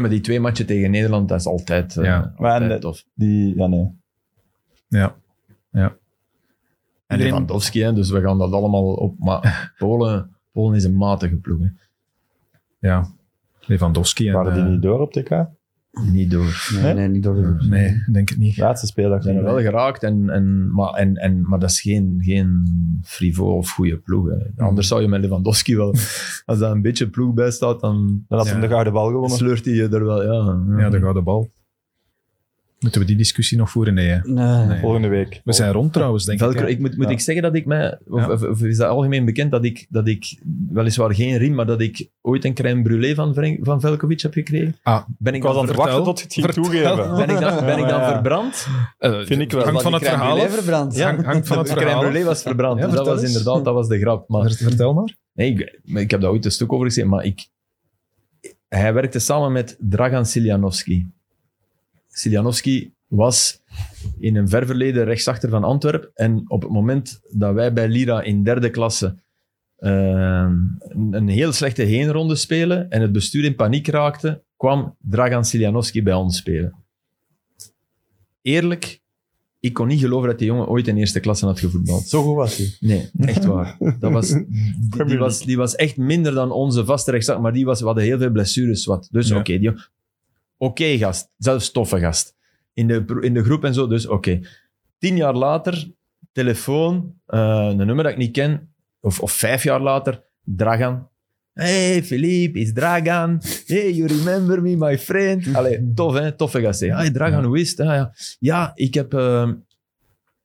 maar 0.00 0.10
die 0.10 0.20
twee 0.20 0.40
matchen 0.40 0.66
tegen 0.66 0.90
Nederland, 0.90 1.28
dat 1.28 1.38
is 1.40 1.46
altijd, 1.46 1.96
eh, 1.96 2.04
Ja. 2.04 2.34
Maar 2.36 2.50
altijd 2.52 2.70
en 2.70 2.76
de- 2.76 2.82
tof. 2.82 3.04
Die, 3.14 3.56
ja, 3.56 3.66
nee. 3.66 3.90
Ja. 4.88 5.16
En 5.72 5.96
Iedereen- 7.08 7.32
Lewandowski, 7.32 7.82
hè, 7.82 7.92
dus 7.92 8.10
we 8.10 8.20
gaan 8.20 8.38
dat 8.38 8.52
allemaal 8.52 8.92
op. 8.94 9.18
Maar 9.18 9.72
Polen, 9.78 10.36
Polen 10.52 10.76
is 10.76 10.84
een 10.84 10.96
matige 10.96 11.36
ploeg. 11.36 11.60
Hè. 11.60 11.68
Ja. 12.88 13.06
Lewandowski. 13.60 14.28
En, 14.28 14.34
Waren 14.34 14.54
die 14.54 14.62
eh, 14.62 14.68
niet 14.68 14.82
door 14.82 15.00
op 15.00 15.12
TK? 15.12 15.46
Niet 16.12 16.30
door. 16.30 16.68
Nee, 16.82 16.94
Nee? 16.94 17.08
niet 17.08 17.22
door 17.22 17.34
de 17.34 17.66
Nee, 17.68 18.02
denk 18.12 18.28
het 18.28 18.38
niet. 18.38 18.56
Laatste 18.56 18.86
speeldag. 18.86 19.22
Ze 19.22 19.28
zijn 19.28 19.36
er 19.36 19.44
wel 19.44 19.60
geraakt, 19.60 20.02
en, 20.02 20.28
en, 20.30 20.74
maar, 20.74 20.92
en, 20.92 21.14
en, 21.16 21.48
maar 21.48 21.58
dat 21.58 21.70
is 21.70 21.80
geen, 21.80 22.16
geen 22.20 22.62
frivol 23.02 23.56
of 23.56 23.70
goede 23.70 23.96
ploeg. 23.98 24.28
Hè. 24.28 24.62
Anders 24.64 24.88
zou 24.88 25.00
je 25.02 25.08
met 25.08 25.20
Lewandowski 25.20 25.76
wel, 25.76 25.94
als 26.44 26.58
daar 26.58 26.70
een 26.70 26.82
beetje 26.82 27.08
ploeg 27.08 27.34
bij 27.34 27.50
staat, 27.50 27.80
dan 27.80 28.24
Dan 28.28 28.38
had 28.38 28.46
Ja. 28.46 28.52
hij 28.52 28.60
de 28.60 28.68
gouden 28.68 28.92
bal 28.92 29.06
gewonnen. 29.06 29.36
sleurt 29.36 29.64
hij 29.64 29.74
je 29.74 29.88
er 29.88 30.04
wel. 30.04 30.22
Ja, 30.22 30.62
Ja, 30.78 30.90
de 30.90 30.98
gouden 31.00 31.24
bal. 31.24 31.50
Moeten 32.80 33.00
we 33.00 33.06
die 33.06 33.16
discussie 33.16 33.58
nog 33.58 33.70
voeren? 33.70 33.94
Nee, 33.94 34.08
hè. 34.08 34.18
Nee. 34.24 34.66
Nee. 34.66 34.78
Volgende 34.80 35.08
week. 35.08 35.40
We 35.44 35.52
zijn 35.52 35.72
rond 35.72 35.92
trouwens, 35.92 36.24
denk 36.24 36.38
Velcro, 36.38 36.62
ik. 36.62 36.68
ik 36.68 36.78
moet, 36.78 36.96
moet 36.96 37.06
Ja. 37.06 37.10
ik 37.12 37.20
zeggen 37.20 37.42
dat 37.42 37.54
ik 37.54 37.66
mij, 37.66 37.98
of, 38.08 38.20
Ja. 38.20 38.30
of, 38.32 38.42
of 38.42 38.62
is 38.62 38.76
dat 38.76 38.88
algemeen 38.88 39.24
bekend 39.24 39.50
dat 39.50 39.64
ik, 39.64 39.86
dat 39.88 40.08
ik, 40.08 40.38
weliswaar 40.68 41.14
geen 41.14 41.36
riem, 41.36 41.54
maar 41.54 41.66
dat 41.66 41.80
ik 41.80 42.08
ooit 42.20 42.44
een 42.44 42.54
crème 42.54 42.82
brûlée 42.88 43.14
van, 43.14 43.34
van 43.60 43.80
Velkovic 43.80 44.20
heb 44.20 44.32
gekregen? 44.32 44.76
Ah, 44.82 45.04
Ben 45.18 45.32
ik 45.32 45.38
Ik 45.38 45.42
was 45.44 45.52
dan, 45.54 45.62
aan 45.62 45.68
het 45.68 45.76
wachten 45.76 46.04
tot 46.04 46.18
je 46.18 46.24
het 46.24 46.32
ging 46.32 46.46
Vertel. 46.46 46.62
toegeven. 46.62 47.16
ben 47.26 47.34
ik 47.34 47.40
dan, 47.40 47.64
ben 47.64 47.78
ik 47.78 47.88
dan 47.88 48.00
Ja. 48.00 48.12
verbrand? 48.12 48.66
eh, 48.98 49.20
Vind 49.24 49.40
ik 49.40 49.52
wel. 49.52 49.64
Hangt 49.64 49.82
van 49.82 49.92
het 49.92 50.02
crème 50.02 50.16
verhaal 50.18 50.36
brûlée 50.38 50.42
af. 50.48 50.54
verbrand. 50.54 50.94
Ja. 50.96 51.06
Hangt- 51.06 51.24
hangt 51.24 51.46
van 51.46 51.58
het 51.58 51.66
de 51.66 51.72
crème 51.72 51.90
verhaal 51.90 52.12
brûlée 52.12 52.24
was 52.24 52.42
verbrand, 52.42 52.78
Ja, 52.80 52.86
dus 52.86 52.94
dat 52.94 53.06
was 53.06 53.20
eens. 53.20 53.28
inderdaad 53.28 53.64
dat 53.64 53.74
was 53.74 53.88
de 53.88 53.98
grap. 53.98 54.28
Maar, 54.28 54.42
Vert- 54.42 54.56
Vertel 54.56 54.94
maar. 54.94 55.16
nee, 55.32 55.66
ik 55.94 56.10
heb 56.10 56.20
daar 56.20 56.30
ooit 56.30 56.44
een 56.44 56.50
stuk 56.50 56.72
over 56.72 56.86
gezien, 56.86 57.08
maar 57.08 57.24
ik, 57.24 57.48
hij 58.68 58.92
werkte 58.94 59.18
samen 59.18 59.52
met 59.52 59.76
Dragan 59.80 60.26
Siljanovski. 60.26 61.06
Siljanovski 62.12 62.92
was 63.06 63.60
in 64.18 64.36
een 64.36 64.48
ver 64.48 64.66
verleden 64.66 65.04
rechtsachter 65.04 65.48
van 65.50 65.64
Antwerpen. 65.64 66.10
En 66.14 66.44
op 66.50 66.62
het 66.62 66.70
moment 66.70 67.20
dat 67.30 67.54
wij 67.54 67.72
bij 67.72 67.88
Lira 67.88 68.22
in 68.22 68.44
derde 68.44 68.70
klasse 68.70 69.16
een, 69.76 70.78
een 71.10 71.28
heel 71.28 71.52
slechte 71.52 71.82
heenronde 71.82 72.34
spelen 72.36 72.90
en 72.90 73.00
het 73.02 73.12
bestuur 73.12 73.44
in 73.44 73.54
paniek 73.54 73.88
raakte, 73.88 74.42
kwam 74.56 74.96
Dragan 75.00 75.44
Siljanovski 75.44 76.02
bij 76.02 76.14
ons 76.14 76.36
spelen. 76.36 76.74
Eerlijk, 78.42 79.00
ik 79.60 79.72
kon 79.72 79.86
niet 79.86 80.00
geloven 80.00 80.28
dat 80.28 80.38
die 80.38 80.46
jongen 80.46 80.68
ooit 80.68 80.88
in 80.88 80.96
eerste 80.96 81.20
klasse 81.20 81.46
had 81.46 81.60
gevoetbald. 81.60 82.08
Zo 82.08 82.22
goed 82.22 82.34
was 82.36 82.56
hij. 82.56 82.76
Nee, 82.80 83.10
echt 83.20 83.44
waar. 83.44 83.76
Dat 84.00 84.12
was, 84.12 84.28
die, 84.32 84.46
die 84.48 84.88
Premier 84.90 85.18
was, 85.18 85.42
die 85.44 85.56
was 85.56 85.74
echt 85.74 85.96
minder 85.96 86.32
dan 86.34 86.50
onze 86.50 86.84
vaste 86.84 87.10
rechtsachter, 87.10 87.42
maar 87.42 87.52
die 87.52 87.64
was, 87.64 87.80
we 87.80 87.86
hadden 87.86 88.04
heel 88.04 88.18
veel 88.18 88.30
blessures. 88.30 88.84
Wat. 88.84 89.08
Dus 89.10 89.28
Ja. 89.28 89.38
oké, 89.38 89.58
die- 89.58 89.72
oké 90.60 90.96
gast, 90.98 91.30
zelfs 91.36 91.70
toffe 91.70 91.98
gast. 91.98 92.36
In 92.72 92.86
de, 92.86 93.18
in 93.20 93.34
de 93.34 93.44
groep 93.44 93.64
en 93.64 93.74
zo, 93.74 93.86
dus 93.86 94.06
oké. 94.06 94.40
Tien 94.98 95.16
jaar 95.16 95.34
later, 95.34 95.92
telefoon, 96.32 97.14
eh, 97.26 97.66
een 97.70 97.76
nummer 97.76 98.02
dat 98.04 98.12
ik 98.12 98.18
niet 98.18 98.32
ken, 98.32 98.74
of, 99.00 99.20
of 99.20 99.32
vijf 99.32 99.62
jaar 99.62 99.80
later, 99.80 100.22
Dragan. 100.44 101.08
Hey, 101.52 102.04
Philippe, 102.04 102.58
is 102.58 102.72
Dragan. 102.72 103.40
Hey, 103.66 103.92
you 103.92 104.06
remember 104.06 104.62
me, 104.62 104.76
my 104.76 104.98
friend. 104.98 105.54
Allee, 105.54 105.92
tof, 105.94 106.14
hè? 106.14 106.32
Toffe 106.32 106.60
gast. 106.60 106.80
hè. 106.80 106.86
Hey, 106.94 107.10
Dragan, 107.10 107.40
Ja. 107.42 107.46
hoe 107.46 107.58
is 107.60 107.70
het? 107.70 107.80
Ah, 107.80 107.86
ja. 107.86 108.12
ja, 108.38 108.72
ik 108.74 108.94
heb... 108.94 109.14
eh, 109.14 109.50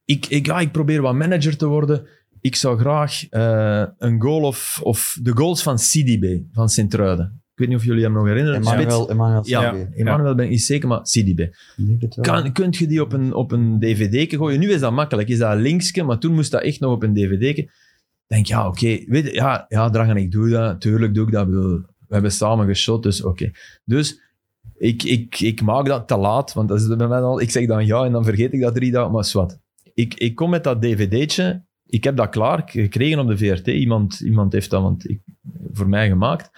ik, 0.06 0.26
ik, 0.26 0.46
ja, 0.46 0.60
ik 0.60 0.72
probeer 0.72 1.02
wat 1.02 1.14
manager 1.14 1.58
te 1.58 1.66
worden. 1.68 2.08
Ik 2.42 2.56
zou 2.56 2.80
graag 2.80 3.30
eh, 3.30 3.86
een 3.98 4.22
goal 4.22 4.42
of, 4.42 4.80
of 4.84 5.18
de 5.22 5.32
goals 5.32 5.64
van 5.64 5.76
CDB, 5.76 6.40
van 6.52 6.70
Sint-Truiden. 6.70 7.44
Ik 7.56 7.61
weet 7.61 7.68
niet 7.69 7.77
of 7.77 7.86
jullie 7.86 8.03
hem 8.03 8.14
nog 8.14 8.26
herinneren. 8.26 8.60
Emmanuel, 8.60 9.10
Emmanuel 9.10 9.41
Ja. 9.45 9.76
Emmanuel 9.95 10.36
ben 10.36 10.45
ik 10.45 10.52
niet 10.52 10.61
zeker, 10.61 10.88
maar 10.88 10.99
wel. 11.03 12.10
Kan, 12.22 12.52
kunt 12.52 12.77
je 12.77 12.88
die 12.88 13.02
op 13.02 13.14
een, 13.14 13.34
op 13.34 13.52
een 13.52 13.80
dvd 13.80 14.36
gooien? 14.36 14.60
Nu 14.60 14.72
is 14.72 14.80
dat 14.80 14.91
makkelijk, 14.91 15.30
is 15.30 15.38
dat 15.38 15.57
linkske, 15.57 16.03
maar 16.03 16.19
toen 16.19 16.34
moest 16.34 16.52
dat 16.52 16.61
echt 16.61 16.80
nog 16.80 16.91
op 16.91 17.03
een 17.03 17.14
dvd 17.14 17.68
denk 18.27 18.45
ja, 18.45 18.68
oké, 18.68 19.03
weet 19.07 19.26
je, 19.26 19.34
ja, 19.34 19.65
ja, 19.69 19.90
Dragan, 19.90 20.18
ik 20.18 20.32
doe 20.32 20.49
dat, 20.49 20.82
tuurlijk 20.82 21.14
doe 21.14 21.26
ik 21.26 21.32
dat, 21.32 21.45
bedoel, 21.45 21.77
we 22.07 22.14
hebben 22.14 22.32
samen 22.32 22.68
geshot, 22.68 23.03
dus 23.03 23.23
oké. 23.23 23.52
Dus 23.84 24.22
ik, 24.77 25.03
ik, 25.03 25.40
ik 25.40 25.61
maak 25.61 25.86
dat 25.86 26.07
te 26.07 26.18
laat, 26.18 26.53
want 26.53 26.69
dat 26.69 26.80
is 26.80 26.88
bij 26.88 27.07
mij 27.07 27.22
al, 27.22 27.41
ik 27.41 27.52
zeg 27.52 27.68
dan 27.68 27.86
ja 27.86 28.03
en 28.06 28.11
dan 28.11 28.23
vergeet 28.23 28.53
ik 28.53 28.61
dat 28.61 28.76
drie 28.76 28.91
dagen, 28.91 29.11
maar 29.11 29.26
zwart. 29.26 29.57
Ik, 29.94 30.14
ik 30.14 30.36
kom 30.36 30.49
met 30.49 30.64
dat 30.64 30.82
dvd'tje, 30.82 31.64
ik 31.86 32.03
heb 32.03 32.15
dat 32.15 32.30
klaar 32.30 32.64
gekregen 32.65 33.19
op 33.19 33.27
de 33.27 33.38
VRT, 33.38 33.68
iemand, 33.68 34.19
iemand 34.19 34.53
heeft 34.53 34.69
dat 34.69 34.82
want 34.82 35.10
ik, 35.10 35.19
voor 35.72 35.90
mij 35.90 36.07
gemaakt. 36.07 36.49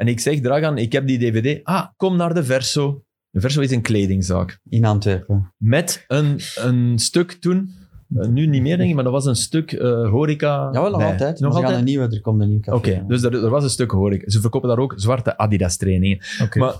En 0.00 0.08
ik 0.08 0.20
zeg, 0.20 0.40
Dragan, 0.40 0.78
ik 0.78 0.92
heb 0.92 1.06
die 1.06 1.18
dvd, 1.18 1.60
ah, 1.64 1.86
kom 1.96 2.16
naar 2.16 2.34
de 2.34 2.44
Verso. 2.44 3.02
De 3.30 3.40
Verso 3.40 3.60
is 3.60 3.70
een 3.70 3.82
kledingzaak 3.82 4.58
In 4.68 4.84
Antwerpen. 4.84 5.52
met 5.56 6.04
een, 6.06 6.40
een 6.54 6.98
stuk 6.98 7.32
toen, 7.32 7.72
eh, 8.16 8.28
nu 8.28 8.46
niet 8.46 8.62
meer 8.62 8.76
denk 8.76 8.88
ik, 8.88 8.94
maar 8.94 9.04
dat 9.04 9.12
was 9.12 9.24
een 9.24 9.36
stuk 9.36 9.72
eh, 9.72 10.10
horeca. 10.10 10.68
Jawel, 10.72 10.90
nog 10.90 10.98
bij. 10.98 11.10
altijd. 11.10 11.40
Nog 11.40 11.54
altijd? 11.54 11.78
een 11.78 11.84
nieuwe, 11.84 12.08
er 12.14 12.20
komt 12.20 12.40
een 12.40 12.48
nieuw 12.48 12.60
café. 12.60 12.76
Oké, 12.76 13.04
dus 13.06 13.22
er, 13.22 13.44
er 13.44 13.50
was 13.50 13.62
een 13.64 13.70
stuk 13.70 13.90
horeca. 13.90 14.30
Ze 14.30 14.40
verkopen 14.40 14.68
daar 14.68 14.78
ook 14.78 14.92
zwarte 14.96 15.36
Adidas 15.36 15.76
trainingen. 15.76 16.18
Oké. 16.42 16.58
Maar 16.58 16.78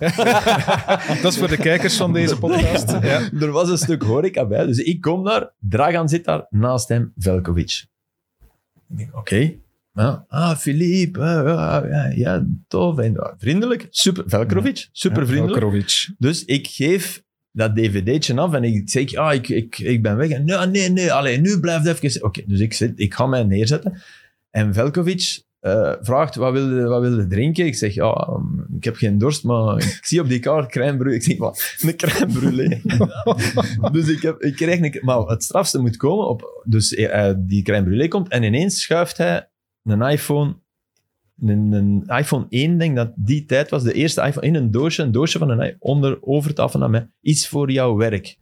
Dat 1.23 1.33
is 1.33 1.39
voor 1.39 1.49
de 1.49 1.57
kijkers 1.57 1.97
van 1.97 2.13
deze 2.13 2.39
podcast. 2.39 2.91
Ja. 3.03 3.31
er 3.41 3.51
was 3.51 3.69
een 3.71 3.79
stuk 3.79 4.03
horeca 4.03 4.47
bij, 4.47 4.67
dus 4.67 4.79
ik 4.79 5.01
kom 5.01 5.25
daar, 5.25 5.53
Dragan 5.59 6.09
zit 6.09 6.25
daar, 6.25 6.47
naast 6.51 6.89
hem 6.89 7.13
Velkovic. 7.17 7.87
Ik 8.89 8.97
denk, 8.97 9.17
oké. 9.17 9.55
Ja, 9.93 10.25
ah, 10.29 10.57
Philippe, 10.57 11.21
eh, 11.21 11.27
ja, 11.27 11.87
ja, 11.87 12.12
ja, 12.15 12.47
tof. 12.69 12.99
En, 12.99 13.35
vriendelijk, 13.39 13.87
super. 13.91 14.25
Velkovic, 14.27 14.89
super 14.93 15.27
vriendelijk. 15.27 15.59
Velkrovic. 15.59 16.09
Dus 16.19 16.45
ik 16.45 16.67
geef 16.67 17.23
dat 17.53 17.77
dvd'tje 17.77 18.37
af 18.37 18.55
en 18.55 18.65
ik 18.65 18.91
zeg, 18.91 19.11
ja, 19.11 19.33
ik, 19.33 19.49
ik, 19.49 19.79
ik 19.79 20.03
ben 20.03 20.17
weg. 20.17 20.29
En 20.29 20.45
nee, 20.45 20.67
nee, 20.67 20.91
nee, 20.91 21.12
allee, 21.12 21.41
nu 21.41 21.61
blijf 21.61 21.87
even... 21.87 22.25
Oké, 22.25 22.43
dus 22.47 22.61
ik, 22.61 22.73
zit, 22.73 22.93
ik 22.97 23.15
ga 23.15 23.27
mij 23.27 23.43
neerzetten. 23.43 24.03
En 24.51 24.75
Velkovic 24.75 25.43
eh, 25.61 25.93
vraagt, 26.01 26.35
wat 26.35 26.53
wil, 26.53 26.77
je, 26.77 26.85
wat 26.85 27.01
wil 27.01 27.19
je 27.19 27.27
drinken? 27.27 27.67
Ik 27.67 27.75
zeg, 27.75 27.95
ja, 27.95 28.29
um, 28.31 28.67
ik 28.77 28.85
heb 28.85 28.97
geen 28.97 29.19
dorst, 29.19 29.45
maar 29.45 29.77
ik 29.77 29.99
zie 30.03 30.21
op 30.21 30.29
die 30.29 30.39
kaart 30.39 30.71
crème 30.71 30.99
brûlée. 30.99 31.15
Ik 31.15 31.23
zeg, 31.23 31.39
wat? 31.39 31.75
Een 31.79 31.97
crème 31.97 32.33
brûlée. 32.33 32.83
dus 33.93 34.09
ik, 34.09 34.23
heb, 34.23 34.41
ik 34.41 34.57
krijg 34.57 34.81
een... 34.81 34.99
Maar 35.01 35.19
het 35.19 35.43
strafste 35.45 35.79
moet 35.79 35.97
komen 35.97 36.29
op... 36.29 36.65
Dus 36.65 36.95
eh, 36.95 37.33
die 37.37 37.62
crème 37.62 37.87
brûlée 37.87 38.09
komt 38.09 38.29
en 38.29 38.43
ineens 38.43 38.81
schuift 38.81 39.17
hij 39.17 39.50
een 39.85 40.02
iPhone 40.02 40.57
een, 41.40 41.73
een 41.73 42.05
iPhone 42.07 42.47
1, 42.48 42.78
denk 42.78 42.97
dat 42.97 43.12
die 43.16 43.44
tijd 43.44 43.70
was, 43.70 43.82
de 43.82 43.93
eerste 43.93 44.23
iPhone, 44.23 44.47
in 44.47 44.55
een 44.55 44.70
doosje, 44.70 45.02
een 45.02 45.12
doosje 45.12 45.39
van 45.39 45.51
een 45.51 45.77
onder 45.78 46.23
overtafel 46.23 46.78
naar 46.78 46.90
mij, 46.90 47.09
iets 47.20 47.48
voor 47.48 47.70
jouw 47.70 47.97
werk. 47.97 48.39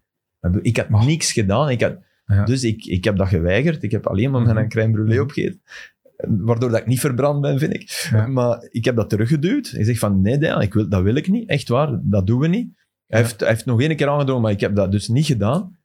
Ik 0.63 0.77
had 0.77 0.89
niks 1.05 1.33
gedaan, 1.33 1.71
ik 1.71 1.83
had, 1.83 1.99
Ja. 2.27 2.45
dus 2.45 2.63
ik, 2.65 2.85
ik 2.85 3.05
heb 3.05 3.17
dat 3.17 3.29
geweigerd. 3.29 3.83
Ik 3.83 3.91
heb 3.91 4.07
alleen 4.07 4.31
maar 4.31 4.41
Mhm. 4.41 4.55
mijn 4.55 4.69
crème 4.69 4.97
brûlée 4.99 5.21
opgegeten. 5.21 5.63
Waardoor 6.17 6.71
dat 6.71 6.81
ik 6.81 6.87
niet 6.87 7.01
verbrand 7.01 7.41
ben, 7.41 7.59
vind 7.59 7.75
ik. 7.75 8.09
Ja. 8.13 8.27
Maar 8.27 8.67
ik 8.71 8.85
heb 8.85 8.97
dat 8.97 9.11
teruggeduwd. 9.11 9.73
Ik 9.77 9.85
zeg 9.85 9.99
van, 9.99 10.21
nee, 10.21 10.39
ik 10.39 10.75
wil, 10.75 10.89
dat 10.89 11.03
wil 11.03 11.15
ik 11.15 11.29
niet. 11.29 11.49
Echt 11.49 11.69
waar, 11.69 12.01
dat 12.03 12.27
doen 12.27 12.41
we 12.41 12.47
niet. 12.49 12.69
Hij, 13.07 13.21
Ja. 13.21 13.27
heeft, 13.27 13.41
hij 13.41 13.49
heeft 13.49 13.65
nog 13.65 13.81
één 13.81 13.97
keer 13.97 14.09
aangedrongen, 14.09 14.43
maar 14.43 14.53
ik 14.53 14.61
heb 14.61 14.75
dat 14.75 14.93
dus 14.93 15.09
niet 15.09 15.27
gedaan. 15.27 15.78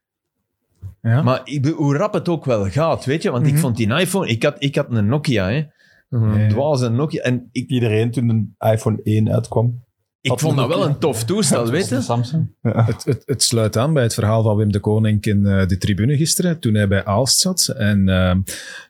Ja. 1.03 1.21
Maar 1.21 1.41
ik, 1.43 1.65
hoe 1.65 1.97
rap 1.97 2.13
het 2.13 2.29
ook 2.29 2.45
wel 2.45 2.69
gaat, 2.69 3.05
weet 3.05 3.23
je. 3.23 3.31
Want 3.31 3.45
ik 3.45 3.51
Mhm. 3.51 3.61
vond 3.61 3.77
die 3.77 3.93
iPhone... 3.93 4.27
Ik 4.27 4.43
had, 4.43 4.55
ik 4.59 4.75
had 4.75 4.85
een 4.89 5.05
Nokia, 5.07 5.49
hè. 5.49 5.63
Een 6.09 6.39
Ja. 6.39 6.47
dwaze 6.49 6.89
Nokia. 6.89 7.21
En 7.21 7.49
ik, 7.51 7.69
Iedereen 7.69 8.11
toen 8.11 8.29
een 8.29 8.55
iPhone 8.59 8.99
1 9.03 9.31
uitkwam. 9.33 9.83
ik 10.21 10.29
Had 10.29 10.39
vond 10.39 10.57
een 10.57 10.67
dat 10.67 10.77
wel 10.77 10.85
een 10.85 10.97
tof 10.97 11.23
toestel, 11.23 11.67
weet 11.69 11.89
je. 11.89 12.01
Samsung. 12.01 12.55
Het, 12.61 13.03
het, 13.03 13.21
het 13.25 13.43
sluit 13.43 13.77
aan 13.77 13.93
bij 13.93 14.03
het 14.03 14.13
verhaal 14.13 14.43
van 14.43 14.55
Wim 14.55 14.71
de 14.71 14.79
Koning 14.79 15.23
in 15.23 15.45
eh, 15.45 15.67
de 15.67 15.77
tribune 15.77 16.17
gisteren, 16.17 16.59
toen 16.59 16.73
hij 16.73 16.87
bij 16.87 17.05
Aalst 17.05 17.39
zat. 17.39 17.67
En 17.77 18.09
ehm, 18.09 18.41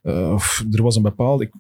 eh, 0.02 0.32
of 0.34 0.66
er 0.72 0.84
was 0.84 0.96
een 0.96 1.02
bepaald... 1.02 1.42
Ik 1.42 1.52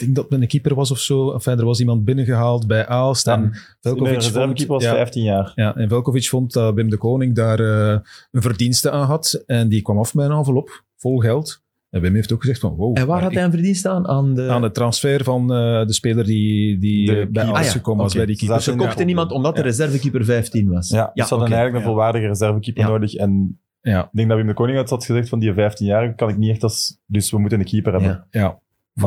denk 0.00 0.14
dat 0.14 0.26
het 0.30 0.40
een 0.40 0.48
keeper 0.48 0.74
was 0.74 0.90
of 0.90 0.98
zo. 0.98 1.32
Enfin, 1.32 1.58
er 1.58 1.64
was 1.64 1.80
iemand 1.80 2.04
binnengehaald 2.04 2.66
bij 2.66 2.86
Aalst. 2.86 3.26
Ja. 3.26 3.32
En 3.34 3.42
De 3.50 3.58
Velkovic 3.80 4.12
vond, 4.12 4.24
reservekeeper 4.24 4.74
was 4.74 4.82
ja, 4.84 4.92
15 4.94 5.22
jaar. 5.22 5.52
ja, 5.54 5.76
en 5.76 5.88
Velkovic 5.88 6.28
vond 6.28 6.52
dat 6.52 6.74
Wim 6.74 6.90
de 6.90 6.96
Koning 6.96 7.34
daar 7.34 7.60
eh, 7.60 7.98
een 8.30 8.42
verdienste 8.42 8.90
aan 8.90 9.06
had. 9.06 9.42
En 9.46 9.68
die 9.68 9.82
kwam 9.82 9.98
af 9.98 10.14
met 10.14 10.26
een 10.30 10.36
envelop 10.36 10.84
vol 10.96 11.18
geld. 11.18 11.62
En 11.90 12.00
Wim 12.00 12.14
heeft 12.14 12.32
ook 12.32 12.40
gezegd 12.40 12.60
van 12.60 12.74
wow. 12.74 12.98
En 12.98 13.06
waar 13.06 13.22
had 13.22 13.32
hij 13.34 13.44
een 13.44 13.50
verdienst 13.50 13.86
aan? 13.86 14.08
Aan 14.08 14.34
de... 14.34 14.48
Aan 14.48 14.62
de 14.62 14.70
transfer 14.70 15.24
van 15.24 15.42
eh, 15.52 15.86
de 15.86 15.92
speler 15.92 16.24
die, 16.24 16.78
die 16.78 17.06
De 17.06 17.28
bij. 17.30 17.42
Aalst 17.44 17.56
Ah 17.58 17.64
ja, 17.64 17.70
gekomen 17.70 18.02
was 18.02 18.14
bij 18.14 18.26
die 18.26 18.34
Ze 18.38 18.44
keeper. 18.46 18.62
Ze 18.62 18.74
kochten 18.76 19.02
de- 19.02 19.08
iemand 19.08 19.32
omdat 19.32 19.52
de 19.54 19.60
Ja. 19.60 19.66
reservekeeper 19.66 20.24
15 20.24 20.68
was. 20.70 20.88
Ja, 20.88 21.10
dus 21.14 21.28
ze 21.28 21.34
hadden 21.34 21.52
eigenlijk 21.52 21.74
een 21.74 21.80
Ja. 21.80 21.86
volwaardige 21.96 22.26
reservekeeper 22.26 22.82
Ja. 22.82 22.88
nodig. 22.88 23.14
En 23.14 23.60
Ja, 23.82 24.02
ik 24.02 24.08
denk 24.12 24.28
dat 24.28 24.36
Wim 24.38 24.46
de 24.46 24.54
Koning 24.54 24.76
had 24.78 24.90
had 24.90 25.04
gezegd 25.04 25.28
van 25.28 25.38
die 25.38 25.52
15 25.52 25.86
jaar 25.86 26.14
kan 26.14 26.28
ik 26.28 26.36
niet 26.36 26.50
echt 26.50 26.62
als... 26.62 26.98
Dus 27.06 27.30
we 27.30 27.38
moeten 27.38 27.58
een 27.58 27.64
keeper 27.64 27.92
hebben. 27.92 28.26
Ja. 28.30 28.40
ja. 28.40 28.58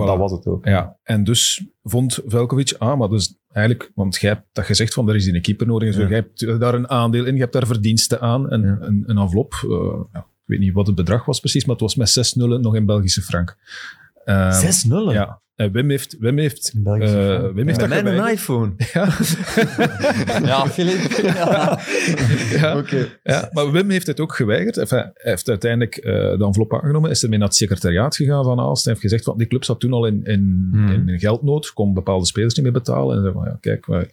Voilà. 0.01 0.05
dat 0.05 0.17
was 0.17 0.31
het 0.31 0.45
ook. 0.45 0.65
Ja, 0.65 0.97
en 1.03 1.23
dus 1.23 1.65
vond 1.83 2.19
Velkovic, 2.25 2.73
ah, 2.77 2.97
maar 2.97 3.09
dus 3.09 3.37
eigenlijk, 3.51 3.91
want 3.95 4.15
jij 4.15 4.29
hebt 4.31 4.45
dat 4.51 4.65
gezegd 4.65 4.93
van 4.93 5.09
er 5.09 5.15
is 5.15 5.25
een 5.27 5.41
keeper 5.41 5.67
nodig, 5.67 5.93
zo, 5.93 6.01
Ja. 6.01 6.07
jij 6.07 6.17
hebt 6.17 6.59
daar 6.59 6.73
een 6.73 6.89
aandeel 6.89 7.25
in, 7.25 7.33
je 7.35 7.41
hebt 7.41 7.53
daar 7.53 7.67
verdiensten 7.67 8.21
aan, 8.21 8.49
en 8.49 8.61
Ja. 8.61 8.77
een, 8.81 9.03
een 9.07 9.17
envelop, 9.17 9.53
eh, 9.53 10.01
ja, 10.13 10.19
ik 10.19 10.25
weet 10.45 10.59
niet 10.59 10.73
wat 10.73 10.87
het 10.87 10.95
bedrag 10.95 11.25
was 11.25 11.39
precies, 11.39 11.63
maar 11.65 11.75
het 11.75 11.83
was 11.83 11.95
met 11.95 12.09
6 12.09 12.33
nullen 12.33 12.61
nog 12.61 12.75
in 12.75 12.85
Belgische 12.85 13.21
frank. 13.21 13.57
Ehm, 14.25 14.51
6-0. 14.51 15.11
Ja, 15.13 15.41
en 15.55 15.71
Wim 15.71 15.89
heeft, 15.89 16.15
Wim 16.19 16.37
heeft, 16.37 16.73
eh, 16.75 16.81
frank. 16.83 17.01
Wim 17.53 17.67
heeft 17.67 17.79
Met 17.79 17.89
dat 17.89 18.05
een 18.05 18.27
iPhone. 18.27 18.71
Ja, 18.93 19.07
Ja, 20.43 20.67
Filip. 20.67 21.11
Ja. 21.21 21.79
ja. 22.51 22.77
Oké. 22.77 23.07
Ja, 23.23 23.49
maar 23.51 23.71
Wim 23.71 23.89
heeft 23.89 24.07
het 24.07 24.19
ook 24.19 24.35
geweigerd. 24.35 24.77
Enfin, 24.77 24.97
hij 24.97 25.11
heeft 25.13 25.49
uiteindelijk 25.49 25.95
eh, 25.95 26.13
de 26.13 26.43
envelop 26.45 26.73
aangenomen, 26.73 27.09
is 27.09 27.23
ermee 27.23 27.37
naar 27.39 27.47
het 27.47 27.57
secretariaat 27.57 28.15
gegaan 28.15 28.43
van 28.43 28.59
Aalst. 28.59 28.83
Hij 28.83 28.93
heeft 28.93 29.05
gezegd, 29.05 29.23
van 29.23 29.37
die 29.37 29.47
club 29.47 29.63
zat 29.63 29.79
toen 29.79 29.93
al 29.93 30.05
in, 30.05 30.23
in, 30.23 30.69
Hmm. 30.71 31.07
in, 31.09 31.19
geldnood, 31.19 31.73
kon 31.73 31.93
bepaalde 31.93 32.25
spelers 32.25 32.53
niet 32.53 32.63
meer 32.63 32.73
betalen. 32.73 33.15
En 33.15 33.21
zei 33.21 33.33
van, 33.33 33.43
ja, 33.45 33.57
kijk, 33.61 33.85
wij, 33.85 34.09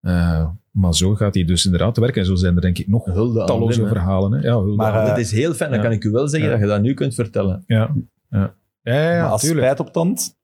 eh, 0.00 0.46
maar 0.70 0.94
zo 0.94 1.14
gaat 1.14 1.34
hij 1.34 1.44
dus 1.44 1.64
inderdaad 1.64 1.94
te 1.94 2.00
werken. 2.00 2.20
En 2.20 2.26
zo 2.26 2.34
zijn 2.34 2.54
er 2.54 2.60
denk 2.60 2.78
ik 2.78 2.88
nog 2.88 3.04
Hulde 3.04 3.44
talloze 3.44 3.80
Wim, 3.80 3.88
verhalen. 3.88 4.32
Hè. 4.32 4.38
Ja, 4.48 4.52
hulde 4.58 4.76
Maar, 4.76 5.06
Dat 5.06 5.18
is 5.18 5.30
heel 5.32 5.54
fijn. 5.54 5.70
Dan 5.70 5.78
ja. 5.78 5.84
kan 5.84 5.94
ik 5.94 6.04
u 6.04 6.10
wel 6.10 6.28
zeggen 6.28 6.50
Ja. 6.50 6.54
dat 6.56 6.64
je 6.64 6.72
dat 6.72 6.82
nu 6.82 6.94
kunt 6.94 7.14
vertellen. 7.14 7.64
ja, 7.66 7.94
ja. 8.30 8.54
Ja, 8.82 8.94
ja, 8.94 9.12
ja, 9.12 9.22
maar 9.22 9.30
als 9.30 9.40
tuurlijk. 9.40 9.60
spijt 9.62 9.80
op 9.80 9.92
tand 9.92 10.36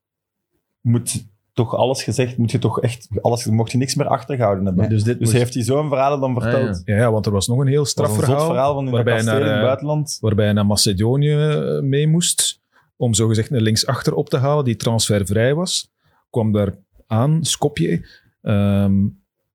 moet 0.85 1.25
toch 1.53 1.75
alles 1.75 2.03
gezegd, 2.03 2.37
moet 2.37 2.51
je 2.51 2.59
toch 2.59 2.81
echt, 2.81 3.07
alles, 3.21 3.45
mocht 3.45 3.71
je 3.71 3.77
niks 3.77 3.95
meer 3.95 4.07
achtergehouden 4.07 4.65
hebben. 4.65 4.89
Dus 4.89 5.03
dit 5.03 5.17
Dus 5.19 5.27
moest- 5.27 5.37
heeft 5.39 5.53
hij 5.53 5.63
zo'n 5.63 5.87
verhaal 5.89 6.19
dan 6.19 6.33
verteld? 6.41 6.69
Ah, 6.69 6.81
ja. 6.85 6.93
Ja, 6.95 6.99
ja, 7.01 7.11
want 7.11 7.25
er 7.25 7.31
was 7.31 7.47
nog 7.47 7.59
een 7.59 7.67
heel 7.67 7.79
een 7.79 7.85
strafverhaal. 7.85 8.45
verhaal 8.45 8.73
van 8.73 8.85
in 8.85 8.91
waarbij 8.91 9.21
naar, 9.21 9.41
in 9.41 9.47
het 9.47 9.55
eh, 9.55 9.61
buitenland. 9.61 10.17
waarbij 10.21 10.45
hij 10.45 10.53
naar 10.53 10.65
Macedonië 10.65 11.31
eh, 11.33 11.79
mee 11.81 12.07
moest 12.07 12.61
om 12.95 13.13
zogezegd 13.13 13.51
een 13.51 13.61
linksachter 13.61 14.13
op 14.13 14.29
te 14.29 14.37
halen 14.37 14.63
die 14.65 14.75
transfervrij 14.75 15.53
was. 15.55 15.91
Kwam 16.29 16.51
daar 16.51 16.73
aan, 17.07 17.43
Skopje, 17.45 18.07
ehm, 18.41 18.93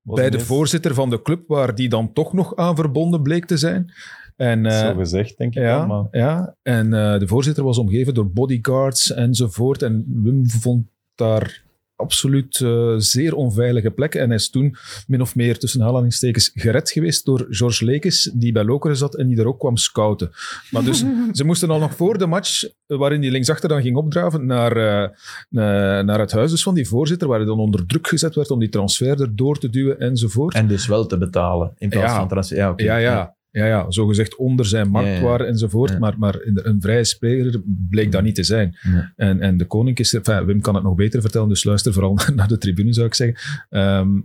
bij 0.02 0.30
de 0.30 0.40
voorzitter 0.40 0.94
van 0.94 1.10
de 1.10 1.22
club, 1.22 1.42
waar 1.46 1.74
die 1.74 1.88
dan 1.88 2.12
toch 2.12 2.32
nog 2.32 2.56
aan 2.56 2.76
verbonden 2.76 3.22
bleek 3.22 3.44
te 3.46 3.56
zijn. 3.56 3.92
En, 4.36 4.66
eh, 4.66 4.78
Zo 4.78 4.94
gezegd, 4.94 5.38
denk 5.38 5.54
ik 5.54 5.62
wel, 5.62 5.78
ja, 5.78 5.86
maar... 5.86 6.04
ja, 6.10 6.54
en 6.62 6.90
de 6.90 7.26
voorzitter 7.26 7.64
was 7.64 7.78
omgeven 7.78 8.14
door 8.14 8.30
bodyguards 8.30 9.12
enzovoort. 9.12 9.82
En 9.82 10.04
Wim 10.22 10.48
vond 10.48 10.86
daar 11.20 11.62
absoluut 11.96 12.60
eh, 12.60 12.94
zeer 12.96 13.34
onveilige 13.34 13.90
plekken. 13.90 14.20
En 14.20 14.26
hij 14.26 14.36
is 14.36 14.50
toen 14.50 14.76
min 15.06 15.20
of 15.20 15.34
meer 15.34 15.58
tussen 15.58 15.82
aanhalingstekens 15.82 16.50
gered 16.54 16.90
geweest 16.90 17.24
door 17.24 17.46
George 17.50 17.84
Lekes, 17.84 18.30
die 18.34 18.52
bij 18.52 18.64
Lokeren 18.64 18.96
zat 18.96 19.16
en 19.16 19.26
die 19.26 19.36
daar 19.36 19.46
ook 19.46 19.58
kwam 19.58 19.76
scouten. 19.76 20.30
Maar 20.70 20.84
dus 20.84 21.04
ze 21.32 21.44
moesten 21.44 21.70
al 21.70 21.78
nog 21.78 21.94
voor 21.96 22.18
de 22.18 22.26
match, 22.26 22.64
eh, 22.64 22.98
waarin 22.98 23.20
die 23.20 23.30
linksachter 23.30 23.68
dan 23.68 23.82
ging 23.82 23.96
opdraven, 23.96 24.46
naar, 24.46 24.76
eh, 24.76 25.08
na- 25.48 26.02
naar 26.02 26.18
het 26.18 26.32
huis 26.32 26.50
dus 26.50 26.62
van 26.62 26.74
die 26.74 26.88
voorzitter, 26.88 27.28
waar 27.28 27.38
hij 27.38 27.46
dan 27.46 27.58
onder 27.58 27.86
druk 27.86 28.08
gezet 28.08 28.34
werd 28.34 28.50
om 28.50 28.58
die 28.58 28.68
transfer 28.68 29.20
erdoor 29.20 29.58
te 29.58 29.70
duwen 29.70 29.98
enzovoort. 30.00 30.54
En 30.54 30.66
dus 30.66 30.86
wel 30.86 31.06
te 31.06 31.18
betalen 31.18 31.72
in 31.78 31.88
plaats 31.88 32.12
Ja. 32.12 32.18
van 32.18 32.28
transfer. 32.28 32.56
Ja, 32.56 32.70
oké. 32.70 32.82
Ja, 32.84 32.96
ja. 32.96 33.34
Ja, 33.52 33.66
ja, 33.66 33.90
zogezegd 33.90 34.36
onder 34.36 34.66
zijn 34.66 34.90
marktwaarde 34.90 35.44
enzovoort. 35.44 35.98
Maar, 35.98 36.14
maar 36.18 36.38
een 36.42 36.80
vrije 36.80 37.04
speler 37.04 37.62
bleek 37.90 38.12
dat 38.12 38.22
niet 38.22 38.34
te 38.34 38.42
zijn. 38.42 38.76
En, 39.16 39.40
en 39.40 39.56
de 39.56 39.64
koning 39.64 39.98
is... 39.98 40.12
er- 40.12 40.18
Enfin, 40.18 40.44
Wim 40.46 40.60
kan 40.60 40.74
het 40.74 40.84
nog 40.84 40.94
beter 40.94 41.20
vertellen, 41.20 41.48
dus 41.48 41.64
luister 41.64 41.92
vooral 41.92 42.18
naar 42.34 42.48
de 42.48 42.58
tribune, 42.58 42.92
zou 42.92 43.06
ik 43.06 43.14
zeggen. 43.14 43.36
Ehm, 43.68 44.20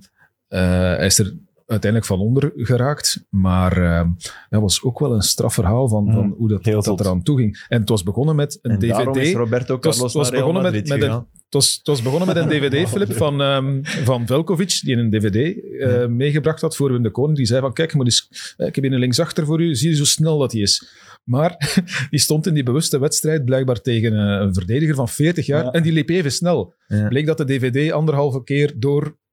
eh, 0.47 0.59
hij 0.69 1.05
is 1.05 1.19
er 1.19 1.33
uiteindelijk 1.67 2.11
van 2.11 2.19
onder 2.19 2.51
geraakt. 2.55 3.25
Maar 3.29 3.77
ehm, 3.83 4.09
dat 4.49 4.61
was 4.61 4.83
ook 4.83 4.99
wel 4.99 5.13
een 5.13 5.21
strafverhaal 5.21 5.87
van, 5.87 6.03
Mm, 6.03 6.13
van 6.13 6.33
hoe 6.37 6.47
dat, 6.49 6.63
dat 6.63 6.99
eraan 6.99 7.21
toe 7.23 7.37
ging. 7.37 7.65
En 7.69 7.79
het 7.79 7.89
was 7.89 8.03
begonnen 8.03 8.35
met 8.35 8.59
een 8.61 8.71
En 8.71 8.79
daarom 8.89 9.15
is 9.17 9.27
dvd. 9.27 9.35
Roberto 9.37 9.75
Het 9.75 9.83
was- 9.85 10.13
het 10.13 10.33
begonnen 10.39 10.71
met- 10.71 10.87
met 10.89 11.01
een- 11.01 11.25
was, 11.55 11.75
het 11.77 11.87
was 11.87 12.01
begonnen 12.01 12.27
met 12.27 12.37
een 12.37 12.49
dvd, 12.69 12.89
Filip, 12.89 13.13
van, 13.13 13.41
ehm, 13.41 13.79
van 13.83 14.27
Velkovic, 14.27 14.79
die 14.83 14.95
een 14.95 15.09
dvd 15.11 15.55
eh, 15.79 16.07
meegebracht 16.07 16.61
had 16.61 16.75
voor 16.75 16.91
Wim 16.91 17.03
de 17.03 17.11
Koning. 17.11 17.37
Die 17.37 17.45
zei 17.45 17.61
van, 17.61 17.73
kijk, 17.73 17.91
je 17.91 17.97
moet 17.97 18.05
eens, 18.05 18.53
eh, 18.57 18.67
ik 18.67 18.75
heb 18.75 18.83
hier 18.83 18.93
een 18.93 18.99
linksachter 18.99 19.45
voor 19.45 19.61
u, 19.61 19.75
zie 19.75 19.89
je 19.89 19.95
zo 19.95 20.05
snel 20.05 20.37
dat 20.37 20.51
hij 20.51 20.61
is. 20.61 20.87
Maar 21.23 21.81
die 22.09 22.19
stond 22.19 22.47
in 22.47 22.53
die 22.53 22.63
bewuste 22.63 22.99
wedstrijd 22.99 23.45
blijkbaar 23.45 23.81
tegen 23.81 24.13
eh, 24.13 24.41
een 24.45 24.53
verdediger 24.53 24.95
van 24.95 25.09
40 25.09 25.45
jaar 25.45 25.63
Ja. 25.63 25.71
en 25.71 25.83
die 25.83 25.91
liep 25.91 26.09
even 26.09 26.31
snel. 26.31 26.73
Ja. 26.87 27.07
Bleek 27.07 27.25
dat 27.25 27.37
de 27.37 27.45
dvd 27.45 27.91
anderhalve 27.91 28.43
keer 28.43 28.73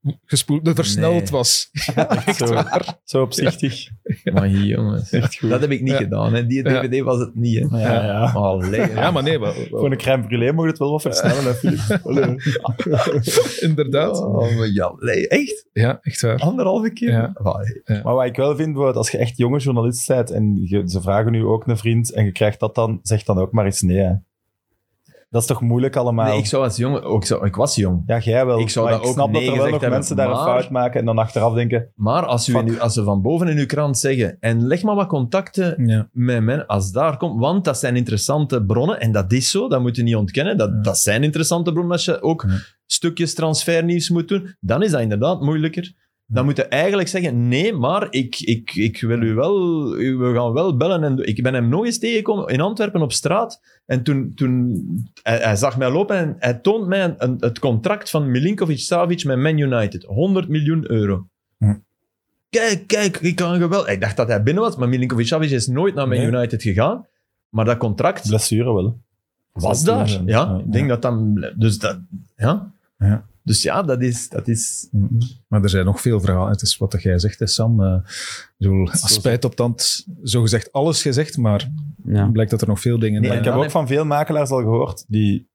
doorgespoeld, 0.02 0.70
versneld 0.74 1.22
Nee. 1.22 1.30
was. 1.30 1.70
zo, 2.36 2.46
waar. 2.54 2.98
zo 3.04 3.22
opzichtig. 3.22 3.88
Maar 4.32 4.44
hier, 4.46 4.64
jongens. 4.64 5.10
Echt 5.12 5.38
goed. 5.38 5.50
Dat 5.50 5.60
heb 5.60 5.70
ik 5.70 5.80
niet 5.80 5.90
Ja. 5.92 5.96
gedaan. 5.96 6.34
Hè. 6.34 6.46
Die 6.46 6.68
Ja. 6.68 6.80
DVD 6.80 7.00
was 7.02 7.18
het 7.18 7.34
niet. 7.34 7.70
Hè. 7.70 7.80
Ja, 7.80 8.04
ja. 8.04 8.32
Allee, 8.32 8.90
Ja, 8.90 9.10
maar 9.10 9.22
nee, 9.22 9.38
Voor 9.70 9.90
een 9.90 9.96
crème 9.96 10.22
brûlée 10.24 10.54
moet 10.54 10.64
je 10.64 10.70
het 10.70 10.78
wel 10.78 10.90
wat 10.90 11.02
versnellen, 11.02 11.44
hè, 11.44 11.54
Filip? 11.54 12.00
Allee. 12.06 12.36
inderdaad. 13.60 14.18
Oh, 14.20 14.56
maar 14.56 14.68
ja, 14.72 14.92
nee, 14.98 15.28
echt? 15.28 15.66
Ja, 15.72 15.98
echt 16.02 16.20
waar. 16.20 16.38
Anderhalve 16.38 16.92
keer? 16.92 17.10
Ja. 17.10 17.32
Maar 18.02 18.14
wat 18.14 18.24
ik 18.26 18.36
wel 18.36 18.56
vind, 18.56 18.76
als 18.76 19.10
je 19.10 19.18
echt 19.18 19.36
jonge 19.36 19.58
journalist 19.58 20.08
bent 20.08 20.30
en 20.30 20.56
je- 20.64 20.82
ze 20.88 21.00
vragen 21.00 21.32
nu 21.32 21.44
ook 21.44 21.66
een 21.66 21.76
vriend 21.78 22.12
en 22.12 22.24
je 22.24 22.32
krijgt 22.32 22.60
dat 22.60 22.74
dan, 22.74 22.98
zeg 23.02 23.22
dan 23.22 23.38
ook 23.38 23.52
maar 23.52 23.64
eens 23.64 23.80
nee. 23.80 23.98
Hè. 23.98 24.12
Dat 25.32 25.40
is 25.40 25.46
toch 25.46 25.60
moeilijk 25.60 25.96
allemaal? 25.96 26.26
Nee, 26.26 26.38
ik 26.38 26.46
zou 26.46 26.64
als 26.64 26.76
jongen... 26.76 27.02
Ook 27.02 27.24
zo, 27.24 27.44
ik 27.44 27.54
was 27.54 27.74
jong. 27.74 28.02
Ja, 28.06 28.18
jij 28.18 28.46
wel. 28.46 28.58
Ik 28.60 28.68
zou 28.70 28.84
maar 28.84 28.94
dat 28.94 29.02
ik 29.02 29.08
ook 29.08 29.14
snap 29.14 29.32
dat 29.32 29.42
er 29.42 29.48
wel 29.48 29.56
nog 29.56 29.70
hebben, 29.70 29.90
mensen 29.90 30.16
daar 30.16 30.30
een 30.30 30.36
fout 30.36 30.70
maken 30.70 31.00
en 31.00 31.06
dan 31.06 31.18
achteraf 31.18 31.54
denken, 31.54 31.88
Maar 31.94 32.26
als, 32.26 32.48
u 32.48 32.56
in 32.56 32.80
als 32.80 32.94
ze 32.94 33.04
van 33.04 33.22
boven 33.22 33.48
in 33.48 33.58
uw 33.58 33.66
krant 33.66 33.98
zeggen 33.98 34.36
en 34.40 34.66
leg 34.66 34.82
maar 34.82 34.94
wat 34.94 35.06
contacten 35.06 35.86
Ja. 35.86 36.08
met 36.12 36.42
men, 36.42 36.66
als 36.66 36.92
daar 36.92 37.16
komt, 37.16 37.40
want 37.40 37.64
dat 37.64 37.78
zijn 37.78 37.96
interessante 37.96 38.64
bronnen, 38.64 39.00
en 39.00 39.12
dat 39.12 39.32
is 39.32 39.50
zo, 39.50 39.68
dat 39.68 39.80
moet 39.80 39.96
je 39.96 40.02
niet 40.02 40.16
ontkennen, 40.16 40.56
dat, 40.56 40.70
Ja. 40.70 40.80
dat 40.80 40.98
zijn 40.98 41.22
interessante 41.22 41.72
bronnen 41.72 41.92
als 41.92 42.04
je 42.04 42.22
ook 42.22 42.44
Ja. 42.48 42.54
stukjes 42.86 43.34
transfernieuws 43.34 44.10
moet 44.10 44.28
doen, 44.28 44.56
dan 44.60 44.82
is 44.82 44.90
dat 44.90 45.00
inderdaad 45.00 45.40
moeilijker. 45.40 45.92
Dan 46.32 46.44
moet 46.44 46.56
je 46.56 46.64
eigenlijk 46.64 47.08
zeggen, 47.08 47.48
nee, 47.48 47.72
maar 47.72 48.06
ik, 48.10 48.40
ik, 48.40 48.74
ik 48.74 49.00
wil 49.00 49.22
u 49.22 49.34
wel, 49.34 49.88
we 49.96 50.30
gaan 50.34 50.52
wel 50.52 50.76
bellen. 50.76 51.04
En 51.04 51.26
ik 51.26 51.42
ben 51.42 51.54
hem 51.54 51.68
nog 51.68 51.84
eens 51.84 51.98
tegengekomen 51.98 52.46
in 52.48 52.60
Antwerpen 52.60 53.02
op 53.02 53.12
straat. 53.12 53.60
En 53.86 54.02
toen, 54.02 54.32
toen 54.34 54.82
hij, 55.22 55.38
hij 55.38 55.56
zag 55.56 55.78
mij 55.78 55.90
lopen 55.90 56.16
en 56.16 56.36
hij 56.38 56.54
toont 56.54 56.86
mij 56.86 57.04
een, 57.04 57.14
een- 57.18 57.36
het 57.40 57.58
contract 57.58 58.10
van 58.10 58.30
Milinkovic-Savic 58.30 59.24
met 59.24 59.38
Man 59.38 59.58
United. 59.58 60.02
100 60.04 60.48
miljoen 60.48 60.90
euro. 60.90 61.26
Hm. 61.58 61.74
Kijk, 62.50 62.86
kijk, 62.86 63.16
ik 63.20 63.36
kan 63.36 63.58
geweld. 63.60 63.88
Ik 63.88 64.00
dacht 64.00 64.16
dat 64.16 64.28
hij 64.28 64.42
binnen 64.42 64.62
was, 64.62 64.76
maar 64.76 64.88
Milinkovic-Savic 64.88 65.50
is 65.50 65.66
nooit 65.66 65.94
naar 65.94 66.08
Man 66.08 66.16
Nee. 66.18 66.26
United 66.26 66.62
gegaan. 66.62 67.06
Maar 67.48 67.64
dat 67.64 67.76
contract 67.76 68.28
blessure 68.28 68.72
wel. 68.74 68.98
was 69.52 69.84
daar. 69.84 70.08
Ja, 70.08 70.20
ja. 70.24 70.58
ik 70.66 70.72
denk 70.72 70.88
dat 70.88 71.02
dan... 71.02 71.46
Dus 71.56 71.78
dat... 71.78 71.98
Ja. 72.36 72.72
Ja. 72.98 73.24
Dus 73.44 73.62
ja, 73.62 73.82
dat 73.82 74.02
is... 74.02 74.28
Dat 74.28 74.48
is 74.48 74.88
Maar 75.48 75.62
er 75.62 75.68
zijn 75.68 75.84
nog 75.84 76.00
veel 76.00 76.20
verhalen. 76.20 76.50
Het 76.52 76.62
is 76.62 76.76
wat 76.76 76.90
dat 76.90 77.02
jij 77.02 77.18
zegt, 77.18 77.38
hè, 77.38 77.46
Sam. 77.46 77.82
Eh, 77.82 77.96
bedoel, 78.58 78.88
als 78.90 79.14
spijt 79.14 79.44
op 79.44 79.54
tand, 79.54 80.06
zogezegd 80.22 80.72
alles 80.72 81.02
gezegd, 81.02 81.36
maar 81.36 81.70
Ja. 82.04 82.26
blijkt 82.26 82.50
dat 82.50 82.60
er 82.60 82.68
nog 82.68 82.80
veel 82.80 82.98
dingen 82.98 83.22
Nee, 83.22 83.38
ik 83.38 83.44
heb 83.44 83.54
ook 83.54 83.70
van 83.70 83.86
veel 83.86 84.04
makelaars 84.04 84.50
al 84.50 84.58
gehoord 84.60 85.04
die 85.08 85.48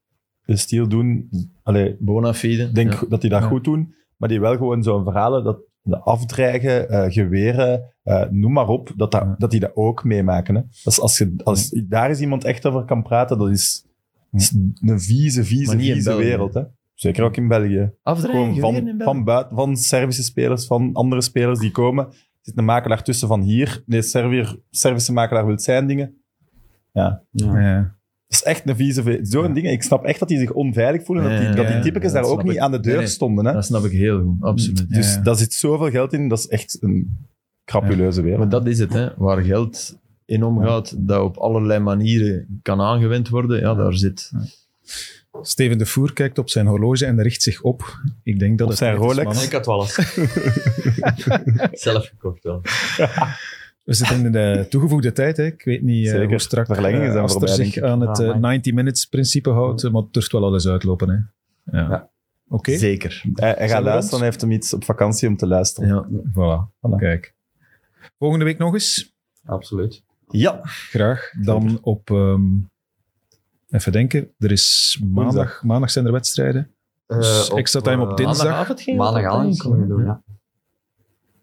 de 0.46 0.56
stiel 0.56 0.88
doen. 0.88 1.30
Allee, 1.64 1.96
bona 2.00 2.34
fide. 2.34 2.72
denk 2.72 2.94
Ja. 2.94 3.02
dat 3.10 3.22
die 3.22 3.30
dat 3.30 3.42
Ja. 3.42 3.48
goed 3.48 3.64
doen, 3.64 3.94
maar 4.18 4.30
die 4.30 4.40
wel 4.40 4.58
gewoon 4.58 4.84
zo'n 4.84 5.04
verhalen 5.04 5.44
dat 5.44 5.58
de 5.82 5.98
afdreigen, 6.00 6.90
eh, 6.90 7.12
geweren, 7.14 7.94
eh, 8.04 8.24
noem 8.30 8.52
maar 8.52 8.68
op, 8.68 8.92
dat, 8.96 9.12
dat, 9.12 9.22
Ja. 9.22 9.36
dat 9.38 9.52
die 9.52 9.60
dat 9.60 9.72
ook 9.76 10.04
meemaken. 10.04 10.56
Hè. 10.56 10.62
Dus 10.84 11.00
als, 11.00 11.18
je, 11.18 11.34
als 11.44 11.70
daar 11.88 12.10
eens 12.10 12.20
iemand 12.20 12.44
echt 12.44 12.66
over 12.66 12.86
kan 12.86 13.04
praten, 13.04 13.38
dat 13.38 13.50
is, 13.50 13.86
dat 14.32 14.42
is 14.42 14.52
een 14.82 15.00
vieze, 15.02 15.44
vieze, 15.44 15.78
vieze 15.78 16.16
wereld. 16.16 16.54
Hè. 16.54 16.62
Zeker 16.98 17.24
ook 17.24 17.38
in 17.38 17.48
België. 17.48 17.80
In 17.80 17.92
van, 18.04 18.22
België. 18.22 18.96
van, 18.98 19.24
buiten, 19.24 19.56
van 19.56 19.78
Servische 19.78 20.24
spelers, 20.24 20.66
van 20.66 20.90
andere 20.94 21.22
spelers 21.22 21.60
die 21.60 21.72
komen. 21.72 22.06
Er 22.06 22.14
zit 22.42 22.58
een 22.58 22.66
makelaar 22.66 23.04
tussen 23.04 23.28
van 23.28 23.42
hier. 23.42 23.84
Nee, 23.86 24.02
Servier, 24.02 24.60
Servische 24.70 25.14
makelaar 25.14 25.46
wil 25.46 25.60
zijn 25.60 25.88
dingen. 25.88 26.22
Ja, 26.92 27.24
Ja. 27.32 27.60
Ja. 27.60 27.78
dat 28.28 28.40
is 28.40 28.44
echt 28.44 28.70
een 28.70 28.76
vieze... 28.76 29.20
Zo'n 29.22 29.54
dingen. 29.54 29.72
Ik 29.72 29.84
snap 29.84 30.04
echt 30.04 30.20
dat 30.20 30.28
die 30.28 30.38
zich 30.38 30.52
onveilig 30.52 31.04
voelen. 31.06 31.24
Ja, 31.24 31.30
dat 31.30 31.40
die, 31.40 31.56
dat 31.56 31.68
die 31.68 31.76
ja, 31.76 31.82
typetjes 31.82 32.12
ja, 32.12 32.22
daar 32.22 32.30
ook 32.30 32.44
niet 32.44 32.60
aan 32.60 32.72
de 32.72 32.80
deur 32.80 32.92
Nee, 32.92 33.02
nee. 33.02 33.08
stonden. 33.12 33.46
Hè? 33.46 33.54
Dat 33.54 33.66
snap 33.66 33.84
ik 33.84 33.92
heel 33.92 34.22
goed, 34.22 34.44
absoluut. 34.44 34.90
Dus 34.90 35.14
Ja. 35.14 35.22
daar 35.22 35.36
zit 35.36 35.54
zoveel 35.54 35.90
geld 35.90 36.14
in. 36.14 36.28
Dat 36.28 36.40
is 36.40 36.48
echt 36.48 36.78
een 36.82 37.18
crapuleuze 37.66 38.22
wereld. 38.22 38.40
Maar 38.40 38.50
dat 38.50 38.68
is 38.68 38.80
het, 38.80 38.94
hè. 38.94 39.10
waar 39.18 39.42
geld 39.42 39.98
in 40.26 40.44
omgaat, 40.44 41.08
dat 41.08 41.22
op 41.22 41.38
allerlei 41.38 41.80
manieren 41.80 42.60
kan 42.62 42.82
aangewend 42.82 43.30
worden. 43.30 43.60
Ja, 43.60 43.74
daar 43.74 43.94
zit... 43.94 44.32
Steven 45.42 45.78
de 45.78 45.86
Voer 45.86 46.14
kijkt 46.14 46.38
op 46.38 46.50
zijn 46.50 46.68
horloge 46.68 47.06
en 47.06 47.22
richt 47.22 47.42
zich 47.42 47.62
op. 47.62 48.00
Ik 48.24 48.40
denk 48.40 48.58
dat 48.58 48.66
Op 48.66 48.70
het 48.70 48.78
zijn 48.78 48.96
Rolex? 48.96 49.46
Ik 49.46 49.52
had 49.52 49.66
wel 49.66 49.82
eens. 49.82 49.96
Zelf 51.84 52.08
gekocht 52.08 52.44
wel. 52.44 52.62
We 53.84 53.94
zitten 53.94 54.26
in 54.26 54.32
de 54.32 54.66
toegevoegde 54.70 55.12
tijd. 55.12 55.38
Hè. 55.38 55.44
Ik 55.46 55.64
weet 55.64 55.82
niet 55.82 56.06
eh, 56.06 56.12
Zeker. 56.12 56.28
hoe 56.28 56.40
strak 56.40 56.66
Verlengingen 56.66 57.06
eh, 57.06 57.12
zijn 57.12 57.24
Aster 57.24 57.40
voorbij, 57.48 57.56
zich 57.66 57.74
denk 57.74 57.86
ik. 57.86 57.92
aan 57.92 58.02
het 58.02 58.18
Ja, 58.18 58.24
eh, 58.24 58.30
amai. 58.30 58.42
90 58.42 58.74
minutes 58.74 59.06
principe 59.06 59.50
houdt, 59.50 59.84
eh, 59.84 59.92
maar 59.92 60.02
het 60.02 60.14
durft 60.14 60.32
wel 60.32 60.44
al 60.44 60.54
eens 60.54 60.68
uitlopen. 60.68 61.10
Hè. 61.10 61.16
Ja. 61.80 61.90
Ja. 61.90 62.10
Oké, 62.50 62.78
Zeker. 62.78 63.24
Hij, 63.34 63.56
hij 63.58 63.70
gaat 63.70 63.84
luisteren 63.84 64.20
en 64.20 64.26
heeft 64.26 64.42
hem 64.42 64.52
iets 64.52 64.74
op 64.74 64.84
vakantie 64.84 65.28
om 65.28 65.38
te 65.38 65.48
luisteren. 65.48 65.90
Ja. 65.90 66.08
voilà. 66.10 66.70
Voilà. 66.76 66.96
Kijk. 66.98 67.34
Volgende 68.18 68.46
week 68.46 68.58
nog 68.58 68.74
eens. 68.74 69.16
Absoluut. 69.46 70.04
ja. 70.30 70.60
Graag. 70.64 71.32
Dan 71.42 71.78
op 71.82 72.10
ehm, 72.10 72.44
Even 73.70 73.92
denken. 73.92 74.32
Er 74.38 74.52
is 74.52 75.00
maandag, 75.12 75.64
maandag 75.64 75.90
zijn 75.92 76.06
er 76.06 76.12
wedstrijden. 76.12 76.72
Eh, 77.08 77.18
Dus 77.18 77.50
op, 77.50 77.58
extra 77.58 77.82
time 77.82 78.02
op 78.04 78.10
eh, 78.10 78.16
dinsdag. 78.16 78.38
Maandagavond 78.46 78.82
ging 78.82 78.98
Maandagavond 78.98 79.62
kunnen 79.62 79.80
we 79.82 79.88
doen, 79.88 80.04
ja. 80.04 80.22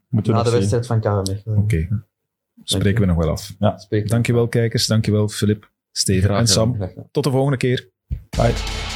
Moeten 0.09 0.33
we 0.33 0.39
Na 0.39 0.45
de 0.45 0.51
wedstrijd 0.51 0.87
van 0.87 0.99
Mechelen. 0.99 1.59
Oké. 1.59 1.89
Spreken 2.63 3.01
we 3.01 3.07
nog 3.07 3.17
wel 3.17 3.29
af. 3.31 3.53
Spreek- 3.77 4.09
Dankjewel 4.09 4.49
kijkers, 4.49 4.87
dankjewel 4.87 5.29
Filip, 5.29 5.71
Steven 5.93 6.31
en. 6.37 6.47
Sam. 6.49 6.91
Tot 7.11 7.25
de 7.25 7.31
volgende 7.31 7.57
keer. 7.57 7.89
Bye. 8.31 8.94